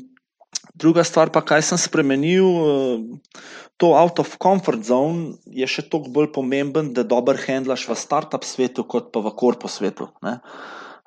Druga 0.78 1.04
stvar, 1.04 1.32
pa 1.34 1.42
kaj 1.42 1.64
sem 1.66 1.80
spremenil, 1.82 2.46
eh, 2.46 3.42
to 3.82 3.94
out 3.98 4.20
of 4.20 4.38
comfort 4.38 4.84
zone 4.86 5.34
je 5.46 5.66
še 5.66 5.88
toliko 5.90 6.14
bolj 6.14 6.28
pomemben, 6.36 6.94
da 6.94 7.04
dobro 7.04 7.38
handlaš 7.38 7.88
v 7.90 7.98
startup 7.98 8.46
svetu, 8.46 8.86
kot 8.86 9.10
pa 9.14 9.20
v 9.26 9.34
korpo 9.34 9.68
svetu. 9.68 10.10
Ne? 10.22 10.40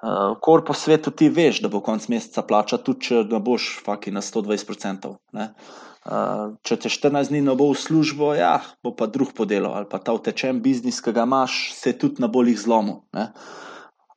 V 0.00 0.38
korpo 0.40 0.72
svetu 0.72 1.12
ti 1.12 1.28
veš, 1.28 1.60
da 1.60 1.68
bo 1.68 1.82
konec 1.84 2.08
meseca 2.08 2.42
plača, 2.42 2.80
tudi 2.80 3.10
če 3.10 3.24
ne 3.28 3.38
boš 3.38 3.82
faki 3.84 4.10
na 4.10 4.22
120%. 4.24 5.12
Ne? 5.36 5.52
Če 6.00 6.76
te 6.80 6.88
14 6.88 7.28
dni 7.28 7.42
ne 7.44 7.54
bo 7.58 7.68
v 7.74 7.76
službo, 7.76 8.32
ja, 8.34 8.54
bo 8.80 8.94
pa 8.96 9.04
drug 9.06 9.34
podelal 9.36 9.74
ali 9.76 9.88
pa 9.90 10.00
ta 10.00 10.14
utečen 10.16 10.62
biznis, 10.64 11.02
ki 11.04 11.12
ga 11.12 11.26
imaš, 11.28 11.74
se 11.76 11.92
tudi 11.92 12.24
na 12.24 12.28
bolih 12.32 12.56
zlomu. 12.56 13.02
Ne? 13.12 13.32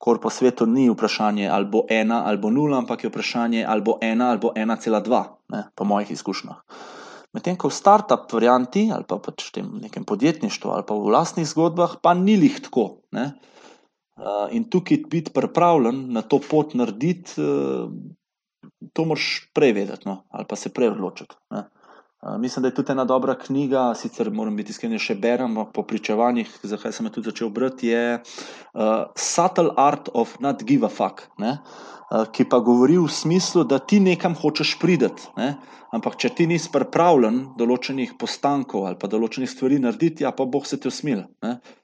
kor 0.04 0.20
po 0.20 0.28
svetu 0.28 0.66
ni 0.68 0.90
vprašanje 0.92 1.48
ali 1.48 1.66
bo 1.72 1.86
ena 1.90 2.26
ali 2.28 2.38
bo 2.38 2.50
nula, 2.52 2.82
ampak 2.84 3.04
je 3.04 3.10
vprašanje 3.10 3.64
ali 3.64 3.82
bo 3.82 3.96
ena 4.04 4.34
ali 4.34 4.40
bo 4.44 4.52
1,2, 4.52 5.24
po 5.76 5.84
mojih 5.88 6.12
izkušnjah. 6.12 6.60
Medtem 7.34 7.56
ko 7.56 7.72
v 7.72 7.78
start-up 7.78 8.28
varianti 8.36 8.90
ali 8.92 9.08
pa 9.08 9.16
pač 9.24 9.48
v 9.48 9.54
tem 9.56 9.70
nekem 9.80 10.04
podjetništvu 10.04 10.74
ali 10.76 10.84
pa 10.84 10.98
v 10.98 11.08
vlastnih 11.08 11.48
zgodbah, 11.48 11.96
pa 12.04 12.14
ni 12.20 12.36
lih 12.36 12.60
tako. 12.68 13.00
Ne? 13.16 13.32
In 14.52 14.68
tukaj 14.70 15.08
biti 15.10 15.32
pripravljen 15.32 16.12
na 16.14 16.22
to 16.22 16.42
pot 16.44 16.76
narediti, 16.76 17.40
to 18.94 19.06
moraš 19.06 19.50
prej 19.54 19.74
vedeti 19.74 20.10
no? 20.10 20.24
ali 20.30 20.46
pa 20.50 20.56
se 20.56 20.74
prej 20.74 20.90
odločiti. 20.96 21.36
Ne? 21.52 21.64
Mislim, 22.40 22.62
da 22.62 22.68
je 22.68 22.76
tudi 22.76 22.92
ena 22.92 23.04
dobra 23.06 23.36
knjiga, 23.36 23.94
sicer 23.96 24.30
moram 24.32 24.56
biti 24.56 24.72
iskren, 24.72 24.96
še 25.00 25.16
berem 25.20 25.58
po 25.76 25.84
pričevanjih, 25.84 26.52
zakaj 26.64 26.96
sem 26.96 27.10
tudi 27.12 27.28
začel 27.34 27.50
brati, 27.52 27.90
je 27.92 28.06
uh, 28.16 28.94
Subtle 29.20 29.74
Art 29.78 30.08
of 30.14 30.38
Not 30.40 30.64
Give 30.64 30.88
a 30.88 30.92
Fuck, 30.92 31.26
ne? 31.44 31.58
uh, 31.58 32.24
ki 32.32 32.48
pa 32.48 32.62
govori 32.64 32.96
v 33.02 33.10
smislu, 33.12 33.66
da 33.68 33.82
ti 33.84 34.00
nekam 34.00 34.38
hočeš 34.40 34.78
prideti, 34.80 35.28
ne? 35.36 35.58
ampak 35.94 36.16
če 36.18 36.32
ti 36.38 36.48
nisi 36.48 36.72
pripravljen 36.72 37.44
določenih 37.60 38.16
postankov 38.20 38.88
ali 38.88 38.98
pa 39.02 39.12
določenih 39.12 39.52
stvari 39.52 39.84
narediti, 39.84 40.24
ja 40.24 40.32
pa 40.32 40.48
boh 40.48 40.64
se 40.66 40.80
ti 40.80 40.88
usmil. 40.90 41.26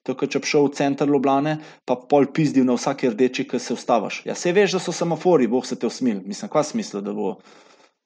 To, 0.07 0.15
če 0.15 0.39
bi 0.39 0.49
šel 0.49 0.69
v 0.69 0.75
center 0.79 1.11
Ljubljane, 1.11 1.59
pa 1.85 1.99
pol 2.09 2.31
pizdil 2.33 2.65
na 2.65 2.79
vsaki 2.79 3.11
rdeči, 3.11 3.45
ki 3.45 3.59
se 3.61 3.75
ustaviš. 3.75 4.23
Ja, 4.31 4.39
se 4.39 4.55
veš, 4.55 4.79
da 4.79 4.81
so 4.87 4.95
semafori, 4.95 5.51
boh 5.51 5.67
se 5.67 5.77
ti 5.77 5.85
usmil. 5.85 6.23
Mislim, 6.25 6.49
kva 6.49 6.63
smisla, 6.65 7.03
da 7.05 7.13
bo. 7.13 7.35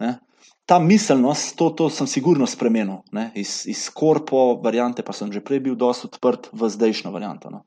Ne? 0.04 0.18
Ta 0.66 0.80
miselnost, 0.80 1.58
to, 1.60 1.70
to 1.76 1.90
sem 1.92 2.08
sigurno 2.08 2.48
spremenil. 2.48 3.04
Ne? 3.12 3.32
Iz, 3.36 3.64
iz 3.68 3.90
korpo 3.92 4.62
variante, 4.64 5.04
pa 5.04 5.16
sem 5.16 5.32
že 5.32 5.44
prej 5.44 5.60
bil 5.60 5.76
dosto 5.76 6.08
odprt 6.08 6.50
v 6.56 6.70
zdajšnjo 6.72 7.12
varianto. 7.12 7.52
No? 7.52 7.64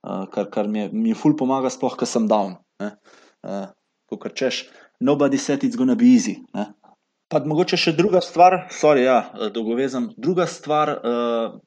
Uh, 0.00 0.24
kar, 0.32 0.48
kar 0.52 0.68
mi 0.68 0.86
je, 0.86 0.88
mi 0.92 1.12
je 1.12 1.18
ful 1.18 1.36
pomaga, 1.36 1.70
sploh, 1.72 1.96
ker 1.98 2.08
sem 2.08 2.28
down. 2.30 2.56
Uh, 2.80 3.68
Ko 4.08 4.30
češ, 4.32 4.64
nobody 5.04 5.36
said 5.36 5.60
it's 5.68 5.76
gonna 5.76 5.92
be 5.92 6.08
easy. 6.08 6.40
Ne? 6.56 6.72
Pa 7.28 7.42
mogoče 7.44 7.76
še 7.76 7.92
druga 7.92 8.22
stvar, 8.24 8.70
sorry, 8.72 9.04
ja, 9.04 9.18
dolgovezem. 9.52 10.14
Druga 10.16 10.46
stvar, 10.48 10.94
uh, 10.96 11.58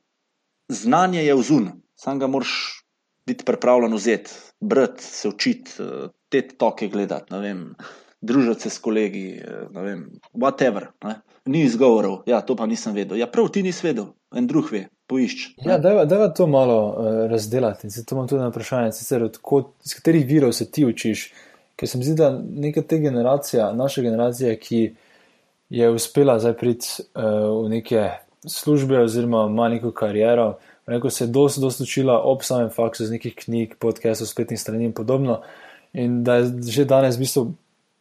znanje 0.74 1.22
je 1.22 1.36
vzun, 1.38 1.68
sam 1.94 2.18
ga 2.18 2.26
moraš 2.26 2.82
biti 3.30 3.46
pripravljen 3.46 3.94
vzeti, 3.94 4.34
brati, 4.58 5.06
se 5.06 5.30
učiti, 5.30 5.78
uh, 5.86 6.10
te 6.34 6.42
toke 6.50 6.90
gledati. 6.90 7.30
Družiti 8.22 8.68
se 8.68 8.70
s 8.70 8.80
kolegi, 8.80 9.26
eh, 9.38 9.68
ne 9.74 9.84
vem, 9.84 10.06
whatever. 10.34 10.92
Ne? 11.04 11.20
Ni 11.46 11.64
izgovorov, 11.66 12.22
ja, 12.30 12.42
to 12.46 12.56
pa 12.56 12.68
nisem 12.70 12.94
vedel. 12.94 13.18
Ja, 13.18 13.28
prav 13.28 13.50
ti 13.50 13.64
nisi 13.66 13.88
vedel, 13.88 14.12
en 14.36 14.48
drug 14.48 14.70
ve, 14.72 14.86
poišč. 15.10 15.48
Ja, 15.66 15.78
da 15.82 16.06
je 16.06 16.34
to 16.38 16.48
malo 16.48 16.78
uh, 16.90 17.08
razdelati. 17.32 17.90
Zato 17.90 18.16
imam 18.16 18.28
tudi 18.30 18.46
vprašanje, 18.46 18.92
sicer, 18.94 19.24
odkot, 19.26 19.72
iz 19.86 19.96
katerih 19.98 20.28
virov 20.28 20.54
se 20.54 20.70
ti 20.72 20.86
učiš. 20.86 21.32
Ker 21.76 21.90
se 21.90 21.98
mi 21.98 22.06
zdi, 22.06 22.14
da 22.20 22.30
neka 22.38 22.84
te 22.86 23.00
generacija, 23.02 23.72
naša 23.74 24.06
generacija, 24.06 24.54
ki 24.62 24.84
je 25.74 25.90
uspela 25.90 26.38
zdaj 26.40 26.54
priti 26.62 27.02
uh, 27.02 27.66
v 27.66 27.72
neke 27.74 28.10
službe 28.46 29.02
oziroma 29.02 29.48
ima 29.50 29.70
neko 29.70 29.92
kariero, 29.98 30.60
Reko 30.92 31.10
se 31.10 31.24
je 31.24 31.28
dosti, 31.28 31.62
dosti 31.62 31.84
učila 31.84 32.22
ob 32.24 32.44
samem 32.44 32.70
faksu, 32.70 33.06
z 33.06 33.12
nekih 33.12 33.36
knjig, 33.36 33.76
podcastov, 33.80 34.28
spletnih 34.28 34.60
strani 34.60 34.86
in 34.86 34.94
podobno. 34.94 35.42
In 35.94 36.24
da 36.24 36.36
je 36.36 36.52
že 36.68 36.86
danes 36.86 37.16
v 37.16 37.20
bistvu 37.20 37.44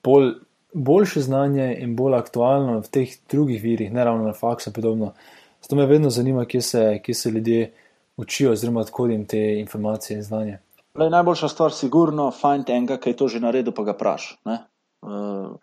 bolj, 0.04 0.32
boljše 0.72 1.20
znanje 1.20 1.76
in 1.80 1.96
bolj 1.96 2.14
aktualno 2.18 2.78
v 2.80 2.90
teh 2.90 3.14
drugih 3.30 3.62
virih, 3.62 3.92
ne 3.92 4.04
ravno 4.04 4.26
na 4.26 4.32
faksu 4.32 4.70
in 4.70 4.74
podobno. 4.74 5.12
Zato 5.62 5.76
me 5.76 5.86
vedno 5.86 6.10
zanima, 6.10 6.44
kje 6.44 6.60
se, 6.62 7.00
kje 7.04 7.14
se 7.14 7.30
ljudje 7.30 7.72
učijo, 8.16 8.52
oziroma 8.52 8.80
odkud 8.80 9.10
jim 9.10 9.26
te 9.26 9.58
informacije 9.60 10.16
in 10.16 10.22
znanje. 10.22 10.58
Lej, 10.94 11.10
najboljša 11.10 11.48
stvar, 11.48 11.72
sigurno, 11.72 12.30
find 12.30 12.70
enega, 12.70 12.96
ki 12.98 13.10
je 13.10 13.16
to 13.16 13.28
že 13.28 13.40
naredil, 13.40 13.72
pa 13.72 13.84
ga 13.86 13.94
praš. 13.94 14.32
Uh, 14.44 15.56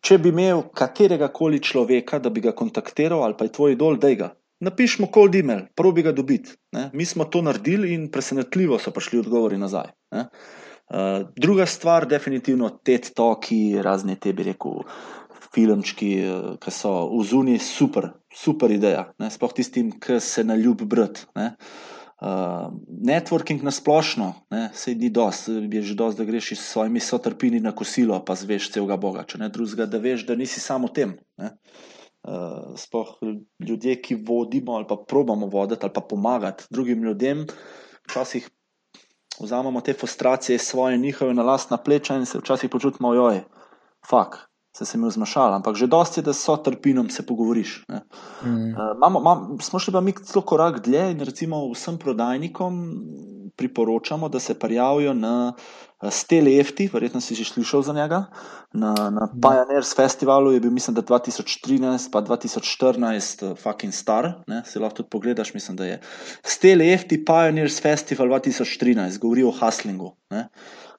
če 0.00 0.18
bi 0.18 0.32
imel 0.32 0.64
katerega 0.74 1.28
koli 1.32 1.62
človeka, 1.62 2.18
da 2.18 2.30
bi 2.30 2.42
ga 2.44 2.52
kontaktiral, 2.52 3.22
ali 3.24 3.36
pa 3.38 3.46
je 3.46 3.52
tvoj 3.52 3.76
idol, 3.76 3.96
da 4.02 4.10
ga 4.14 4.32
napišemo 4.62 5.08
cold 5.14 5.34
email, 5.34 5.64
probi 5.74 6.02
ga 6.02 6.12
dobiti. 6.12 6.56
Ne? 6.76 6.90
Mi 6.92 7.06
smo 7.06 7.24
to 7.24 7.42
naredili 7.42 7.94
in 7.94 8.10
presenetljivo 8.10 8.78
so 8.78 8.90
prišli 8.90 9.22
odgovori 9.22 9.58
nazaj. 9.58 9.94
Uh, 10.10 10.26
druga 11.36 11.66
stvar, 11.66 12.06
definitivno 12.08 12.68
te 12.84 12.98
toki, 13.14 13.78
razne 13.82 14.16
te 14.20 14.32
bi 14.32 14.50
rekel. 14.50 14.82
Filmčki, 15.52 16.10
eh, 16.24 16.44
ki 16.60 16.72
so 16.72 16.92
v 17.12 17.24
zuni, 17.28 17.58
super, 17.60 18.10
super 18.32 18.70
ideja, 18.72 19.10
sploh 19.30 19.52
tistim, 19.52 19.90
ki 20.00 20.20
se 20.20 20.44
na 20.44 20.56
ljub 20.56 20.82
brati. 20.88 21.26
Uh, 22.22 22.70
networking 23.02 23.64
na 23.66 23.70
splošno, 23.74 24.28
se 24.72 24.94
ni 24.94 25.10
dost, 25.10 25.48
je 25.48 25.82
že 25.82 25.94
dost, 25.98 26.18
da 26.18 26.24
greš 26.24 26.52
s 26.52 26.70
svojimi 26.70 27.00
sotrpini 27.00 27.60
na 27.60 27.72
kosilo, 27.74 28.20
pa 28.24 28.36
zveš 28.38 28.70
celega 28.70 28.96
Boga, 28.96 29.24
če 29.26 29.38
ne 29.42 29.48
drugega, 29.50 29.86
da 29.90 29.98
veš, 29.98 30.22
da 30.26 30.36
nisi 30.38 30.60
samo 30.60 30.88
tem. 30.88 31.16
Ne? 31.36 31.56
sploh 32.78 33.16
ljudje, 33.58 33.96
ki 34.02 34.14
vodimo 34.22 34.76
ali 34.78 34.86
pa 34.86 34.96
probamo 35.08 35.46
voditi 35.46 35.82
ali 35.82 35.92
pa 35.92 36.00
pomagati 36.00 36.64
drugim 36.70 37.02
ljudem, 37.02 37.46
včasih 38.06 38.46
vzamemo 39.40 39.80
te 39.80 39.92
frustracije 39.92 40.58
svoje, 40.58 40.98
njihove 40.98 41.34
na 41.34 41.42
lastna 41.42 41.76
pleča 41.76 42.16
in 42.16 42.26
se 42.26 42.38
včasih 42.38 42.70
počutimo, 42.70 43.14
joj, 43.14 43.44
fuk. 44.10 44.38
Se 44.76 44.84
se 44.84 44.98
mi 44.98 45.08
vzmašala, 45.08 45.56
ampak 45.56 45.76
že 45.76 45.86
dosti, 45.86 46.22
da 46.22 46.32
so 46.32 46.56
trpinom 46.56 47.10
se 47.10 47.26
pogovoriš. 47.26 47.84
Mm. 47.88 48.72
Uh, 48.72 48.98
mamo, 48.98 49.20
mam, 49.20 49.58
smo 49.60 49.78
šli 49.78 49.92
pa 49.92 50.00
mi 50.00 50.12
celo 50.12 50.42
korak 50.44 50.80
dlje 50.80 51.10
in 51.10 51.20
recimo 51.20 51.70
vsem 51.72 51.98
prodajnikom 51.98 52.78
priporočamo, 53.56 54.28
da 54.28 54.40
se 54.40 54.58
prijavijo 54.58 55.14
na 55.14 55.52
uh, 56.02 56.10
Stelefti, 56.10 56.88
verjetno 56.92 57.20
si 57.22 57.34
že 57.38 57.46
slišal 57.46 57.82
za 57.82 57.92
njega. 57.96 58.26
Na, 58.72 58.94
na 59.10 59.28
Pioneers 59.30 59.94
festivalu 59.96 60.52
je 60.52 60.60
bil, 60.60 60.70
mislim, 60.70 60.94
da 60.94 61.02
2013, 61.02 62.10
pa 62.12 62.22
2014, 62.22 63.44
uh, 63.46 63.58
fucking 63.58 63.94
star, 63.94 64.32
ne? 64.46 64.62
se 64.66 64.80
lahko 64.80 65.02
tudi 65.02 65.08
pogledaš, 65.08 65.54
mislim, 65.54 65.76
da 65.76 65.84
je. 65.84 66.00
Stelefti 66.42 67.24
Pioneers 67.24 67.80
Festival 67.82 68.28
2013, 68.28 69.18
govori 69.18 69.44
o 69.44 69.54
hustlingu. 69.54 70.16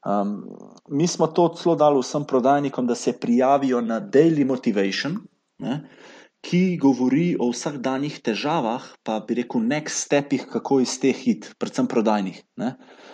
Um, 0.03 0.49
mi 0.89 1.07
smo 1.07 1.27
to 1.27 1.47
celo 1.57 1.75
dali 1.75 1.99
vsem 1.99 2.25
prodajnikom, 2.25 2.87
da 2.87 2.95
se 2.95 3.13
prijavijo 3.19 3.81
na 3.81 4.01
Daily 4.01 4.45
Motivation. 4.45 5.19
Ne? 5.59 5.83
ki 6.43 6.75
govori 6.81 7.37
o 7.39 7.49
vsakdanjih 7.53 8.19
težavah, 8.25 8.83
pa 9.07 9.19
bi 9.23 9.39
rekel, 9.39 9.63
next 9.63 10.03
stepih, 10.07 10.43
kako 10.51 10.81
iz 10.83 10.97
teh 10.99 11.15
hit, 11.15 11.53
predvsem 11.59 11.87
prodajnih. 11.87 12.41
Ne? 12.59 12.73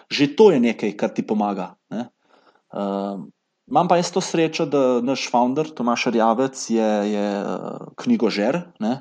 Že 0.10 0.36
to 0.36 0.52
je 0.52 0.60
nekaj, 0.60 0.96
kar 0.98 1.14
ti 1.14 1.26
pomaga. 1.26 1.76
Uh, 1.90 3.26
Imam 3.70 3.88
pa 3.88 4.00
jaz 4.00 4.10
to 4.10 4.22
srečo, 4.22 4.66
da 4.66 5.02
naš 5.06 5.28
founder, 5.30 5.70
Tomaš 5.70 6.08
Rjavec, 6.10 6.58
je, 6.70 6.90
je 7.14 7.26
uh, 7.42 7.92
knjigožer. 8.02 8.62
Uh, 8.82 8.96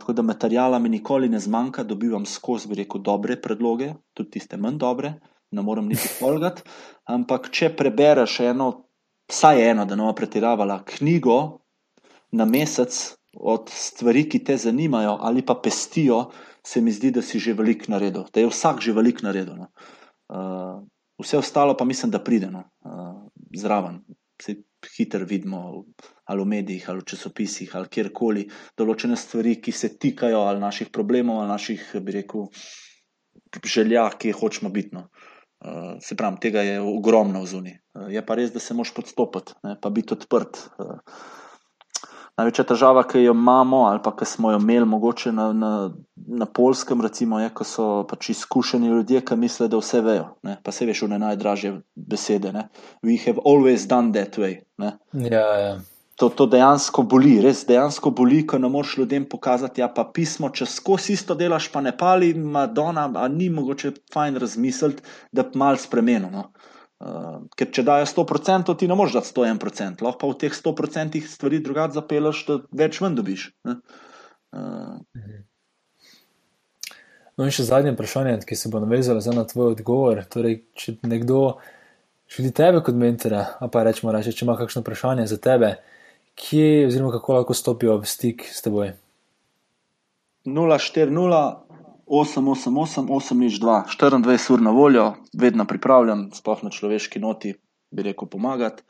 tako 0.00 0.12
da 0.12 0.22
materijala 0.22 0.78
mi 0.78 0.88
nikoli 0.88 1.28
ne 1.28 1.40
zmanjka, 1.40 1.84
dobivam 1.84 2.24
skozi, 2.26 2.68
bi 2.68 2.80
rekel, 2.80 3.00
dobre 3.04 3.36
predloge, 3.40 3.92
tudi 4.16 4.38
tiste 4.38 4.56
manj 4.56 4.80
dobre, 4.80 5.12
ne 5.52 5.62
morem 5.62 5.88
niti 5.92 6.08
polgati. 6.20 6.64
Ampak, 7.04 7.50
če 7.52 7.74
prebereš 7.76 8.40
eno, 8.48 8.70
vsaj 9.28 9.60
eno, 9.70 9.84
da 9.84 9.96
ne 9.96 10.08
bo 10.08 10.16
pretiravala, 10.16 10.80
knjigo 10.96 11.38
na 12.32 12.48
mesec, 12.48 12.96
od 13.36 13.68
stvari, 13.68 14.24
ki 14.28 14.40
te 14.44 14.56
zanimajo 14.56 15.18
ali 15.20 15.42
pa 15.44 15.54
pestijo, 15.54 16.30
se 16.66 16.80
mi 16.80 16.92
zdi, 16.92 17.10
da 17.10 17.22
si 17.22 17.38
že 17.38 17.54
velik 17.54 17.88
naredil, 17.88 18.24
da 18.32 18.40
je 18.40 18.48
vsak 18.50 18.80
že 18.80 18.92
velik 18.92 19.22
naredil. 19.22 19.54
No. 19.56 19.68
Uh, 20.28 20.82
vse 21.22 21.38
ostalo 21.38 21.76
pa 21.76 21.84
mislim, 21.84 22.10
da 22.10 22.22
pride 22.24 22.50
no. 22.50 22.64
uh, 22.84 23.28
zraven. 23.56 24.02
Se 24.42 24.56
hitro 24.96 25.24
vidimo 25.24 25.84
ali 26.24 26.42
v 26.42 26.46
medijih, 26.46 26.90
ali 26.90 27.00
v 27.00 27.08
časopisih, 27.12 27.76
ali 27.76 27.88
kjerkoli, 27.88 28.44
določene 28.76 29.16
stvari, 29.16 29.56
ki 29.62 29.72
se 29.72 29.94
tikajo 29.98 30.42
ali 30.44 30.60
naših 30.60 30.90
problemov, 30.92 31.40
ali 31.40 31.54
naših, 31.54 31.86
bi 32.02 32.18
rekel, 32.18 32.50
želja, 33.64 34.10
ki 34.18 34.32
jih 34.32 34.40
hočemo 34.42 34.70
biti. 34.74 34.96
No. 34.96 35.06
Uh, 35.64 35.96
se 36.04 36.16
pravi, 36.18 36.42
tega 36.42 36.62
je 36.66 36.80
ogromno 36.82 37.40
v 37.42 37.50
zuni. 37.50 37.76
Uh, 37.96 38.10
je 38.12 38.22
pa 38.26 38.36
res, 38.36 38.52
da 38.52 38.60
se 38.60 38.74
moš 38.76 38.92
podstopiti, 38.94 39.56
pa 39.62 39.90
biti 39.90 40.14
odprt. 40.18 40.66
Največja 42.36 42.66
težava, 42.68 43.00
ki 43.08 43.22
jo 43.22 43.32
imamo, 43.32 43.86
ali 43.88 44.02
pa 44.04 44.10
ki 44.12 44.26
smo 44.28 44.50
jo 44.52 44.58
imeli, 44.60 44.84
mogoče 44.84 45.30
na, 45.32 45.46
na, 45.56 45.70
na 46.40 46.46
polskem, 46.46 47.00
recimo, 47.00 47.38
je, 47.40 47.48
ko 47.56 47.64
so 47.64 47.86
pač 48.10 48.28
izkušeni 48.34 48.90
ljudje, 48.92 49.22
ki 49.24 49.38
mislijo, 49.40 49.70
da 49.72 49.80
vse 49.80 50.02
vejo. 50.04 50.26
Ne? 50.44 50.58
Pa 50.62 50.72
se 50.72 50.84
veš 50.84 51.06
v 51.06 51.16
najdražje 51.16 51.72
besede. 51.96 52.52
Ne? 52.52 52.68
We 53.00 53.16
have 53.24 53.40
always 53.40 53.88
done 53.88 54.12
that 54.12 54.36
way. 54.36 54.60
Ja, 54.76 55.46
ja. 55.62 55.78
To, 56.20 56.28
to 56.28 56.46
dejansko 56.48 57.06
boli, 57.08 57.34
res 57.44 57.64
dejansko 57.68 58.12
boli, 58.16 58.42
ko 58.48 58.60
ne 58.60 58.68
moreš 58.72 58.98
ljudem 59.00 59.24
pokazati, 59.28 59.80
ja, 59.80 59.88
pa 59.92 60.04
pismo, 60.12 60.48
če 60.52 60.68
skozi 60.68 61.12
isto 61.16 61.36
delaš, 61.36 61.70
pa 61.72 61.82
ne 61.84 61.92
pali, 61.96 62.30
Madonna, 62.36 63.10
a 63.16 63.26
ni 63.32 63.48
mogoče 63.52 63.92
fajn 64.12 64.40
razmisliti, 64.40 65.04
da 65.32 65.44
bi 65.44 65.60
mal 65.60 65.80
spremenil. 65.80 66.32
No? 66.32 66.50
Uh, 66.96 67.42
ker 67.52 67.68
če 67.76 67.82
dajo 67.84 68.06
100%, 68.08 68.72
ti 68.80 68.86
ne 68.88 68.96
moreš 68.96 69.18
dati 69.18 69.28
101%, 69.28 70.00
lahko 70.00 70.20
pa 70.22 70.30
v 70.30 70.38
teh 70.40 70.54
100% 70.56 71.20
stvari 71.28 71.60
drugače 71.60 71.98
zapeleš, 71.98 72.40
da 72.48 72.56
več 72.72 73.02
ven 73.04 73.18
dobiš. 73.18 73.50
Uh. 73.68 73.76
No, 77.36 77.44
in 77.44 77.52
še 77.52 77.66
zadnje 77.68 77.92
vprašanje, 77.92 78.38
ki 78.48 78.56
se 78.56 78.72
bo 78.72 78.80
navezalo 78.80 79.20
na 79.36 79.44
tvoj 79.44 79.74
odgovor. 79.74 80.22
Torej, 80.32 80.62
če 80.72 80.96
nekdo 81.04 81.58
želi 82.32 82.54
tebe 82.56 82.80
kot 82.80 82.96
mentora, 82.96 83.44
pa 83.72 83.84
rečemo, 83.84 84.14
reči, 84.16 84.32
če 84.32 84.46
ima 84.46 84.56
kakšno 84.56 84.80
vprašanje 84.80 85.28
za 85.28 85.36
tebe, 85.36 85.74
kje 86.32 86.86
oziroma 86.86 87.12
kako 87.12 87.36
lahko 87.36 87.56
stopijo 87.56 87.98
v 88.00 88.08
stik 88.08 88.48
s 88.48 88.64
teboj? 88.64 88.94
040 90.46 91.12
888, 92.06 93.08
802, 93.10 93.84
24 93.98 94.52
ur 94.52 94.62
na 94.62 94.70
voljo, 94.70 95.14
vedno 95.34 95.64
pripravljen, 95.66 96.30
sploh 96.34 96.62
na 96.62 96.70
človeški 96.70 97.18
noti, 97.18 97.54
bi 97.90 98.02
rekel, 98.06 98.28
pomagati. 98.30 98.84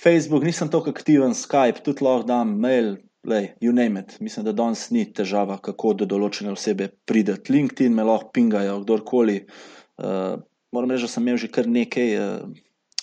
Facebook, 0.00 0.44
nisem 0.44 0.70
tako 0.72 0.90
aktiven, 0.90 1.34
Skype, 1.36 1.82
tudi 1.84 2.04
lahko 2.04 2.24
dam 2.28 2.54
mail, 2.60 2.96
lej, 3.24 3.50
you 3.60 3.72
name 3.72 4.00
it. 4.00 4.16
Mislim, 4.20 4.44
da 4.44 4.52
danes 4.56 4.88
ni 4.90 5.04
težava, 5.12 5.58
kako 5.60 5.92
do 5.92 6.08
določene 6.08 6.52
osebe 6.52 6.88
prideti. 7.04 7.52
LinkedIn 7.52 7.92
me 7.92 8.04
lahko 8.04 8.30
pingajo, 8.32 8.78
kdorkoli. 8.84 9.42
Uh, 10.00 10.38
moram 10.72 10.92
reči, 10.92 11.04
da 11.04 11.12
sem 11.12 11.24
imel 11.24 11.40
že 11.40 11.50
kar 11.52 11.68
nekaj 11.68 12.16
uh, 12.16 12.46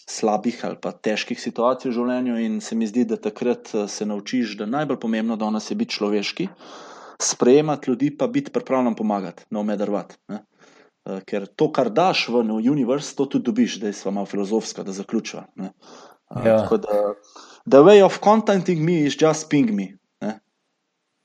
slabih 0.10 0.58
ali 0.66 0.78
pa 0.82 0.92
težkih 0.94 1.38
situacij 1.42 1.90
v 1.90 1.94
življenju 1.98 2.40
in 2.42 2.58
se 2.62 2.78
mi 2.78 2.90
zdi, 2.90 3.06
da 3.10 3.18
takrat 3.22 3.74
uh, 3.74 3.86
se 3.90 4.10
naučiš, 4.10 4.58
da 4.58 4.70
najbolj 4.70 5.02
pomembno 5.02 5.38
danes 5.38 5.70
je 5.70 5.78
biti 5.78 5.98
človeški. 5.98 6.50
Uh, 6.50 6.93
sprejemati 7.24 7.90
ljudi, 7.92 8.12
pa 8.18 8.28
biti 8.28 8.52
pripravljen 8.52 8.96
pomagati, 8.96 9.46
no, 9.50 9.64
medrvat. 9.64 10.18
Uh, 10.30 11.20
ker 11.28 11.48
to, 11.48 11.70
kar 11.72 11.90
daš 11.90 12.28
v 12.30 12.44
univerz, 12.72 13.14
to 13.16 13.26
tudi 13.26 13.50
dobiš, 13.52 13.80
da 13.82 13.88
je 13.88 13.98
sva 13.98 14.12
malo 14.12 14.26
filozofska, 14.26 14.84
da 14.84 14.96
zaključiva. 14.96 15.46
Uh, 15.56 15.68
ja. 16.46 16.58
Tako 16.64 16.78
da, 16.78 17.02
the 17.70 17.84
way 17.84 18.04
of 18.06 18.20
contacting 18.24 18.82
me 18.82 19.04
is 19.08 19.18
just 19.22 19.50
ping 19.50 19.72
me. 19.72 19.94
Ne? 20.22 20.40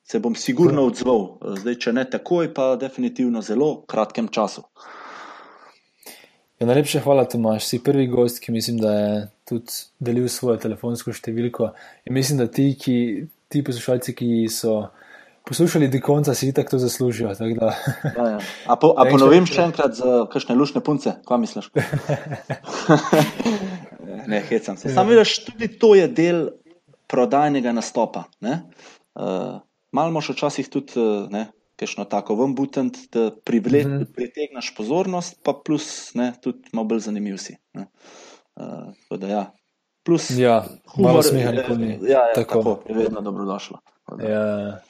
Se 0.03 0.19
bom 0.19 0.35
sigurno 0.35 0.87
odzval, 0.91 1.39
zdaj, 1.63 1.79
če 1.85 1.93
ne 1.93 2.07
takoj, 2.11 2.53
pa 2.55 2.77
definitivno 2.77 3.43
zelo 3.43 3.85
kratkem 3.87 4.29
času. 4.29 4.65
Ja, 6.59 6.67
najlepša 6.67 7.01
hvala, 7.05 7.25
Tomaš. 7.25 7.69
Si 7.71 7.79
prvi 7.79 8.09
gost, 8.11 8.41
ki 8.43 8.53
mislim, 8.53 8.81
da 8.83 8.93
je 8.93 9.19
tudi 9.47 9.75
delil 10.03 10.27
svojo 10.29 10.59
telefonsko 10.59 11.13
številko. 11.15 11.69
In 12.11 12.17
mislim, 12.17 12.41
da 12.43 12.49
ti, 12.51 12.73
ki, 12.75 12.97
ti 13.47 13.63
poslušalci, 13.63 14.15
ki 14.19 14.31
so 14.51 14.89
poslušali 15.49 15.89
do 15.89 15.99
konca, 16.05 16.35
si 16.35 16.53
tako 16.53 16.71
to 16.71 16.79
zaslužijo. 16.79 17.35
Tak 17.35 17.53
da... 17.59 17.73
ja, 18.17 18.31
ja. 18.31 18.39
A, 18.67 18.77
po, 18.77 18.93
a 18.97 19.09
ponovim 19.11 19.47
še 19.49 19.65
enkrat 19.69 19.97
za 19.97 20.25
kakšne 20.33 20.57
lušne 20.59 20.83
punce, 20.85 21.15
kaj 21.29 21.41
misliš? 21.41 21.71
ne, 24.31 24.43
hecam 24.51 24.77
se. 24.77 24.93
Sam 24.95 25.09
vidiš, 25.09 25.39
tudi 25.49 25.71
to 25.81 25.95
je 25.97 26.09
del 26.09 26.49
prodajnega 27.09 27.73
nastopa. 27.73 28.27
Uh, 28.45 29.61
malo 29.93 30.13
moš 30.13 30.35
včasih 30.35 30.69
tudi, 30.69 31.01
ne, 31.33 31.49
kajšno 31.81 32.05
tako 32.11 32.37
vam 32.43 32.55
butent, 32.59 32.99
da 33.15 33.31
privle, 33.45 33.85
mm 33.85 33.93
-hmm. 33.93 34.13
pritegneš 34.15 34.75
pozornost, 34.77 35.41
pa 35.43 35.55
plus, 35.65 36.15
ne, 36.15 36.33
tudi 36.43 36.69
malo 36.73 36.93
bolj 36.93 37.01
zanimiv 37.09 37.39
si. 37.41 37.57
Uh, 37.75 39.17
da, 39.19 39.27
ja. 39.27 39.45
Plus, 40.05 40.31
ja, 40.31 40.65
malo 40.97 41.23
smeha 41.23 41.53
nikoli 41.53 41.79
ni. 41.79 41.99
Ja, 42.03 42.29
ja, 42.29 42.35
tako. 42.35 42.63
tako 42.63 42.83
je 42.89 42.95
vedno 42.95 43.21
dobrodošlo. 43.21 43.79
Ja. 44.23 44.81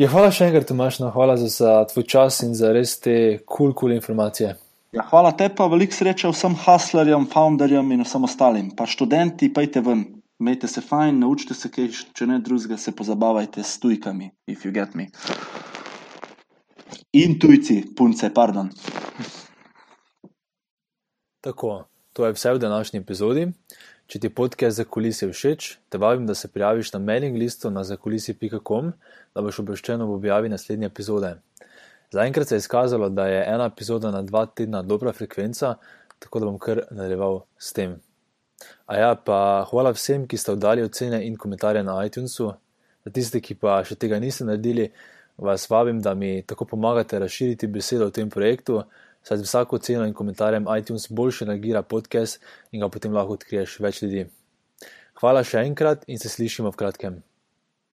Ja, 0.00 0.06
hvala 0.08 0.30
še 0.32 0.46
enkrat, 0.48 0.64
Tomaš, 0.64 0.96
no, 1.02 1.10
hvala 1.12 1.34
za, 1.36 1.50
za 1.52 1.70
tvoj 1.90 2.06
čas 2.08 2.38
in 2.40 2.54
za 2.56 2.70
res 2.72 2.94
te 3.04 3.12
kul, 3.44 3.44
cool, 3.44 3.52
kul 3.52 3.74
cool 3.82 3.92
informacije. 3.92 4.54
Ja, 4.96 5.04
hvala 5.10 5.34
te 5.36 5.50
pa, 5.52 5.66
veliko 5.68 5.92
sreče 5.92 6.30
vsem 6.32 6.54
hustlerjem, 6.56 7.26
founderjem 7.28 7.90
in 7.92 8.00
vsem 8.06 8.24
ostalim. 8.24 8.70
Pa 8.78 8.86
študenti, 8.88 9.50
pejte 9.52 9.82
ven, 9.84 10.06
imejte 10.40 10.70
se 10.72 10.80
fajn, 10.80 11.20
naučite 11.20 11.52
se 11.58 11.68
kaj, 11.74 11.90
če 12.16 12.30
ne 12.30 12.38
drugega, 12.40 12.80
se 12.80 12.94
pozabavajte 12.96 13.60
s 13.60 13.76
tujkami, 13.82 14.30
if 14.48 14.64
you 14.64 14.72
get 14.72 14.96
me. 14.96 15.10
In 17.20 17.36
tujci, 17.36 17.82
punce, 17.92 18.32
pardon. 18.32 18.72
Tako, 21.44 21.74
to 22.16 22.24
je 22.24 22.38
vse 22.40 22.56
v 22.56 22.64
današnji 22.64 23.04
epizodi. 23.04 23.50
Če 24.10 24.18
ti 24.18 24.28
podcast 24.34 24.74
za 24.80 24.82
kulise 24.90 25.28
všeč, 25.30 25.66
te 25.86 25.98
vabim, 26.02 26.24
da 26.26 26.34
se 26.34 26.48
prijaviš 26.50 26.88
na 26.96 26.98
mailing 26.98 27.36
listu 27.38 27.70
na 27.70 27.84
zakulisi.com, 27.86 28.88
da 29.34 29.42
boš 29.46 29.60
obveščen 29.62 30.02
ob 30.02 30.16
objavi 30.16 30.48
naslednje 30.50 30.88
epizode. 30.90 31.28
Zaenkrat 32.10 32.50
se 32.50 32.56
je 32.56 32.64
izkazalo, 32.64 33.06
da 33.14 33.28
je 33.30 33.44
ena 33.46 33.68
epizoda 33.70 34.10
na 34.10 34.24
dva 34.26 34.42
tedna 34.46 34.80
dobra 34.82 35.12
frekvenca, 35.14 35.76
tako 36.18 36.42
da 36.42 36.48
bom 36.48 36.58
kar 36.58 36.80
nadaljeval 36.90 37.38
s 37.54 37.70
tem. 37.76 37.94
A 38.90 38.98
ja, 38.98 39.12
pa 39.14 39.38
hvala 39.70 39.94
vsem, 39.94 40.26
ki 40.26 40.42
ste 40.42 40.56
oddali 40.56 40.82
ocene 40.82 41.22
in 41.28 41.38
komentarje 41.38 41.86
na 41.86 41.94
iTunesu. 42.02 42.50
Za 43.06 43.14
tiste, 43.14 43.38
ki 43.38 43.60
pa 43.62 43.78
še 43.86 43.94
tega 43.94 44.18
niste 44.18 44.48
naredili, 44.48 44.88
vas 45.38 45.70
vabim, 45.70 46.02
da 46.02 46.16
mi 46.18 46.40
tako 46.42 46.66
pomagate 46.74 47.22
razširiti 47.22 47.70
besedo 47.70 48.10
o 48.10 48.16
tem 48.18 48.26
projektu, 48.26 48.82
saj 49.22 49.38
z 49.38 49.48
vsako 49.48 49.78
ceno 49.78 50.06
in 50.06 50.14
komentarjem 50.14 50.66
iTunes 50.78 51.08
boljše 51.10 51.46
nagira 51.46 51.82
podcast 51.82 52.40
in 52.72 52.80
ga 52.80 52.88
potem 52.88 53.12
lahko 53.12 53.38
odkriješ 53.38 53.80
več 53.80 54.02
ljudi. 54.02 54.26
Hvala 55.20 55.44
še 55.44 55.64
enkrat 55.66 56.04
in 56.08 56.18
se 56.18 56.28
slišimo 56.28 56.70
v 56.72 56.80
kratkem. 56.80 57.22